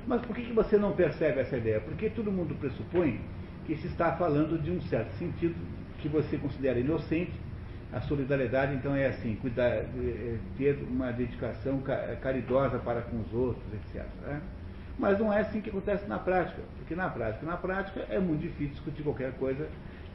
Mas 0.06 0.22
por 0.22 0.35
que, 0.35 0.43
que 0.43 0.53
você 0.53 0.77
não 0.77 0.91
percebe 0.91 1.39
essa 1.39 1.57
ideia? 1.57 1.81
Porque 1.81 2.07
todo 2.07 2.31
mundo 2.31 2.53
pressupõe 2.53 3.19
que 3.65 3.76
se 3.77 3.88
está 3.88 4.11
falando 4.11 4.61
de 4.61 4.69
um 4.69 4.80
certo 4.81 5.11
sentido 5.14 5.56
que 5.97 6.07
você 6.07 6.38
considera 6.38 6.80
inocente. 6.80 7.34
A 7.91 7.99
solidariedade, 8.01 8.76
então, 8.76 8.95
é 8.95 9.07
assim, 9.07 9.35
cuidar, 9.38 9.65
é, 9.65 10.38
ter 10.56 10.77
uma 10.88 11.11
dedicação 11.11 11.81
caridosa 12.22 12.77
para 12.77 13.01
com 13.01 13.19
os 13.19 13.34
outros, 13.34 13.65
etc. 13.73 14.06
Né? 14.22 14.39
Mas 14.99 15.18
não 15.18 15.34
é 15.34 15.39
assim 15.39 15.60
que 15.60 15.72
acontece 15.72 16.07
na 16.07 16.19
prática, 16.19 16.61
porque 16.77 16.93
na 16.93 17.10
prática, 17.10 17.43
na 17.43 17.57
prática 17.57 18.06
é 18.07 18.19
muito 18.19 18.41
difícil 18.41 18.76
discutir 18.76 19.01
qualquer 19.01 19.31
coisa 19.39 19.68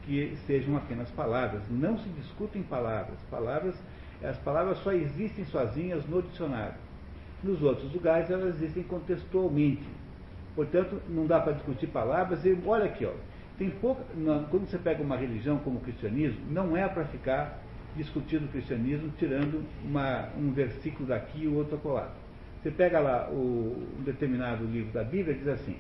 que 0.05 0.37
sejam 0.47 0.77
apenas 0.77 1.11
palavras. 1.11 1.63
Não 1.71 1.99
se 1.99 2.09
discutem 2.11 2.63
palavras. 2.63 3.19
Palavras, 3.31 3.75
as 4.23 4.37
palavras 4.39 4.79
só 4.79 4.93
existem 4.93 5.45
sozinhas 5.47 6.07
no 6.07 6.23
dicionário. 6.23 6.75
Nos 7.43 7.63
outros 7.63 7.93
lugares 7.93 8.31
elas 8.31 8.57
existem 8.57 8.83
contextualmente. 8.83 9.87
Portanto, 10.55 11.01
não 11.09 11.27
dá 11.27 11.41
para 11.41 11.55
discutir 11.55 11.89
palavras. 11.89 12.45
E 12.45 12.57
olha 12.65 12.87
aqui, 12.87 13.05
ó, 13.05 13.13
tem 13.59 13.71
pouca, 13.71 14.03
quando 14.51 14.67
você 14.67 14.79
pega 14.79 15.03
uma 15.03 15.17
religião 15.17 15.59
como 15.59 15.79
o 15.79 15.81
cristianismo, 15.81 16.41
não 16.51 16.77
é 16.77 16.89
para 16.89 17.05
ficar 17.05 17.61
discutindo 17.97 18.45
o 18.47 18.49
cristianismo, 18.49 19.13
tirando 19.19 19.65
uma, 19.85 20.29
um 20.37 20.53
versículo 20.53 21.09
daqui 21.09 21.45
e 21.45 21.49
outro 21.49 21.77
acolá. 21.77 22.11
Você 22.63 22.71
pega 22.71 22.99
lá 22.99 23.29
o, 23.31 23.87
um 23.99 24.03
determinado 24.03 24.65
livro 24.65 24.93
da 24.93 25.05
Bíblia 25.05 25.35
e 25.37 25.39
diz 25.39 25.49
assim: 25.49 25.77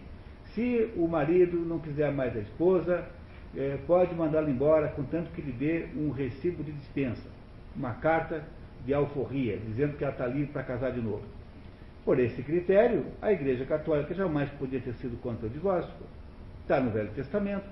se 0.55 0.93
o 0.97 1.09
marido 1.09 1.57
não 1.59 1.79
quiser 1.79 2.13
mais 2.13 2.37
a 2.37 2.41
esposa, 2.41 3.05
é, 3.57 3.79
pode 3.87 4.15
mandá-la 4.15 4.51
embora, 4.51 4.89
contanto 4.89 5.31
que 5.33 5.41
lhe 5.41 5.53
dê 5.53 5.87
um 5.97 6.11
recibo 6.11 6.63
de 6.63 6.73
dispensa, 6.73 7.29
uma 7.77 7.95
carta 7.95 8.45
de 8.85 8.93
alforria, 8.93 9.59
dizendo 9.59 9.97
que 9.97 10.05
ela 10.05 10.13
está 10.13 10.27
livre 10.27 10.53
para 10.53 10.63
casar 10.63 10.93
de 10.93 11.01
novo. 11.01 11.23
Por 12.05 12.19
esse 12.19 12.43
critério, 12.43 13.07
a 13.23 13.33
Igreja 13.33 13.65
Católica 13.65 14.13
jamais 14.15 14.51
podia 14.51 14.81
ter 14.81 14.93
sido 14.95 15.17
contra 15.23 15.47
o 15.47 15.51
divórcio. 15.51 15.93
Está 16.61 16.79
no 16.81 16.91
Velho 16.91 17.11
Testamento, 17.13 17.65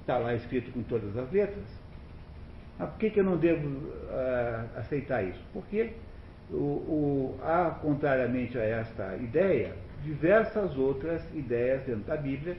está 0.00 0.18
lá 0.18 0.34
escrito 0.34 0.70
com 0.72 0.82
todas 0.82 1.16
as 1.16 1.30
letras. 1.32 1.64
Mas 2.78 2.90
por 2.90 2.98
que, 2.98 3.10
que 3.10 3.20
eu 3.20 3.24
não 3.24 3.38
devo 3.38 3.66
uh, 3.66 4.78
aceitar 4.78 5.24
isso? 5.24 5.42
Porque, 5.52 5.92
o, 6.50 6.56
o, 6.56 7.40
há, 7.42 7.70
contrariamente 7.80 8.58
a 8.58 8.62
esta 8.62 9.16
ideia, 9.16 9.72
diversas 10.02 10.76
outras 10.76 11.22
ideias 11.34 11.82
dentro 11.84 12.04
da 12.04 12.16
Bíblia 12.16 12.56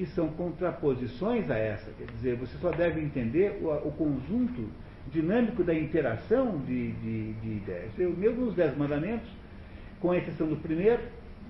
que 0.00 0.06
são 0.06 0.28
contraposições 0.28 1.50
a 1.50 1.58
essa. 1.58 1.90
Quer 1.98 2.06
dizer, 2.12 2.36
você 2.36 2.56
só 2.56 2.70
deve 2.70 3.02
entender 3.02 3.60
o, 3.60 3.68
o 3.86 3.92
conjunto 3.92 4.66
dinâmico 5.12 5.62
da 5.62 5.74
interação 5.74 6.56
de, 6.60 6.92
de, 6.92 7.32
de 7.34 7.48
ideias. 7.48 7.90
Eu, 7.98 8.10
mesmo 8.16 8.46
os 8.46 8.54
Dez 8.54 8.74
Mandamentos, 8.78 9.28
com 10.00 10.14
exceção 10.14 10.46
do 10.46 10.56
primeiro, 10.56 11.02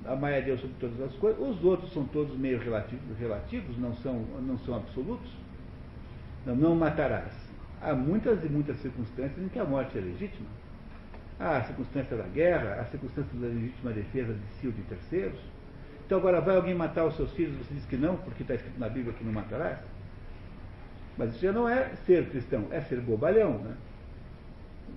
amar 0.04 0.34
a 0.34 0.40
Deus 0.40 0.60
sobre 0.60 0.74
todas 0.80 1.00
as 1.00 1.14
coisas, 1.14 1.40
os 1.40 1.62
outros 1.62 1.92
são 1.92 2.04
todos 2.06 2.36
meio 2.36 2.58
relativos, 2.58 3.16
relativos 3.20 3.78
não, 3.78 3.94
são, 3.94 4.24
não 4.44 4.58
são 4.58 4.74
absolutos. 4.74 5.30
Não, 6.44 6.56
não 6.56 6.74
matarás. 6.74 7.32
Há 7.80 7.94
muitas 7.94 8.42
e 8.44 8.48
muitas 8.48 8.78
circunstâncias 8.78 9.38
em 9.38 9.48
que 9.48 9.60
a 9.60 9.64
morte 9.64 9.96
é 9.96 10.00
legítima. 10.00 10.48
Há 11.38 11.58
a 11.58 11.62
circunstância 11.62 12.16
da 12.16 12.24
guerra, 12.24 12.80
a 12.80 12.84
circunstância 12.86 13.38
da 13.38 13.46
legítima 13.46 13.92
defesa 13.92 14.34
de 14.34 14.60
si 14.60 14.66
ou 14.66 14.72
de 14.72 14.82
terceiros 14.82 15.38
então 16.10 16.18
agora 16.18 16.40
vai 16.40 16.56
alguém 16.56 16.74
matar 16.74 17.04
os 17.04 17.14
seus 17.14 17.30
filhos, 17.34 17.56
você 17.58 17.72
diz 17.72 17.86
que 17.86 17.96
não, 17.96 18.16
porque 18.16 18.42
está 18.42 18.56
escrito 18.56 18.80
na 18.80 18.88
Bíblia 18.88 19.14
que 19.16 19.22
não 19.22 19.32
matarás? 19.32 19.78
Mas 21.16 21.30
isso 21.30 21.40
já 21.40 21.52
não 21.52 21.68
é 21.68 21.90
ser 22.04 22.28
cristão, 22.30 22.66
é 22.72 22.80
ser 22.80 23.00
bobalhão. 23.00 23.58
Né? 23.58 23.76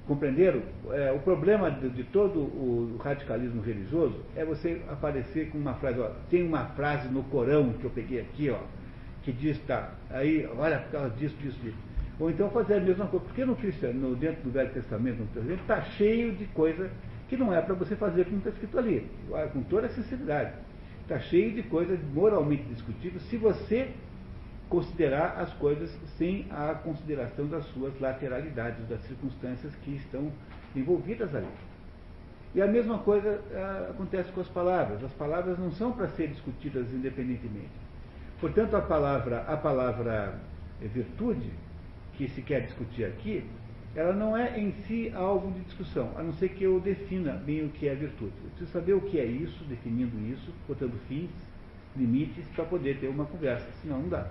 Compreenderam? 0.07 0.63
É, 0.89 1.11
o 1.11 1.19
problema 1.19 1.69
de, 1.69 1.89
de, 1.89 2.03
todo 2.05 2.39
o 2.39 2.97
radicalismo 2.99 3.61
religioso 3.61 4.21
é 4.35 4.43
você 4.43 4.81
aparecer 4.89 5.51
com 5.51 5.59
uma 5.59 5.75
frase, 5.75 5.99
ó, 5.99 6.09
tem 6.31 6.47
uma 6.47 6.65
frase 6.69 7.07
no 7.09 7.21
Corão 7.25 7.73
que 7.73 7.83
eu 7.83 7.91
peguei 7.91 8.19
aqui, 8.19 8.49
ó, 8.49 8.57
que 9.21 9.31
diz, 9.31 9.59
tá, 9.67 9.91
aí, 10.09 10.49
olha, 10.57 10.79
por 10.79 10.93
causa 10.93 11.11
disso, 11.11 11.35
disso, 11.35 11.59
disso. 11.61 11.77
Ou 12.19 12.31
então 12.31 12.49
fazer 12.49 12.77
a 12.77 12.79
mesma 12.79 13.05
coisa, 13.05 13.23
porque 13.23 13.45
no, 13.45 13.55
cristiano, 13.55 14.15
dentro 14.15 14.41
do 14.41 14.49
Velho 14.49 14.71
Testamento, 14.71 15.19
no 15.19 15.27
Testamento, 15.27 15.61
está 15.61 15.79
cheio 15.79 16.31
de 16.33 16.45
coisa 16.47 16.89
que 17.29 17.37
não 17.37 17.53
é 17.53 17.61
para 17.61 17.75
você 17.75 17.95
fazer 17.95 18.25
como 18.25 18.39
está 18.39 18.49
escrito 18.49 18.79
ali, 18.79 19.07
com 19.53 19.61
toda 19.61 19.85
a 19.85 19.89
sinceridade. 19.91 20.62
Está 21.03 21.19
cheio 21.19 21.53
de 21.53 21.63
coisas 21.63 21.99
moralmente 22.13 22.63
discutíveis 22.63 23.23
se 23.23 23.37
você 23.37 23.91
considerar 24.69 25.37
as 25.37 25.53
coisas 25.53 25.91
sem 26.17 26.47
a 26.49 26.73
consideração 26.73 27.45
das 27.47 27.65
suas 27.67 27.99
lateralidades, 27.99 28.87
das 28.87 29.01
circunstâncias 29.03 29.75
que 29.83 29.91
estão 29.91 30.31
envolvidas 30.75 31.35
ali. 31.35 31.47
E 32.55 32.61
a 32.61 32.67
mesma 32.67 32.99
coisa 32.99 33.41
ah, 33.53 33.89
acontece 33.91 34.31
com 34.31 34.41
as 34.41 34.47
palavras. 34.47 35.03
As 35.03 35.11
palavras 35.13 35.59
não 35.59 35.71
são 35.73 35.91
para 35.91 36.07
ser 36.09 36.29
discutidas 36.29 36.91
independentemente. 36.93 37.83
Portanto, 38.39 38.75
a 38.75 38.81
palavra, 38.81 39.41
a 39.41 39.57
palavra 39.57 40.39
virtude, 40.81 41.51
que 42.13 42.29
se 42.29 42.41
quer 42.41 42.61
discutir 42.61 43.05
aqui, 43.05 43.43
ela 43.95 44.13
não 44.13 44.35
é 44.35 44.59
em 44.59 44.71
si 44.71 45.11
alvo 45.15 45.51
de 45.51 45.59
discussão, 45.61 46.11
a 46.15 46.23
não 46.23 46.33
ser 46.33 46.49
que 46.49 46.63
eu 46.63 46.79
defina 46.79 47.33
bem 47.33 47.63
o 47.63 47.69
que 47.69 47.87
é 47.87 47.93
virtude. 47.93 48.33
Eu 48.43 48.49
preciso 48.49 48.71
saber 48.71 48.93
o 48.93 49.01
que 49.01 49.19
é 49.19 49.25
isso, 49.25 49.63
definindo 49.65 50.17
isso, 50.31 50.51
botando 50.67 50.99
fins, 51.07 51.29
limites, 51.95 52.43
para 52.55 52.65
poder 52.65 52.97
ter 52.99 53.07
uma 53.07 53.25
conversa, 53.25 53.67
senão 53.81 53.99
não 53.99 54.09
dá. 54.09 54.27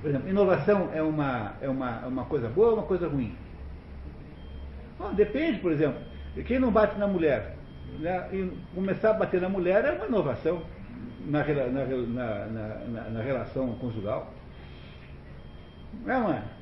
Por 0.00 0.10
exemplo, 0.10 0.28
inovação 0.28 0.90
é 0.92 1.00
uma, 1.00 1.54
é 1.60 1.68
uma, 1.68 2.02
é 2.02 2.06
uma 2.06 2.24
coisa 2.24 2.48
boa 2.48 2.68
ou 2.68 2.74
uma 2.74 2.82
coisa 2.82 3.08
ruim? 3.08 3.34
Bom, 4.98 5.14
depende, 5.14 5.60
por 5.60 5.70
exemplo. 5.70 6.00
Quem 6.44 6.58
não 6.58 6.72
bate 6.72 6.98
na 6.98 7.06
mulher? 7.06 7.56
Né? 8.00 8.50
Começar 8.74 9.10
a 9.10 9.14
bater 9.14 9.40
na 9.40 9.48
mulher 9.48 9.84
é 9.84 9.92
uma 9.92 10.06
inovação 10.06 10.62
na, 11.24 11.44
na, 11.44 12.46
na, 12.86 13.10
na 13.10 13.22
relação 13.22 13.74
conjugal. 13.76 14.32
Não 16.04 16.32
é, 16.32 16.36
é? 16.36 16.55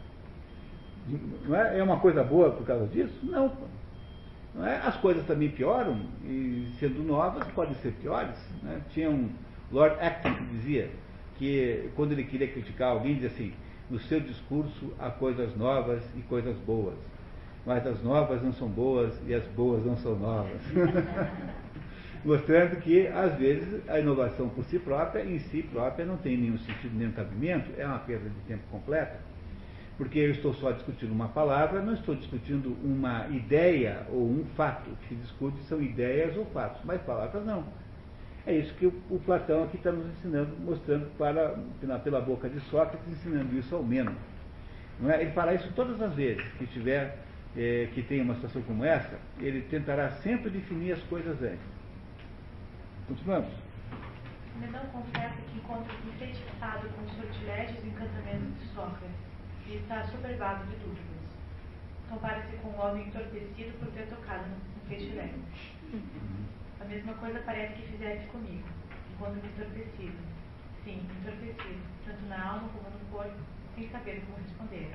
Não 1.06 1.54
é? 1.54 1.78
é 1.78 1.82
uma 1.82 1.98
coisa 1.98 2.22
boa 2.22 2.50
por 2.50 2.66
causa 2.66 2.86
disso? 2.86 3.14
Não. 3.22 3.52
não 4.54 4.66
é? 4.66 4.76
As 4.78 4.96
coisas 4.96 5.24
também 5.26 5.50
pioram, 5.50 6.00
e 6.24 6.68
sendo 6.78 7.02
novas, 7.02 7.46
podem 7.48 7.74
ser 7.76 7.92
piores. 7.92 8.36
Né? 8.62 8.80
Tinha 8.90 9.10
um 9.10 9.28
Lord 9.70 9.96
Acton 10.00 10.34
que 10.34 10.44
dizia 10.44 10.90
que 11.36 11.90
quando 11.94 12.12
ele 12.12 12.24
queria 12.24 12.48
criticar 12.48 12.90
alguém, 12.90 13.14
dizia 13.14 13.28
assim, 13.28 13.52
no 13.90 13.98
seu 14.00 14.20
discurso 14.20 14.92
há 14.98 15.10
coisas 15.10 15.54
novas 15.56 16.02
e 16.16 16.22
coisas 16.22 16.56
boas. 16.58 16.94
Mas 17.66 17.86
as 17.86 18.02
novas 18.02 18.42
não 18.42 18.52
são 18.52 18.68
boas 18.68 19.14
e 19.26 19.34
as 19.34 19.44
boas 19.48 19.84
não 19.84 19.96
são 19.96 20.18
novas. 20.18 20.60
Mostrando 22.24 22.76
que, 22.76 23.06
às 23.08 23.34
vezes, 23.34 23.86
a 23.86 24.00
inovação 24.00 24.48
por 24.48 24.64
si 24.64 24.78
própria, 24.78 25.22
em 25.22 25.38
si 25.38 25.62
própria, 25.62 26.06
não 26.06 26.16
tem 26.16 26.38
nenhum 26.38 26.56
sentido, 26.56 26.96
nenhum 26.96 27.12
cabimento, 27.12 27.70
é 27.76 27.86
uma 27.86 27.98
perda 27.98 28.30
de 28.30 28.40
tempo 28.46 28.62
completa 28.70 29.18
porque 29.96 30.18
eu 30.18 30.30
estou 30.32 30.52
só 30.54 30.72
discutindo 30.72 31.12
uma 31.12 31.28
palavra, 31.28 31.80
não 31.80 31.94
estou 31.94 32.14
discutindo 32.14 32.76
uma 32.82 33.28
ideia 33.28 34.06
ou 34.10 34.22
um 34.22 34.44
fato. 34.56 34.90
O 34.90 34.96
que 34.96 35.08
se 35.08 35.14
discute 35.14 35.62
são 35.64 35.80
ideias 35.80 36.36
ou 36.36 36.44
fatos, 36.46 36.80
mas 36.84 37.00
palavras 37.02 37.44
não. 37.46 37.64
É 38.46 38.54
isso 38.54 38.74
que 38.74 38.86
o, 38.86 39.22
Platão 39.24 39.64
aqui 39.64 39.76
está 39.76 39.90
nos 39.90 40.06
ensinando, 40.06 40.54
mostrando 40.58 41.06
para, 41.16 41.56
pela 42.02 42.20
boca 42.20 42.48
de 42.48 42.60
Sócrates, 42.60 43.06
ensinando 43.08 43.56
isso 43.56 43.74
ao 43.74 43.82
menos. 43.82 44.14
É? 45.08 45.22
Ele 45.22 45.30
fará 45.30 45.54
isso 45.54 45.70
todas 45.74 46.00
as 46.02 46.14
vezes 46.14 46.44
que 46.58 46.66
tiver, 46.66 47.18
é, 47.56 47.88
que 47.94 48.02
tem 48.02 48.20
uma 48.20 48.34
situação 48.34 48.62
como 48.62 48.84
essa, 48.84 49.18
ele 49.40 49.62
tentará 49.62 50.10
sempre 50.10 50.50
definir 50.50 50.92
as 50.92 51.02
coisas 51.04 51.40
antes. 51.40 51.74
Continuamos. 53.06 53.52
Menão 54.60 54.84
confessa 54.92 55.36
que 55.50 55.56
encontra-se 55.56 56.04
com 56.94 57.04
os 57.04 57.12
sortilégios 57.16 57.82
e 57.82 57.88
encantamentos 57.88 58.60
de 58.60 58.66
Sócrates 58.74 59.13
e 59.66 59.76
está 59.76 60.04
soberbado 60.04 60.66
de 60.66 60.76
dúvidas. 60.76 61.04
Compara-se 62.08 62.56
com 62.58 62.68
um 62.68 62.80
homem 62.80 63.06
entorpecido 63.08 63.72
por 63.78 63.88
ter 63.92 64.06
tocado 64.08 64.44
no 64.48 64.88
peixe 64.88 65.12
leve. 65.14 65.40
A 66.80 66.84
mesma 66.84 67.14
coisa 67.14 67.40
parece 67.46 67.74
que 67.74 67.92
fizesse 67.92 68.26
comigo, 68.26 68.68
enquanto 69.12 69.44
entorpecido. 69.44 70.18
Sim, 70.84 71.06
entorpecido, 71.20 71.80
tanto 72.04 72.26
na 72.26 72.42
alma 72.42 72.68
como 72.68 72.90
no 72.90 73.04
corpo, 73.10 73.38
sem 73.74 73.88
saber 73.88 74.22
como 74.26 74.38
responder. 74.38 74.90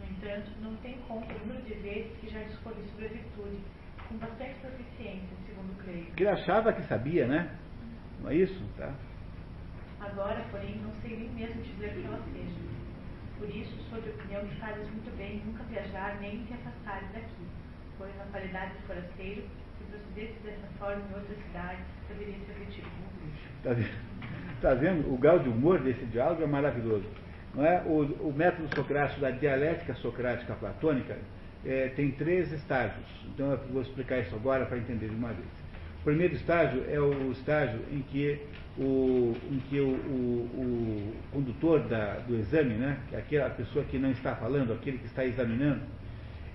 No 0.00 0.06
entanto, 0.06 0.50
não 0.62 0.74
tem 0.76 0.98
conta 1.06 1.34
o 1.34 1.38
número 1.40 1.62
de 1.62 1.74
vezes 1.74 2.16
que 2.18 2.28
já 2.30 2.42
discorri 2.44 2.82
sobre 2.90 3.06
a 3.06 3.08
virtude, 3.08 3.58
com 4.08 4.16
bastante 4.16 4.54
proficiência, 4.60 5.36
segundo 5.46 5.76
creio. 5.82 6.06
Que 6.12 6.22
ele 6.22 6.30
achava 6.30 6.72
que 6.72 6.82
sabia, 6.82 7.26
né? 7.26 7.50
Não 8.22 8.30
é 8.30 8.36
isso? 8.36 8.64
Tá? 8.78 8.94
Agora, 10.00 10.44
porém, 10.50 10.76
não 10.76 10.92
sei 11.02 11.18
nem 11.18 11.28
mesmo 11.30 11.62
dizer 11.62 11.90
o 11.90 12.00
que 12.00 12.06
ela 12.06 12.22
seja. 12.32 12.75
Por 13.38 13.48
isso, 13.50 13.76
sou 13.90 14.00
de 14.00 14.10
opinião 14.10 14.46
que 14.46 14.56
fazes 14.56 14.88
muito 14.88 15.14
bem 15.16 15.42
nunca 15.44 15.62
viajar 15.64 16.18
nem 16.20 16.44
te 16.44 16.54
afastares 16.54 17.08
daqui, 17.12 17.46
pois 17.98 18.16
na 18.16 18.24
qualidade 18.24 18.72
de 18.72 18.82
forasteiro, 18.86 19.42
se 19.78 19.84
procedesse 19.84 20.40
dessa 20.42 20.66
forma 20.78 21.02
em 21.10 21.14
outras 21.14 21.38
cidades, 21.44 21.84
poderia 22.08 22.34
ser 22.46 22.52
retido 22.58 22.88
Está 23.58 23.72
vendo? 23.72 24.60
Tá 24.60 24.74
vendo? 24.74 25.12
O 25.12 25.18
grau 25.18 25.38
de 25.38 25.48
humor 25.48 25.80
desse 25.80 26.04
diálogo 26.06 26.42
é 26.42 26.46
maravilhoso. 26.46 27.06
Não 27.54 27.64
é? 27.64 27.82
o, 27.86 28.02
o 28.28 28.32
método 28.34 28.68
socrático 28.74 29.20
da 29.20 29.30
dialética 29.30 29.94
socrática 29.94 30.54
platônica 30.54 31.16
é, 31.64 31.88
tem 31.88 32.10
três 32.12 32.52
estágios. 32.52 33.04
Então 33.26 33.52
eu 33.52 33.58
vou 33.72 33.82
explicar 33.82 34.18
isso 34.18 34.34
agora 34.34 34.66
para 34.66 34.78
entender 34.78 35.08
de 35.08 35.14
uma 35.14 35.32
vez. 35.32 35.48
O 36.06 36.08
primeiro 36.08 36.34
estágio 36.36 36.84
é 36.88 37.00
o 37.00 37.32
estágio 37.32 37.80
em 37.90 38.00
que 38.00 38.38
o, 38.78 39.34
em 39.50 39.58
que 39.68 39.80
o, 39.80 39.88
o, 39.88 40.50
o 40.56 41.12
condutor 41.32 41.80
da, 41.80 42.18
do 42.28 42.36
exame, 42.36 42.74
né, 42.74 43.00
é 43.10 43.16
aquela 43.16 43.50
pessoa 43.50 43.84
que 43.86 43.98
não 43.98 44.12
está 44.12 44.36
falando, 44.36 44.72
aquele 44.72 44.98
que 44.98 45.06
está 45.06 45.24
examinando, 45.24 45.80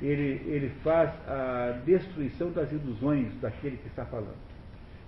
ele, 0.01 0.41
ele 0.45 0.71
faz 0.85 1.09
a 1.27 1.77
destruição 1.85 2.49
das 2.53 2.71
ilusões 2.71 3.27
daquele 3.41 3.75
que 3.75 3.87
está 3.87 4.05
falando. 4.05 4.37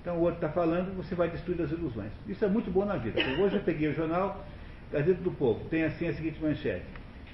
Então 0.01 0.17
o 0.17 0.23
outro 0.23 0.35
está 0.35 0.49
falando, 0.49 0.93
você 0.97 1.15
vai 1.15 1.29
destruir 1.29 1.61
as 1.61 1.71
ilusões. 1.71 2.11
Isso 2.27 2.43
é 2.43 2.49
muito 2.49 2.69
bom 2.69 2.83
na 2.83 2.97
vida. 2.97 3.21
Então, 3.21 3.45
hoje 3.45 3.55
eu 3.55 3.61
peguei 3.61 3.87
o 3.87 3.93
jornal 3.93 4.45
Gazeta 4.91 5.21
do 5.21 5.31
Povo, 5.31 5.63
tem 5.69 5.85
assim 5.85 6.09
a 6.09 6.13
seguinte 6.13 6.43
manchete. 6.43 6.83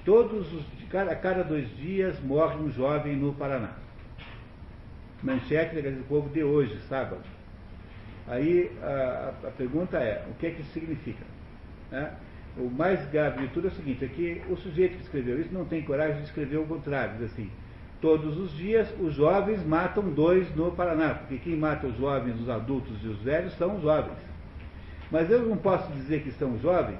Todos 0.04 0.52
os, 0.52 0.64
a 0.94 1.16
cada 1.16 1.42
dois 1.42 1.68
dias 1.76 2.20
morre 2.20 2.54
um 2.54 2.70
jovem 2.70 3.16
no 3.16 3.34
Paraná. 3.34 3.72
Manchete 5.22 5.74
da 5.74 5.80
Gazeta 5.82 6.02
do 6.02 6.08
Povo 6.08 6.28
de 6.30 6.42
hoje, 6.42 6.78
sábado. 6.88 7.22
Aí 8.26 8.70
a, 8.82 9.32
a, 9.44 9.50
pergunta 9.50 9.98
é, 9.98 10.24
o 10.30 10.34
que 10.34 10.46
é 10.46 10.50
que 10.50 10.62
isso 10.62 10.72
significa? 10.72 11.24
Né? 11.90 12.12
O 12.56 12.70
mais 12.70 13.04
grave 13.10 13.46
de 13.46 13.52
tudo 13.52 13.68
é 13.68 13.70
o 13.70 13.74
seguinte, 13.74 14.04
é 14.04 14.08
que 14.08 14.42
o 14.48 14.56
sujeito 14.56 14.96
que 14.96 15.02
escreveu 15.02 15.40
isso 15.40 15.52
não 15.52 15.64
tem 15.64 15.82
coragem 15.82 16.18
de 16.18 16.24
escrever 16.24 16.58
o 16.58 16.66
contrário, 16.66 17.18
diz 17.18 17.32
assim, 17.32 17.50
todos 18.00 18.38
os 18.38 18.52
dias 18.56 18.88
os 19.00 19.14
jovens 19.14 19.64
matam 19.64 20.10
dois 20.10 20.54
no 20.56 20.72
Paraná, 20.72 21.14
porque 21.14 21.38
quem 21.38 21.56
mata 21.56 21.86
os 21.86 21.96
jovens, 21.96 22.40
os 22.40 22.48
adultos 22.48 22.96
e 23.02 23.08
os 23.08 23.18
velhos 23.22 23.52
são 23.56 23.76
os 23.76 23.82
jovens. 23.82 24.18
Mas 25.10 25.30
eu 25.30 25.46
não 25.46 25.56
posso 25.56 25.90
dizer 25.92 26.22
que 26.22 26.30
são 26.32 26.54
os 26.54 26.62
jovens, 26.62 26.98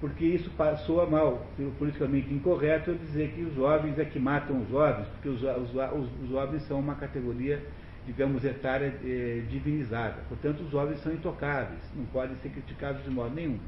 porque 0.00 0.24
isso 0.24 0.50
soa 0.86 1.06
mal, 1.06 1.46
politicamente 1.78 2.32
incorreto 2.32 2.90
eu 2.90 2.96
dizer 2.96 3.32
que 3.32 3.42
os 3.42 3.54
jovens 3.54 3.98
é 3.98 4.04
que 4.04 4.18
matam 4.18 4.62
os 4.62 4.68
jovens, 4.70 5.06
porque 5.08 5.28
os, 5.28 5.42
os, 5.42 5.74
os, 5.74 6.22
os 6.22 6.28
jovens 6.30 6.62
são 6.62 6.80
uma 6.80 6.94
categoria 6.94 7.62
digamos, 8.06 8.44
etária 8.44 8.94
eh, 9.04 9.42
divinizada. 9.48 10.16
Portanto, 10.28 10.62
os 10.62 10.70
jovens 10.70 11.00
são 11.00 11.12
intocáveis, 11.12 11.80
não 11.94 12.04
podem 12.06 12.36
ser 12.36 12.48
criticados 12.50 13.04
de 13.04 13.10
modo 13.10 13.34
nenhum. 13.34 13.58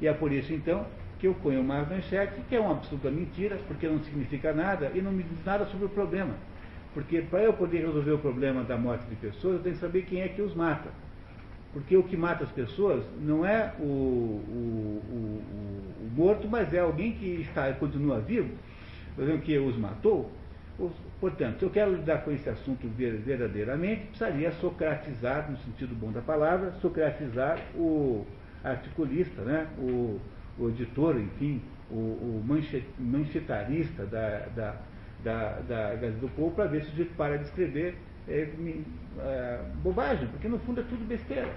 E 0.00 0.06
é 0.06 0.12
por 0.12 0.32
isso, 0.32 0.52
então, 0.52 0.86
que 1.18 1.26
eu 1.26 1.34
ponho 1.34 1.60
uma 1.60 1.82
manchete, 1.84 2.40
que 2.48 2.56
é 2.56 2.60
uma 2.60 2.72
absoluta 2.72 3.10
mentira, 3.10 3.56
porque 3.68 3.86
não 3.86 4.02
significa 4.02 4.52
nada 4.52 4.90
e 4.94 5.00
não 5.00 5.12
me 5.12 5.22
diz 5.22 5.44
nada 5.44 5.64
sobre 5.66 5.86
o 5.86 5.88
problema. 5.88 6.34
Porque 6.92 7.22
para 7.22 7.42
eu 7.42 7.52
poder 7.52 7.86
resolver 7.86 8.12
o 8.12 8.18
problema 8.18 8.62
da 8.64 8.76
morte 8.76 9.06
de 9.06 9.16
pessoas, 9.16 9.54
eu 9.54 9.62
tenho 9.62 9.74
que 9.74 9.80
saber 9.80 10.02
quem 10.02 10.20
é 10.20 10.28
que 10.28 10.42
os 10.42 10.54
mata. 10.54 10.90
Porque 11.72 11.96
o 11.96 12.02
que 12.02 12.16
mata 12.16 12.44
as 12.44 12.50
pessoas 12.50 13.02
não 13.20 13.46
é 13.46 13.72
o, 13.78 13.82
o, 13.82 15.02
o, 15.10 15.42
o 16.02 16.10
morto, 16.14 16.46
mas 16.48 16.72
é 16.74 16.80
alguém 16.80 17.12
que 17.12 17.40
está, 17.40 17.72
continua 17.72 18.20
vivo, 18.20 18.50
que 19.42 19.58
os 19.58 19.76
matou, 19.76 20.30
Portanto, 21.20 21.60
se 21.60 21.64
eu 21.64 21.70
quero 21.70 21.94
lidar 21.94 22.24
com 22.24 22.32
esse 22.32 22.48
assunto 22.48 22.88
verdadeiramente, 22.96 24.06
precisaria 24.06 24.50
socratizar, 24.52 25.48
no 25.50 25.56
sentido 25.58 25.94
bom 25.94 26.10
da 26.10 26.20
palavra, 26.20 26.72
socratizar 26.80 27.60
o 27.76 28.26
articulista, 28.64 29.42
né? 29.42 29.68
o, 29.78 30.18
o 30.58 30.68
editor, 30.68 31.16
enfim, 31.20 31.62
o, 31.90 31.94
o 31.94 32.44
manchetarista 32.98 34.04
da, 34.06 34.46
da, 34.56 34.76
da, 35.22 35.60
da 35.60 35.94
Gazeta 35.94 36.20
do 36.20 36.28
Povo, 36.30 36.52
para 36.56 36.64
ver 36.64 36.84
se 36.84 37.02
o 37.02 37.06
para 37.06 37.38
de 37.38 37.44
escrever 37.44 37.96
é, 38.28 38.48
é, 39.18 39.60
bobagem, 39.82 40.28
porque 40.28 40.48
no 40.48 40.58
fundo 40.60 40.80
é 40.80 40.84
tudo 40.84 41.06
besteira. 41.06 41.54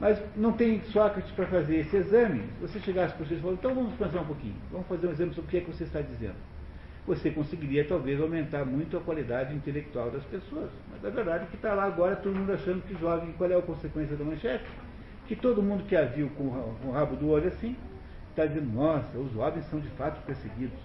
Mas 0.00 0.20
não 0.36 0.52
tem 0.52 0.80
Sócrates 0.84 1.30
para 1.32 1.46
fazer 1.46 1.78
esse 1.78 1.96
exame. 1.96 2.40
Se 2.40 2.68
você 2.68 2.80
chegasse 2.80 3.14
para 3.14 3.26
vocês 3.26 3.40
e 3.40 3.42
falasse, 3.42 3.58
então 3.58 3.74
vamos 3.74 3.94
pensar 3.94 4.20
um 4.20 4.26
pouquinho, 4.26 4.54
vamos 4.70 4.86
fazer 4.86 5.06
um 5.08 5.10
exame 5.10 5.34
sobre 5.34 5.48
o 5.48 5.50
que 5.50 5.56
é 5.58 5.60
que 5.60 5.72
você 5.72 5.84
está 5.84 6.00
dizendo 6.00 6.36
você 7.08 7.30
conseguiria 7.30 7.86
talvez 7.86 8.20
aumentar 8.20 8.66
muito 8.66 8.96
a 8.96 9.00
qualidade 9.00 9.54
intelectual 9.54 10.10
das 10.10 10.22
pessoas. 10.24 10.70
Mas 10.92 11.02
a 11.02 11.08
verdade 11.08 11.44
é 11.44 11.46
que 11.46 11.56
está 11.56 11.72
lá 11.72 11.84
agora 11.84 12.14
todo 12.16 12.36
mundo 12.36 12.52
achando 12.52 12.82
que 12.82 12.94
jovem, 13.00 13.32
qual 13.32 13.50
é 13.50 13.56
a 13.56 13.62
consequência 13.62 14.14
da 14.14 14.24
manchete? 14.24 14.64
Que 15.26 15.34
todo 15.34 15.62
mundo 15.62 15.84
que 15.84 15.96
a 15.96 16.04
viu 16.04 16.28
com 16.36 16.44
o 16.44 16.90
rabo 16.92 17.16
do 17.16 17.30
olho 17.30 17.48
assim, 17.48 17.74
está 18.28 18.44
dizendo, 18.44 18.70
nossa, 18.74 19.16
os 19.16 19.32
jovens 19.32 19.64
são 19.70 19.80
de 19.80 19.88
fato 19.90 20.22
perseguidos. 20.26 20.78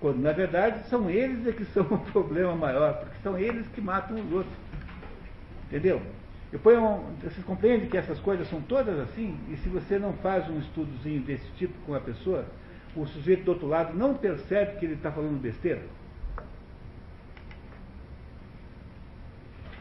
Quando 0.00 0.20
na 0.20 0.32
verdade 0.32 0.88
são 0.88 1.10
eles 1.10 1.46
é 1.46 1.52
que 1.52 1.64
são 1.66 1.82
o 1.82 1.98
problema 1.98 2.54
maior, 2.54 2.94
porque 3.00 3.18
são 3.22 3.36
eles 3.38 3.66
que 3.68 3.80
matam 3.80 4.16
os 4.18 4.32
outros. 4.32 4.54
Entendeu? 5.66 6.00
Depois, 6.50 6.78
você 7.22 7.42
compreende 7.42 7.88
que 7.88 7.96
essas 7.96 8.18
coisas 8.20 8.48
são 8.48 8.60
todas 8.62 8.98
assim, 9.00 9.38
e 9.50 9.56
se 9.58 9.68
você 9.68 9.98
não 9.98 10.14
faz 10.14 10.48
um 10.48 10.58
estudozinho 10.58 11.20
desse 11.20 11.46
tipo 11.52 11.74
com 11.84 11.94
a 11.94 12.00
pessoa, 12.00 12.46
o 12.96 13.06
sujeito 13.06 13.44
do 13.44 13.50
outro 13.50 13.66
lado 13.66 13.94
não 13.94 14.14
percebe 14.14 14.78
que 14.78 14.86
ele 14.86 14.94
está 14.94 15.12
falando 15.12 15.38
besteira? 15.40 15.82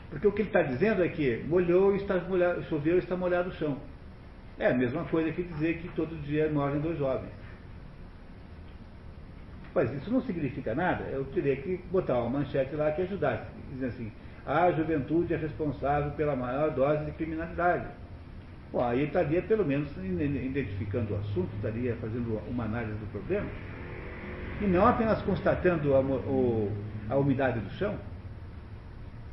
Porque 0.10 0.28
o 0.28 0.32
que 0.32 0.42
ele 0.42 0.50
está 0.50 0.62
dizendo 0.62 1.04
é 1.04 1.08
que 1.08 1.44
molhou 1.48 1.94
e 1.94 1.98
está 1.98 2.16
molhado, 2.16 2.64
choveu 2.64 2.96
e 2.96 3.00
está 3.00 3.16
molhado 3.16 3.50
o 3.50 3.54
chão. 3.54 3.78
É 4.60 4.68
a 4.68 4.74
mesma 4.74 5.04
coisa 5.06 5.32
que 5.32 5.44
dizer 5.44 5.78
que 5.78 5.88
todo 5.90 6.22
dia 6.24 6.50
morrem 6.50 6.82
dois 6.82 6.98
jovens. 6.98 7.32
Mas 9.78 9.94
isso 9.94 10.12
não 10.12 10.24
significa 10.24 10.74
nada. 10.74 11.04
Eu 11.04 11.24
teria 11.26 11.56
que 11.56 11.78
botar 11.92 12.18
uma 12.18 12.40
manchete 12.40 12.76
lá 12.76 12.92
que 12.92 13.04
ajudasse. 13.04 13.46
Dizer 13.72 13.86
assim, 13.86 14.12
a 14.44 14.72
juventude 14.72 15.36
é 15.36 15.38
responsável 15.38 16.10
pela 16.14 16.36
maior 16.36 16.72
dose 16.72 17.06
de 17.06 17.12
criminalidade. 17.12 17.86
Bom, 18.72 18.84
aí 18.84 19.04
estaria 19.04 19.40
pelo 19.44 19.64
menos 19.64 19.88
identificando 19.96 21.14
o 21.14 21.18
assunto, 21.18 21.50
estaria 21.58 21.96
fazendo 21.98 22.42
uma 22.50 22.64
análise 22.64 22.94
do 22.94 23.12
problema, 23.12 23.46
e 24.60 24.66
não 24.66 24.88
apenas 24.88 25.22
constatando 25.22 25.94
a, 25.94 26.00
o, 26.02 26.72
a 27.08 27.16
umidade 27.16 27.60
do 27.60 27.70
chão, 27.70 28.00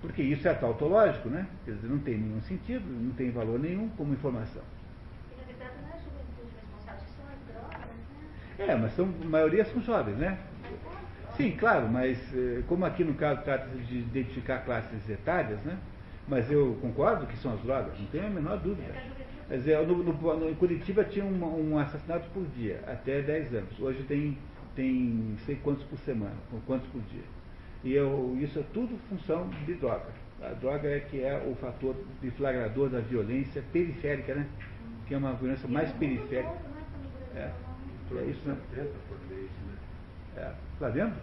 porque 0.02 0.22
isso 0.22 0.46
é 0.46 0.52
tautológico, 0.52 1.30
né? 1.30 1.46
Quer 1.64 1.72
dizer, 1.72 1.88
não 1.88 2.00
tem 2.00 2.18
nenhum 2.18 2.42
sentido, 2.42 2.84
não 2.84 3.12
tem 3.12 3.30
valor 3.30 3.58
nenhum 3.58 3.88
como 3.96 4.12
informação. 4.12 4.62
E, 5.32 5.40
na 5.40 5.46
verdade, 5.46 5.72
não 5.80 5.88
é 5.88 5.92
a 5.94 5.96
juventude 5.96 6.52
responsável, 6.60 7.02
são 7.16 7.24
as 7.32 7.40
drogas, 7.48 7.80
né? 7.80 7.94
É, 8.58 8.74
mas 8.74 8.94
são, 8.94 9.08
a 9.22 9.24
maioria 9.26 9.64
são 9.64 9.82
jovens, 9.82 10.16
né? 10.16 10.38
Sim, 11.36 11.56
claro, 11.58 11.88
mas 11.88 12.16
eh, 12.32 12.62
como 12.68 12.84
aqui 12.84 13.02
no 13.02 13.14
caso 13.14 13.42
trata-se 13.42 13.76
de 13.78 13.98
identificar 13.98 14.58
classes 14.58 15.08
etárias, 15.10 15.60
né? 15.62 15.76
Mas 16.28 16.50
eu 16.50 16.78
concordo 16.80 17.26
que 17.26 17.36
são 17.38 17.52
as 17.52 17.60
drogas, 17.60 17.98
não 17.98 18.06
tenho 18.06 18.26
a 18.26 18.30
menor 18.30 18.58
dúvida. 18.58 18.94
Quer 19.48 19.56
dizer, 19.56 19.86
no, 19.86 20.02
no, 20.02 20.48
em 20.48 20.54
Curitiba 20.54 21.04
tinha 21.04 21.24
um, 21.24 21.72
um, 21.72 21.78
assassinato 21.78 22.28
por 22.30 22.44
dia, 22.56 22.80
até 22.86 23.20
10 23.20 23.54
anos. 23.54 23.80
Hoje 23.80 24.02
tem, 24.04 24.38
tem 24.74 25.36
sei 25.44 25.56
quantos 25.56 25.84
por 25.84 25.98
semana, 25.98 26.36
quantos 26.66 26.88
por 26.88 27.00
dia. 27.02 27.24
E 27.82 27.92
eu, 27.92 28.36
isso 28.40 28.60
é 28.60 28.62
tudo 28.72 28.96
função 29.08 29.48
de 29.66 29.74
droga. 29.74 30.06
A 30.40 30.50
droga 30.54 30.88
é 30.88 31.00
que 31.00 31.20
é 31.20 31.36
o 31.46 31.54
fator 31.56 31.94
deflagrador 32.22 32.88
da 32.88 33.00
violência 33.00 33.62
periférica, 33.72 34.34
né? 34.34 34.46
Que 35.06 35.14
é 35.14 35.18
uma 35.18 35.34
violência 35.34 35.68
mais 35.68 35.92
periférica. 35.92 36.56
É, 37.34 37.50
é 38.12 38.24
isso, 38.24 38.48
né? 38.48 38.56
É, 40.36 40.52
tá 40.78 40.88
vendo? 40.88 41.14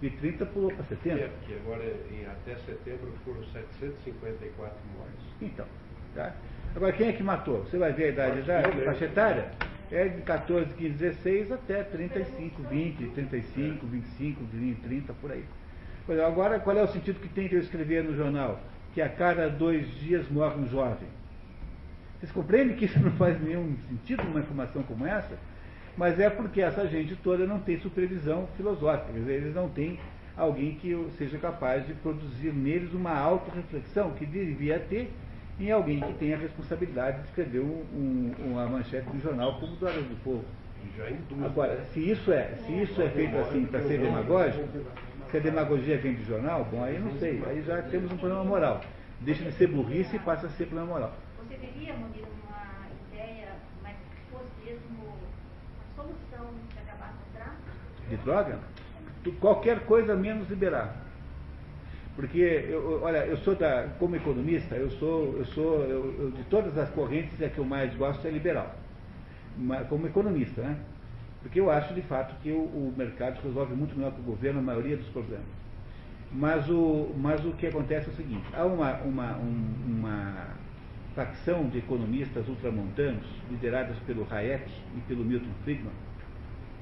De 0.00 0.10
30 0.10 0.46
pulou 0.46 0.70
para 0.70 0.84
70. 0.84 1.20
É, 1.20 1.28
porque 1.28 1.54
agora 1.54 1.84
em, 2.10 2.24
até 2.26 2.54
setembro 2.56 3.12
foram 3.24 3.42
754 3.44 4.76
mortes. 4.96 5.26
Então, 5.42 5.66
tá? 6.14 6.34
Agora 6.76 6.92
quem 6.92 7.08
é 7.08 7.12
que 7.12 7.22
matou? 7.22 7.64
Você 7.64 7.78
vai 7.78 7.92
ver 7.92 8.04
a 8.04 8.08
idade 8.08 8.42
da 8.42 8.62
faixa 8.84 9.04
etária? 9.06 9.50
É 9.90 10.06
de 10.06 10.20
14, 10.22 10.74
15, 10.74 10.94
16 10.94 11.52
até 11.52 11.82
35, 11.82 12.62
20, 12.62 13.06
35, 13.08 13.86
25, 13.86 14.44
20, 14.44 14.80
30, 14.80 15.12
por 15.14 15.32
aí. 15.32 15.44
Pois 16.06 16.20
agora, 16.20 16.60
qual 16.60 16.76
é 16.76 16.82
o 16.82 16.88
sentido 16.88 17.20
que 17.20 17.28
tem 17.28 17.48
que 17.48 17.54
eu 17.54 17.60
escrever 17.60 18.04
no 18.04 18.14
jornal? 18.14 18.60
Que 18.94 19.00
a 19.00 19.08
cada 19.08 19.48
dois 19.48 19.88
dias 20.00 20.28
morre 20.28 20.56
um 20.60 20.68
jovem. 20.68 21.08
Vocês 22.18 22.30
compreendem 22.32 22.76
que 22.76 22.84
isso 22.84 22.98
não 23.00 23.12
faz 23.12 23.40
nenhum 23.40 23.76
sentido 23.88 24.24
numa 24.24 24.40
informação 24.40 24.82
como 24.82 25.06
essa? 25.06 25.38
Mas 25.98 26.20
é 26.20 26.30
porque 26.30 26.62
essa 26.62 26.86
gente 26.86 27.16
toda 27.16 27.44
não 27.44 27.58
tem 27.58 27.76
supervisão 27.80 28.48
filosófica, 28.56 29.12
quer 29.12 29.18
dizer, 29.18 29.32
eles 29.32 29.54
não 29.54 29.68
têm 29.68 29.98
alguém 30.36 30.76
que 30.76 30.96
seja 31.18 31.36
capaz 31.38 31.84
de 31.84 31.92
produzir 31.94 32.52
neles 32.52 32.94
uma 32.94 33.10
autorreflexão 33.10 34.12
que 34.12 34.24
devia 34.24 34.78
ter 34.78 35.10
em 35.58 35.72
alguém 35.72 36.00
que 36.00 36.12
tenha 36.14 36.36
a 36.36 36.38
responsabilidade 36.38 37.22
de 37.22 37.24
escrever 37.24 37.58
um, 37.58 37.82
um, 37.92 38.32
uma 38.52 38.66
manchete 38.66 39.10
do 39.10 39.20
jornal 39.20 39.58
como 39.58 39.74
do 39.74 39.84
Horas 39.84 40.04
do 40.04 40.22
Povo. 40.22 40.44
Agora, 41.44 41.82
se 41.92 42.08
isso 42.08 42.32
é, 42.32 42.54
se 42.64 42.72
isso 42.80 43.02
é 43.02 43.10
feito 43.10 43.36
assim 43.36 43.66
para 43.66 43.80
ser 43.82 43.98
demagógico, 43.98 44.68
se 45.28 45.36
a 45.36 45.40
demagogia 45.40 45.98
vem 45.98 46.14
do 46.14 46.24
jornal, 46.24 46.64
bom, 46.70 46.84
aí 46.84 47.00
não 47.00 47.10
sei, 47.18 47.42
aí 47.44 47.60
já 47.62 47.82
temos 47.82 48.12
um 48.12 48.16
problema 48.16 48.44
moral. 48.44 48.80
Deixa 49.20 49.42
de 49.42 49.50
ser 49.52 49.66
burrice 49.66 50.14
e 50.14 50.18
passa 50.20 50.46
a 50.46 50.50
ser 50.50 50.66
problema 50.66 50.92
moral. 50.92 51.12
Você 51.42 51.56
teria, 51.56 51.92
Munir, 51.94 52.24
de 58.08 58.16
droga, 58.16 58.58
qualquer 59.40 59.80
coisa 59.80 60.14
menos 60.14 60.48
liberar. 60.48 61.08
Porque, 62.16 62.66
eu, 62.68 63.00
olha, 63.02 63.18
eu 63.18 63.36
sou 63.38 63.54
da, 63.54 63.88
como 63.98 64.16
economista, 64.16 64.74
eu 64.74 64.90
sou, 64.90 65.36
eu 65.38 65.44
sou, 65.44 65.84
eu, 65.84 66.14
eu, 66.18 66.30
de 66.32 66.42
todas 66.44 66.76
as 66.76 66.90
correntes, 66.90 67.40
a 67.40 67.48
que 67.48 67.58
eu 67.58 67.64
mais 67.64 67.94
gosto 67.94 68.26
é 68.26 68.30
liberal. 68.30 68.74
Como 69.88 70.06
economista, 70.06 70.62
né? 70.62 70.76
Porque 71.42 71.60
eu 71.60 71.70
acho, 71.70 71.94
de 71.94 72.02
fato, 72.02 72.34
que 72.42 72.50
o, 72.50 72.58
o 72.58 72.94
mercado 72.96 73.40
resolve 73.42 73.74
muito 73.74 73.96
melhor 73.96 74.12
que 74.12 74.20
o 74.20 74.24
governo 74.24 74.58
a 74.58 74.62
maioria 74.62 74.96
dos 74.96 75.06
problemas. 75.08 75.46
Mas 76.32 76.68
o, 76.68 77.14
mas 77.16 77.44
o 77.44 77.52
que 77.52 77.68
acontece 77.68 78.08
é 78.10 78.12
o 78.12 78.16
seguinte, 78.16 78.44
há 78.52 78.64
uma, 78.64 78.94
uma, 78.98 79.36
um, 79.36 79.74
uma 79.86 80.48
facção 81.14 81.68
de 81.68 81.78
economistas 81.78 82.46
ultramontanos, 82.48 83.26
lideradas 83.50 83.96
pelo 84.06 84.26
Hayek 84.30 84.70
e 84.96 85.00
pelo 85.02 85.24
Milton 85.24 85.50
Friedman, 85.62 85.92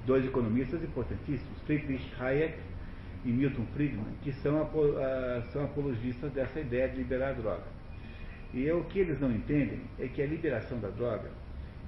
dois 0.07 0.24
economistas 0.24 0.83
importantíssimos, 0.83 1.61
Friedrich 1.66 2.11
Hayek 2.19 2.55
e 3.24 3.28
Milton 3.28 3.66
Friedman, 3.74 4.07
que 4.23 4.33
são, 4.35 4.70
são 5.53 5.65
apologistas 5.65 6.33
dessa 6.33 6.61
ideia 6.61 6.89
de 6.89 6.97
liberar 6.97 7.31
a 7.31 7.33
droga. 7.33 7.77
E 8.55 8.70
o 8.70 8.85
que 8.85 9.01
eles 9.01 9.20
não 9.20 9.31
entendem 9.31 9.81
é 9.99 10.07
que 10.07 10.23
a 10.23 10.27
liberação 10.27 10.78
da 10.78 10.89
droga 10.89 11.28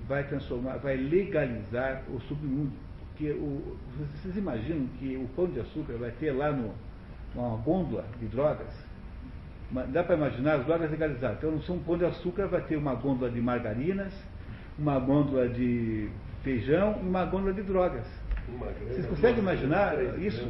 vai 0.06 0.24
transformar, 0.24 0.78
vai 0.78 0.96
legalizar 0.96 2.02
o 2.12 2.20
submundo. 2.22 2.72
Porque 3.10 3.30
o, 3.30 3.76
vocês 4.16 4.36
imaginam 4.36 4.86
que 4.98 5.16
o 5.16 5.28
pão 5.34 5.46
de 5.46 5.60
açúcar 5.60 5.94
vai 5.94 6.10
ter 6.10 6.32
lá 6.32 6.52
no, 6.52 6.74
uma 7.34 7.56
gôndola 7.56 8.04
de 8.20 8.26
drogas? 8.26 8.68
Dá 9.92 10.02
para 10.02 10.16
imaginar 10.16 10.54
as 10.54 10.66
drogas 10.66 10.90
legalizadas. 10.90 11.38
Então, 11.38 11.52
não 11.52 11.76
um 11.76 11.82
pão 11.82 11.98
de 11.98 12.04
açúcar, 12.04 12.46
vai 12.46 12.62
ter 12.62 12.76
uma 12.76 12.94
gôndola 12.94 13.30
de 13.30 13.40
margarinas, 13.40 14.14
uma 14.78 14.98
gôndola 14.98 15.48
de 15.48 16.10
feijão 16.48 16.98
e 17.02 17.06
uma 17.06 17.26
gôndola 17.26 17.52
de 17.52 17.62
drogas. 17.62 18.06
Vocês 18.88 19.04
conseguem 19.04 19.40
imaginar 19.40 19.94
isso 20.18 20.48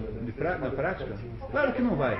na 0.60 0.70
prática? 0.70 1.16
Claro 1.50 1.72
que 1.72 1.82
não 1.82 1.96
vai. 1.96 2.16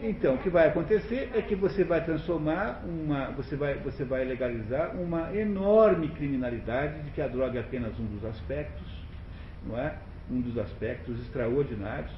Então, 0.00 0.34
o 0.34 0.38
que 0.38 0.48
vai 0.48 0.68
acontecer 0.68 1.30
é 1.34 1.42
que 1.42 1.56
você 1.56 1.82
vai 1.82 2.04
transformar 2.04 2.82
uma, 2.84 3.30
você 3.32 3.56
vai, 3.56 3.74
você 3.74 4.04
vai 4.04 4.24
legalizar 4.24 4.96
uma 4.96 5.34
enorme 5.36 6.08
criminalidade 6.08 7.02
de 7.02 7.10
que 7.10 7.20
a 7.20 7.26
droga 7.26 7.58
é 7.58 7.62
apenas 7.62 7.98
um 7.98 8.06
dos 8.06 8.24
aspectos, 8.24 8.86
não 9.66 9.78
é? 9.78 9.94
Um 10.30 10.40
dos 10.40 10.58
aspectos 10.58 11.20
extraordinários, 11.20 12.12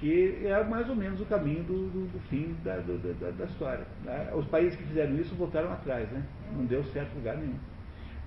que 0.00 0.44
é 0.44 0.64
mais 0.64 0.88
ou 0.88 0.96
menos 0.96 1.20
o 1.20 1.26
caminho 1.26 1.62
do, 1.64 1.88
do, 1.90 2.06
do 2.06 2.20
fim 2.28 2.56
da, 2.64 2.76
do, 2.76 2.98
da, 2.98 3.30
da, 3.30 3.44
história. 3.44 3.86
Né? 4.04 4.30
Os 4.34 4.46
países 4.46 4.76
que 4.76 4.84
fizeram 4.84 5.16
isso 5.16 5.34
voltaram 5.36 5.72
atrás, 5.72 6.08
né? 6.10 6.22
Não 6.52 6.64
deu 6.66 6.84
certo 6.84 7.14
lugar 7.14 7.36
nenhum. 7.36 7.58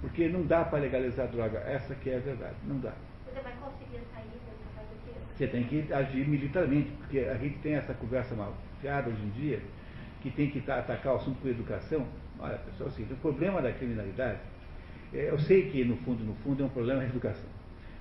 Porque 0.02 0.28
não 0.28 0.44
dá 0.44 0.64
para 0.64 0.80
legalizar 0.80 1.28
droga, 1.28 1.60
essa 1.60 1.96
que 1.96 2.10
é 2.10 2.18
a 2.18 2.20
verdade, 2.20 2.56
não 2.66 2.80
dá. 2.80 2.94
Você 3.26 3.42
vai 3.42 3.54
conseguir 3.54 4.02
sair 4.14 4.26
Você 5.36 5.48
tem 5.48 5.64
que 5.64 5.92
agir 5.92 6.28
militarmente, 6.28 6.92
porque 6.98 7.20
a 7.20 7.36
gente 7.36 7.58
tem 7.60 7.76
essa 7.76 7.94
conversa 7.94 8.36
mal 8.36 8.56
fiada 8.80 9.10
hoje 9.10 9.22
em 9.22 9.30
dia, 9.32 9.60
que 10.22 10.30
tem 10.30 10.50
que 10.50 10.60
atacar 10.70 11.14
o 11.14 11.16
assunto 11.18 11.42
com 11.42 11.48
educação. 11.48 12.06
Olha, 12.40 12.58
pessoal, 12.60 12.90
assim, 12.90 13.08
o 13.10 13.16
problema 13.16 13.62
da 13.62 13.72
criminalidade, 13.72 14.40
é, 15.14 15.30
eu 15.30 15.40
sei 15.40 15.70
que 15.70 15.84
no 15.84 15.98
fundo, 15.98 16.24
no 16.24 16.36
fundo, 16.36 16.62
é 16.62 16.66
um 16.66 16.70
problema 16.70 17.02
da 17.02 17.08
educação. 17.08 17.50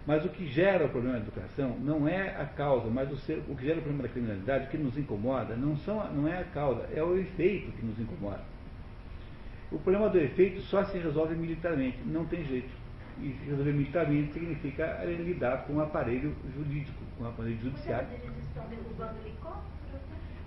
Mas 0.07 0.25
o 0.25 0.29
que 0.29 0.47
gera 0.47 0.85
o 0.85 0.89
problema 0.89 1.19
da 1.19 1.25
educação 1.25 1.77
não 1.81 2.07
é 2.07 2.37
a 2.41 2.45
causa, 2.45 2.89
mas 2.89 3.11
o, 3.11 3.17
ser, 3.17 3.43
o 3.49 3.57
que 3.57 3.65
gera 3.65 3.79
o 3.79 3.83
problema 3.83 4.05
da 4.05 4.09
criminalidade, 4.09 4.67
o 4.67 4.69
que 4.69 4.79
nos 4.79 4.97
incomoda, 4.97 5.57
não, 5.57 5.77
são, 5.79 6.13
não 6.13 6.29
é 6.29 6.39
a 6.39 6.45
causa, 6.45 6.87
é 6.95 7.03
o 7.03 7.17
efeito 7.17 7.73
que 7.73 7.85
nos 7.85 7.99
incomoda. 7.99 8.43
O 9.71 9.79
problema 9.79 10.09
do 10.09 10.19
efeito 10.19 10.61
só 10.63 10.85
se 10.85 10.99
resolve 10.99 11.35
militarmente, 11.35 11.99
não 12.07 12.25
tem 12.25 12.45
jeito. 12.45 12.71
E 13.19 13.29
resolver 13.47 13.73
militarmente 13.73 14.35
significa 14.35 15.03
lidar 15.05 15.65
com 15.67 15.75
o 15.75 15.81
aparelho 15.81 16.35
jurídico, 16.55 17.03
com 17.17 17.25
o 17.25 17.29
aparelho 17.29 17.59
judiciário. 17.61 18.09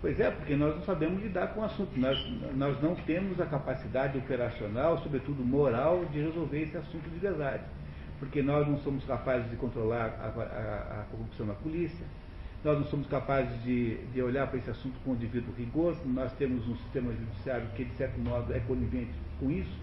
Pois 0.02 0.18
é, 0.20 0.32
porque 0.32 0.56
nós 0.56 0.76
não 0.76 0.84
sabemos 0.84 1.22
lidar 1.22 1.48
com 1.48 1.60
o 1.60 1.64
assunto. 1.66 2.00
Nós, 2.00 2.18
nós 2.56 2.82
não 2.82 2.96
temos 2.96 3.40
a 3.42 3.46
capacidade 3.46 4.18
operacional, 4.18 4.98
sobretudo 5.00 5.44
moral, 5.44 6.06
de 6.06 6.22
resolver 6.22 6.62
esse 6.62 6.78
assunto 6.78 7.10
de 7.10 7.20
verdade. 7.20 7.64
Porque 8.20 8.42
nós 8.42 8.68
não 8.68 8.78
somos 8.80 9.04
capazes 9.04 9.50
de 9.50 9.58
controlar 9.58 10.16
a, 10.22 10.42
a, 10.42 11.02
a 11.02 11.06
corrupção 11.12 11.46
na 11.46 11.54
polícia, 11.56 12.06
nós 12.64 12.78
não 12.78 12.86
somos 12.86 13.08
capazes 13.08 13.64
de, 13.64 13.98
de 14.14 14.22
olhar 14.22 14.48
para 14.48 14.60
esse 14.60 14.70
assunto 14.70 15.00
com 15.06 15.12
o 15.12 15.16
devido 15.16 15.54
rigor, 15.58 15.96
nós 16.06 16.32
temos 16.34 16.68
um 16.68 16.76
sistema 16.76 17.12
judiciário 17.14 17.68
que, 17.76 17.86
de 17.86 17.96
certo 17.96 18.20
modo, 18.20 18.54
é 18.54 18.60
conivente 18.60 19.12
com 19.40 19.50
isso, 19.50 19.78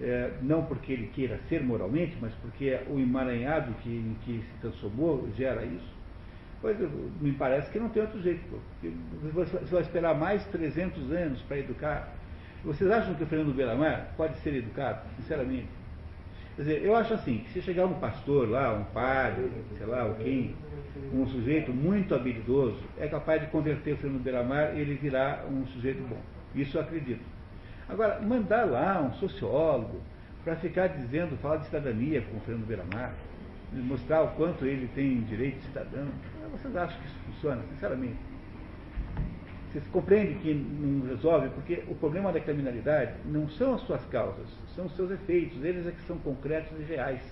é, 0.00 0.32
não 0.40 0.64
porque 0.64 0.92
ele 0.92 1.08
queira 1.08 1.38
ser 1.48 1.62
moralmente, 1.62 2.16
mas 2.20 2.32
porque 2.36 2.80
o 2.88 2.98
emaranhado 2.98 3.72
que, 3.82 3.90
em 3.90 4.16
que 4.24 4.42
se 4.42 4.60
transformou 4.60 5.28
gera 5.36 5.64
isso. 5.64 6.02
Pois 6.62 6.78
me 7.20 7.32
parece 7.32 7.70
que 7.70 7.78
não 7.78 7.88
tem 7.88 8.02
outro 8.02 8.22
jeito. 8.22 8.40
Você 9.34 9.74
vai 9.74 9.82
esperar 9.82 10.14
mais 10.14 10.44
300 10.46 11.10
anos 11.10 11.42
para 11.42 11.58
educar. 11.58 12.08
Vocês 12.64 12.88
acham 12.88 13.14
que 13.14 13.24
o 13.24 13.26
Fernando 13.26 13.52
Belamar 13.52 14.12
pode 14.16 14.36
ser 14.38 14.54
educado, 14.54 15.00
sinceramente? 15.16 15.81
Quer 16.56 16.62
dizer, 16.62 16.84
eu 16.84 16.94
acho 16.94 17.14
assim, 17.14 17.38
que 17.38 17.52
se 17.52 17.62
chegar 17.62 17.86
um 17.86 17.94
pastor 17.94 18.48
lá, 18.48 18.74
um 18.74 18.84
padre, 18.84 19.50
sei 19.78 19.86
lá, 19.86 20.02
alguém, 20.02 20.54
um 21.12 21.26
sujeito 21.26 21.72
muito 21.72 22.14
habilidoso, 22.14 22.78
é 22.98 23.08
capaz 23.08 23.40
de 23.40 23.46
converter 23.48 23.94
o 23.94 23.96
Fernando 23.96 24.22
Beiramar 24.22 24.76
e 24.76 24.80
ele 24.80 24.94
virar 24.94 25.46
um 25.50 25.66
sujeito 25.68 26.02
bom. 26.02 26.20
Isso 26.54 26.76
eu 26.76 26.82
acredito. 26.82 27.24
Agora, 27.88 28.20
mandar 28.20 28.64
lá 28.64 29.00
um 29.00 29.12
sociólogo 29.14 30.00
para 30.44 30.56
ficar 30.56 30.88
dizendo, 30.88 31.36
falar 31.38 31.56
de 31.58 31.66
cidadania 31.66 32.20
com 32.22 32.36
o 32.36 32.40
Fernando 32.40 32.66
Beiramar, 32.66 33.14
mostrar 33.72 34.22
o 34.22 34.28
quanto 34.32 34.66
ele 34.66 34.88
tem 34.94 35.22
direito 35.22 35.56
de 35.58 35.64
cidadão, 35.64 36.08
vocês 36.50 36.76
acham 36.76 37.00
que 37.00 37.06
isso 37.06 37.18
funciona, 37.26 37.62
sinceramente? 37.72 38.31
Vocês 39.72 39.86
compreendem 39.88 40.34
que 40.34 40.52
não 40.52 41.08
resolve, 41.08 41.48
porque 41.48 41.82
o 41.88 41.94
problema 41.94 42.30
da 42.30 42.38
criminalidade 42.38 43.14
não 43.24 43.48
são 43.48 43.72
as 43.72 43.80
suas 43.80 44.04
causas, 44.06 44.46
são 44.76 44.84
os 44.84 44.94
seus 44.94 45.10
efeitos, 45.10 45.64
eles 45.64 45.86
é 45.86 45.92
que 45.92 46.02
são 46.02 46.18
concretos 46.18 46.78
e 46.78 46.82
reais. 46.82 47.22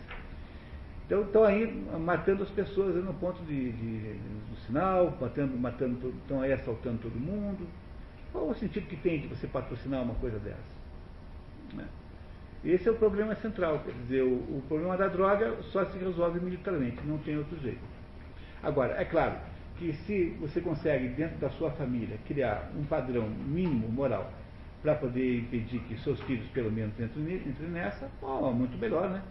Então 1.04 1.20
estão 1.20 1.44
aí 1.44 1.70
matando 2.00 2.42
as 2.42 2.48
pessoas 2.48 2.94
no 3.04 3.12
ponto 3.12 3.42
de, 3.42 3.72
de, 3.72 4.14
do 4.14 4.56
sinal, 4.64 5.14
matando, 5.20 5.54
matando, 5.58 6.14
estão 6.22 6.40
aí 6.40 6.50
assaltando 6.54 7.02
todo 7.02 7.20
mundo. 7.20 7.66
Qual 8.32 8.48
o 8.48 8.54
sentido 8.54 8.86
que 8.86 8.96
tem 8.96 9.20
de 9.20 9.26
você 9.26 9.46
patrocinar 9.46 10.02
uma 10.02 10.14
coisa 10.14 10.38
dessa? 10.38 10.56
Né? 11.74 11.84
Esse 12.64 12.88
é 12.88 12.90
o 12.92 12.96
problema 12.96 13.34
central, 13.34 13.80
quer 13.84 13.92
dizer, 13.92 14.22
o, 14.22 14.32
o 14.34 14.62
problema 14.66 14.96
da 14.96 15.08
droga 15.08 15.56
só 15.72 15.84
se 15.84 15.98
resolve 15.98 16.40
militarmente, 16.40 17.02
não 17.04 17.18
tem 17.18 17.36
outro 17.36 17.58
jeito. 17.60 17.80
Agora, 18.62 18.94
é 18.98 19.04
claro 19.04 19.49
que 19.80 19.94
se 20.04 20.36
você 20.38 20.60
consegue, 20.60 21.08
dentro 21.08 21.38
da 21.38 21.48
sua 21.48 21.70
família, 21.70 22.18
criar 22.28 22.70
um 22.76 22.84
padrão 22.84 23.26
mínimo 23.30 23.88
moral 23.88 24.30
para 24.82 24.94
poder 24.94 25.38
impedir 25.38 25.80
que 25.80 25.98
seus 26.00 26.20
filhos, 26.22 26.46
pelo 26.48 26.70
menos, 26.70 26.92
entrem, 27.00 27.36
entrem 27.36 27.70
nessa, 27.70 28.10
oh, 28.20 28.50
muito 28.52 28.76
melhor, 28.76 29.08
né? 29.08 29.22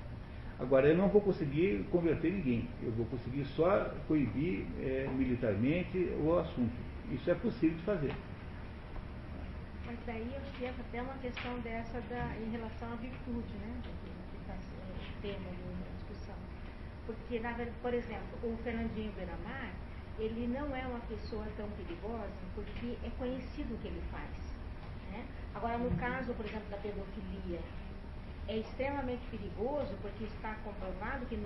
Agora, 0.60 0.88
eu 0.88 0.98
não 0.98 1.08
vou 1.08 1.22
conseguir 1.22 1.86
converter 1.92 2.32
ninguém, 2.34 2.68
eu 2.82 2.92
vou 2.94 3.06
conseguir 3.06 3.46
só 3.46 3.94
coibir 4.08 4.66
é, 4.82 5.08
militarmente 5.16 5.98
o 6.20 6.38
assunto. 6.40 6.74
Isso 7.12 7.30
é 7.30 7.36
possível 7.36 7.78
de 7.78 7.84
fazer. 7.84 8.14
Mas 9.86 9.98
daí 10.08 10.34
eu 10.36 10.42
chego 10.58 10.82
até 10.82 11.02
uma 11.02 11.14
questão 11.22 11.60
dessa 11.60 12.02
da, 12.10 12.36
em 12.44 12.50
relação 12.52 12.92
à 12.92 12.96
virtude, 12.96 13.54
né? 13.62 13.74
Que 13.84 14.38
está 14.42 14.54
o 14.56 15.22
tema 15.22 15.46
da 15.46 15.96
discussão. 15.96 16.36
Porque, 17.06 17.40
na 17.40 17.54
por 17.82 17.94
exemplo, 17.94 18.38
o 18.44 18.58
Fernandinho 18.64 19.12
Beiramar, 19.14 19.72
ele 20.20 20.48
não 20.48 20.76
é 20.76 20.86
uma 20.86 21.00
pessoa 21.02 21.46
tão 21.56 21.70
perigosa 21.72 22.30
porque 22.54 22.98
é 23.04 23.10
conhecido 23.18 23.74
o 23.74 23.78
que 23.78 23.88
ele 23.88 24.04
faz. 24.12 24.30
Né? 25.12 25.26
Agora, 25.56 25.78
no 25.78 25.90
caso, 25.98 26.34
por 26.34 26.46
exemplo, 26.46 26.70
da 26.70 26.78
pedofilia, 26.78 27.60
é 28.50 28.58
extremamente 28.58 29.22
perigoso 29.30 29.96
porque 30.02 30.24
está 30.24 30.56
comprovado 30.64 31.26
que 31.28 31.36
90% 31.38 31.46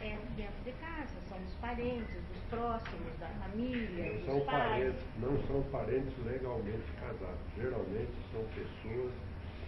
é 0.00 0.16
dentro 0.36 0.62
de 0.64 0.72
casa, 0.78 1.14
são 1.28 1.36
dos 1.38 1.54
parentes, 1.54 2.14
dos 2.28 2.38
próximos, 2.48 3.18
da 3.18 3.26
família, 3.26 4.04
não 4.04 4.14
dos 4.14 4.24
são 4.24 4.40
pais. 4.46 4.68
Parentes, 4.68 5.02
não 5.18 5.42
são 5.48 5.62
parentes 5.70 6.24
legalmente 6.24 6.92
casados. 7.00 7.40
Geralmente 7.56 8.12
são 8.32 8.44
pessoas, 8.54 9.12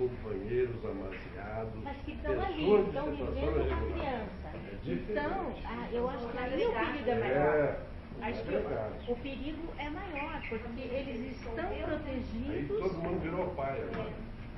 companheiros 0.08 0.76
amaziados. 0.84 1.84
Mas 1.84 1.96
que 2.04 2.12
estão 2.12 2.32
ali, 2.42 2.86
estão 2.86 3.04
vivendo 3.10 3.68
com 3.68 3.74
a 3.74 3.92
criança. 3.92 4.48
É. 4.54 4.92
Então, 4.92 5.54
ah, 5.66 5.88
eu 5.92 6.08
acho 6.08 6.26
que 6.28 6.38
aí 6.38 6.64
o 6.66 6.72
perigo 6.72 7.10
é 7.10 7.14
maior. 7.18 7.54
É, 7.54 7.78
Acho 8.22 8.40
é 8.40 8.42
que 8.42 8.50
verdade. 8.50 9.12
o 9.12 9.16
perigo 9.16 9.62
é 9.78 9.88
maior, 9.90 10.42
porque 10.48 10.80
eles 10.82 11.36
estão 11.36 11.66
Aí 11.68 11.82
protegidos. 11.82 12.78
todo 12.78 12.94
mundo 12.98 13.20
virou 13.20 13.46
pai 13.54 13.80
agora. 13.92 14.10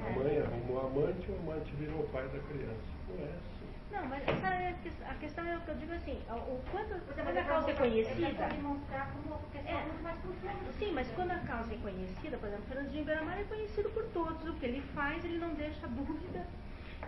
A 0.05 0.09
É. 0.09 0.15
mãe 0.15 0.39
arrumou 0.39 0.81
amante 0.87 1.27
e 1.29 1.33
o 1.33 1.37
amante 1.39 1.73
virou 1.77 2.03
pai 2.13 2.23
da 2.29 2.39
criança. 2.41 2.93
Não 3.09 3.25
é 3.25 3.29
assim. 3.29 3.52
Não, 3.93 4.07
mas 4.07 4.23
é 4.27 4.69
a 4.71 4.73
ques- 4.83 5.03
a 5.03 5.15
questão 5.15 5.47
é 5.47 5.57
o 5.57 5.61
que 5.61 5.69
eu 5.69 5.75
digo 5.77 5.93
assim, 5.95 6.19
o 6.31 6.61
quanto, 6.71 6.95
Você 7.07 7.23
quando 7.23 7.37
a 7.37 7.45
causa 7.45 7.71
é 7.71 7.75
conhecida. 7.75 8.45
É. 8.45 9.83
muito 9.85 10.03
mais 10.03 10.19
profunda. 10.21 10.73
Sim, 10.79 10.93
mas 10.93 11.09
quando 11.13 11.31
a 11.33 11.39
causa 11.41 11.75
é 11.75 11.77
conhecida, 11.77 12.37
por 12.39 12.49
exemplo, 12.49 12.65
Fernandinho 12.69 13.05
Beiramar 13.05 13.39
é 13.39 13.45
conhecido 13.45 13.91
por 13.91 14.05
todos. 14.09 14.49
O 14.49 14.55
que 14.55 14.67
ele 14.67 14.81
faz, 14.95 15.25
ele 15.25 15.39
não 15.39 15.55
deixa 15.55 15.87
dúvida. 15.89 16.47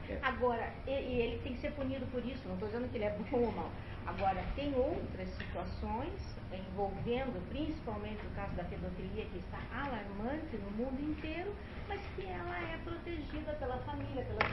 É. 0.09 0.19
Agora, 0.23 0.71
e, 0.87 0.91
e 0.91 1.21
ele 1.21 1.39
tem 1.43 1.55
que 1.55 1.61
ser 1.61 1.73
punido 1.73 2.05
por 2.07 2.25
isso, 2.25 2.47
não 2.47 2.55
estou 2.55 2.69
dizendo 2.69 2.91
que 2.91 2.97
ele 2.99 3.05
é 3.05 3.11
bom 3.31 3.39
ou 3.41 3.53
mal. 3.53 3.71
Agora, 4.07 4.45
tem 4.55 4.75
outras 4.75 5.29
situações 5.31 6.13
envolvendo, 6.53 7.41
principalmente 7.49 8.21
o 8.27 8.31
caso 8.31 8.53
da 8.55 8.65
pedofilia, 8.65 9.25
que 9.27 9.39
está 9.39 9.59
alarmante 9.73 10.57
no 10.59 10.71
mundo 10.73 11.01
inteiro, 11.01 11.55
mas 11.89 12.01
que 12.15 12.27
ela 12.27 12.59
é 12.71 12.77
protegida 12.85 13.53
pela 13.55 13.79
família, 13.79 14.25
pelas 14.25 14.53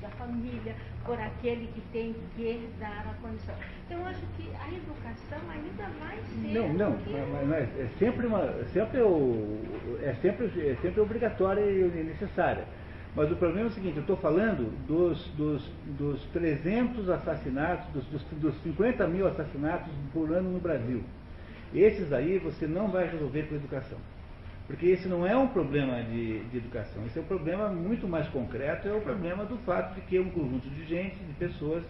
da 0.00 0.08
família, 0.10 0.74
por 1.04 1.18
aquele 1.18 1.66
que 1.68 1.80
tem 1.92 2.14
que 2.36 2.68
dar 2.78 3.06
a 3.10 3.14
condição. 3.22 3.54
Então, 3.86 3.98
eu 4.00 4.06
acho 4.06 4.22
que 4.36 4.48
a 4.54 4.68
educação 4.68 5.38
ainda 5.50 5.88
vai 5.98 6.18
ser. 6.18 6.58
Não, 6.58 6.72
não, 6.72 6.90
mas, 6.90 7.48
mas 7.48 7.80
é 7.80 7.88
sempre 7.98 8.26
uma, 8.26 8.40
é 8.42 8.64
sempre 8.72 9.00
o, 9.00 9.98
é 10.02 10.14
sempre, 10.20 10.46
é 10.46 10.76
sempre 10.80 11.00
obrigatória 11.00 11.60
e 11.60 12.04
necessária. 12.04 12.64
Mas 13.14 13.30
o 13.32 13.36
problema 13.36 13.66
é 13.66 13.70
o 13.70 13.72
seguinte, 13.72 13.96
eu 13.96 14.02
estou 14.02 14.16
falando 14.16 14.70
dos, 14.86 15.26
dos, 15.36 15.68
dos 15.98 16.22
300 16.26 17.08
assassinatos, 17.10 17.86
dos, 17.92 18.04
dos, 18.06 18.22
dos 18.38 18.54
50 18.62 19.06
mil 19.08 19.26
assassinatos 19.26 19.92
por 20.12 20.30
ano 20.30 20.50
no 20.50 20.60
Brasil. 20.60 21.02
Esses 21.74 22.12
aí 22.12 22.38
você 22.38 22.66
não 22.66 22.88
vai 22.88 23.08
resolver 23.08 23.42
com 23.44 23.56
educação. 23.56 23.98
Porque 24.70 24.86
esse 24.86 25.08
não 25.08 25.26
é 25.26 25.36
um 25.36 25.48
problema 25.48 26.00
de, 26.00 26.44
de 26.44 26.58
educação, 26.58 27.04
esse 27.04 27.18
é 27.18 27.22
um 27.22 27.24
problema 27.24 27.68
muito 27.70 28.06
mais 28.06 28.28
concreto, 28.28 28.86
é 28.86 28.92
o 28.92 29.00
problema 29.00 29.44
do 29.44 29.58
fato 29.58 29.96
de 29.96 30.00
que 30.02 30.16
um 30.16 30.30
conjunto 30.30 30.70
de 30.70 30.86
gente, 30.86 31.16
de 31.16 31.32
pessoas, 31.32 31.82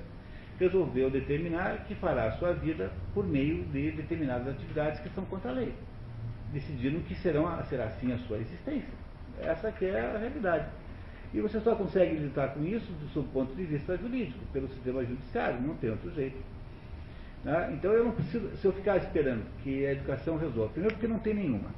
resolveu 0.59 1.11
determinar 1.11 1.85
que 1.87 1.95
fará 1.95 2.25
a 2.25 2.33
sua 2.39 2.55
vida 2.55 2.91
por 3.13 3.27
meio 3.27 3.65
de 3.65 3.91
determinadas 3.91 4.49
atividades 4.49 4.99
que 5.01 5.11
são 5.11 5.27
contra 5.27 5.51
a 5.51 5.53
lei, 5.53 5.75
decidindo 6.55 7.01
que 7.01 7.15
serão, 7.17 7.47
será 7.65 7.85
assim 7.85 8.15
a 8.15 8.19
sua 8.21 8.39
existência. 8.39 8.95
Essa 9.43 9.71
que 9.71 9.85
é 9.85 10.01
a 10.01 10.17
realidade. 10.17 10.67
E 11.35 11.41
você 11.43 11.61
só 11.61 11.77
consegue 11.77 12.17
lidar 12.17 12.55
com 12.55 12.65
isso 12.65 12.91
do 12.93 13.11
seu 13.13 13.25
ponto 13.25 13.55
de 13.55 13.65
vista 13.65 13.95
jurídico, 13.99 14.41
pelo 14.55 14.69
sistema 14.69 15.05
judiciário, 15.05 15.61
não 15.61 15.75
tem 15.75 15.91
outro 15.91 16.11
jeito. 16.15 16.39
Né? 17.45 17.73
Então 17.75 17.93
eu 17.93 18.07
não 18.07 18.13
preciso, 18.13 18.57
se 18.57 18.65
eu 18.65 18.73
ficar 18.73 18.97
esperando 18.97 19.45
que 19.63 19.85
a 19.85 19.93
educação 19.93 20.39
resolva, 20.39 20.73
primeiro 20.73 20.95
porque 20.95 21.07
não 21.07 21.19
tem 21.19 21.35
nenhuma. 21.35 21.69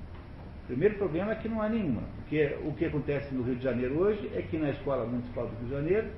O 0.63 0.67
primeiro 0.67 0.95
problema 0.97 1.33
é 1.33 1.35
que 1.35 1.49
não 1.49 1.61
há 1.61 1.69
nenhuma. 1.69 2.03
Porque 2.17 2.57
o 2.65 2.73
que 2.73 2.85
acontece 2.85 3.35
no 3.35 3.43
Rio 3.43 3.57
de 3.57 3.65
Janeiro 3.65 3.99
hoje 3.99 4.31
é 4.35 4.43
que 4.43 4.57
na 4.57 4.71
Escola 4.71 5.05
Municipal 5.05 5.47
do 5.47 5.57
Rio 5.57 5.65
de 5.67 5.71
Janeiro, 5.71 6.09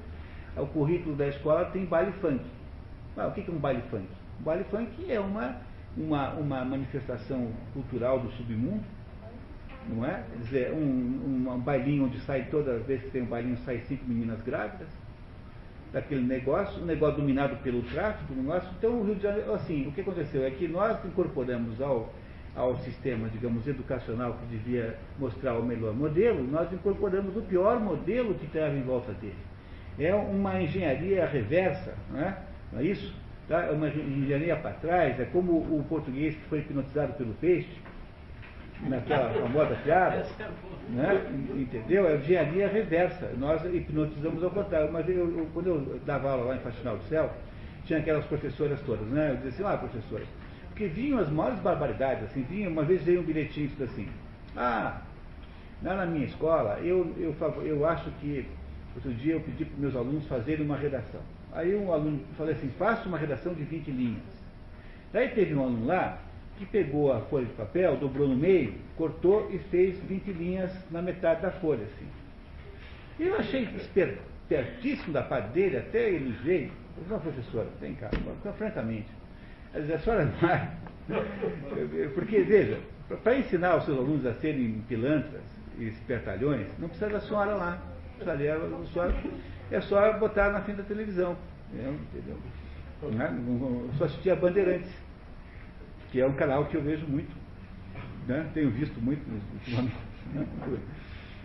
o 0.57 0.67
currículo 0.67 1.17
da 1.17 1.29
escola 1.29 1.65
tem 1.67 1.85
baile 1.85 2.13
funk. 2.21 2.45
Ah, 3.17 3.29
o 3.29 3.33
que 3.33 3.49
é 3.49 3.53
um 3.53 3.59
baile 3.59 3.83
funk? 3.91 4.07
O 4.41 4.43
baile 4.43 4.65
funk 4.65 5.11
é 5.11 5.19
uma, 5.19 5.57
uma, 5.97 6.31
uma 6.35 6.65
manifestação 6.65 7.51
cultural 7.73 8.21
do 8.21 8.31
submundo, 8.33 8.85
não 9.89 10.05
é? 10.05 10.25
Quer 10.31 10.39
dizer, 10.39 10.73
um, 10.73 11.49
um 11.49 11.59
bailinho 11.59 12.05
onde 12.05 12.21
sai 12.21 12.45
toda 12.51 12.79
vez 12.79 13.03
que 13.03 13.11
tem 13.11 13.23
um 13.23 13.27
bailinho 13.27 13.57
sai 13.59 13.79
cinco 13.89 14.05
meninas 14.07 14.41
grávidas, 14.43 14.89
daquele 15.93 16.23
negócio, 16.23 16.83
um 16.83 16.87
negócio 16.87 17.19
dominado 17.19 17.57
pelo 17.63 17.83
tráfico, 17.83 18.33
um 18.33 18.43
negócio. 18.43 18.69
Então 18.77 19.01
o 19.01 19.05
Rio 19.05 19.15
de 19.15 19.23
Janeiro, 19.23 19.55
assim, 19.55 19.87
o 19.87 19.93
que 19.93 20.01
aconteceu 20.01 20.45
é 20.45 20.51
que 20.51 20.67
nós 20.67 21.03
incorporamos 21.05 21.81
ao, 21.81 22.13
ao 22.57 22.77
sistema, 22.79 23.29
digamos, 23.29 23.67
educacional 23.67 24.35
que 24.35 24.47
devia 24.57 24.97
mostrar 25.19 25.55
o 25.59 25.63
melhor 25.65 25.93
modelo, 25.93 26.43
nós 26.45 26.73
incorporamos 26.73 27.37
o 27.37 27.43
pior 27.43 27.81
modelo 27.81 28.35
que 28.35 28.47
estava 28.47 28.75
em 28.75 28.83
volta 28.83 29.13
dele. 29.15 29.35
É 29.99 30.15
uma 30.15 30.61
engenharia 30.61 31.27
reversa, 31.27 31.95
não 32.11 32.21
é? 32.21 32.37
Não 32.73 32.81
é 32.81 32.85
isso? 32.85 33.15
Tá? 33.49 33.65
É 33.65 33.71
uma 33.71 33.89
engenharia 33.89 34.57
para 34.57 34.73
trás, 34.73 35.19
é 35.21 35.25
como 35.27 35.53
o 35.53 35.85
português 35.89 36.35
que 36.35 36.45
foi 36.49 36.61
hipnotizado 36.61 37.13
pelo 37.15 37.35
peixe, 37.35 37.69
naquela 38.89 39.31
famosa 39.31 39.75
piada, 39.85 40.27
né? 40.91 41.23
entendeu? 41.57 42.09
É 42.09 42.17
engenharia 42.17 42.69
reversa. 42.69 43.31
Nós 43.39 43.65
hipnotizamos 43.65 44.43
ao 44.43 44.51
contrário. 44.51 44.93
Mas 44.93 45.09
eu, 45.09 45.39
eu- 45.39 45.49
quando 45.55 45.67
eu 45.69 46.01
dava 46.05 46.31
aula 46.31 46.45
lá 46.47 46.57
em 46.57 46.61
Faxinal 46.61 46.97
do 46.97 47.05
Céu, 47.05 47.31
tinha 47.87 47.99
aquelas 48.01 48.25
professoras 48.27 48.81
todas, 48.83 49.07
né? 49.09 49.31
Eu 49.31 49.37
dizia 49.37 49.51
assim, 49.51 49.75
ah, 49.75 49.79
professora, 49.79 50.25
porque 50.75 50.89
vinham 50.89 51.21
as 51.21 51.31
maiores 51.31 51.61
barbaridades, 51.61 52.25
assim, 52.25 52.43
vinha, 52.51 52.69
uma 52.69 52.83
vez 52.83 53.01
veio 53.05 53.21
um 53.21 53.23
bilhetinho 53.23 53.67
escrito 53.67 53.89
assim, 53.93 54.09
ah, 54.57 55.03
lá 55.81 55.95
na 55.95 56.05
minha 56.05 56.27
escola, 56.27 56.81
eu, 56.81 57.15
eu, 57.17 57.33
eu 57.65 57.87
acho 57.87 58.11
que 58.21 58.45
outro 58.97 59.15
dia 59.15 59.35
eu 59.35 59.41
pedi 59.41 59.65
para 59.65 59.79
meus 59.79 59.95
alunos 59.95 60.27
fazerem 60.27 60.67
uma 60.67 60.77
redação. 60.77 61.21
Aí 61.53 61.77
um 61.77 61.93
aluno 61.93 62.21
falou 62.37 62.51
assim, 62.53 62.69
faça 62.77 63.09
uma 63.09 63.17
redação 63.17 63.55
de 63.55 63.63
20 63.63 63.89
linhas. 63.93 64.23
Daí 65.13 65.29
teve 65.29 65.55
um 65.55 65.63
aluno 65.63 65.87
lá 65.87 66.19
que 66.59 66.67
pegou 66.67 67.13
a 67.13 67.21
folha 67.21 67.47
de 67.47 67.53
papel, 67.53 67.97
dobrou 67.97 68.27
no 68.27 68.35
meio, 68.37 68.75
cortou 68.97 69.49
e 69.53 69.59
fez 69.71 69.97
20 70.03 70.33
linhas 70.33 70.73
na 70.91 71.01
metade 71.01 71.43
da 71.43 71.53
folha, 71.53 71.85
assim. 71.85 72.07
Eu 73.21 73.37
achei 73.37 73.63
esper- 73.77 74.19
espertíssimo 74.43 75.13
da 75.13 75.23
parte 75.23 75.51
dele, 75.51 75.77
até 75.77 76.11
ele 76.11 76.33
veio. 76.43 76.73
Eu 76.97 77.05
falei, 77.05 77.11
"Não, 77.11 77.21
professora, 77.21 77.69
vem 77.81 77.95
cá, 77.95 78.11
então, 78.13 78.53
francamente. 78.55 79.07
Ela 79.75 79.95
a 79.95 79.99
senhora 79.99 80.27
vai. 80.41 80.71
Porque, 82.15 82.41
veja, 82.43 82.79
para 83.23 83.37
ensinar 83.37 83.77
os 83.77 83.85
seus 83.85 83.99
alunos 83.99 84.25
a 84.27 84.35
serem 84.35 84.83
pilantras 84.89 85.43
e 85.79 85.85
espertalhões, 85.89 86.67
não 86.79 86.89
precisa 86.89 87.11
da 87.11 87.21
senhora 87.21 87.55
lá. 87.55 87.79
A 88.21 89.75
é 89.75 89.81
só 89.81 90.13
botar 90.19 90.51
na 90.51 90.61
frente 90.61 90.77
da 90.79 90.85
televisão. 90.85 91.37
Entendeu? 92.13 92.37
Né? 93.11 93.31
Não- 93.31 93.55
não- 93.59 93.93
só 93.95 94.05
assistia 94.05 94.37
Bandeirantes, 94.37 94.91
que 96.11 96.21
é 96.21 96.27
um 96.27 96.33
canal 96.35 96.67
que 96.67 96.77
eu 96.77 96.83
vejo 96.83 97.07
muito. 97.07 97.35
Né? 98.29 98.49
Tenho 98.55 98.71
visto 98.71 98.99
muito 99.01 99.23
ultimamente. 99.53 99.97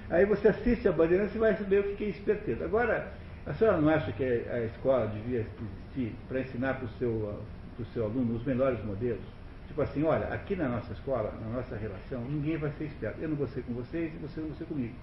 Aí 0.09 0.25
você 0.25 0.47
assiste 0.47 0.87
a 0.87 0.91
Bandeirantes 0.91 1.35
e 1.35 1.39
vai 1.39 1.55
saber 1.55 1.79
o 1.79 1.95
que 1.95 2.05
é 2.05 2.09
esperteza. 2.09 2.63
Agora, 2.65 3.11
a 3.45 3.53
senhora 3.53 3.77
não 3.81 3.89
acha 3.89 4.11
que 4.11 4.23
a 4.23 4.63
escola 4.65 5.07
devia 5.07 5.39
existir 5.39 6.15
para 6.27 6.39
ensinar 6.41 6.75
para 6.75 6.85
o 6.85 6.89
seu, 6.99 7.43
pro 7.79 7.85
seu 7.93 8.03
aluno 8.03 8.35
os 8.35 8.43
melhores 8.43 8.83
modelos? 8.83 9.23
Tipo 9.67 9.81
assim, 9.81 10.03
olha, 10.03 10.27
aqui 10.33 10.55
na 10.55 10.67
nossa 10.67 10.91
escola, 10.91 11.33
na 11.41 11.57
nossa 11.57 11.77
relação, 11.77 12.21
ninguém 12.25 12.57
vai 12.57 12.71
ser 12.71 12.85
esperto. 12.85 13.21
Eu 13.21 13.29
não 13.29 13.37
vou 13.37 13.47
ser 13.47 13.61
com 13.63 13.73
vocês 13.73 14.11
e 14.13 14.17
você 14.17 14.41
não 14.41 14.49
vai 14.49 14.57
ser 14.57 14.65
comigo. 14.65 14.95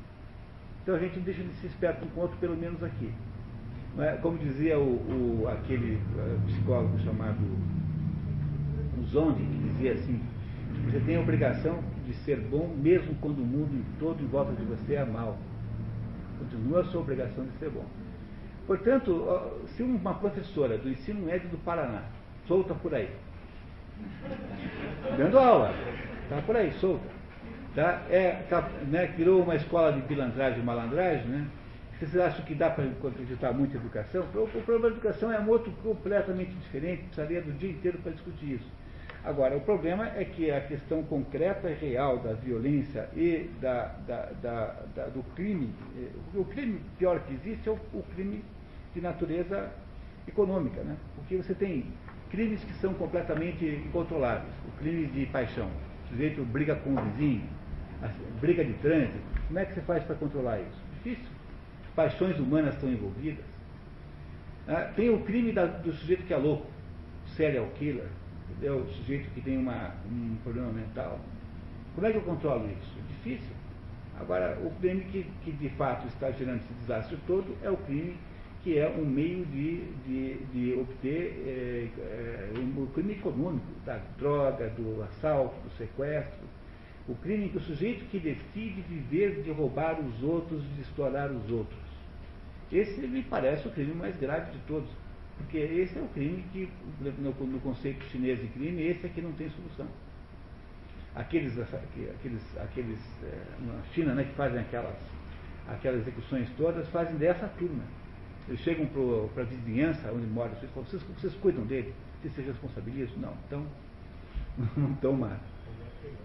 Então 0.83 0.95
a 0.95 0.99
gente 0.99 1.19
deixa 1.21 1.43
de 1.43 1.53
ser 1.55 1.69
esperto 1.69 2.05
um 2.05 2.19
o 2.19 2.23
outro, 2.23 2.37
pelo 2.39 2.57
menos 2.57 2.83
aqui. 2.83 3.13
É? 3.99 4.19
Como 4.21 4.37
dizia 4.37 4.79
o, 4.79 5.43
o 5.43 5.49
aquele 5.49 5.95
uh, 5.95 6.41
psicólogo 6.47 6.99
chamado 6.99 7.39
Zondi, 9.07 9.43
que 9.43 9.59
dizia 9.69 9.93
assim, 9.95 10.21
você 10.85 11.01
tem 11.01 11.17
a 11.17 11.21
obrigação 11.21 11.83
de 12.05 12.13
ser 12.17 12.39
bom 12.41 12.69
mesmo 12.77 13.15
quando 13.21 13.39
o 13.39 13.47
mundo 13.47 13.83
todo 13.99 14.23
em 14.23 14.27
volta 14.27 14.53
de 14.53 14.65
você 14.65 14.95
é 14.95 15.05
mal. 15.05 15.39
Continua 16.39 16.81
a 16.81 16.85
sua 16.85 17.01
obrigação 17.01 17.45
de 17.45 17.53
ser 17.59 17.71
bom. 17.71 17.87
Portanto, 18.67 19.25
se 19.69 19.83
uma 19.83 20.15
professora 20.15 20.77
do 20.77 20.91
ensino 20.91 21.25
médio 21.25 21.49
do 21.49 21.59
Paraná, 21.59 22.03
solta 22.47 22.75
por 22.75 22.95
aí, 22.95 23.09
dando 25.17 25.39
aula, 25.39 25.75
está 26.25 26.41
por 26.43 26.57
aí, 26.57 26.73
solta? 26.73 27.17
É, 28.09 28.43
tá, 28.49 28.71
né, 28.89 29.09
criou 29.09 29.43
uma 29.43 29.55
escola 29.55 29.93
de 29.93 30.01
pilantragem 30.03 30.61
e 30.61 30.65
malandragem, 30.65 31.27
né? 31.27 31.47
Vocês 31.99 32.17
acham 32.19 32.45
que 32.45 32.55
dá 32.55 32.71
para 32.71 32.85
acreditar 32.85 33.53
muito 33.53 33.75
em 33.75 33.81
educação? 33.81 34.23
O 34.23 34.63
problema 34.63 34.91
da 34.91 34.97
educação 34.97 35.33
é 35.33 35.41
um 35.41 35.49
outro 35.49 35.71
completamente 35.83 36.51
diferente, 36.53 37.03
precisaria 37.05 37.41
do 37.41 37.53
dia 37.53 37.71
inteiro 37.71 37.99
para 37.99 38.13
discutir 38.13 38.55
isso. 38.55 38.71
Agora, 39.25 39.57
o 39.57 39.61
problema 39.61 40.07
é 40.15 40.25
que 40.25 40.51
a 40.51 40.61
questão 40.61 41.03
concreta 41.03 41.69
e 41.69 41.75
real 41.75 42.19
da 42.19 42.33
violência 42.35 43.09
e 43.17 43.51
da, 43.61 43.87
da, 44.07 44.27
da, 44.41 44.67
da 44.95 45.07
do 45.07 45.23
crime, 45.35 45.75
eh, 45.99 46.11
o 46.33 46.45
crime 46.45 46.81
pior 46.97 47.19
que 47.21 47.35
existe 47.35 47.69
é 47.69 47.73
o, 47.73 47.79
o, 47.93 48.05
crime 48.15 48.45
de 48.95 49.01
natureza 49.01 49.69
econômica, 50.29 50.81
né? 50.83 50.97
porque 51.17 51.37
você 51.37 51.55
tem 51.55 51.87
crimes 52.31 52.63
que 52.65 52.75
são 52.75 52.95
completamente 52.95 53.65
incontroláveis, 53.65 54.53
o 54.69 54.79
crime 54.79 55.07
de 55.07 55.27
paixão, 55.27 55.69
o 56.05 56.09
sujeito 56.09 56.45
briga 56.45 56.75
com 56.77 56.95
o 56.95 57.03
vizinho, 57.03 57.49
briga 58.41 58.65
de 58.65 58.73
trânsito, 58.75 59.19
como 59.47 59.59
é 59.59 59.65
que 59.65 59.75
você 59.75 59.81
faz 59.83 60.05
para 60.05 60.17
controlar 60.17 60.61
isso? 60.61 60.81
Difícil. 60.95 61.31
Paixões 61.95 62.39
humanas 62.39 62.75
estão 62.75 62.91
envolvidas. 62.91 63.45
Ah, 64.69 64.91
tem 64.97 65.11
o 65.11 65.21
crime 65.21 65.53
da, 65.53 65.67
do 65.67 65.93
sujeito 65.93 66.25
que 66.25 66.35
é 66.35 66.37
louco, 66.37 66.67
serial 67.37 67.67
killer, 67.79 68.09
é 68.63 68.71
o 68.71 68.87
sujeito 68.87 69.31
que 69.31 69.41
tem 69.41 69.57
uma, 69.57 69.95
um 70.11 70.37
problema 70.43 70.73
mental. 70.73 71.21
Como 71.95 72.07
é 72.07 72.11
que 72.11 72.19
eu 72.19 72.23
controlo 72.23 72.69
isso? 72.71 72.97
Difícil. 73.09 73.55
Agora, 74.19 74.59
o 74.61 74.71
crime 74.81 75.03
que, 75.05 75.27
que 75.45 75.53
de 75.53 75.69
fato 75.71 76.07
está 76.09 76.31
gerando 76.31 76.57
esse 76.57 76.73
desastre 76.81 77.19
todo 77.27 77.57
é 77.63 77.71
o 77.71 77.77
crime 77.77 78.17
que 78.67 78.77
é 78.77 78.89
um 78.89 79.05
meio 79.05 79.47
de, 79.47 79.77
de, 80.05 80.35
de 80.47 80.75
obter 80.75 81.41
é, 81.47 81.89
é, 82.01 82.53
um 82.59 82.85
crime 82.87 83.13
econômico, 83.13 83.65
da 83.85 83.97
droga, 84.19 84.69
do 84.71 85.05
assalto, 85.05 85.55
do 85.61 85.71
sequestro. 85.77 86.45
O 87.07 87.15
crime 87.15 87.49
que 87.49 87.59
o 87.59 87.61
sujeito 87.61 88.05
que 88.07 88.19
decide 88.19 88.81
viver 88.89 89.41
de 89.45 89.53
roubar 89.53 90.01
os 90.01 90.21
outros, 90.21 90.65
de 90.75 90.81
explorar 90.81 91.31
os 91.31 91.49
outros. 91.49 91.79
Esse 92.73 93.07
me 93.07 93.23
parece 93.23 93.69
o 93.69 93.71
crime 93.71 93.95
mais 93.95 94.17
grave 94.17 94.51
de 94.51 94.59
todos. 94.67 94.91
Porque 95.37 95.59
esse 95.59 95.97
é 95.97 96.03
o 96.03 96.09
crime 96.09 96.45
que, 96.53 96.69
no, 97.01 97.33
no 97.47 97.61
conceito 97.61 98.05
chinês 98.07 98.41
de 98.41 98.49
crime, 98.49 98.83
esse 98.83 99.07
é 99.07 99.09
que 99.09 99.21
não 99.21 99.31
tem 99.35 99.49
solução. 99.51 99.87
Aqueles, 101.15 101.57
aqueles, 101.57 102.59
aqueles 102.59 102.99
é, 103.23 103.65
na 103.65 103.81
China, 103.95 104.13
né, 104.13 104.25
que 104.25 104.35
fazem 104.35 104.59
aquelas, 104.59 104.97
aquelas 105.69 106.01
execuções 106.01 106.49
todas, 106.57 106.89
fazem 106.89 107.15
dessa 107.15 107.47
turma. 107.47 107.85
Eles 108.49 108.61
chegam 108.61 108.87
para 109.35 109.43
a 109.43 109.47
vizinhança 109.47 110.11
onde 110.13 110.27
moram, 110.27 110.51
vocês 110.55 110.71
falam, 110.73 110.89
vocês, 110.89 111.03
vocês 111.03 111.35
cuidam 111.35 111.65
dele? 111.65 111.93
Vocês 112.21 112.35
se 112.35 112.43
responsabilizam? 112.43 113.17
Não, 113.19 113.33
então 113.47 113.67
não 114.77 114.93
estão 114.93 115.13
mais. 115.13 115.41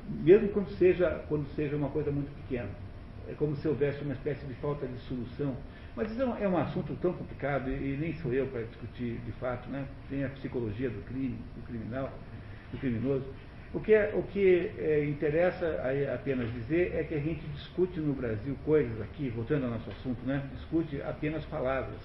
Mesmo 0.10 0.50
quando 0.50 0.70
seja, 0.78 1.24
quando 1.28 1.48
seja 1.56 1.76
uma 1.76 1.90
coisa 1.90 2.12
muito 2.12 2.32
pequena. 2.42 2.70
É 3.28 3.34
como 3.34 3.56
se 3.56 3.68
houvesse 3.68 4.04
uma 4.04 4.14
espécie 4.14 4.46
de 4.46 4.54
falta 4.56 4.86
de 4.88 4.98
solução 5.02 5.56
mas 5.96 6.10
isso 6.10 6.22
é 6.22 6.48
um 6.48 6.58
assunto 6.58 6.96
tão 7.02 7.14
complicado 7.14 7.70
e, 7.70 7.98
nem 7.98 8.14
sou 8.16 8.34
eu 8.34 8.48
para 8.48 8.62
discutir 8.64 9.20
de 9.26 9.32
fato, 9.34 9.70
né? 9.70 9.86
Tem 10.10 10.24
a 10.24 10.30
psicologia 10.30 10.90
do 10.90 11.02
crime, 11.06 11.38
do 11.56 11.62
criminal, 11.68 12.12
do 12.72 12.78
criminoso. 12.78 13.26
O 13.74 13.80
que, 13.80 13.94
é, 13.94 14.12
o 14.14 14.24
que 14.24 14.70
é, 14.78 15.06
interessa 15.06 15.82
apenas 16.14 16.52
dizer 16.54 16.94
é 16.94 17.04
que 17.04 17.16
a 17.16 17.20
gente 17.20 17.40
discute 17.54 18.02
no 18.02 18.14
Brasil 18.14 18.58
coisas 18.66 19.02
aqui, 19.02 19.30
voltando 19.30 19.64
ao 19.64 19.72
nosso 19.72 19.90
assunto, 19.90 20.20
né? 20.26 20.44
Discute 20.54 21.02
apenas 21.04 21.46
palavras. 21.46 21.98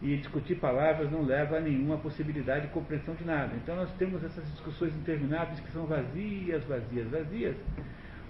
E 0.00 0.16
discutir 0.16 0.56
palavras 0.56 1.10
não 1.10 1.24
leva 1.24 1.56
a 1.56 1.60
nenhuma 1.60 1.96
possibilidade 1.96 2.66
de 2.66 2.72
compreensão 2.72 3.14
de 3.16 3.24
nada. 3.24 3.52
Então 3.56 3.74
nós 3.74 3.90
temos 3.98 4.22
essas 4.22 4.44
discussões 4.52 4.94
intermináveis 4.94 5.58
que 5.58 5.70
são 5.72 5.84
vazias, 5.84 6.64
vazias, 6.64 7.08
vazias, 7.08 7.56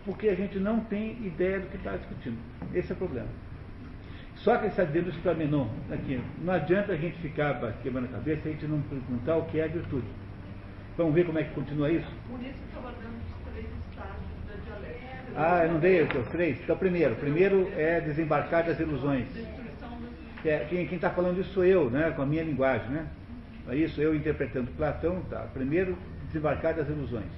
porque 0.04 0.28
a 0.28 0.34
gente 0.34 0.59
não 0.59 0.80
tem 0.80 1.12
ideia 1.26 1.60
do 1.60 1.68
que 1.68 1.76
está 1.76 1.96
discutindo. 1.96 2.38
Esse 2.74 2.92
é 2.92 2.94
o 2.94 2.98
problema. 2.98 3.28
Só 4.36 4.56
que 4.56 4.66
está 4.66 4.84
dizendo 4.84 5.10
isso 5.10 5.20
para 5.20 5.32
aqui. 5.32 6.20
Não 6.42 6.52
adianta 6.52 6.92
a 6.92 6.96
gente 6.96 7.18
ficar 7.18 7.60
queimando 7.82 8.06
a 8.06 8.10
cabeça 8.10 8.42
se 8.42 8.48
a 8.48 8.52
gente 8.52 8.66
não 8.66 8.80
perguntar 8.82 9.36
o 9.36 9.44
que 9.44 9.60
é 9.60 9.64
a 9.64 9.68
virtude. 9.68 10.06
Vamos 10.97 11.14
ver 11.14 11.24
como 11.24 11.39
é 11.39 11.44
que 11.44 11.55
continua 11.55 11.90
isso? 11.90 12.10
Por 12.28 12.40
isso 12.40 12.55
que 12.70 12.77
eu 12.77 12.82
dando 12.82 13.16
os 13.16 13.52
três 13.52 13.66
estágios 13.90 14.16
da 14.47 14.77
dialética. 14.77 15.32
Ah, 15.36 15.64
eu 15.64 15.73
não 15.73 15.81
dei 15.81 16.02
os 16.02 16.28
três? 16.28 16.60
Então, 16.62 16.77
primeiro. 16.77 17.14
Primeiro 17.16 17.73
é 17.77 18.01
desembarcar 18.01 18.64
das 18.64 18.78
ilusões. 18.78 19.27
É, 20.44 20.66
quem 20.69 20.85
está 20.85 21.10
falando 21.10 21.40
isso 21.40 21.52
sou 21.52 21.64
eu, 21.64 21.89
né, 21.89 22.12
com 22.14 22.23
a 22.23 22.27
minha 22.27 22.43
linguagem. 22.43 22.89
Né? 22.89 23.06
É 23.69 23.77
isso, 23.77 24.01
eu 24.01 24.14
interpretando 24.14 24.70
Platão. 24.77 25.23
Tá. 25.31 25.48
Primeiro, 25.55 25.97
desembarcar 26.27 26.74
das 26.74 26.89
ilusões. 26.89 27.31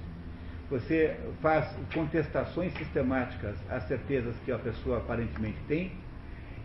Você 0.69 1.15
faz 1.41 1.73
contestações 1.93 2.73
sistemáticas 2.73 3.55
às 3.69 3.83
certezas 3.87 4.35
que 4.43 4.51
a 4.51 4.57
pessoa 4.57 4.97
aparentemente 4.97 5.59
tem 5.67 5.91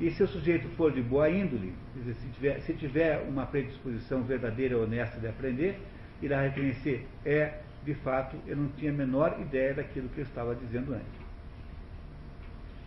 e 0.00 0.10
se 0.10 0.22
o 0.22 0.26
sujeito 0.26 0.66
for 0.76 0.90
de 0.90 1.02
boa 1.02 1.28
índole, 1.28 1.74
dizer, 1.94 2.14
se, 2.14 2.28
tiver, 2.28 2.60
se 2.60 2.72
tiver 2.72 3.18
uma 3.28 3.44
predisposição 3.44 4.22
verdadeira 4.22 4.74
e 4.74 4.76
honesta 4.78 5.20
de 5.20 5.28
aprender, 5.28 5.78
irá 6.22 6.42
reconhecer, 6.42 7.06
é, 7.24 7.54
de 7.84 7.94
fato, 7.94 8.36
eu 8.46 8.56
não 8.56 8.68
tinha 8.70 8.90
a 8.90 8.94
menor 8.94 9.38
ideia 9.40 9.74
daquilo 9.74 10.08
que 10.10 10.18
eu 10.18 10.24
estava 10.24 10.54
dizendo 10.54 10.92
antes. 10.92 11.20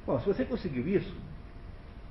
Bom, 0.06 0.20
se 0.20 0.26
você 0.26 0.46
conseguiu 0.46 0.88
isso, 0.88 1.16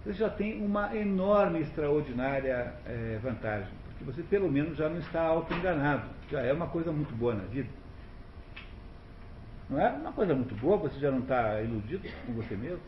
você 0.03 0.15
já 0.15 0.29
tem 0.29 0.65
uma 0.65 0.97
enorme, 0.97 1.61
extraordinária 1.61 2.75
é, 2.87 3.19
vantagem, 3.23 3.69
porque 3.89 4.05
você 4.05 4.23
pelo 4.23 4.51
menos 4.51 4.77
já 4.77 4.89
não 4.89 4.99
está 4.99 5.23
auto-enganado, 5.23 6.09
já 6.31 6.41
é 6.41 6.53
uma 6.53 6.67
coisa 6.67 6.91
muito 6.91 7.15
boa 7.15 7.35
na 7.35 7.45
vida. 7.45 7.69
Não 9.71 9.81
é 9.81 9.91
uma 9.91 10.13
coisa 10.13 10.35
muito 10.35 10.55
boa, 10.57 10.77
você 10.77 10.99
já 10.99 11.11
não 11.11 11.21
está 11.21 11.61
iludido 11.63 12.09
com 12.27 12.33
você 12.33 12.57
mesmo. 12.57 12.81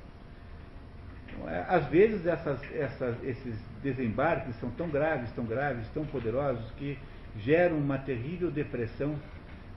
É? 1.47 1.65
Às 1.69 1.87
vezes 1.87 2.27
essas, 2.27 2.61
essas, 2.75 3.23
esses 3.25 3.57
desembarques 3.83 4.55
são 4.57 4.71
tão 4.71 4.89
graves, 4.89 5.31
tão 5.33 5.45
graves, 5.45 5.89
tão 5.91 6.05
poderosos, 6.07 6.71
que 6.73 6.99
geram 7.39 7.77
uma 7.77 7.99
terrível 7.99 8.51
depressão 8.51 9.17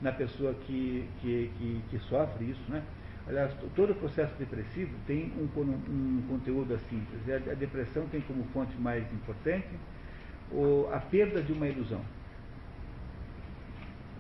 na 0.01 0.11
pessoa 0.11 0.53
que, 0.53 1.07
que, 1.21 1.51
que, 1.57 1.81
que 1.89 1.99
sofre 1.99 2.51
isso. 2.51 2.61
Né? 2.69 2.83
Aliás, 3.27 3.51
todo 3.75 3.91
o 3.91 3.95
processo 3.95 4.33
depressivo 4.37 4.93
tem 5.05 5.33
um, 5.37 5.43
um, 5.61 6.23
conteúdo 6.29 6.73
assim. 6.73 7.05
A 7.49 7.53
depressão 7.53 8.07
tem 8.07 8.21
como 8.21 8.43
fonte 8.53 8.75
mais 8.79 9.03
importante 9.11 9.67
o, 10.51 10.87
a 10.93 10.99
perda 10.99 11.41
de 11.41 11.51
uma 11.51 11.67
ilusão. 11.67 12.01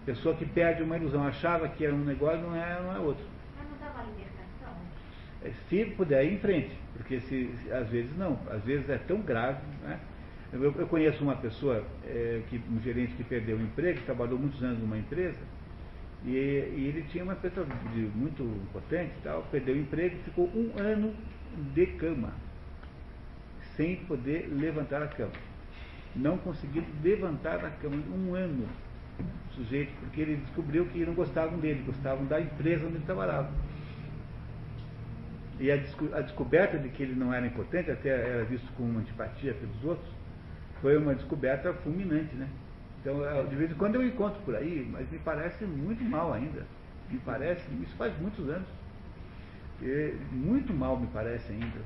A 0.01 0.05
pessoa 0.05 0.35
que 0.35 0.45
perde 0.45 0.83
uma 0.83 0.97
ilusão, 0.97 1.25
achava 1.25 1.67
que 1.67 1.85
era 1.85 1.93
um 1.93 2.03
negócio, 2.03 2.39
não 2.41 2.55
é, 2.55 2.81
não 2.81 2.95
é 2.95 2.99
outro. 2.99 3.25
Mas 3.57 3.69
não 3.69 3.77
dava 3.77 4.03
libertação? 4.03 4.73
É, 5.43 5.51
se 5.69 5.85
puder 5.95 6.25
ir 6.25 6.33
em 6.33 6.39
frente. 6.39 6.77
Porque 6.97 7.19
se, 7.21 7.53
às 7.71 7.87
vezes 7.89 8.15
não, 8.17 8.39
às 8.49 8.63
vezes 8.63 8.89
é 8.89 8.97
tão 8.97 9.21
grave. 9.21 9.61
Né? 9.83 9.99
Eu, 10.51 10.63
eu 10.63 10.87
conheço 10.87 11.23
uma 11.23 11.35
pessoa, 11.35 11.83
é, 12.05 12.41
que, 12.49 12.61
um 12.71 12.81
gerente 12.81 13.13
que 13.15 13.23
perdeu 13.23 13.57
o 13.57 13.61
emprego, 13.61 13.99
trabalhou 14.05 14.39
muitos 14.39 14.63
anos 14.63 14.79
numa 14.79 14.97
empresa, 14.97 15.39
e, 16.25 16.31
e 16.31 16.85
ele 16.87 17.05
tinha 17.09 17.23
uma 17.23 17.33
empresa 17.33 17.65
muito 18.15 18.43
importante 18.43 19.13
tal, 19.23 19.43
perdeu 19.51 19.75
o 19.75 19.77
emprego 19.77 20.15
e 20.15 20.23
ficou 20.23 20.49
um 20.55 20.71
ano 20.79 21.13
de 21.73 21.85
cama, 21.87 22.33
sem 23.75 23.97
poder 24.05 24.49
levantar 24.51 25.03
a 25.03 25.07
cama. 25.07 25.33
Não 26.15 26.37
conseguiu 26.37 26.83
levantar 27.03 27.63
a 27.65 27.69
cama 27.69 27.97
um 28.15 28.33
ano, 28.33 28.67
sujeito, 29.51 29.91
porque 29.99 30.21
ele 30.21 30.37
descobriu 30.37 30.85
que 30.87 31.05
não 31.05 31.13
gostavam 31.13 31.59
dele, 31.59 31.83
gostavam 31.85 32.25
da 32.25 32.39
empresa 32.39 32.85
onde 32.85 32.95
ele 32.95 33.05
trabalhava. 33.05 33.51
E 35.59 35.71
a, 35.71 35.77
descoberta 36.21 36.77
de 36.77 36.89
que 36.89 37.01
ele 37.01 37.15
não 37.15 37.33
era 37.33 37.45
importante, 37.45 37.89
até 37.89 38.09
era 38.09 38.45
visto 38.45 38.71
com 38.73 38.85
antipatia 38.97 39.53
pelos 39.55 39.83
outros, 39.83 40.16
foi 40.81 40.97
uma 40.97 41.15
descoberta 41.15 41.73
fulminante, 41.73 42.35
né? 42.35 42.47
Então, 43.01 43.21
de 43.47 43.55
vez 43.55 43.71
em 43.71 43.75
quando 43.75 43.95
eu 43.95 44.05
encontro 44.05 44.39
por 44.41 44.55
aí, 44.55 44.87
mas 44.91 45.09
me 45.09 45.19
parece 45.19 45.63
muito 45.65 46.03
mal 46.03 46.33
ainda. 46.33 46.65
Me 47.09 47.19
parece, 47.19 47.63
isso 47.81 47.95
faz 47.95 48.17
muitos 48.19 48.49
anos. 48.49 48.67
E 49.81 50.15
muito 50.31 50.73
mal 50.73 50.99
me 50.99 51.07
parece 51.07 51.51
ainda. 51.51 51.79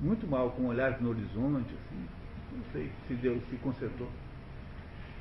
Muito 0.00 0.26
mal, 0.26 0.50
com 0.50 0.66
olhares 0.66 1.00
no 1.00 1.10
horizonte, 1.10 1.74
assim. 1.74 2.06
Não 2.52 2.64
sei 2.72 2.90
se 3.08 3.14
Deus 3.14 3.42
se 3.48 3.56
consertou. 3.56 4.08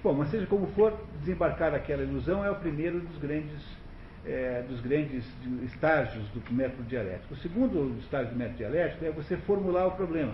Bom, 0.04 0.14
mas 0.14 0.30
seja 0.30 0.46
como 0.46 0.68
for, 0.68 0.94
desembarcar 1.20 1.74
aquela 1.74 2.04
ilusão 2.04 2.46
é 2.46 2.52
o 2.52 2.56
primeiro 2.56 3.00
dos 3.00 3.18
grandes, 3.18 3.62
é, 4.26 4.64
dos 4.68 4.80
grandes 4.82 5.26
estágios 5.64 6.28
do 6.30 6.54
método 6.54 6.84
dialético. 6.84 7.34
O 7.34 7.38
segundo 7.38 7.98
estágio 8.00 8.32
do 8.32 8.38
método 8.38 8.58
dialético 8.58 9.06
é 9.06 9.12
você 9.12 9.36
formular 9.38 9.88
o 9.88 9.92
problema. 9.92 10.34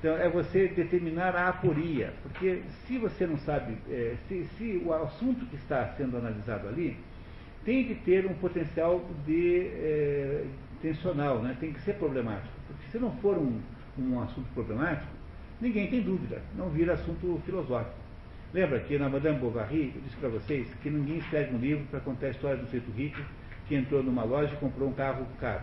Então, 0.00 0.16
é 0.16 0.30
você 0.30 0.68
determinar 0.68 1.36
a 1.36 1.50
aporia, 1.50 2.14
porque 2.22 2.62
se 2.86 2.96
você 2.96 3.26
não 3.26 3.36
sabe, 3.36 3.76
é, 3.90 4.16
se, 4.26 4.44
se, 4.56 4.82
o 4.82 4.94
assunto 4.94 5.44
que 5.44 5.56
está 5.56 5.88
sendo 5.88 6.16
analisado 6.16 6.66
ali 6.68 6.96
tem 7.66 7.84
que 7.84 7.94
ter 7.96 8.24
um 8.24 8.32
potencial 8.32 9.04
de 9.26 9.66
é, 9.66 10.44
tensional, 10.80 11.42
né? 11.42 11.54
tem 11.60 11.74
que 11.74 11.82
ser 11.82 11.96
problemático. 11.96 12.48
Porque 12.66 12.90
se 12.90 12.98
não 12.98 13.12
for 13.18 13.36
um, 13.36 13.60
um 13.98 14.22
assunto 14.22 14.48
problemático, 14.54 15.12
ninguém 15.60 15.88
tem 15.88 16.00
dúvida, 16.00 16.40
não 16.56 16.70
vira 16.70 16.94
assunto 16.94 17.38
filosófico. 17.44 17.94
Lembra 18.54 18.80
que 18.80 18.98
na 18.98 19.10
Madame 19.10 19.38
Bovary, 19.38 19.92
eu 19.94 20.00
disse 20.00 20.16
para 20.16 20.30
vocês 20.30 20.66
que 20.82 20.88
ninguém 20.88 21.18
escreve 21.18 21.54
um 21.54 21.58
livro 21.58 21.84
para 21.90 22.00
contar 22.00 22.28
a 22.28 22.30
história 22.30 22.56
do 22.56 22.66
feito 22.68 22.90
rico 22.92 23.20
que 23.68 23.74
entrou 23.74 24.02
numa 24.02 24.24
loja 24.24 24.54
e 24.54 24.56
comprou 24.56 24.88
um 24.88 24.94
carro 24.94 25.26
caro. 25.38 25.62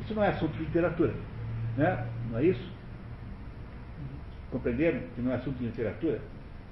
Isso 0.00 0.14
não 0.14 0.22
é 0.22 0.28
assunto 0.28 0.52
de 0.52 0.60
literatura. 0.60 1.12
Né? 1.76 2.06
Não 2.30 2.38
é 2.38 2.44
isso? 2.44 2.72
Compreenderam 4.50 5.00
que 5.14 5.20
não 5.20 5.32
é 5.32 5.34
assunto 5.34 5.58
de 5.58 5.66
literatura? 5.66 6.20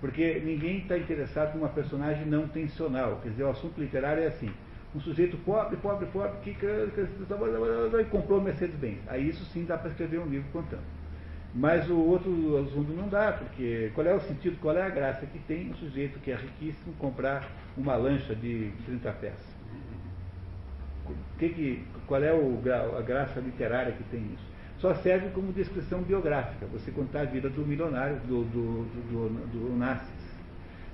Porque 0.00 0.40
ninguém 0.44 0.78
está 0.78 0.98
interessado 0.98 1.54
numa 1.54 1.68
personagem 1.68 2.26
não 2.26 2.48
tensional. 2.48 3.20
Quer 3.22 3.30
dizer, 3.30 3.44
o 3.44 3.50
assunto 3.50 3.80
literário 3.80 4.22
é 4.22 4.26
assim. 4.26 4.50
Um 4.94 5.00
sujeito 5.00 5.36
pobre, 5.38 5.76
pobre, 5.76 6.06
pobre, 6.06 6.38
que, 6.42 6.54
que 6.54 8.04
comprou 8.10 8.40
Mercedes-Benz. 8.40 8.98
Aí 9.08 9.28
isso 9.28 9.44
sim 9.46 9.64
dá 9.64 9.78
para 9.78 9.90
escrever 9.90 10.18
um 10.18 10.26
livro 10.26 10.48
contando. 10.52 10.82
Mas 11.54 11.88
o 11.90 11.98
outro 11.98 12.58
assunto 12.58 12.92
não 12.92 13.08
dá, 13.08 13.32
porque 13.32 13.90
qual 13.94 14.06
é 14.06 14.14
o 14.14 14.20
sentido, 14.20 14.58
qual 14.60 14.76
é 14.76 14.82
a 14.82 14.88
graça 14.88 15.26
que 15.26 15.38
tem 15.40 15.70
um 15.70 15.74
sujeito 15.74 16.18
que 16.20 16.30
é 16.30 16.34
riquíssimo 16.34 16.94
comprar 16.94 17.50
uma 17.76 17.94
lancha 17.94 18.34
de 18.34 18.72
30 18.86 19.12
pés? 19.12 19.56
Que 21.38 21.48
que, 21.50 21.84
qual 22.06 22.22
é 22.22 22.32
o, 22.32 22.58
a 22.96 23.02
graça 23.02 23.40
literária 23.40 23.92
que 23.92 24.04
tem 24.04 24.20
isso? 24.34 24.51
Só 24.82 24.92
serve 24.96 25.30
como 25.30 25.52
descrição 25.52 26.02
biográfica, 26.02 26.66
você 26.66 26.90
contar 26.90 27.20
a 27.20 27.24
vida 27.24 27.48
do 27.48 27.64
milionário, 27.64 28.16
do, 28.26 28.42
do, 28.42 28.84
do, 28.84 29.46
do 29.52 29.74
Onassis. 29.74 30.36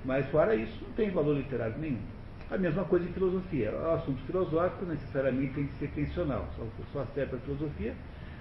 Mas 0.05 0.27
fora 0.27 0.53
isso, 0.53 0.85
não 0.85 0.93
tem 0.93 1.09
valor 1.09 1.35
literário 1.35 1.75
nenhum. 1.79 1.97
A 2.51 2.57
mesma 2.57 2.83
coisa 2.83 3.09
em 3.09 3.11
filosofia. 3.11 3.71
O 3.71 3.91
assunto 3.95 4.21
filosófico 4.27 4.85
necessariamente 4.85 5.53
tem 5.55 5.65
que 5.65 5.73
ser 5.73 5.87
tensional. 5.89 6.47
Só, 6.55 6.63
só 6.93 7.05
serve 7.15 7.31
para 7.31 7.39
filosofia 7.39 7.95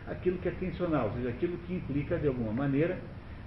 aquilo 0.07 0.37
que 0.39 0.49
é 0.49 0.53
tensional, 0.53 1.07
ou 1.07 1.13
seja, 1.13 1.31
aquilo 1.31 1.57
que 1.67 1.75
implica, 1.75 2.19
de 2.19 2.29
alguma 2.29 2.53
maneira, 2.53 2.99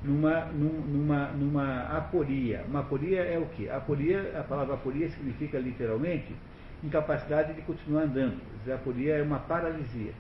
numa, 0.03 0.45
numa, 0.45 1.28
numa 1.28 1.82
aporia. 1.98 2.65
Uma 2.68 2.80
aporia 2.80 3.22
é 3.22 3.38
o 3.38 3.45
quê? 3.45 3.69
Aporia, 3.69 4.40
a 4.40 4.44
palavra 4.44 4.73
aporia 4.73 5.07
significa 5.10 5.60
literalmente 5.60 6.36
incapacidade 6.84 7.53
de 7.53 7.61
continuar 7.61 8.03
andando. 8.03 8.41
A 8.68 8.73
aporia 8.73 9.18
é 9.18 9.22
uma 9.22 9.40
paralisia. 9.40 10.14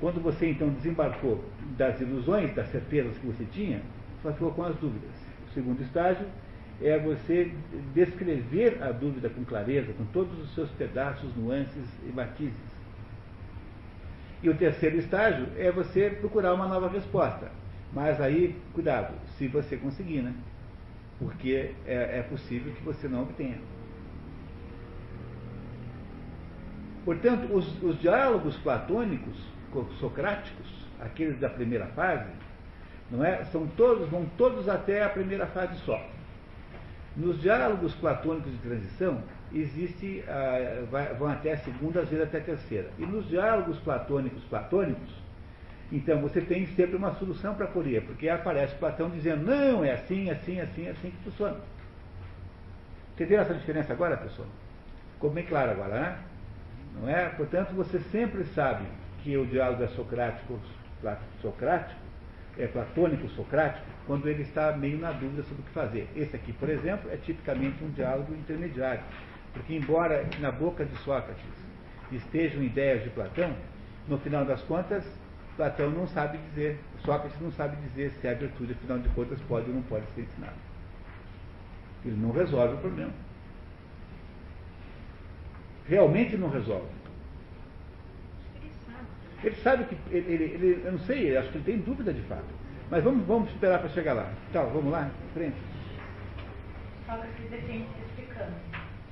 Quando 0.00 0.20
você 0.22 0.50
então 0.50 0.68
desembarcou 0.70 1.44
das 1.76 2.00
ilusões, 2.00 2.54
das 2.54 2.68
certezas 2.70 3.16
que 3.18 3.26
você 3.26 3.44
tinha, 3.52 3.82
só 4.22 4.32
ficou 4.32 4.52
com 4.52 4.64
as 4.64 4.76
dúvidas. 4.76 5.10
O 5.50 5.54
segundo 5.54 5.82
estágio 5.82 6.26
é 6.80 6.98
você 6.98 7.50
descrever 7.94 8.80
a 8.82 8.92
dúvida 8.92 9.28
com 9.28 9.44
clareza, 9.44 9.92
com 9.92 10.04
todos 10.06 10.38
os 10.38 10.54
seus 10.54 10.70
pedaços, 10.70 11.34
nuances 11.36 11.84
e 12.08 12.12
matizes. 12.12 12.78
E 14.40 14.48
o 14.48 14.54
terceiro 14.54 14.96
estágio 14.96 15.48
é 15.56 15.72
você 15.72 16.10
procurar 16.10 16.54
uma 16.54 16.68
nova 16.68 16.88
resposta. 16.88 17.50
Mas 17.92 18.20
aí, 18.20 18.54
cuidado, 18.72 19.14
se 19.36 19.48
você 19.48 19.76
conseguir, 19.76 20.22
né? 20.22 20.32
Porque 21.18 21.72
é, 21.84 22.18
é 22.18 22.22
possível 22.22 22.72
que 22.72 22.82
você 22.84 23.08
não 23.08 23.22
obtenha. 23.22 23.58
Portanto, 27.08 27.50
os, 27.54 27.82
os 27.82 27.98
diálogos 28.02 28.54
platônicos 28.58 29.34
socráticos, 29.98 30.66
aqueles 31.00 31.40
da 31.40 31.48
primeira 31.48 31.86
fase, 31.86 32.28
não 33.10 33.24
é? 33.24 33.46
São 33.46 33.66
todos, 33.66 34.10
vão 34.10 34.26
todos 34.36 34.68
até 34.68 35.02
a 35.02 35.08
primeira 35.08 35.46
fase 35.46 35.74
só. 35.86 36.06
Nos 37.16 37.40
diálogos 37.40 37.94
platônicos 37.94 38.52
de 38.52 38.58
transição, 38.58 39.22
existe, 39.54 40.22
ah, 40.28 40.84
vai, 40.90 41.14
vão 41.14 41.28
até 41.28 41.52
a 41.52 41.56
segunda, 41.56 42.00
às 42.00 42.10
vezes 42.10 42.26
até 42.26 42.40
a 42.40 42.42
terceira. 42.42 42.90
E 42.98 43.06
nos 43.06 43.26
diálogos 43.26 43.78
platônicos 43.78 44.44
platônicos, 44.44 45.14
então 45.90 46.20
você 46.20 46.42
tem 46.42 46.66
sempre 46.66 46.96
uma 46.96 47.14
solução 47.14 47.54
para 47.54 47.64
a 47.64 47.68
aporia, 47.70 48.02
porque 48.02 48.28
aparece 48.28 48.74
Platão 48.74 49.08
dizendo, 49.08 49.46
não, 49.46 49.82
é 49.82 49.92
assim, 49.92 50.28
assim, 50.28 50.60
assim, 50.60 50.86
assim 50.86 51.10
que 51.10 51.24
funciona. 51.24 51.56
Entenderam 53.14 53.44
essa 53.44 53.54
diferença 53.54 53.94
agora, 53.94 54.14
pessoal? 54.18 54.46
Ficou 55.14 55.30
bem 55.30 55.46
claro 55.46 55.70
agora, 55.70 56.00
né? 56.00 56.18
Não 56.94 57.08
é? 57.08 57.28
Portanto, 57.30 57.74
você 57.74 57.98
sempre 58.10 58.44
sabe 58.44 58.84
que 59.22 59.36
o 59.36 59.46
diálogo 59.46 59.82
é 59.82 59.88
socrático, 59.88 60.58
socrático, 61.40 62.00
é 62.56 62.66
platônico 62.66 63.28
socrático, 63.30 63.86
quando 64.06 64.28
ele 64.28 64.42
está 64.42 64.72
meio 64.72 64.98
na 64.98 65.12
dúvida 65.12 65.42
sobre 65.44 65.62
o 65.62 65.64
que 65.64 65.70
fazer. 65.70 66.08
Esse 66.16 66.34
aqui, 66.34 66.52
por 66.52 66.68
exemplo, 66.68 67.10
é 67.12 67.16
tipicamente 67.16 67.82
um 67.84 67.90
diálogo 67.90 68.34
intermediário, 68.34 69.02
porque 69.52 69.74
embora 69.74 70.24
na 70.40 70.50
boca 70.50 70.84
de 70.84 70.96
Sócrates 70.98 71.44
estejam 72.10 72.62
ideias 72.62 73.04
de 73.04 73.10
Platão, 73.10 73.54
no 74.08 74.18
final 74.18 74.44
das 74.44 74.62
contas, 74.62 75.04
Platão 75.56 75.90
não 75.90 76.06
sabe 76.06 76.38
dizer, 76.50 76.80
Sócrates 77.04 77.38
não 77.40 77.52
sabe 77.52 77.76
dizer 77.88 78.10
se 78.20 78.26
a 78.26 78.34
virtude, 78.34 78.72
afinal 78.72 78.98
de 78.98 79.08
contas, 79.10 79.38
pode 79.42 79.68
ou 79.68 79.74
não 79.74 79.82
pode 79.82 80.06
ser 80.14 80.22
ensinada. 80.22 80.56
Ele 82.04 82.16
não 82.16 82.30
resolve 82.30 82.74
o 82.74 82.78
problema. 82.78 83.12
Realmente 85.88 86.36
não 86.36 86.50
resolve. 86.50 86.86
Ele 89.42 89.56
sabe 89.62 89.84
que. 89.84 89.96
Ele, 90.10 90.32
ele, 90.32 90.44
ele, 90.44 90.82
eu 90.84 90.92
não 90.92 90.98
sei, 91.00 91.36
acho 91.36 91.50
que 91.50 91.58
ele 91.58 91.64
tem 91.64 91.78
dúvida 91.78 92.12
de 92.12 92.22
fato. 92.22 92.44
Mas 92.90 93.04
vamos, 93.04 93.26
vamos 93.26 93.50
esperar 93.50 93.78
para 93.78 93.88
chegar 93.90 94.12
lá. 94.14 94.32
Então, 94.50 94.68
vamos 94.70 94.90
lá? 94.90 95.10
Frente. 95.34 95.56
Sócrates 97.06 97.50
defende 97.50 97.86
se 97.94 98.22
explicando. 98.22 98.54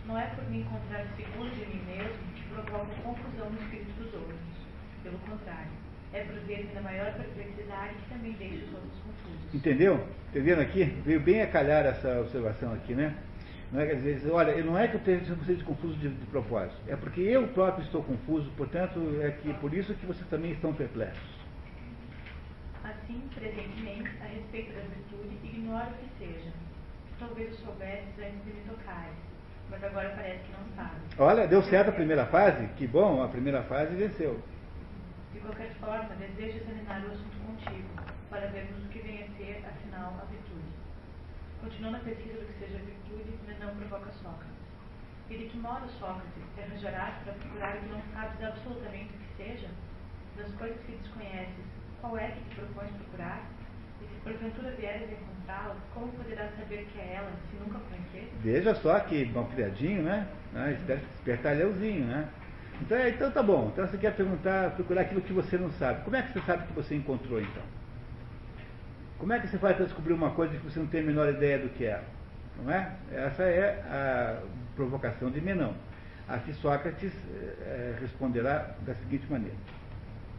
Não 0.07 0.19
é 0.19 0.27
por 0.27 0.44
me 0.51 0.61
encontrar 0.61 1.07
seguro 1.16 1.51
de 1.51 1.66
mim 1.66 1.82
mesmo 1.86 2.12
que 2.35 2.43
provoca 2.55 2.94
confusão 3.03 3.51
no 3.51 3.59
espírito 3.61 3.93
dos 3.98 4.15
outros. 4.15 4.39
Pelo 5.03 5.19
contrário, 5.19 5.70
é 6.12 6.20
por 6.20 6.74
na 6.74 6.81
maior 6.81 7.12
perplexidade 7.15 7.94
que 7.94 8.15
também 8.15 8.32
deixa 8.32 8.65
os 8.65 8.74
outros 8.74 8.93
confusos. 9.05 9.55
Entendeu? 9.55 10.07
Entendendo 10.31 10.61
aqui? 10.61 10.85
Veio 11.05 11.20
bem 11.20 11.43
a 11.43 11.47
calhar 11.47 11.85
essa 11.86 12.20
observação 12.20 12.73
aqui, 12.73 12.94
né? 12.94 13.15
Não 13.77 13.82
é, 13.82 13.86
quer 13.89 13.97
dizer, 13.97 14.31
olha, 14.32 14.65
não 14.65 14.78
é 14.78 14.89
que 14.89 14.94
eu 14.94 15.01
esteja 15.01 15.62
confuso 15.62 15.94
de, 15.97 16.09
de, 16.09 16.27
propósito, 16.28 16.81
é 16.89 16.97
porque 16.97 17.20
eu 17.20 17.47
próprio 17.48 17.85
estou 17.85 18.03
confuso, 18.03 18.51
portanto, 18.57 18.98
é 19.20 19.31
que 19.32 19.53
por 19.53 19.74
isso 19.74 19.93
que 19.93 20.07
vocês 20.07 20.27
também 20.31 20.53
estão 20.53 20.73
perplexos. 20.73 21.36
Assim, 22.82 23.20
presentemente, 23.35 24.09
a 24.23 24.28
respeito 24.28 24.73
da 24.73 24.81
virtude, 24.81 25.36
ignoro 25.44 25.90
o 25.90 25.93
que 25.93 26.24
seja. 26.24 26.51
Talvez 27.19 27.51
eu 27.51 27.66
soubesse 27.66 28.07
antes 28.19 28.44
de 28.47 28.53
me 28.55 28.61
tocares, 28.66 29.12
mas 29.69 29.85
agora 29.85 30.09
parece 30.16 30.43
que 30.44 30.53
não 30.53 30.74
sabe. 30.74 30.97
Olha, 31.19 31.47
deu 31.47 31.62
certo 31.65 31.90
a 31.90 31.93
primeira 31.93 32.24
fase? 32.24 32.66
Que 32.78 32.86
bom, 32.86 33.23
a 33.23 33.28
primeira 33.28 33.62
fase 33.65 33.94
venceu. 33.94 34.40
De 35.35 35.40
qualquer 35.40 35.74
forma, 35.74 36.15
desejo 36.15 36.65
examinar 36.65 37.03
o 37.05 37.12
assunto 37.12 37.36
contigo, 37.44 37.89
para 38.31 38.47
vermos 38.47 38.86
o 38.86 38.89
que 38.89 39.01
vem 39.01 39.23
a 39.23 39.27
ser, 39.36 39.62
afinal, 39.69 40.16
a 40.23 40.24
virtude. 40.24 40.55
Continuando 41.66 41.97
a 41.97 42.01
pesquisa 42.01 42.38
do 42.38 42.47
que 42.47 42.60
seja 42.60 42.78
virtude, 42.78 43.38
mas 43.44 43.59
não 43.59 43.74
provoca 43.74 44.12
Sócrates. 44.22 44.55
E 45.28 45.36
de 45.36 45.47
que 45.47 45.59
modo 45.59 45.90
Sócrates 45.98 46.30
te 46.55 46.60
arranjarás 46.60 47.14
para 47.24 47.32
procurar 47.32 47.76
o 47.76 47.80
que 47.80 47.86
não 47.88 48.02
sabes 48.14 48.40
absolutamente 48.40 49.10
o 49.12 49.18
que 49.18 49.43
seja? 49.43 49.66
Das 50.36 50.55
coisas 50.55 50.78
que 50.86 50.93
desconheces, 50.93 51.64
qual 52.01 52.16
é 52.18 52.28
que 52.30 52.40
te 52.51 52.55
propões 52.55 52.93
procurar? 52.93 53.44
E 54.01 54.06
se 54.06 54.14
porventura 54.20 54.70
vieres 54.78 55.10
encontrá-la, 55.10 55.74
como 55.93 56.12
poderás 56.12 56.55
saber 56.56 56.86
que 56.93 57.01
é 57.01 57.14
ela, 57.14 57.32
se 57.51 57.56
nunca 57.56 57.80
conheces? 57.80 58.32
Veja 58.43 58.74
só 58.76 59.01
que 59.01 59.24
bom 59.24 59.47
criadinho, 59.47 60.05
né? 60.05 60.28
Ah, 60.55 60.70
espertalhãozinho, 60.70 62.06
né? 62.06 62.28
Então, 62.80 62.97
é, 62.97 63.09
então 63.09 63.32
tá 63.32 63.43
bom. 63.43 63.70
Então 63.72 63.84
você 63.88 63.98
quer 63.98 64.14
perguntar, 64.14 64.70
procurar 64.76 65.01
aquilo 65.01 65.20
que 65.20 65.32
você 65.32 65.59
não 65.59 65.72
sabe. 65.72 66.05
Como 66.05 66.14
é 66.14 66.22
que 66.22 66.32
você 66.32 66.43
sabe 66.43 66.64
que 66.68 66.74
você 66.74 66.94
encontrou 66.94 67.40
então? 67.40 67.64
Como 69.18 69.32
é 69.32 69.40
que 69.40 69.48
você 69.48 69.56
faz 69.56 69.76
para 69.76 69.86
descobrir 69.86 70.12
uma 70.12 70.30
coisa 70.32 70.55
que 70.59 70.64
você 70.64 70.78
não 70.78 70.86
tem 70.88 71.01
a 71.01 71.05
menor 71.05 71.28
ideia 71.30 71.59
do 71.59 71.70
que 71.70 71.86
é? 71.86 72.05
Não 72.59 72.70
é? 72.70 72.94
Essa 73.10 73.44
é 73.44 73.82
a 73.88 74.43
provocação 74.74 75.30
de 75.30 75.40
Menão. 75.40 75.74
A 76.28 76.36
que 76.38 76.52
Sócrates 76.52 77.12
é, 77.62 77.97
responderá 77.98 78.74
da 78.84 78.94
seguinte 78.94 79.26
maneira. 79.30 79.56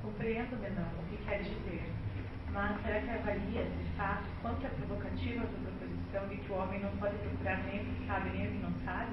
Compreendo, 0.04 0.62
Menão, 0.62 0.86
o 1.00 1.10
que 1.10 1.18
queres 1.26 1.48
dizer. 1.48 1.90
Mas 2.54 2.80
será 2.84 3.02
que 3.02 3.10
avalias, 3.10 3.66
de 3.66 3.98
fato, 3.98 4.26
quanto 4.44 4.64
é 4.64 4.70
provocativa 4.70 5.44
a 5.44 5.48
tua 5.48 5.60
proposição 5.60 6.28
de 6.30 6.38
que 6.38 6.52
o 6.52 6.56
homem 6.56 6.80
não 6.80 6.92
pode 6.98 7.18
procurar 7.18 7.58
nem 7.64 7.82
o 7.82 7.86
que 7.86 8.06
sabe 8.06 8.30
nem 8.30 8.48
o 8.48 8.52
que 8.52 8.58
não 8.60 8.74
sabe? 8.86 9.12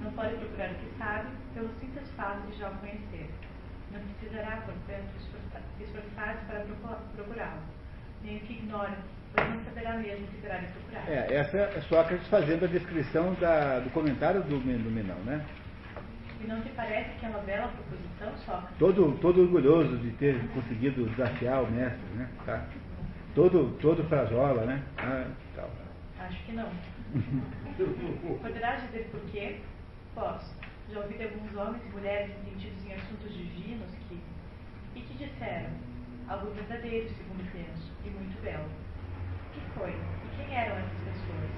Não 0.00 0.12
pode 0.12 0.34
procurar 0.36 0.70
o 0.70 0.74
que 0.76 0.98
sabe 0.98 1.28
pelo 1.52 1.68
simples 1.78 2.08
fato 2.16 2.46
de 2.46 2.58
já 2.58 2.70
o 2.70 2.78
conhecer. 2.78 3.28
Não 3.92 4.00
precisará, 4.00 4.62
portanto, 4.64 5.12
esforçar-se 5.78 6.44
para 6.46 6.64
procurá-lo 7.14 7.81
nem 8.24 8.38
que 8.40 8.52
ignoram, 8.52 8.94
pois 9.34 9.48
não 9.48 9.64
saberá 9.64 9.96
mesmo 9.96 10.26
se 10.28 10.36
terá 10.38 10.58
de 10.58 10.66
procurar. 10.66 11.08
É, 11.08 11.34
essa 11.34 11.56
é 11.58 11.80
Sócrates 11.82 12.26
fazendo 12.28 12.64
a 12.64 12.68
descrição 12.68 13.34
da, 13.34 13.80
do 13.80 13.90
comentário 13.90 14.42
do, 14.42 14.58
do 14.58 14.90
Menão, 14.90 15.18
né? 15.24 15.44
E 16.40 16.46
não 16.46 16.60
te 16.60 16.70
parece 16.70 17.10
que 17.18 17.26
é 17.26 17.28
uma 17.28 17.40
bela 17.40 17.68
proposição, 17.68 18.36
Sócrates? 18.44 18.78
Todo, 18.78 19.18
todo 19.20 19.42
orgulhoso 19.42 19.96
de 19.98 20.10
ter 20.12 20.38
conseguido 20.48 21.06
desafiar 21.10 21.62
o 21.62 21.70
mestre, 21.70 22.04
né? 22.14 22.28
Tá. 22.44 22.66
Todo, 23.34 23.76
todo 23.80 24.04
frajola, 24.04 24.64
né? 24.66 24.82
Ah, 24.98 25.26
tal. 25.56 25.70
Acho 26.20 26.44
que 26.44 26.52
não. 26.52 26.68
Poderás 28.40 28.82
dizer 28.86 29.08
por 29.10 29.20
quê? 29.30 29.60
Posso. 30.14 30.54
Já 30.92 31.00
ouvi 31.00 31.14
de 31.14 31.24
alguns 31.24 31.56
homens 31.56 31.82
e 31.86 31.88
mulheres 31.88 32.30
entendidos 32.42 32.84
em 32.84 32.92
assuntos 32.92 33.34
divinos 33.34 33.88
que. 34.08 34.20
e 34.94 35.00
que 35.00 35.14
disseram 35.14 35.70
algo 36.28 36.50
verdadeiro, 36.52 37.08
segundo 37.10 37.50
penso, 37.52 37.92
e 38.04 38.10
O 38.42 39.54
que 39.54 39.60
foi? 39.78 39.90
E 39.90 40.36
quem 40.36 40.52
eram 40.52 40.74
essas 40.74 40.98
pessoas? 40.98 41.50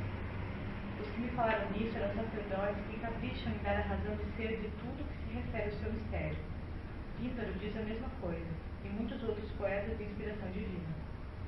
Os 1.01 1.09
que 1.09 1.20
me 1.23 1.28
falaram 1.31 1.70
nisso 1.70 1.97
eram 1.97 2.15
sacerdotes 2.15 2.85
que 2.90 3.01
capricham 3.01 3.52
em 3.55 3.62
dar 3.62 3.78
a 3.78 3.89
razão 3.89 4.15
de 4.16 4.24
ser 4.36 4.61
de 4.61 4.69
tudo 4.77 5.09
que 5.09 5.16
se 5.24 5.35
refere 5.35 5.70
ao 5.70 5.81
seu 5.81 5.90
mistério. 5.94 6.36
Píndaro 7.16 7.55
diz 7.55 7.74
a 7.78 7.81
mesma 7.81 8.09
coisa, 8.20 8.52
e 8.85 8.89
muitos 8.89 9.23
outros 9.23 9.51
poetas 9.52 9.97
de 9.97 10.05
inspiração 10.05 10.51
divina. 10.51 10.93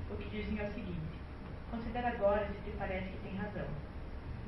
O 0.09 0.15
que 0.15 0.27
dizem 0.29 0.57
é 0.57 0.69
o 0.69 0.73
seguinte: 0.73 1.21
considera 1.69 2.07
agora 2.07 2.47
se 2.47 2.71
te 2.71 2.75
parece 2.75 3.05
que 3.05 3.29
tem 3.29 3.37
razão. 3.37 3.67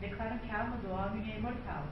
Declaram 0.01 0.39
que 0.39 0.49
a 0.49 0.61
alma 0.61 0.77
do 0.77 0.89
homem 0.89 1.31
é 1.31 1.37
imortal, 1.37 1.85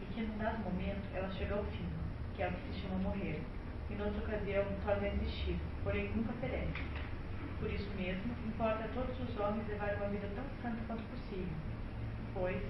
e 0.00 0.06
que 0.06 0.22
num 0.22 0.38
dado 0.38 0.64
momento 0.64 1.04
ela 1.14 1.30
chega 1.32 1.54
ao 1.54 1.64
fim, 1.64 1.86
que 2.34 2.42
é 2.42 2.48
o 2.48 2.52
que 2.52 2.72
se 2.72 2.80
chama 2.80 2.96
morrer, 2.96 3.42
e 3.90 3.94
noutra 3.94 4.24
ocasião 4.24 4.64
torna 4.86 5.06
a 5.06 5.12
existir, 5.12 5.60
porém 5.84 6.10
nunca 6.16 6.32
perece. 6.40 6.97
Por 7.60 7.70
isso 7.70 7.90
mesmo, 7.96 8.34
importa 8.46 8.84
a 8.84 8.88
todos 8.88 9.18
os 9.18 9.38
homens 9.38 9.66
levar 9.68 9.94
uma 9.96 10.08
vida 10.08 10.28
tão 10.34 10.44
santa 10.62 10.80
quanto 10.86 11.02
possível, 11.10 11.56
pois, 12.32 12.62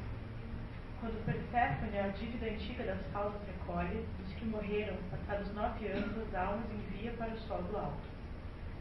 quando 1.01 1.25
Perséfone 1.27 1.99
a 1.99 2.09
dívida 2.09 2.47
antiga 2.47 2.85
das 2.85 2.99
falsas 3.13 3.41
recolhe, 3.47 4.05
dos 4.19 4.33
que 4.35 4.47
morreram, 4.47 4.97
passados 5.11 5.55
nove 5.55 5.87
anos, 5.89 6.17
as 6.19 6.35
almas 6.35 6.65
envia 6.73 7.13
para 7.13 7.33
o 7.33 7.39
sol 7.39 7.63
do 7.63 7.77
alto. 7.77 8.09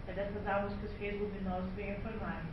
É 0.07 0.13
dessas 0.13 0.47
almas 0.47 0.73
que 0.79 0.85
os 0.85 0.97
reis 0.97 1.19
luminosos 1.19 1.69
vêm 1.75 1.91
a 1.91 1.99
formar-se, 1.99 2.47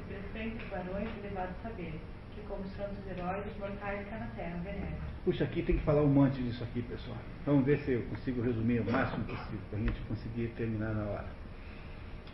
e 0.00 0.02
presentes 0.04 0.66
varões 0.68 1.08
elevados 1.22 1.54
saber, 1.62 2.00
que 2.34 2.40
como 2.48 2.64
santos 2.70 3.06
heróis, 3.06 3.46
os 3.46 3.56
mortais 3.58 4.08
cá 4.08 4.18
na 4.18 4.26
terra 4.28 4.56
veneram. 4.64 4.96
Puxa, 5.24 5.44
aqui 5.44 5.62
tem 5.62 5.76
que 5.76 5.84
falar 5.84 6.02
um 6.02 6.08
monte 6.08 6.42
disso 6.42 6.64
aqui, 6.64 6.82
pessoal. 6.82 7.18
Vamos 7.44 7.66
ver 7.66 7.78
se 7.80 7.92
eu 7.92 8.02
consigo 8.04 8.40
resumir 8.40 8.80
o 8.80 8.90
máximo 8.90 9.24
possível 9.24 9.60
para 9.68 9.78
a 9.78 9.82
gente 9.82 10.00
conseguir 10.08 10.48
terminar 10.56 10.94
na 10.94 11.04
hora. 11.04 11.43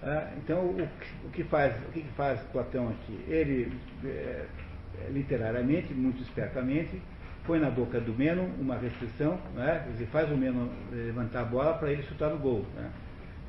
Ah, 0.02 0.30
então, 0.38 0.60
o, 0.60 0.88
o, 1.26 1.30
que 1.30 1.44
faz, 1.44 1.74
o 1.88 1.92
que 1.92 2.02
faz 2.16 2.40
Platão 2.52 2.88
aqui? 2.88 3.18
Ele, 3.28 3.72
é, 4.04 4.46
literariamente, 5.10 5.92
muito 5.92 6.22
espertamente, 6.22 7.00
põe 7.46 7.58
na 7.58 7.70
boca 7.70 8.00
do 8.00 8.12
Meno 8.12 8.48
uma 8.58 8.76
restrição, 8.76 9.38
né? 9.54 9.82
quer 9.84 9.92
dizer, 9.92 10.06
faz 10.06 10.30
o 10.30 10.36
Meno 10.36 10.70
levantar 10.90 11.42
a 11.42 11.44
bola 11.44 11.74
para 11.74 11.92
ele 11.92 12.02
chutar 12.02 12.30
no 12.30 12.38
gol. 12.38 12.64
Né? 12.74 12.90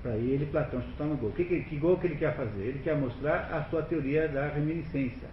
Para 0.01 0.15
ele, 0.15 0.45
Platão 0.45 0.81
chutar 0.81 1.05
no 1.05 1.15
gol. 1.15 1.31
Que, 1.31 1.45
que, 1.45 1.61
que 1.61 1.77
gol 1.77 1.97
que 1.97 2.07
ele 2.07 2.15
quer 2.15 2.35
fazer? 2.35 2.61
Ele 2.61 2.79
quer 2.83 2.95
mostrar 2.97 3.49
a 3.53 3.63
sua 3.69 3.83
teoria 3.83 4.27
da 4.27 4.47
reminiscência 4.47 5.29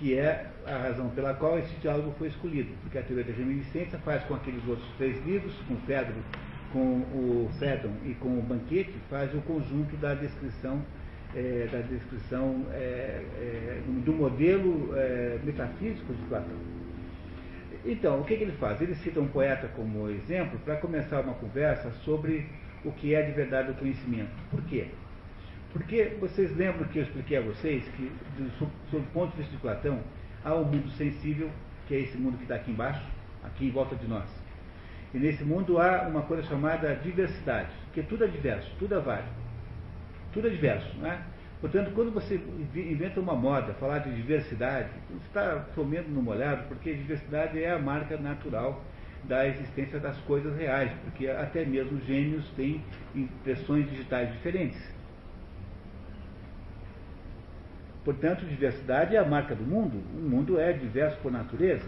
que 0.00 0.18
é 0.18 0.46
a 0.66 0.78
razão 0.78 1.10
pela 1.10 1.34
qual 1.34 1.58
esse 1.58 1.74
diálogo 1.76 2.14
foi 2.18 2.28
escolhido, 2.28 2.72
porque 2.82 2.96
a 2.96 3.02
teoria 3.02 3.22
da 3.22 3.32
reminiscência 3.34 3.98
faz 3.98 4.24
com 4.24 4.34
aqueles 4.34 4.66
outros 4.66 4.88
três 4.96 5.22
livros, 5.26 5.54
com 5.68 5.74
o 5.74 5.76
Fedro, 5.86 6.14
com 6.72 7.00
o 7.00 7.50
Fédon 7.58 7.92
e 8.04 8.14
com 8.14 8.38
o 8.38 8.42
Banquete, 8.42 8.94
faz 9.08 9.34
o 9.34 9.40
conjunto 9.42 9.96
da 9.96 10.14
descrição 10.14 10.82
é, 11.34 11.68
da 11.70 11.80
descrição 11.80 12.66
é, 12.72 13.22
é, 13.38 13.82
do 14.04 14.12
modelo 14.12 14.90
é, 14.96 15.38
metafísico 15.44 16.12
de 16.12 16.22
Platão. 16.24 16.56
Então, 17.84 18.20
o 18.20 18.24
que, 18.24 18.36
que 18.36 18.42
ele 18.42 18.56
faz? 18.58 18.80
Ele 18.80 18.94
cita 18.96 19.20
um 19.20 19.28
poeta 19.28 19.68
como 19.68 20.08
exemplo 20.10 20.58
para 20.64 20.76
começar 20.76 21.20
uma 21.20 21.34
conversa 21.34 21.90
sobre 22.04 22.46
o 22.84 22.92
que 22.92 23.14
é 23.14 23.22
de 23.22 23.32
verdade 23.32 23.70
o 23.70 23.74
conhecimento. 23.74 24.30
Por 24.50 24.62
quê? 24.64 24.88
Porque 25.72 26.16
vocês 26.20 26.54
lembram 26.56 26.88
que 26.88 26.98
eu 26.98 27.04
expliquei 27.04 27.38
a 27.38 27.40
vocês 27.40 27.84
que, 27.96 28.10
do, 28.36 28.50
sob 28.58 28.72
o 28.92 29.02
ponto 29.12 29.30
de 29.30 29.38
vista 29.38 29.52
de 29.52 29.62
Platão, 29.62 30.00
há 30.44 30.54
um 30.54 30.64
mundo 30.64 30.90
sensível, 30.90 31.48
que 31.86 31.94
é 31.94 32.00
esse 32.00 32.18
mundo 32.18 32.36
que 32.36 32.42
está 32.42 32.56
aqui 32.56 32.72
embaixo, 32.72 33.06
aqui 33.44 33.66
em 33.66 33.70
volta 33.70 33.94
de 33.94 34.06
nós. 34.08 34.39
E 35.12 35.18
nesse 35.18 35.42
mundo 35.42 35.78
há 35.78 36.06
uma 36.08 36.22
coisa 36.22 36.42
chamada 36.44 36.94
diversidade, 36.94 37.70
porque 37.86 38.02
tudo 38.02 38.24
é 38.24 38.28
diverso, 38.28 38.70
tudo 38.78 38.94
é 38.94 39.00
vário. 39.00 39.28
Tudo 40.32 40.46
é 40.46 40.50
diverso, 40.50 40.96
não 40.98 41.10
é? 41.10 41.18
Portanto, 41.60 41.90
quando 41.94 42.12
você 42.12 42.40
inventa 42.74 43.20
uma 43.20 43.34
moda, 43.34 43.74
falar 43.74 43.98
de 43.98 44.14
diversidade, 44.14 44.88
você 45.10 45.26
está 45.26 45.64
comendo 45.74 46.08
no 46.08 46.22
molhado, 46.22 46.64
porque 46.68 46.94
diversidade 46.94 47.62
é 47.62 47.72
a 47.72 47.78
marca 47.78 48.16
natural 48.16 48.82
da 49.24 49.46
existência 49.46 49.98
das 49.98 50.16
coisas 50.20 50.56
reais, 50.56 50.90
porque 51.04 51.28
até 51.28 51.64
mesmo 51.64 52.00
gêmeos 52.06 52.48
têm 52.56 52.82
impressões 53.14 53.90
digitais 53.90 54.32
diferentes. 54.32 54.80
Portanto, 58.04 58.46
diversidade 58.46 59.14
é 59.14 59.18
a 59.18 59.24
marca 59.24 59.54
do 59.54 59.62
mundo. 59.62 60.02
O 60.14 60.28
mundo 60.28 60.58
é 60.58 60.72
diverso 60.72 61.18
por 61.18 61.30
natureza. 61.30 61.86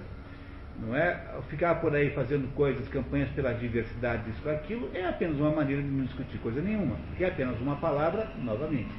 Não 0.81 0.97
é 0.97 1.21
ficar 1.49 1.77
por 1.77 1.95
aí 1.95 2.11
fazendo 2.11 2.53
coisas, 2.55 2.89
campanhas 2.89 3.29
pela 3.31 3.53
diversidade, 3.53 4.31
isso 4.31 4.49
aquilo, 4.49 4.91
é 4.95 5.07
apenas 5.07 5.39
uma 5.39 5.51
maneira 5.51 5.83
de 5.83 5.89
não 5.89 6.05
discutir 6.05 6.39
coisa 6.39 6.61
nenhuma, 6.61 6.97
porque 7.09 7.25
é 7.25 7.29
apenas 7.29 7.61
uma 7.61 7.77
palavra, 7.77 8.29
novamente. 8.43 8.93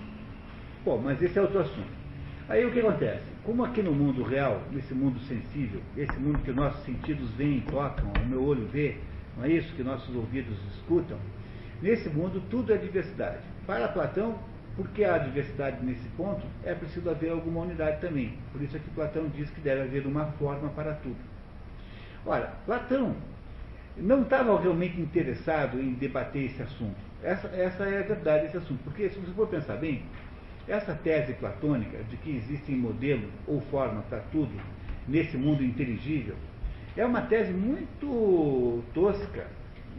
Bom, 0.86 1.00
mas 1.04 1.22
esse 1.22 1.38
é 1.38 1.42
outro 1.42 1.60
assunto. 1.60 2.04
Aí 2.48 2.66
o 2.66 2.72
que 2.72 2.80
acontece? 2.80 3.24
Como 3.44 3.64
aqui 3.64 3.82
no 3.82 3.94
mundo 3.94 4.24
real, 4.24 4.62
nesse 4.72 4.94
mundo 4.94 5.20
sensível, 5.22 5.82
esse 5.98 6.18
mundo 6.18 6.40
que 6.40 6.52
nossos 6.52 6.84
sentidos 6.86 7.30
veem, 7.32 7.62
tocam, 7.62 8.12
o 8.24 8.28
meu 8.28 8.44
olho 8.44 8.68
vê, 8.68 8.98
não 9.38 9.46
é 9.46 9.50
isso 9.50 9.74
que 9.76 9.84
nossos 9.84 10.14
ouvidos 10.16 10.58
escutam? 10.76 11.18
Nesse 11.82 12.10
mundo 12.10 12.42
tudo 12.50 12.74
é 12.74 12.78
diversidade. 12.78 13.40
Para 13.66 13.88
Platão, 13.88 14.38
porque 14.76 15.04
há 15.04 15.18
diversidade 15.18 15.86
nesse 15.86 16.08
ponto, 16.10 16.46
é 16.64 16.74
preciso 16.74 17.10
haver 17.10 17.32
alguma 17.32 17.62
unidade 17.62 18.02
também. 18.02 18.38
Por 18.52 18.62
isso 18.62 18.76
é 18.76 18.80
que 18.80 18.90
Platão 18.92 19.28
diz 19.30 19.50
que 19.50 19.62
deve 19.62 19.82
haver 19.82 20.06
uma 20.06 20.26
forma 20.34 20.70
para 20.70 20.94
tudo. 20.96 21.33
Ora, 22.26 22.54
Platão 22.66 23.16
não 23.98 24.24
estava 24.24 24.60
realmente 24.60 25.00
interessado 25.00 25.80
em 25.80 25.94
debater 25.94 26.46
esse 26.46 26.62
assunto. 26.62 26.96
Essa, 27.22 27.48
essa 27.48 27.84
é 27.84 28.00
a 28.00 28.04
verdade 28.04 28.46
desse 28.46 28.58
assunto. 28.58 28.84
Porque, 28.84 29.10
se 29.10 29.20
você 29.20 29.32
for 29.34 29.48
pensar 29.48 29.78
bem, 29.78 30.04
essa 30.68 30.94
tese 30.96 31.34
platônica 31.34 31.98
de 32.04 32.18
que 32.18 32.36
existem 32.36 32.76
modelo 32.76 33.30
ou 33.48 33.62
forma 33.62 34.02
para 34.04 34.20
tudo 34.32 34.52
nesse 35.08 35.36
mundo 35.38 35.64
inteligível 35.64 36.36
é 36.96 37.06
uma 37.06 37.22
tese 37.22 37.52
muito 37.52 38.82
tosca 38.94 39.46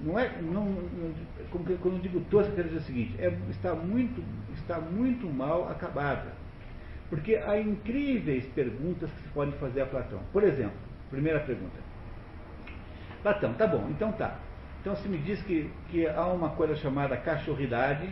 não 0.03 0.19
é, 0.19 0.31
não, 0.43 0.65
não, 0.65 1.15
quando 1.51 1.71
eu 1.71 1.99
digo 2.01 2.21
tosca, 2.31 2.53
quero 2.53 2.69
dizer 2.69 2.81
o 2.81 2.85
seguinte, 2.85 3.15
é, 3.19 3.33
está, 3.51 3.75
muito, 3.75 4.23
está 4.55 4.79
muito 4.79 5.27
mal 5.27 5.69
acabada. 5.69 6.33
Porque 7.09 7.37
há 7.37 7.59
incríveis 7.61 8.45
perguntas 8.47 9.11
que 9.11 9.23
se 9.23 9.29
podem 9.29 9.55
fazer 9.59 9.83
a 9.83 9.87
Platão. 9.87 10.21
Por 10.33 10.43
exemplo, 10.43 10.77
primeira 11.11 11.41
pergunta. 11.41 11.79
Platão, 13.25 13.55
tá 13.55 13.67
bom, 13.67 13.89
então 13.89 14.13
tá. 14.13 14.37
Então 14.83 14.95
se 14.97 15.09
me 15.09 15.17
diz 15.17 15.41
que, 15.41 15.71
que 15.89 16.07
há 16.07 16.27
uma 16.27 16.51
coisa 16.51 16.77
chamada 16.77 17.17
cachorridade 17.17 18.07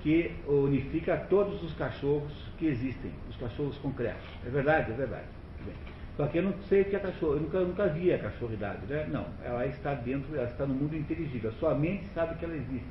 que 0.00 0.34
unifica 0.48 1.14
todos 1.28 1.62
os 1.62 1.74
cachorros 1.74 2.32
que 2.56 2.66
existem, 2.66 3.12
os 3.28 3.36
cachorros 3.36 3.76
concretos. 3.76 4.26
É 4.46 4.48
verdade? 4.48 4.92
É 4.92 4.94
verdade. 4.94 5.26
Bem. 5.62 5.74
Só 6.16 6.26
que 6.26 6.38
eu 6.38 6.42
não 6.44 6.54
sei 6.70 6.80
o 6.80 6.84
que 6.86 6.96
é 6.96 6.98
cachorro, 6.98 7.34
eu 7.34 7.40
nunca, 7.40 7.60
nunca 7.60 7.86
vi 7.88 8.14
a 8.14 8.18
cachorridade, 8.18 8.86
né? 8.86 9.06
Não, 9.10 9.26
ela 9.44 9.66
está 9.66 9.92
dentro, 9.92 10.34
ela 10.34 10.48
está 10.48 10.64
no 10.64 10.72
mundo 10.72 10.96
inteligível. 10.96 11.50
A 11.50 11.52
sua 11.54 11.74
mente 11.74 12.06
sabe 12.14 12.36
que 12.36 12.44
ela 12.46 12.56
existe, 12.56 12.88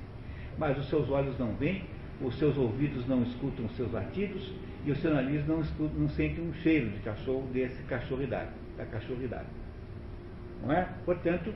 mas 0.55 0.77
os 0.77 0.87
seus 0.87 1.09
olhos 1.09 1.35
não 1.39 1.55
veem, 1.55 1.83
os 2.21 2.37
seus 2.37 2.55
ouvidos 2.57 3.07
não 3.07 3.23
escutam 3.23 3.65
os 3.65 3.75
seus 3.75 3.91
latidos 3.91 4.53
e 4.85 4.91
o 4.91 4.95
seu 4.95 5.11
nariz 5.11 5.47
não, 5.47 5.61
escuta, 5.61 5.95
não 5.97 6.09
sente 6.09 6.39
um 6.39 6.53
cheiro 6.53 6.91
de 6.91 6.99
cachorro 6.99 7.47
desse 7.51 7.81
cachorridade, 7.83 8.51
da 8.77 8.85
cachorridade. 8.85 9.58
Não 10.61 10.71
é? 10.71 10.87
Portanto, 11.05 11.53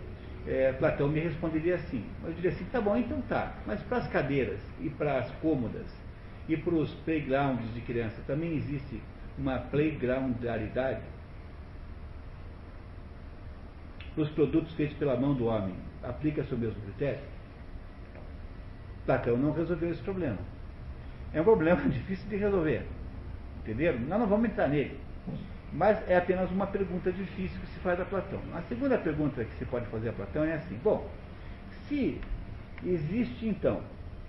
é, 0.48 0.74
Platão 0.74 1.08
me 1.08 1.20
responderia 1.20 1.76
assim. 1.76 2.06
Eu 2.24 2.34
diria 2.34 2.52
assim, 2.52 2.66
tá 2.66 2.82
bom, 2.82 2.96
então 2.98 3.22
tá. 3.22 3.54
Mas 3.66 3.82
para 3.82 3.98
as 3.98 4.08
cadeiras 4.08 4.60
e 4.80 4.90
para 4.90 5.20
as 5.20 5.32
cômodas 5.42 5.86
e 6.48 6.58
para 6.58 6.74
os 6.74 6.94
playgrounds 7.06 7.74
de 7.74 7.82
criança 7.82 8.22
também 8.28 8.56
existe 8.56 9.02
uma 9.38 9.58
playgroundaridade? 9.58 11.02
para 14.14 14.24
os 14.24 14.30
produtos 14.30 14.74
feitos 14.74 14.96
pela 14.98 15.18
mão 15.18 15.34
do 15.34 15.46
homem, 15.46 15.76
aplica-se 16.04 16.54
o 16.54 16.58
mesmo 16.58 16.80
critério? 16.82 17.20
Platão 19.06 19.36
não 19.38 19.52
resolveu 19.52 19.92
esse 19.92 20.02
problema. 20.02 20.38
É 21.34 21.42
um 21.42 21.44
problema 21.44 21.82
difícil 21.90 22.30
de 22.30 22.38
resolver. 22.38 22.86
Entenderam? 23.62 24.00
Nós 24.02 24.20
não 24.20 24.28
vamos 24.28 24.50
entrar 24.50 24.68
nele. 24.68 25.00
Mas 25.74 25.98
é 26.08 26.16
apenas 26.16 26.52
uma 26.52 26.68
pergunta 26.68 27.12
difícil 27.12 27.60
que 27.60 27.68
se 27.68 27.80
faz 27.80 28.00
a 28.00 28.06
Platão. 28.06 28.40
A 28.54 28.62
segunda 28.64 28.98
pergunta 28.98 29.44
que 29.44 29.56
se 29.58 29.66
pode 29.66 29.88
fazer 29.88 30.10
a 30.10 30.14
Platão 30.14 30.44
é 30.44 30.54
assim: 30.54 30.80
bom, 30.84 31.10
se 31.88 32.20
existe 32.86 33.48
então 33.48 33.82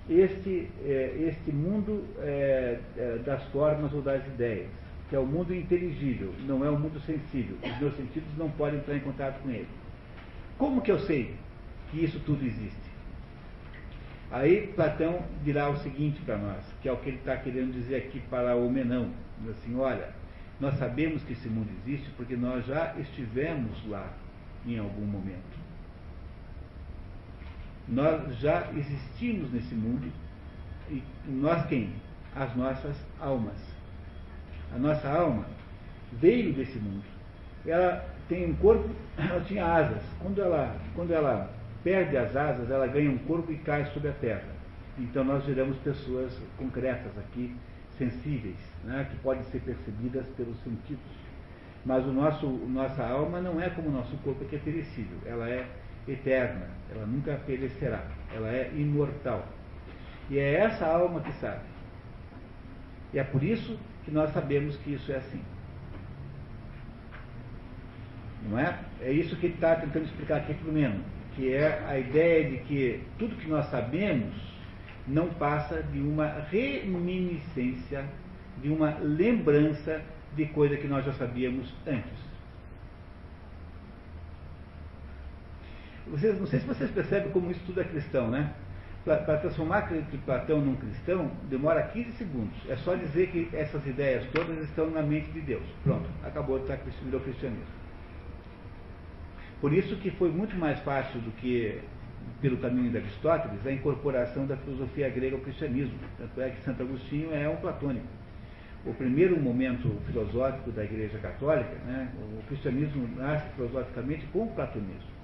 este, 0.08 0.70
é, 0.84 1.28
este 1.28 1.52
mundo 1.52 2.04
é, 2.18 2.78
é, 2.96 3.18
das 3.24 3.42
formas 3.44 3.92
ou 3.92 4.00
das 4.00 4.26
ideias, 4.26 4.68
que 5.08 5.16
é 5.16 5.18
o 5.18 5.26
mundo 5.26 5.54
inteligível, 5.54 6.32
não 6.46 6.64
é 6.64 6.70
o 6.70 6.78
mundo 6.78 6.98
sensível. 7.00 7.56
Os 7.62 7.78
meus 7.78 7.94
sentidos 7.96 8.28
não 8.38 8.50
podem 8.50 8.80
entrar 8.80 8.96
em 8.96 9.00
contato 9.00 9.40
com 9.42 9.50
ele. 9.50 9.68
Como 10.56 10.80
que 10.80 10.90
eu 10.90 10.98
sei 11.00 11.34
que 11.90 12.02
isso 12.02 12.20
tudo 12.20 12.44
existe? 12.44 12.84
Aí 14.30 14.68
Platão 14.74 15.22
dirá 15.44 15.68
o 15.68 15.76
seguinte 15.76 16.20
para 16.22 16.36
nós, 16.36 16.64
que 16.80 16.88
é 16.88 16.92
o 16.92 16.96
que 16.96 17.10
ele 17.10 17.18
está 17.18 17.36
querendo 17.36 17.72
dizer 17.72 17.96
aqui 17.96 18.20
para 18.30 18.56
o 18.56 18.70
Menão. 18.70 19.10
Assim, 19.50 19.76
olha, 19.76 20.08
nós 20.60 20.78
sabemos 20.78 21.22
que 21.24 21.32
esse 21.32 21.48
mundo 21.48 21.68
existe 21.82 22.10
porque 22.16 22.36
nós 22.36 22.64
já 22.66 22.94
estivemos 22.98 23.86
lá 23.88 24.12
em 24.66 24.78
algum 24.78 25.04
momento. 25.04 25.64
Nós 27.88 28.38
já 28.38 28.70
existimos 28.74 29.52
nesse 29.52 29.74
mundo. 29.74 30.10
E 30.90 31.02
nós 31.26 31.66
quem? 31.66 31.92
As 32.34 32.54
nossas 32.56 32.96
almas. 33.20 33.58
A 34.74 34.78
nossa 34.78 35.08
alma 35.08 35.44
veio 36.12 36.52
desse 36.52 36.78
mundo. 36.78 37.04
Ela 37.66 38.04
tem 38.28 38.50
um 38.50 38.54
corpo, 38.56 38.88
ela 39.18 39.40
tinha 39.40 39.64
asas. 39.64 40.02
Quando 40.20 40.40
ela, 40.40 40.76
quando 40.94 41.12
ela 41.12 41.50
perde 41.82 42.16
as 42.16 42.34
asas, 42.34 42.70
ela 42.70 42.86
ganha 42.86 43.10
um 43.10 43.18
corpo 43.18 43.52
e 43.52 43.58
cai 43.58 43.84
sobre 43.92 44.08
a 44.08 44.12
terra. 44.12 44.54
Então 44.98 45.24
nós 45.24 45.44
viramos 45.44 45.76
pessoas 45.78 46.32
concretas 46.56 47.12
aqui, 47.18 47.54
sensíveis, 47.98 48.56
né, 48.84 49.06
que 49.10 49.16
podem 49.18 49.42
ser 49.44 49.60
percebidas 49.60 50.26
pelos 50.36 50.56
sentidos. 50.62 51.24
Mas 51.84 52.04
o 52.06 52.12
nosso, 52.12 52.46
nossa 52.46 53.06
alma 53.06 53.40
não 53.40 53.60
é 53.60 53.68
como 53.70 53.88
o 53.88 53.92
nosso 53.92 54.16
corpo 54.18 54.44
que 54.46 54.56
é 54.56 54.58
perecível, 54.58 55.18
ela 55.26 55.48
é 55.48 55.66
eterna, 56.08 56.68
ela 56.90 57.06
nunca 57.06 57.34
perecerá, 57.46 58.04
ela 58.34 58.48
é 58.48 58.70
imortal. 58.74 59.46
E 60.30 60.38
é 60.38 60.54
essa 60.54 60.86
alma 60.86 61.20
que 61.20 61.32
sabe. 61.34 61.62
E 63.12 63.18
é 63.18 63.24
por 63.24 63.42
isso 63.42 63.78
que 64.04 64.10
nós 64.10 64.32
sabemos 64.32 64.76
que 64.78 64.94
isso 64.94 65.12
é 65.12 65.16
assim. 65.16 65.42
Não 68.48 68.58
é? 68.58 68.78
É 69.00 69.12
isso 69.12 69.36
que 69.36 69.46
ele 69.46 69.54
está 69.54 69.76
tentando 69.76 70.04
explicar 70.04 70.38
aqui 70.38 70.54
para 70.54 70.70
o 70.70 70.72
Meno, 70.72 71.02
que 71.34 71.52
é 71.52 71.84
a 71.86 71.98
ideia 71.98 72.50
de 72.50 72.58
que 72.64 73.02
tudo 73.18 73.36
que 73.36 73.48
nós 73.48 73.66
sabemos 73.66 74.53
não 75.06 75.28
passa 75.28 75.82
de 75.82 76.00
uma 76.00 76.26
reminiscência, 76.50 78.04
de 78.62 78.68
uma 78.70 78.98
lembrança 79.00 80.00
de 80.34 80.46
coisa 80.46 80.76
que 80.76 80.86
nós 80.86 81.04
já 81.04 81.12
sabíamos 81.12 81.72
antes. 81.86 82.24
Vocês, 86.06 86.38
não 86.38 86.46
sei 86.46 86.60
se 86.60 86.66
vocês 86.66 86.90
percebem 86.90 87.30
como 87.32 87.50
isso 87.50 87.60
tudo 87.66 87.80
é 87.80 87.84
cristão, 87.84 88.30
né? 88.30 88.52
Para 89.04 89.38
transformar 89.38 89.86
Platão 90.24 90.60
num 90.60 90.76
cristão, 90.76 91.30
demora 91.50 91.82
15 91.82 92.12
segundos. 92.12 92.56
É 92.68 92.76
só 92.76 92.94
dizer 92.94 93.28
que 93.28 93.50
essas 93.54 93.86
ideias 93.86 94.24
todas 94.32 94.58
estão 94.64 94.90
na 94.90 95.02
mente 95.02 95.30
de 95.30 95.40
Deus. 95.40 95.64
Pronto, 95.82 96.08
acabou 96.24 96.58
de 96.58 96.64
estar 96.64 96.78
virou 97.04 97.20
cristianismo. 97.20 97.64
Por 99.60 99.72
isso 99.72 99.96
que 99.96 100.10
foi 100.12 100.30
muito 100.30 100.56
mais 100.56 100.78
fácil 100.80 101.20
do 101.20 101.30
que 101.32 101.80
pelo 102.44 102.58
caminho 102.58 102.90
de 102.90 102.98
Aristóteles 102.98 103.66
a 103.66 103.72
incorporação 103.72 104.44
da 104.44 104.54
filosofia 104.54 105.08
grega 105.08 105.34
ao 105.34 105.40
cristianismo. 105.40 105.98
Tanto 106.18 106.42
é 106.42 106.50
que 106.50 106.62
Santo 106.62 106.82
Agostinho 106.82 107.34
é 107.34 107.48
um 107.48 107.56
platônico. 107.56 108.04
O 108.84 108.92
primeiro 108.92 109.40
momento 109.40 109.88
filosófico 110.04 110.70
da 110.70 110.84
Igreja 110.84 111.16
Católica, 111.20 111.74
né, 111.86 112.12
o 112.20 112.42
cristianismo 112.46 113.08
nasce 113.16 113.48
filosoficamente 113.56 114.26
com 114.26 114.42
o 114.42 114.48
platonismo. 114.48 115.14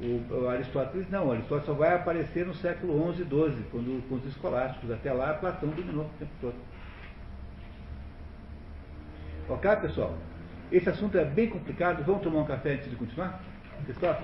O, 0.00 0.48
Aristóteles 0.48 1.10
não, 1.10 1.26
o 1.26 1.32
Aristóteles 1.32 1.66
só 1.66 1.74
vai 1.74 1.94
aparecer 1.94 2.46
no 2.46 2.54
século 2.54 3.12
XI 3.12 3.20
e 3.20 3.26
XII, 3.26 3.64
quando, 3.70 4.08
com 4.08 4.14
os 4.14 4.24
escolásticos. 4.24 4.90
Até 4.90 5.12
lá, 5.12 5.34
Platão 5.34 5.68
dominou 5.68 6.06
o 6.06 6.18
tempo 6.18 6.32
todo. 6.40 6.54
Ok, 9.50 9.76
pessoal? 9.82 10.16
Esse 10.72 10.88
assunto 10.88 11.18
é 11.18 11.26
bem 11.26 11.50
complicado. 11.50 12.02
Vamos 12.06 12.22
tomar 12.22 12.38
um 12.38 12.46
café 12.46 12.72
antes 12.72 12.88
de 12.88 12.96
continuar? 12.96 13.42
Cristóvão? 13.84 14.22